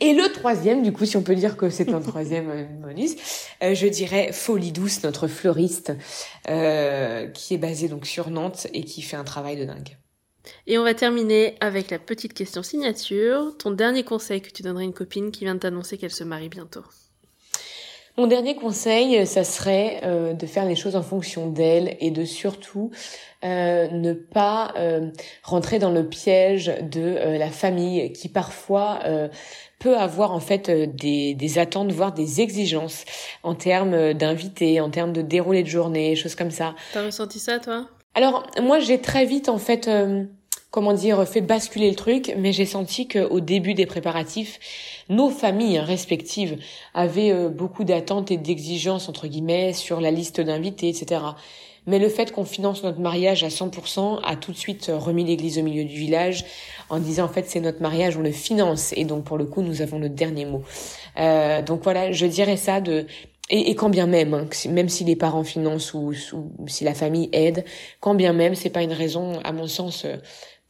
Et 0.00 0.14
le 0.14 0.30
troisième, 0.32 0.82
du 0.82 0.92
coup, 0.92 1.04
si 1.04 1.16
on 1.16 1.22
peut 1.22 1.34
dire 1.34 1.56
que 1.56 1.70
c'est 1.70 1.92
un 1.92 2.00
troisième 2.00 2.50
euh, 2.50 2.64
bonus, 2.64 3.16
euh, 3.62 3.74
je 3.74 3.86
dirais 3.86 4.32
Folie 4.32 4.72
Douce, 4.72 5.02
notre 5.02 5.26
fleuriste, 5.26 5.92
euh, 6.48 7.26
qui 7.28 7.54
est 7.54 7.58
basé 7.58 7.88
donc 7.88 8.06
sur 8.06 8.30
Nantes 8.30 8.66
et 8.72 8.84
qui 8.84 9.02
fait 9.02 9.16
un 9.16 9.24
travail 9.24 9.56
de 9.56 9.64
dingue. 9.64 9.96
Et 10.66 10.78
on 10.78 10.84
va 10.84 10.94
terminer 10.94 11.56
avec 11.60 11.90
la 11.90 11.98
petite 11.98 12.34
question 12.34 12.62
signature. 12.62 13.56
Ton 13.58 13.70
dernier 13.70 14.04
conseil 14.04 14.40
que 14.40 14.50
tu 14.50 14.62
donnerais 14.62 14.84
à 14.84 14.86
une 14.86 14.94
copine 14.94 15.30
qui 15.30 15.44
vient 15.44 15.54
de 15.54 15.60
t'annoncer 15.60 15.98
qu'elle 15.98 16.10
se 16.10 16.24
marie 16.24 16.48
bientôt? 16.48 16.84
Mon 18.16 18.26
dernier 18.26 18.54
conseil, 18.56 19.26
ça 19.26 19.44
serait 19.44 20.00
euh, 20.04 20.34
de 20.34 20.46
faire 20.46 20.64
les 20.66 20.76
choses 20.76 20.96
en 20.96 21.02
fonction 21.02 21.48
d'elle 21.48 21.96
et 22.00 22.10
de 22.10 22.24
surtout 22.24 22.90
euh, 23.44 23.88
ne 23.88 24.12
pas 24.12 24.74
euh, 24.76 25.10
rentrer 25.42 25.78
dans 25.78 25.90
le 25.92 26.06
piège 26.06 26.72
de 26.82 27.00
euh, 27.00 27.38
la 27.38 27.50
famille 27.50 28.12
qui 28.12 28.28
parfois 28.28 29.00
euh, 29.06 29.28
peut 29.78 29.96
avoir 29.96 30.32
en 30.32 30.40
fait 30.40 30.68
euh, 30.68 30.86
des, 30.86 31.34
des 31.34 31.58
attentes, 31.58 31.92
voire 31.92 32.12
des 32.12 32.40
exigences 32.40 33.04
en 33.42 33.54
termes 33.54 34.12
d'invités, 34.12 34.80
en 34.80 34.90
termes 34.90 35.12
de 35.12 35.22
déroulé 35.22 35.62
de 35.62 35.68
journée, 35.68 36.16
choses 36.16 36.34
comme 36.34 36.50
ça. 36.50 36.74
T'as 36.92 37.06
ressenti 37.06 37.38
ça, 37.38 37.58
toi? 37.58 37.86
Alors 38.14 38.44
moi 38.60 38.80
j'ai 38.80 39.00
très 39.00 39.24
vite 39.24 39.48
en 39.48 39.58
fait 39.58 39.86
euh, 39.86 40.24
comment 40.70 40.92
dire 40.92 41.26
fait 41.26 41.40
basculer 41.40 41.90
le 41.90 41.96
truc, 41.96 42.34
mais 42.36 42.52
j'ai 42.52 42.66
senti 42.66 43.08
que 43.08 43.18
au 43.18 43.40
début 43.40 43.74
des 43.74 43.86
préparatifs, 43.86 44.58
nos 45.08 45.30
familles 45.30 45.80
respectives 45.80 46.58
avaient 46.94 47.32
euh, 47.32 47.48
beaucoup 47.48 47.84
d'attentes 47.84 48.30
et 48.30 48.36
d'exigences 48.36 49.08
entre 49.08 49.26
guillemets 49.26 49.72
sur 49.72 50.00
la 50.00 50.10
liste 50.10 50.40
d'invités, 50.40 50.88
etc. 50.88 51.22
Mais 51.86 51.98
le 51.98 52.08
fait 52.08 52.30
qu'on 52.32 52.44
finance 52.44 52.82
notre 52.84 53.00
mariage 53.00 53.42
à 53.42 53.48
100% 53.48 54.20
a 54.22 54.36
tout 54.36 54.52
de 54.52 54.56
suite 54.56 54.90
euh, 54.90 54.98
remis 54.98 55.24
l'église 55.24 55.58
au 55.58 55.62
milieu 55.62 55.84
du 55.84 55.96
village 55.96 56.44
en 56.88 56.98
disant 56.98 57.24
en 57.24 57.28
fait 57.28 57.48
c'est 57.48 57.60
notre 57.60 57.80
mariage, 57.82 58.16
on 58.16 58.22
le 58.22 58.32
finance 58.32 58.92
et 58.96 59.04
donc 59.04 59.24
pour 59.24 59.38
le 59.38 59.46
coup 59.46 59.62
nous 59.62 59.82
avons 59.82 59.98
le 59.98 60.08
dernier 60.08 60.44
mot. 60.44 60.62
Euh, 61.18 61.62
donc 61.62 61.82
voilà, 61.82 62.12
je 62.12 62.26
dirais 62.26 62.56
ça 62.56 62.80
de 62.80 63.06
et, 63.52 63.74
quand 63.74 63.88
bien 63.88 64.06
même, 64.06 64.32
hein, 64.32 64.48
même 64.68 64.88
si 64.88 65.02
les 65.02 65.16
parents 65.16 65.42
financent 65.42 65.92
ou, 65.92 66.12
ou 66.32 66.68
si 66.68 66.84
la 66.84 66.94
famille 66.94 67.28
aide, 67.32 67.64
quand 67.98 68.14
bien 68.14 68.32
même, 68.32 68.54
c'est 68.54 68.70
pas 68.70 68.82
une 68.82 68.92
raison, 68.92 69.40
à 69.42 69.50
mon 69.50 69.66
sens, 69.66 70.04
euh, 70.04 70.16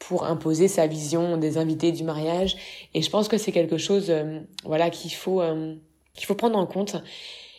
pour 0.00 0.24
imposer 0.24 0.66
sa 0.66 0.88
vision 0.88 1.36
des 1.36 1.58
invités 1.58 1.92
du 1.92 2.02
mariage. 2.02 2.56
Et 2.94 3.02
je 3.02 3.10
pense 3.10 3.28
que 3.28 3.38
c'est 3.38 3.52
quelque 3.52 3.78
chose, 3.78 4.06
euh, 4.08 4.40
voilà, 4.64 4.90
qu'il 4.90 5.12
faut 5.12 5.40
euh, 5.40 5.76
qu'il 6.14 6.26
faut 6.26 6.34
prendre 6.34 6.58
en 6.58 6.66
compte. 6.66 6.96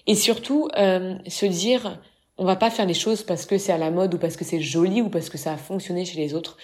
Et 0.08 0.16
surtout, 0.16 0.68
euh, 0.78 1.16
se 1.28 1.46
dire, 1.46 2.02
on 2.38 2.44
va 2.44 2.56
pas 2.56 2.70
faire 2.70 2.86
les 2.86 2.96
choses 2.96 3.24
parce 3.24 3.46
que 3.46 3.58
c'est 3.58 3.72
à 3.72 3.78
la 3.78 3.92
mode 3.92 4.16
ou 4.16 4.18
parce 4.18 4.36
que 4.36 4.44
c'est 4.44 4.60
joli 4.60 5.02
ou 5.02 5.10
parce 5.10 5.30
que 5.30 5.38
ça 5.38 5.54
a 5.54 5.58
fonctionné 5.58 6.04
chez 6.04 6.18
les 6.18 6.34
autres. 6.34 6.58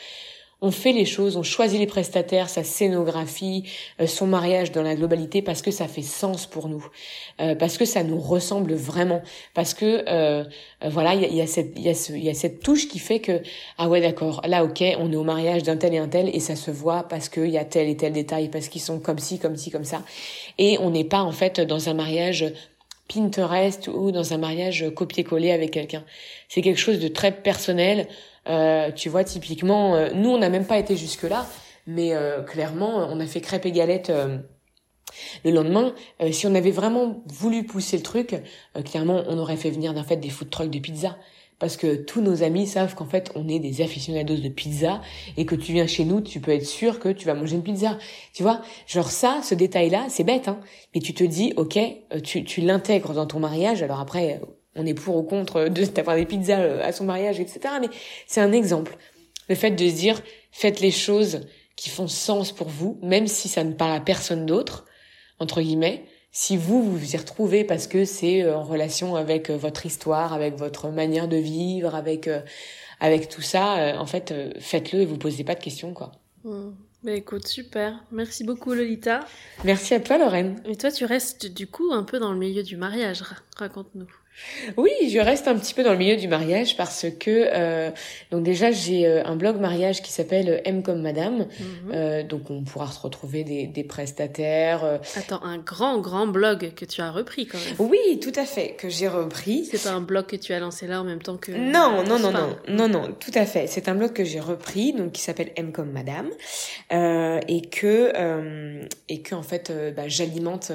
On 0.59 0.71
fait 0.71 0.91
les 0.91 1.05
choses, 1.05 1.37
on 1.37 1.43
choisit 1.43 1.79
les 1.79 1.85
prestataires, 1.85 2.49
sa 2.49 2.63
scénographie, 2.63 3.63
euh, 4.01 4.07
son 4.07 4.25
mariage 4.25 4.71
dans 4.71 4.81
la 4.81 4.95
globalité 4.95 5.43
parce 5.43 5.61
que 5.61 5.69
ça 5.69 5.87
fait 5.87 6.01
sens 6.01 6.47
pour 6.47 6.67
nous, 6.67 6.83
euh, 7.39 7.53
parce 7.53 7.77
que 7.77 7.85
ça 7.85 8.03
nous 8.03 8.19
ressemble 8.19 8.73
vraiment, 8.73 9.21
parce 9.53 9.75
que 9.75 10.03
euh, 10.07 10.43
euh, 10.83 10.89
voilà, 10.89 11.13
il 11.13 11.21
y 11.21 11.25
a, 11.25 11.27
y 11.27 11.41
a 11.41 11.47
cette 11.47 11.77
y 11.77 11.89
a 11.89 11.93
ce 11.93 12.13
y 12.13 12.27
a 12.29 12.33
cette 12.33 12.61
touche 12.61 12.87
qui 12.87 12.97
fait 12.97 13.19
que 13.19 13.43
ah 13.77 13.87
ouais 13.87 14.01
d'accord, 14.01 14.41
là 14.47 14.63
ok, 14.63 14.83
on 14.97 15.11
est 15.11 15.15
au 15.15 15.23
mariage 15.23 15.61
d'un 15.61 15.77
tel 15.77 15.93
et 15.93 15.99
un 15.99 16.07
tel 16.07 16.35
et 16.35 16.39
ça 16.39 16.55
se 16.55 16.71
voit 16.71 17.03
parce 17.03 17.29
qu'il 17.29 17.49
y 17.49 17.57
a 17.59 17.65
tel 17.65 17.87
et 17.87 17.95
tel 17.95 18.13
détail, 18.13 18.49
parce 18.49 18.67
qu'ils 18.67 18.81
sont 18.81 18.99
comme 18.99 19.19
ci, 19.19 19.37
comme 19.37 19.57
ci, 19.57 19.69
comme 19.69 19.85
ça, 19.85 20.01
et 20.57 20.79
on 20.79 20.89
n'est 20.89 21.03
pas 21.03 21.21
en 21.21 21.31
fait 21.31 21.61
dans 21.61 21.87
un 21.87 21.93
mariage 21.93 22.51
Pinterest 23.07 23.87
ou 23.87 24.11
dans 24.11 24.33
un 24.33 24.37
mariage 24.37 24.85
copier-coller 24.95 25.51
avec 25.51 25.71
quelqu'un. 25.71 26.03
C'est 26.49 26.61
quelque 26.61 26.79
chose 26.79 26.99
de 26.99 27.07
très 27.07 27.31
personnel. 27.31 28.07
Euh, 28.49 28.91
tu 28.91 29.09
vois, 29.09 29.23
typiquement, 29.23 29.95
euh, 29.95 30.09
nous, 30.13 30.29
on 30.29 30.37
n'a 30.37 30.49
même 30.49 30.65
pas 30.65 30.77
été 30.77 30.95
jusque-là, 30.95 31.45
mais 31.85 32.13
euh, 32.13 32.41
clairement, 32.43 33.07
on 33.09 33.19
a 33.19 33.25
fait 33.25 33.41
crêpes 33.41 33.65
et 33.65 33.71
galettes 33.71 34.09
euh, 34.09 34.37
le 35.43 35.51
lendemain. 35.51 35.93
Euh, 36.21 36.31
si 36.31 36.47
on 36.47 36.55
avait 36.55 36.71
vraiment 36.71 37.23
voulu 37.27 37.65
pousser 37.65 37.97
le 37.97 38.03
truc, 38.03 38.33
euh, 38.75 38.81
clairement, 38.81 39.23
on 39.27 39.37
aurait 39.37 39.57
fait 39.57 39.69
venir 39.71 39.93
d'un 39.93 40.03
fait 40.03 40.17
des 40.17 40.29
food 40.29 40.49
trucks 40.49 40.69
de 40.69 40.79
pizza. 40.79 41.17
Parce 41.59 41.75
que 41.75 41.95
tous 41.95 42.21
nos 42.21 42.43
amis 42.43 42.67
savent 42.67 42.93
qu'en 42.93 43.07
fait, 43.07 43.31
on 43.33 43.47
est 43.47 43.59
des 43.59 43.81
aficionados 43.81 44.35
de 44.35 44.49
pizza 44.49 45.01
et 45.37 45.45
que 45.45 45.55
tu 45.55 45.73
viens 45.73 45.87
chez 45.87 46.05
nous, 46.05 46.21
tu 46.21 46.39
peux 46.39 46.51
être 46.51 46.65
sûr 46.65 46.99
que 46.99 47.09
tu 47.09 47.25
vas 47.25 47.33
manger 47.33 47.55
une 47.55 47.63
pizza. 47.63 47.97
Tu 48.33 48.43
vois, 48.43 48.61
genre 48.85 49.09
ça, 49.09 49.41
ce 49.43 49.55
détail-là, 49.55 50.05
c'est 50.09 50.23
bête, 50.23 50.47
hein. 50.47 50.59
Mais 50.93 51.01
tu 51.01 51.15
te 51.15 51.23
dis, 51.23 51.53
ok, 51.57 51.77
euh, 51.77 52.19
tu, 52.19 52.43
tu 52.43 52.61
l'intègres 52.61 53.13
dans 53.13 53.25
ton 53.25 53.39
mariage. 53.39 53.81
Alors 53.81 53.99
après, 53.99 54.39
on 54.75 54.85
est 54.85 54.93
pour 54.93 55.17
ou 55.17 55.23
contre 55.23 55.67
d'avoir 55.67 56.15
des 56.15 56.25
pizzas 56.25 56.59
euh, 56.59 56.83
à 56.83 56.91
son 56.91 57.05
mariage, 57.05 57.39
etc. 57.39 57.59
Mais 57.81 57.89
c'est 58.27 58.41
un 58.41 58.51
exemple. 58.51 58.95
Le 59.49 59.55
fait 59.55 59.71
de 59.71 59.89
se 59.89 59.95
dire, 59.95 60.21
faites 60.51 60.79
les 60.79 60.91
choses 60.91 61.47
qui 61.75 61.89
font 61.89 62.07
sens 62.07 62.51
pour 62.51 62.67
vous, 62.67 62.99
même 63.01 63.27
si 63.27 63.47
ça 63.47 63.63
ne 63.63 63.73
parle 63.73 63.95
à 63.95 63.99
personne 63.99 64.45
d'autre, 64.45 64.85
entre 65.39 65.61
guillemets. 65.61 66.03
Si 66.39 66.55
vous, 66.55 66.83
vous 66.83 66.95
vous 66.95 67.15
y 67.15 67.17
retrouvez 67.17 67.63
parce 67.63 67.87
que 67.87 68.05
c'est 68.05 68.43
euh, 68.43 68.55
en 68.55 68.61
relation 68.63 69.15
avec 69.15 69.49
euh, 69.49 69.57
votre 69.57 69.87
histoire, 69.87 70.33
avec 70.33 70.55
votre 70.55 70.89
manière 70.89 71.27
de 71.27 71.37
vivre, 71.37 71.95
avec, 71.95 72.27
euh, 72.27 72.41
avec 72.99 73.27
tout 73.27 73.41
ça, 73.41 73.99
en 73.99 74.05
fait, 74.05 74.31
faites-le 74.59 75.01
et 75.01 75.05
vous 75.07 75.17
posez 75.17 75.43
pas 75.43 75.55
de 75.55 75.63
questions, 75.63 75.95
quoi. 75.95 76.11
Hmm. 76.43 76.73
Bah 77.01 77.13
écoute, 77.13 77.47
super. 77.47 78.03
Merci 78.11 78.43
beaucoup, 78.43 78.75
Lolita. 78.75 79.21
Merci 79.63 79.95
à 79.95 79.99
toi, 79.99 80.19
Lorraine. 80.19 80.61
Et 80.65 80.75
toi, 80.75 80.91
tu 80.91 81.05
restes 81.05 81.47
du 81.47 81.65
coup 81.65 81.91
un 81.91 82.03
peu 82.03 82.19
dans 82.19 82.31
le 82.31 82.37
milieu 82.37 82.61
du 82.61 82.77
mariage. 82.77 83.23
Ra- 83.23 83.37
Raconte-nous. 83.57 84.07
Oui, 84.77 84.91
je 85.11 85.19
reste 85.19 85.47
un 85.47 85.55
petit 85.57 85.73
peu 85.73 85.83
dans 85.83 85.91
le 85.91 85.97
milieu 85.97 86.15
du 86.15 86.27
mariage 86.27 86.77
parce 86.77 87.05
que 87.19 87.49
euh, 87.53 87.89
donc 88.31 88.43
déjà 88.43 88.71
j'ai 88.71 89.05
euh, 89.07 89.23
un 89.25 89.35
blog 89.35 89.59
mariage 89.59 90.01
qui 90.01 90.11
s'appelle 90.11 90.61
M 90.65 90.83
comme 90.83 91.01
Madame, 91.01 91.47
Mhm. 91.59 91.91
Euh, 91.93 92.23
donc 92.23 92.49
on 92.49 92.61
pourra 92.63 92.87
se 92.91 92.99
retrouver 92.99 93.43
des, 93.43 93.67
des 93.67 93.83
prestataires. 93.83 94.83
euh. 94.83 94.97
Attends, 95.15 95.41
un 95.43 95.57
grand, 95.57 95.99
grand 95.99 96.27
blog 96.27 96.73
que 96.75 96.85
tu 96.85 97.01
as 97.01 97.11
repris 97.11 97.47
quand 97.47 97.57
même. 97.57 97.75
Oui, 97.89 98.19
tout 98.19 98.33
à 98.35 98.45
fait, 98.45 98.71
que 98.77 98.89
j'ai 98.89 99.07
repris. 99.07 99.65
C'est 99.65 99.81
pas 99.83 99.91
un 99.91 100.01
blog 100.01 100.25
que 100.25 100.35
tu 100.35 100.53
as 100.53 100.59
lancé 100.59 100.87
là 100.87 101.01
en 101.01 101.03
même 101.03 101.21
temps 101.21 101.37
que. 101.37 101.51
Non, 101.51 102.03
non, 102.03 102.19
non, 102.19 102.31
non, 102.31 102.55
non, 102.67 102.87
non, 102.89 103.11
tout 103.19 103.31
à 103.35 103.45
fait. 103.45 103.67
C'est 103.67 103.87
un 103.89 103.95
blog 103.95 104.13
que 104.13 104.23
j'ai 104.23 104.39
repris, 104.39 104.93
donc 104.93 105.11
qui 105.13 105.21
s'appelle 105.21 105.51
M 105.55 105.71
comme 105.71 105.91
Madame, 105.91 106.29
euh, 106.91 107.39
et 107.47 107.61
que 107.61 108.11
euh, 108.15 108.81
et 109.09 109.21
que 109.21 109.35
en 109.35 109.43
fait, 109.43 109.69
euh, 109.69 109.91
bah, 109.91 110.07
j'alimente 110.07 110.71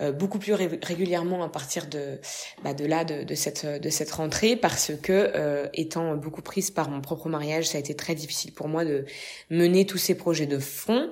euh, 0.00 0.12
beaucoup 0.12 0.38
plus 0.38 0.54
ré- 0.54 0.78
régulièrement 0.82 1.42
à 1.42 1.48
partir 1.48 1.86
de 1.86 2.18
bah, 2.64 2.74
de 2.74 2.84
là, 2.86 2.99
de, 3.04 3.34
cette 3.34 3.66
de 3.66 3.90
cette 3.90 4.10
rentrée, 4.10 4.56
parce 4.56 4.92
que 5.02 5.32
euh, 5.34 5.66
étant 5.74 6.16
beaucoup 6.16 6.42
prise 6.42 6.70
par 6.70 6.90
mon 6.90 7.00
propre 7.00 7.28
mariage, 7.28 7.66
ça 7.68 7.78
a 7.78 7.80
été 7.80 7.94
très 7.94 8.14
difficile 8.14 8.52
pour 8.52 8.68
moi 8.68 8.84
de 8.84 9.04
mener 9.50 9.86
tous 9.86 9.98
ces 9.98 10.14
projets 10.14 10.46
de 10.46 10.58
front. 10.58 11.10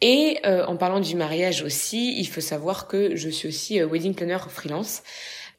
Et 0.00 0.38
euh, 0.44 0.64
en 0.66 0.76
parlant 0.76 1.00
du 1.00 1.14
mariage 1.16 1.62
aussi, 1.62 2.18
il 2.18 2.26
faut 2.26 2.40
savoir 2.40 2.88
que 2.88 3.16
je 3.16 3.28
suis 3.28 3.48
aussi 3.48 3.80
euh, 3.80 3.86
wedding 3.86 4.14
planner 4.14 4.38
freelance. 4.48 5.02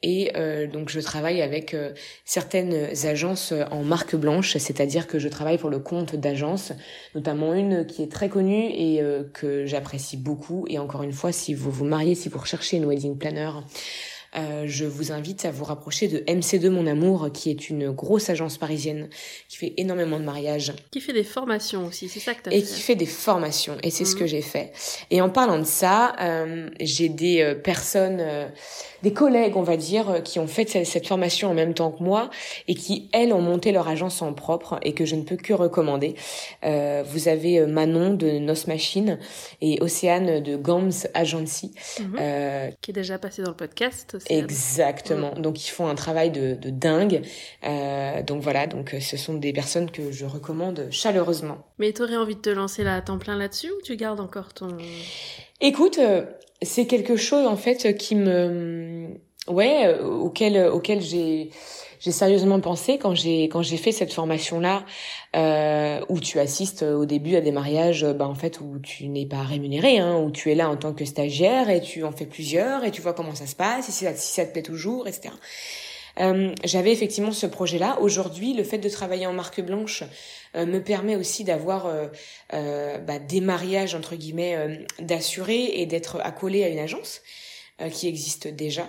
Et 0.06 0.32
donc 0.70 0.90
je 0.90 1.00
travaille 1.00 1.40
avec 1.40 1.74
certaines 2.26 2.90
agences 3.06 3.54
en 3.70 3.82
marque 3.82 4.14
blanche, 4.14 4.54
c'est-à-dire 4.58 5.06
que 5.06 5.18
je 5.18 5.30
travaille 5.30 5.56
pour 5.56 5.70
le 5.70 5.78
compte 5.78 6.14
d'agences, 6.14 6.72
notamment 7.14 7.54
une 7.54 7.86
qui 7.86 8.02
est 8.02 8.12
très 8.12 8.28
connue 8.28 8.66
et 8.66 9.00
que 9.32 9.64
j'apprécie 9.64 10.18
beaucoup. 10.18 10.66
Et 10.68 10.78
encore 10.78 11.04
une 11.04 11.14
fois, 11.14 11.32
si 11.32 11.54
vous 11.54 11.70
vous 11.70 11.86
mariez, 11.86 12.14
si 12.14 12.28
vous 12.28 12.38
recherchez 12.38 12.76
une 12.76 12.84
wedding 12.84 13.16
planner, 13.16 13.48
euh, 14.36 14.64
je 14.66 14.84
vous 14.84 15.12
invite 15.12 15.44
à 15.44 15.50
vous 15.50 15.64
rapprocher 15.64 16.08
de 16.08 16.18
MC2 16.20 16.68
Mon 16.70 16.86
Amour, 16.86 17.30
qui 17.32 17.50
est 17.50 17.68
une 17.70 17.90
grosse 17.90 18.30
agence 18.30 18.58
parisienne 18.58 19.08
qui 19.48 19.56
fait 19.56 19.74
énormément 19.76 20.18
de 20.18 20.24
mariages. 20.24 20.72
Qui 20.90 21.00
fait 21.00 21.12
des 21.12 21.24
formations 21.24 21.86
aussi, 21.86 22.08
c'est 22.08 22.20
ça 22.20 22.34
que 22.34 22.42
tu 22.42 22.48
as 22.50 22.52
et 22.54 22.60
fait. 22.60 22.74
qui 22.74 22.80
fait 22.80 22.94
des 22.96 23.06
formations 23.06 23.76
et 23.82 23.90
c'est 23.90 24.04
ce 24.04 24.14
Mhm. 24.14 24.20
que 24.20 24.26
j'ai 24.26 24.42
fait. 24.42 24.72
Et 25.10 25.20
en 25.20 25.30
parlant 25.30 25.58
de 25.58 25.64
ça 25.64 26.16
euh, 26.20 26.68
j'ai 26.80 27.08
des 27.08 27.40
euh, 27.42 27.54
personnes 27.54 28.18
euh, 28.20 28.48
des 29.02 29.12
collègues 29.12 29.56
on 29.56 29.62
va 29.62 29.76
dire 29.76 30.22
qui 30.24 30.38
ont 30.38 30.46
fait 30.46 30.68
cette, 30.68 30.86
cette 30.86 31.06
formation 31.06 31.50
en 31.50 31.54
même 31.54 31.74
temps 31.74 31.90
que 31.92 32.02
moi 32.02 32.30
et 32.68 32.74
qui 32.74 33.08
elles 33.12 33.32
ont 33.32 33.42
monté 33.42 33.70
leur 33.72 33.86
agence 33.88 34.22
en 34.22 34.32
propre 34.32 34.78
et 34.82 34.94
que 34.94 35.04
je 35.04 35.14
ne 35.14 35.22
peux 35.22 35.36
que 35.36 35.52
recommander. 35.52 36.14
Euh, 36.64 37.02
vous 37.06 37.28
avez 37.28 37.66
Manon 37.66 38.14
de 38.14 38.38
Nos 38.38 38.54
Machine 38.66 39.18
et 39.60 39.78
Océane 39.82 40.40
de 40.42 40.56
Gams 40.56 40.90
Agency. 41.12 41.72
Euh, 42.18 42.70
Qui 42.80 42.90
est 42.90 42.94
déjà 42.94 43.18
passé 43.18 43.42
dans 43.42 43.50
le 43.50 43.56
podcast 43.56 44.16
Exactement. 44.28 45.32
Donc 45.32 45.66
ils 45.66 45.70
font 45.70 45.86
un 45.86 45.94
travail 45.94 46.30
de, 46.30 46.54
de 46.54 46.70
dingue. 46.70 47.22
Euh, 47.64 48.22
donc 48.22 48.42
voilà, 48.42 48.66
donc 48.66 48.94
euh, 48.94 49.00
ce 49.00 49.16
sont 49.16 49.34
des 49.34 49.52
personnes 49.52 49.90
que 49.90 50.10
je 50.10 50.24
recommande 50.24 50.88
chaleureusement. 50.90 51.58
Mais 51.78 51.92
t'aurais 51.92 52.16
envie 52.16 52.36
de 52.36 52.40
te 52.40 52.50
lancer 52.50 52.84
là 52.84 52.96
à 52.96 53.02
temps 53.02 53.18
plein 53.18 53.36
là-dessus 53.36 53.70
ou 53.70 53.82
tu 53.82 53.96
gardes 53.96 54.20
encore 54.20 54.54
ton... 54.54 54.68
Écoute, 55.60 55.98
euh, 55.98 56.24
c'est 56.62 56.86
quelque 56.86 57.16
chose 57.16 57.46
en 57.46 57.56
fait 57.56 57.96
qui 57.96 58.14
me... 58.14 59.08
Ouais, 59.46 59.86
euh, 59.86 60.04
auquel, 60.04 60.68
auquel 60.68 61.02
j'ai 61.02 61.50
j'ai 62.04 62.12
sérieusement 62.12 62.60
pensé 62.60 62.98
quand 62.98 63.14
j'ai 63.14 63.44
quand 63.44 63.62
j'ai 63.62 63.78
fait 63.78 63.92
cette 63.92 64.12
formation 64.12 64.60
là 64.60 64.84
euh, 65.34 66.04
où 66.10 66.20
tu 66.20 66.38
assistes 66.38 66.82
au 66.82 67.06
début 67.06 67.34
à 67.36 67.40
des 67.40 67.50
mariages 67.50 68.04
bah 68.04 68.28
en 68.28 68.34
fait 68.34 68.60
où 68.60 68.78
tu 68.78 69.08
n'es 69.08 69.24
pas 69.24 69.42
rémunéré 69.42 69.98
hein, 69.98 70.18
où 70.18 70.30
tu 70.30 70.52
es 70.52 70.54
là 70.54 70.68
en 70.68 70.76
tant 70.76 70.92
que 70.92 71.06
stagiaire 71.06 71.70
et 71.70 71.80
tu 71.80 72.04
en 72.04 72.12
fais 72.12 72.26
plusieurs 72.26 72.84
et 72.84 72.90
tu 72.90 73.00
vois 73.00 73.14
comment 73.14 73.34
ça 73.34 73.46
se 73.46 73.56
passe 73.56 73.88
et 73.88 73.92
si 73.92 74.04
ça, 74.04 74.44
te 74.44 74.52
plaît 74.52 74.62
toujours 74.62 75.08
etc 75.08 75.34
euh, 76.20 76.54
j'avais 76.62 76.92
effectivement 76.92 77.32
ce 77.32 77.46
projet 77.46 77.78
là 77.78 77.98
aujourd'hui 78.00 78.52
le 78.52 78.64
fait 78.64 78.78
de 78.78 78.88
travailler 78.88 79.26
en 79.26 79.32
marque 79.32 79.60
blanche 79.62 80.04
euh, 80.56 80.66
me 80.66 80.80
permet 80.80 81.16
aussi 81.16 81.42
d'avoir 81.42 81.86
euh, 81.86 82.06
euh, 82.52 82.98
bah, 82.98 83.18
des 83.18 83.40
mariages 83.40 83.94
entre 83.94 84.14
guillemets 84.14 84.54
euh, 84.54 84.76
d'assurer 85.00 85.80
et 85.80 85.86
d'être 85.86 86.20
accolé 86.22 86.62
à 86.64 86.68
une 86.68 86.78
agence 86.78 87.22
euh, 87.80 87.90
qui 87.90 88.06
existe 88.06 88.46
déjà. 88.46 88.88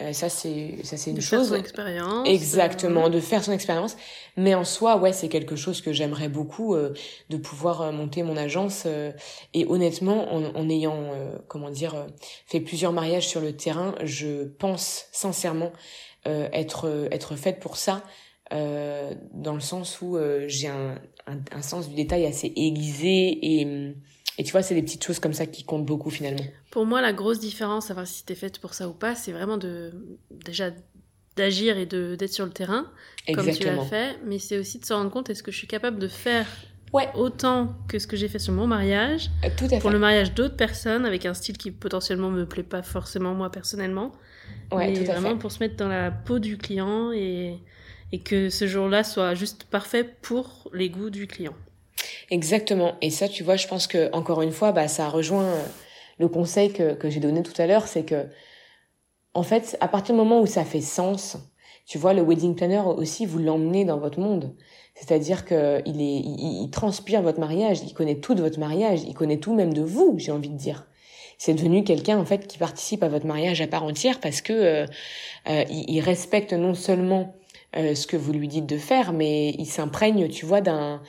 Euh, 0.00 0.12
ça 0.12 0.28
c'est 0.28 0.78
ça 0.82 0.96
c'est 0.96 1.10
une 1.10 1.16
de 1.16 1.20
chose. 1.20 1.50
Faire 1.50 1.56
son 1.58 1.62
expérience. 1.62 2.28
Exactement, 2.28 3.08
de 3.10 3.20
faire 3.20 3.44
son 3.44 3.52
expérience. 3.52 3.96
Mais 4.36 4.54
en 4.54 4.64
soi, 4.64 4.96
ouais, 4.96 5.12
c'est 5.12 5.28
quelque 5.28 5.54
chose 5.54 5.80
que 5.82 5.92
j'aimerais 5.92 6.28
beaucoup 6.28 6.74
euh, 6.74 6.92
de 7.30 7.36
pouvoir 7.36 7.80
euh, 7.82 7.92
monter 7.92 8.24
mon 8.24 8.36
agence. 8.36 8.84
euh, 8.86 9.12
et 9.54 9.66
honnêtement, 9.66 10.34
en, 10.34 10.44
en 10.56 10.68
ayant, 10.68 11.12
euh, 11.14 11.36
comment 11.46 11.70
dire, 11.70 11.94
euh, 11.94 12.06
fait 12.46 12.60
plusieurs 12.60 12.92
mariages 12.92 13.28
sur 13.28 13.40
le 13.40 13.56
terrain, 13.56 13.94
je 14.02 14.44
pense 14.44 15.06
sincèrement 15.12 15.70
euh, 16.26 16.48
être 16.52 16.88
euh, 16.88 17.08
être 17.12 17.36
faite 17.36 17.60
pour 17.60 17.76
ça. 17.76 18.02
euh, 18.52 19.14
dans 19.32 19.54
le 19.54 19.60
sens 19.60 20.00
où 20.02 20.16
euh, 20.16 20.44
j'ai 20.48 20.68
un, 20.68 20.96
un, 21.26 21.38
un 21.52 21.62
sens 21.62 21.88
du 21.88 21.94
détail 21.94 22.26
assez 22.26 22.52
aiguisé 22.56 23.38
et, 23.60 23.94
et 24.38 24.44
tu 24.44 24.52
vois, 24.52 24.62
c'est 24.62 24.74
des 24.74 24.82
petites 24.82 25.04
choses 25.04 25.18
comme 25.20 25.32
ça 25.34 25.46
qui 25.46 25.64
comptent 25.64 25.86
beaucoup 25.86 26.10
finalement. 26.10 26.44
Pour 26.70 26.86
moi, 26.86 27.00
la 27.00 27.12
grosse 27.12 27.38
différence, 27.40 27.86
savoir 27.86 28.06
si 28.06 28.24
t'es 28.24 28.34
faite 28.34 28.58
pour 28.58 28.74
ça 28.74 28.88
ou 28.88 28.92
pas, 28.92 29.14
c'est 29.14 29.32
vraiment 29.32 29.56
de 29.58 29.92
déjà 30.30 30.70
d'agir 31.36 31.78
et 31.78 31.86
de 31.86 32.14
d'être 32.14 32.32
sur 32.32 32.44
le 32.46 32.52
terrain 32.52 32.86
comme 33.34 33.50
tu 33.50 33.64
l'as 33.64 33.80
fait, 33.84 34.18
mais 34.24 34.38
c'est 34.38 34.56
aussi 34.58 34.78
de 34.78 34.84
se 34.84 34.92
rendre 34.92 35.10
compte 35.10 35.30
est-ce 35.30 35.42
que 35.42 35.50
je 35.50 35.56
suis 35.58 35.66
capable 35.66 35.98
de 35.98 36.08
faire 36.08 36.46
Ouais. 36.92 37.08
autant 37.16 37.74
que 37.88 37.98
ce 37.98 38.06
que 38.06 38.16
j'ai 38.16 38.28
fait 38.28 38.38
sur 38.38 38.52
mon 38.52 38.68
mariage 38.68 39.28
Euh, 39.44 39.48
Tout 39.56 39.64
à 39.64 39.68
fait. 39.68 39.78
pour 39.80 39.90
le 39.90 39.98
mariage 39.98 40.32
d'autres 40.32 40.54
personnes 40.56 41.04
avec 41.04 41.26
un 41.26 41.34
style 41.34 41.58
qui 41.58 41.72
potentiellement 41.72 42.30
me 42.30 42.46
plaît 42.46 42.62
pas 42.62 42.82
forcément 42.84 43.34
moi 43.34 43.50
personnellement, 43.50 44.12
Ouais, 44.70 44.86
mais 44.86 44.94
tout 45.04 45.10
à 45.10 45.14
vraiment 45.14 45.30
fait. 45.30 45.38
pour 45.38 45.50
se 45.50 45.58
mettre 45.58 45.74
dans 45.74 45.88
la 45.88 46.12
peau 46.12 46.38
du 46.38 46.56
client 46.56 47.10
et 47.12 47.58
et 48.12 48.20
que 48.20 48.48
ce 48.48 48.68
jour-là 48.68 49.02
soit 49.02 49.34
juste 49.34 49.64
parfait 49.64 50.04
pour 50.22 50.70
les 50.72 50.88
goûts 50.88 51.10
du 51.10 51.26
client. 51.26 51.54
Exactement. 52.30 52.94
Et 53.02 53.10
ça, 53.10 53.28
tu 53.28 53.42
vois, 53.42 53.56
je 53.56 53.66
pense 53.66 53.86
que 53.86 54.10
encore 54.12 54.42
une 54.42 54.52
fois, 54.52 54.72
bah, 54.72 54.88
ça 54.88 55.08
rejoint 55.08 55.44
euh, 55.44 55.64
le 56.18 56.28
conseil 56.28 56.72
que, 56.72 56.94
que 56.94 57.10
j'ai 57.10 57.20
donné 57.20 57.42
tout 57.42 57.60
à 57.60 57.66
l'heure, 57.66 57.86
c'est 57.86 58.04
que, 58.04 58.26
en 59.34 59.42
fait, 59.42 59.76
à 59.80 59.88
partir 59.88 60.14
du 60.14 60.20
moment 60.20 60.40
où 60.40 60.46
ça 60.46 60.64
fait 60.64 60.80
sens, 60.80 61.36
tu 61.86 61.98
vois, 61.98 62.14
le 62.14 62.22
wedding 62.22 62.54
planner 62.54 62.82
aussi, 62.86 63.26
vous 63.26 63.38
l'emmenez 63.38 63.84
dans 63.84 63.98
votre 63.98 64.20
monde. 64.20 64.54
C'est-à-dire 64.94 65.44
que 65.44 65.82
il 65.86 66.00
est, 66.00 66.20
il, 66.20 66.70
transpire 66.70 67.20
votre 67.20 67.40
mariage, 67.40 67.80
il 67.84 67.92
connaît 67.94 68.20
tout 68.20 68.34
de 68.34 68.42
votre 68.42 68.60
mariage, 68.60 69.02
il 69.06 69.14
connaît 69.14 69.38
tout 69.38 69.54
même 69.54 69.74
de 69.74 69.82
vous, 69.82 70.14
j'ai 70.18 70.32
envie 70.32 70.50
de 70.50 70.56
dire. 70.56 70.86
C'est 71.36 71.54
devenu 71.54 71.82
quelqu'un 71.82 72.16
en 72.16 72.24
fait 72.24 72.46
qui 72.46 72.58
participe 72.58 73.02
à 73.02 73.08
votre 73.08 73.26
mariage 73.26 73.60
à 73.60 73.66
part 73.66 73.82
entière 73.82 74.20
parce 74.20 74.40
que 74.40 74.52
euh, 74.52 74.86
euh, 75.48 75.64
il, 75.68 75.96
il 75.96 76.00
respecte 76.00 76.52
non 76.52 76.74
seulement 76.74 77.34
euh, 77.76 77.94
ce 77.96 78.06
que 78.06 78.16
vous 78.16 78.32
lui 78.32 78.46
dites 78.46 78.66
de 78.66 78.78
faire, 78.78 79.12
mais 79.12 79.50
il 79.58 79.66
s'imprègne, 79.66 80.28
tu 80.28 80.46
vois, 80.46 80.60
d'un 80.60 81.02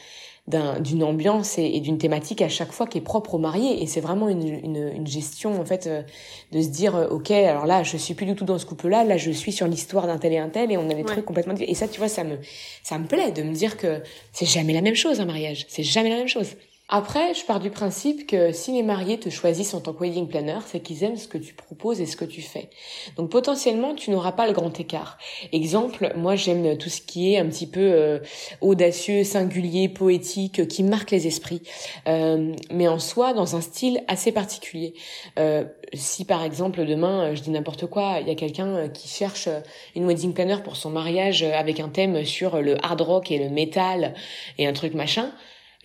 d'un- 0.48 0.80
d'une 0.80 1.04
ambiance 1.04 1.58
et, 1.58 1.64
et 1.66 1.80
d'une 1.80 1.98
thématique 1.98 2.42
à 2.42 2.50
chaque 2.50 2.72
fois 2.72 2.86
qui 2.86 3.00
est 3.00 3.02
propre 3.02 3.34
au 3.34 3.38
marié 3.40 3.82
et 3.82 3.88
c'est 3.88 4.00
vraiment 4.02 4.30
une, 4.30 4.48
une, 4.48 4.92
une 4.96 5.08
gestion 5.08 5.60
en 5.60 5.66
fait 5.66 5.88
euh, 5.88 6.04
de 6.52 6.62
se 6.62 6.68
dire 6.68 6.96
euh, 6.96 7.08
ok 7.08 7.32
alors 7.32 7.66
là 7.66 7.82
je 7.82 7.98
suis 7.98 8.14
plus 8.14 8.28
du 8.28 8.36
tout 8.36 8.46
dans 8.46 8.60
ce 8.60 8.66
couple 8.68 8.90
là 8.90 9.04
là 9.04 9.18
je 9.18 9.32
suis 9.32 9.52
sur 9.52 9.66
l'histoire 9.68 10.06
d'un 10.06 10.20
tel 10.20 10.34
et 10.34 10.38
un 10.38 10.50
tel 10.50 10.72
et 10.72 10.78
on 10.78 10.86
a 10.90 10.94
des 10.94 10.98
Ouais. 10.98 11.04
trucs 11.04 11.26
complètement 11.26 11.54
différents. 11.54 11.72
et 11.72 11.76
ça 11.76 11.88
tu 11.88 11.98
vois 12.00 12.10
ça 12.10 12.24
me 12.24 12.38
ça 12.84 13.00
me 13.00 13.08
plaît 13.08 13.32
de 13.32 13.42
me 13.42 13.54
dire 13.54 13.76
que 13.78 14.02
c'est 14.34 14.46
jamais 14.46 14.74
la 14.74 14.82
même 14.82 14.96
chose 14.96 15.20
un 15.20 15.26
mariage 15.26 15.66
c'est 15.68 15.82
jamais 15.84 16.10
la 16.10 16.18
même 16.18 16.28
chose 16.28 16.56
après 16.88 17.34
je 17.34 17.46
pars 17.46 17.60
du 17.60 17.70
principe 17.70 18.28
que 18.28 18.52
si 18.52 18.72
les 18.74 18.84
mariés 18.84 19.20
te 19.20 19.30
choisissent 19.30 19.74
en 19.74 19.82
tant 19.82 19.94
que 19.94 20.04
wedding 20.04 20.28
planner 20.28 20.60
c'est 20.66 20.80
qu'ils 20.80 21.04
aiment 21.04 21.18
ce 21.18 21.28
que 21.28 21.38
tu 21.38 21.54
proposes 21.54 22.02
et 22.02 22.06
ce 22.06 22.16
que 22.16 22.26
tu 22.26 22.42
fais. 22.42 22.70
Donc 23.18 23.30
potentiellement 23.30 23.96
tu 23.96 24.12
n'auras 24.12 24.34
pas 24.34 24.48
le 24.48 24.54
grand 24.54 24.80
écart. 24.80 25.18
Exemple 25.52 26.14
moi 26.16 26.36
j'aime 26.36 26.78
tout 26.78 26.90
ce 26.90 27.02
qui 27.02 27.34
est 27.34 27.38
un 27.38 27.48
petit 27.48 27.68
peu 27.68 27.80
euh, 27.80 28.20
audacieux, 28.62 29.24
singulier, 29.24 29.90
poétique, 29.90 30.68
qui 30.68 30.84
marque 30.84 31.12
les 31.12 31.28
esprits, 31.28 31.62
euh, 32.08 32.54
mais 32.72 32.88
en 32.88 33.00
soi 33.00 33.34
dans 33.34 33.56
un 33.56 33.62
style 33.62 34.04
assez 34.08 34.32
particulier. 34.32 34.94
Euh, 35.40 35.66
si 35.94 36.26
par 36.26 36.44
exemple 36.44 36.86
demain, 36.86 37.34
je 37.36 37.42
dis 37.42 37.52
n'importe 37.52 37.88
quoi, 37.88 38.18
il 38.22 38.28
y 38.28 38.32
a 38.32 38.36
quelqu'un 38.36 38.68
euh, 38.68 38.88
qui 38.88 39.08
cherche 39.08 39.48
euh, 39.48 39.60
une 39.96 40.06
wedding 40.06 40.34
planner 40.34 40.58
pour 40.64 40.76
son 40.76 40.90
mariage 40.90 41.44
avec 41.44 41.80
un 41.80 41.90
thème 41.90 42.26
sur 42.26 42.62
le 42.62 42.78
hard 42.84 43.02
rock 43.02 43.32
et 43.32 43.38
le 43.38 43.50
metal 43.50 44.14
et 44.58 44.68
un 44.68 44.74
truc 44.74 44.94
machin, 44.94 45.32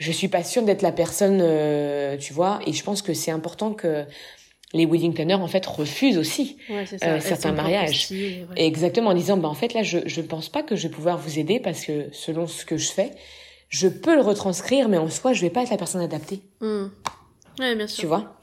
je 0.01 0.11
suis 0.11 0.26
pas 0.28 0.42
sûre 0.42 0.62
d'être 0.64 0.82
la 0.82 0.90
personne, 0.92 1.38
euh, 1.40 2.16
tu 2.16 2.32
vois, 2.32 2.59
et 2.66 2.72
je 2.72 2.82
pense 2.82 3.03
que 3.03 3.14
c'est 3.14 3.30
important 3.30 3.72
que 3.74 4.05
les 4.72 4.86
wedding 4.86 5.12
planners 5.14 5.34
en 5.34 5.46
fait 5.46 5.64
refusent 5.66 6.18
aussi 6.18 6.57
Ouais, 6.68 6.84
Euh, 7.03 7.20
certains 7.20 7.53
mariages. 7.53 8.09
ouais. 8.11 8.46
Exactement, 8.57 9.11
en 9.11 9.14
disant, 9.14 9.36
bah, 9.36 9.48
en 9.48 9.55
fait, 9.55 9.74
là, 9.74 9.82
je, 9.82 9.98
je 10.07 10.20
pense 10.20 10.48
pas 10.48 10.62
que 10.62 10.74
je 10.74 10.88
vais 10.88 10.94
pouvoir 10.94 11.18
vous 11.18 11.38
aider 11.38 11.61
parce 11.61 11.84
que 11.84 12.07
selon 12.12 12.46
ce 12.46 12.64
que 12.64 12.76
je 12.76 12.90
fais, 12.90 13.11
je 13.68 13.88
peux 13.88 14.14
le 14.16 14.22
retranscrire, 14.22 14.88
mais 14.88 14.98
en 14.98 15.09
soi, 15.11 15.32
je 15.32 15.42
vais 15.42 15.51
pas 15.51 15.62
être 15.62 15.70
la 15.70 15.76
personne 15.76 16.01
adaptée. 16.01 16.40
Hmm. 16.61 16.86
Ouais, 17.59 17.74
bien 17.76 17.86
sûr. 17.86 18.01
Tu 18.01 18.07
vois? 18.07 18.36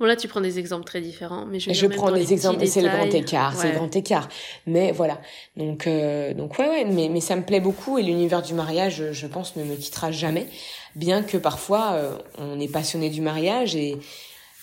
Bon, 0.00 0.06
là, 0.06 0.16
tu 0.16 0.28
prends 0.28 0.40
des 0.40 0.58
exemples 0.58 0.84
très 0.84 1.02
différents, 1.02 1.44
mais 1.44 1.60
je, 1.60 1.70
Je 1.74 1.86
même 1.86 1.94
prends 1.94 2.10
des 2.10 2.32
exemples, 2.32 2.66
c'est 2.66 2.80
le 2.80 2.88
grand 2.88 3.04
écart, 3.04 3.54
c'est 3.54 3.68
le 3.68 3.74
grand 3.74 3.94
écart. 3.94 4.30
Mais 4.66 4.92
voilà. 4.92 5.20
Donc, 5.58 5.86
euh, 5.86 6.32
donc 6.32 6.58
ouais, 6.58 6.68
ouais, 6.68 6.84
mais, 6.86 7.10
mais 7.10 7.20
ça 7.20 7.36
me 7.36 7.42
plaît 7.42 7.60
beaucoup 7.60 7.98
et 7.98 8.02
l'univers 8.02 8.40
du 8.40 8.54
mariage, 8.54 9.12
je 9.12 9.26
pense, 9.26 9.56
ne 9.56 9.64
me 9.64 9.76
quittera 9.76 10.10
jamais. 10.10 10.46
Bien 10.96 11.22
que 11.22 11.36
parfois, 11.36 11.92
euh, 11.92 12.16
on 12.38 12.58
est 12.58 12.72
passionné 12.72 13.10
du 13.10 13.20
mariage 13.20 13.76
et, 13.76 13.98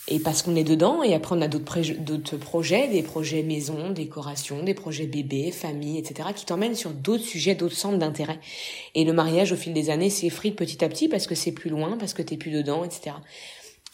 et 0.08 0.20
parce 0.20 0.42
qu'on 0.42 0.56
est 0.56 0.64
dedans, 0.64 1.04
et 1.04 1.14
après 1.14 1.36
on 1.36 1.42
a 1.42 1.48
d'autres 1.48 2.38
projets, 2.38 2.88
des 2.88 3.04
projets 3.04 3.44
maison, 3.44 3.92
décoration, 3.92 4.64
des 4.64 4.74
projets 4.74 5.06
bébé, 5.06 5.52
famille, 5.52 6.00
etc., 6.00 6.30
qui 6.34 6.46
t'emmènent 6.46 6.76
sur 6.76 6.92
d'autres 6.92 7.26
sujets, 7.26 7.56
d'autres 7.56 7.76
centres 7.76 7.98
d'intérêt. 7.98 8.40
Et 8.96 9.04
le 9.04 9.14
mariage, 9.14 9.52
au 9.52 9.56
fil 9.58 9.74
des 9.74 9.90
années, 9.90 10.10
s'effrite 10.10 10.56
petit 10.56 10.84
à 10.84 10.90
petit 10.90 11.10
parce 11.10 11.28
que 11.28 11.36
c'est 11.36 11.52
plus 11.52 11.70
loin, 11.70 11.98
parce 12.00 12.14
que 12.14 12.22
t'es 12.22 12.38
plus 12.38 12.52
dedans, 12.52 12.86
etc. 12.86 13.18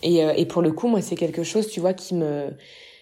Et, 0.04 0.24
euh, 0.24 0.34
et 0.36 0.46
pour 0.46 0.62
le 0.62 0.72
coup, 0.72 0.88
moi, 0.88 1.02
c'est 1.02 1.16
quelque 1.16 1.44
chose, 1.44 1.68
tu 1.68 1.80
vois, 1.80 1.94
qui 1.94 2.14
me, 2.14 2.50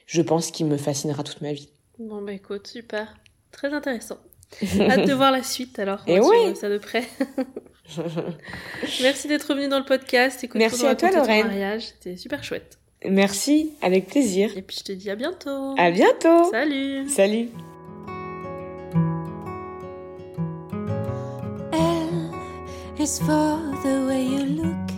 je 0.06 0.22
pense, 0.22 0.52
qui 0.52 0.64
me 0.64 0.78
fascinera 0.78 1.24
toute 1.24 1.42
ma 1.42 1.52
vie. 1.52 1.70
Bon, 2.00 2.22
bah 2.22 2.34
écoute, 2.34 2.68
super. 2.68 3.16
Très 3.52 3.74
intéressant. 3.74 4.18
Hâte 4.80 5.08
de 5.08 5.14
voir 5.14 5.32
la 5.32 5.44
suite 5.44 5.80
alors. 5.80 6.02
Et 6.08 6.20
ouais. 6.20 6.56
ça 6.56 6.70
de 6.70 6.78
près. 6.78 7.04
Merci 9.02 9.28
d'être 9.28 9.54
venu 9.54 9.68
dans 9.68 9.80
le 9.80 9.86
podcast. 9.86 10.44
Écoute, 10.44 10.60
Merci 10.60 10.86
à 10.86 10.96
toi, 10.96 11.10
raconter 11.10 11.12
ton 11.12 11.18
Lorraine. 11.20 11.48
mariage. 11.48 11.84
C'était 11.88 12.18
super 12.18 12.44
chouette. 12.44 12.78
Merci, 13.10 13.72
avec 13.82 14.08
plaisir. 14.08 14.56
Et 14.56 14.62
puis 14.62 14.78
je 14.80 14.84
te 14.84 14.92
dis 14.92 15.10
à 15.10 15.16
bientôt. 15.16 15.74
À 15.78 15.90
bientôt. 15.90 16.52
Salut. 16.52 17.10
Salut. 17.10 17.50
L 21.74 22.32
is 23.00 23.20
for 23.20 23.58
the 23.84 24.08
way 24.08 24.24
you 24.26 24.46
look. 24.64 24.91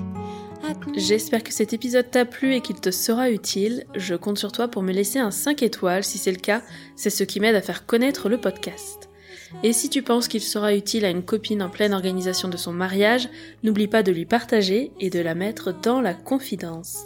J'espère 0.95 1.43
que 1.43 1.53
cet 1.53 1.73
épisode 1.73 2.09
t'a 2.11 2.25
plu 2.25 2.55
et 2.55 2.61
qu'il 2.61 2.79
te 2.79 2.91
sera 2.91 3.29
utile. 3.31 3.85
Je 3.95 4.15
compte 4.15 4.37
sur 4.37 4.51
toi 4.51 4.67
pour 4.67 4.83
me 4.83 4.93
laisser 4.93 5.19
un 5.19 5.31
5 5.31 5.63
étoiles. 5.63 6.03
Si 6.03 6.17
c'est 6.17 6.31
le 6.31 6.37
cas, 6.37 6.61
c'est 6.95 7.09
ce 7.09 7.23
qui 7.23 7.39
m'aide 7.39 7.55
à 7.55 7.61
faire 7.61 7.85
connaître 7.85 8.29
le 8.29 8.37
podcast. 8.37 9.09
Et 9.63 9.73
si 9.73 9.89
tu 9.89 10.01
penses 10.01 10.27
qu'il 10.27 10.41
sera 10.41 10.73
utile 10.73 11.05
à 11.05 11.09
une 11.09 11.23
copine 11.23 11.61
en 11.61 11.69
pleine 11.69 11.93
organisation 11.93 12.47
de 12.47 12.57
son 12.57 12.73
mariage, 12.73 13.29
n'oublie 13.63 13.87
pas 13.87 14.03
de 14.03 14.11
lui 14.11 14.25
partager 14.25 14.91
et 14.99 15.09
de 15.09 15.19
la 15.19 15.35
mettre 15.35 15.73
dans 15.81 16.01
la 16.01 16.13
confidence. 16.13 17.05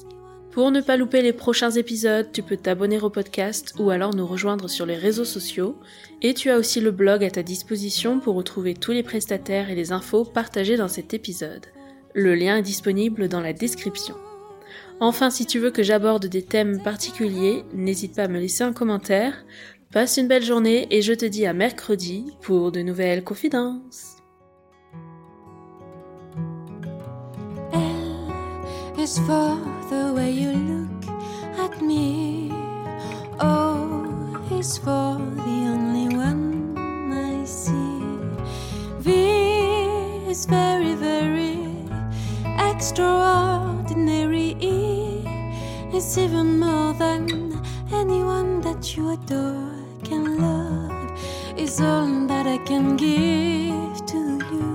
Pour 0.51 0.71
ne 0.71 0.81
pas 0.81 0.97
louper 0.97 1.21
les 1.21 1.33
prochains 1.33 1.71
épisodes, 1.71 2.31
tu 2.31 2.41
peux 2.41 2.57
t'abonner 2.57 2.99
au 2.99 3.09
podcast 3.09 3.75
ou 3.77 3.89
alors 3.91 4.15
nous 4.15 4.25
rejoindre 4.25 4.67
sur 4.67 4.85
les 4.85 4.95
réseaux 4.95 5.25
sociaux. 5.25 5.77
Et 6.21 6.33
tu 6.33 6.49
as 6.49 6.57
aussi 6.57 6.81
le 6.81 6.91
blog 6.91 7.23
à 7.23 7.29
ta 7.29 7.43
disposition 7.43 8.19
pour 8.19 8.35
retrouver 8.35 8.73
tous 8.73 8.91
les 8.91 9.03
prestataires 9.03 9.69
et 9.69 9.75
les 9.75 9.91
infos 9.91 10.25
partagées 10.25 10.77
dans 10.77 10.87
cet 10.87 11.13
épisode. 11.13 11.67
Le 12.19 12.33
lien 12.33 12.57
est 12.57 12.63
disponible 12.63 13.27
dans 13.27 13.41
la 13.41 13.53
description. 13.53 14.15
Enfin, 14.99 15.29
si 15.29 15.45
tu 15.45 15.59
veux 15.59 15.69
que 15.69 15.83
j'aborde 15.83 16.25
des 16.25 16.41
thèmes 16.41 16.81
particuliers, 16.81 17.63
n'hésite 17.75 18.15
pas 18.15 18.23
à 18.23 18.27
me 18.27 18.39
laisser 18.39 18.63
un 18.63 18.73
commentaire. 18.73 19.45
Passe 19.93 20.17
une 20.17 20.27
belle 20.27 20.43
journée 20.43 20.87
et 20.89 21.03
je 21.03 21.13
te 21.13 21.25
dis 21.25 21.45
à 21.45 21.53
mercredi 21.53 22.25
pour 22.41 22.71
de 22.71 22.81
nouvelles 22.81 23.23
confidences. 23.23 24.15
L 27.71 27.79
is 28.99 29.19
for 29.19 29.55
the 29.87 30.15
only 35.69 36.07
one 36.15 36.73
I 37.13 37.45
see. 37.45 37.97
Extraordinary. 42.57 44.55
Is 45.93 46.17
even 46.17 46.59
more 46.59 46.93
than 46.93 47.61
anyone 47.91 48.61
that 48.61 48.95
you 48.95 49.11
adore 49.13 49.71
can 50.03 50.37
love. 50.39 51.11
Is 51.57 51.81
all 51.81 52.27
that 52.27 52.45
I 52.45 52.57
can 52.59 52.97
give 52.97 54.05
to 54.05 54.19
you. 54.51 54.69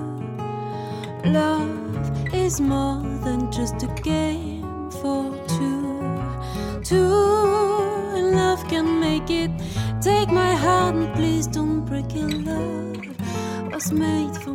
Love 1.30 2.35
is 2.35 2.61
more 2.61 3.03
than 3.24 3.53
just 3.53 3.83
a 3.83 3.89
game 4.03 4.91
for 4.91 5.33
two. 5.47 6.01
Two 6.83 7.53
love 8.35 8.66
can 8.68 8.99
make 8.99 9.30
it. 9.30 9.51
Take 10.01 10.30
my 10.30 10.55
heart 10.55 10.95
and 10.95 11.14
please 11.14 11.47
don't 11.47 11.85
break 11.85 12.16
it. 12.16 12.33
Love 12.45 13.07
was 13.72 13.93
made 13.93 14.37
for 14.39 14.55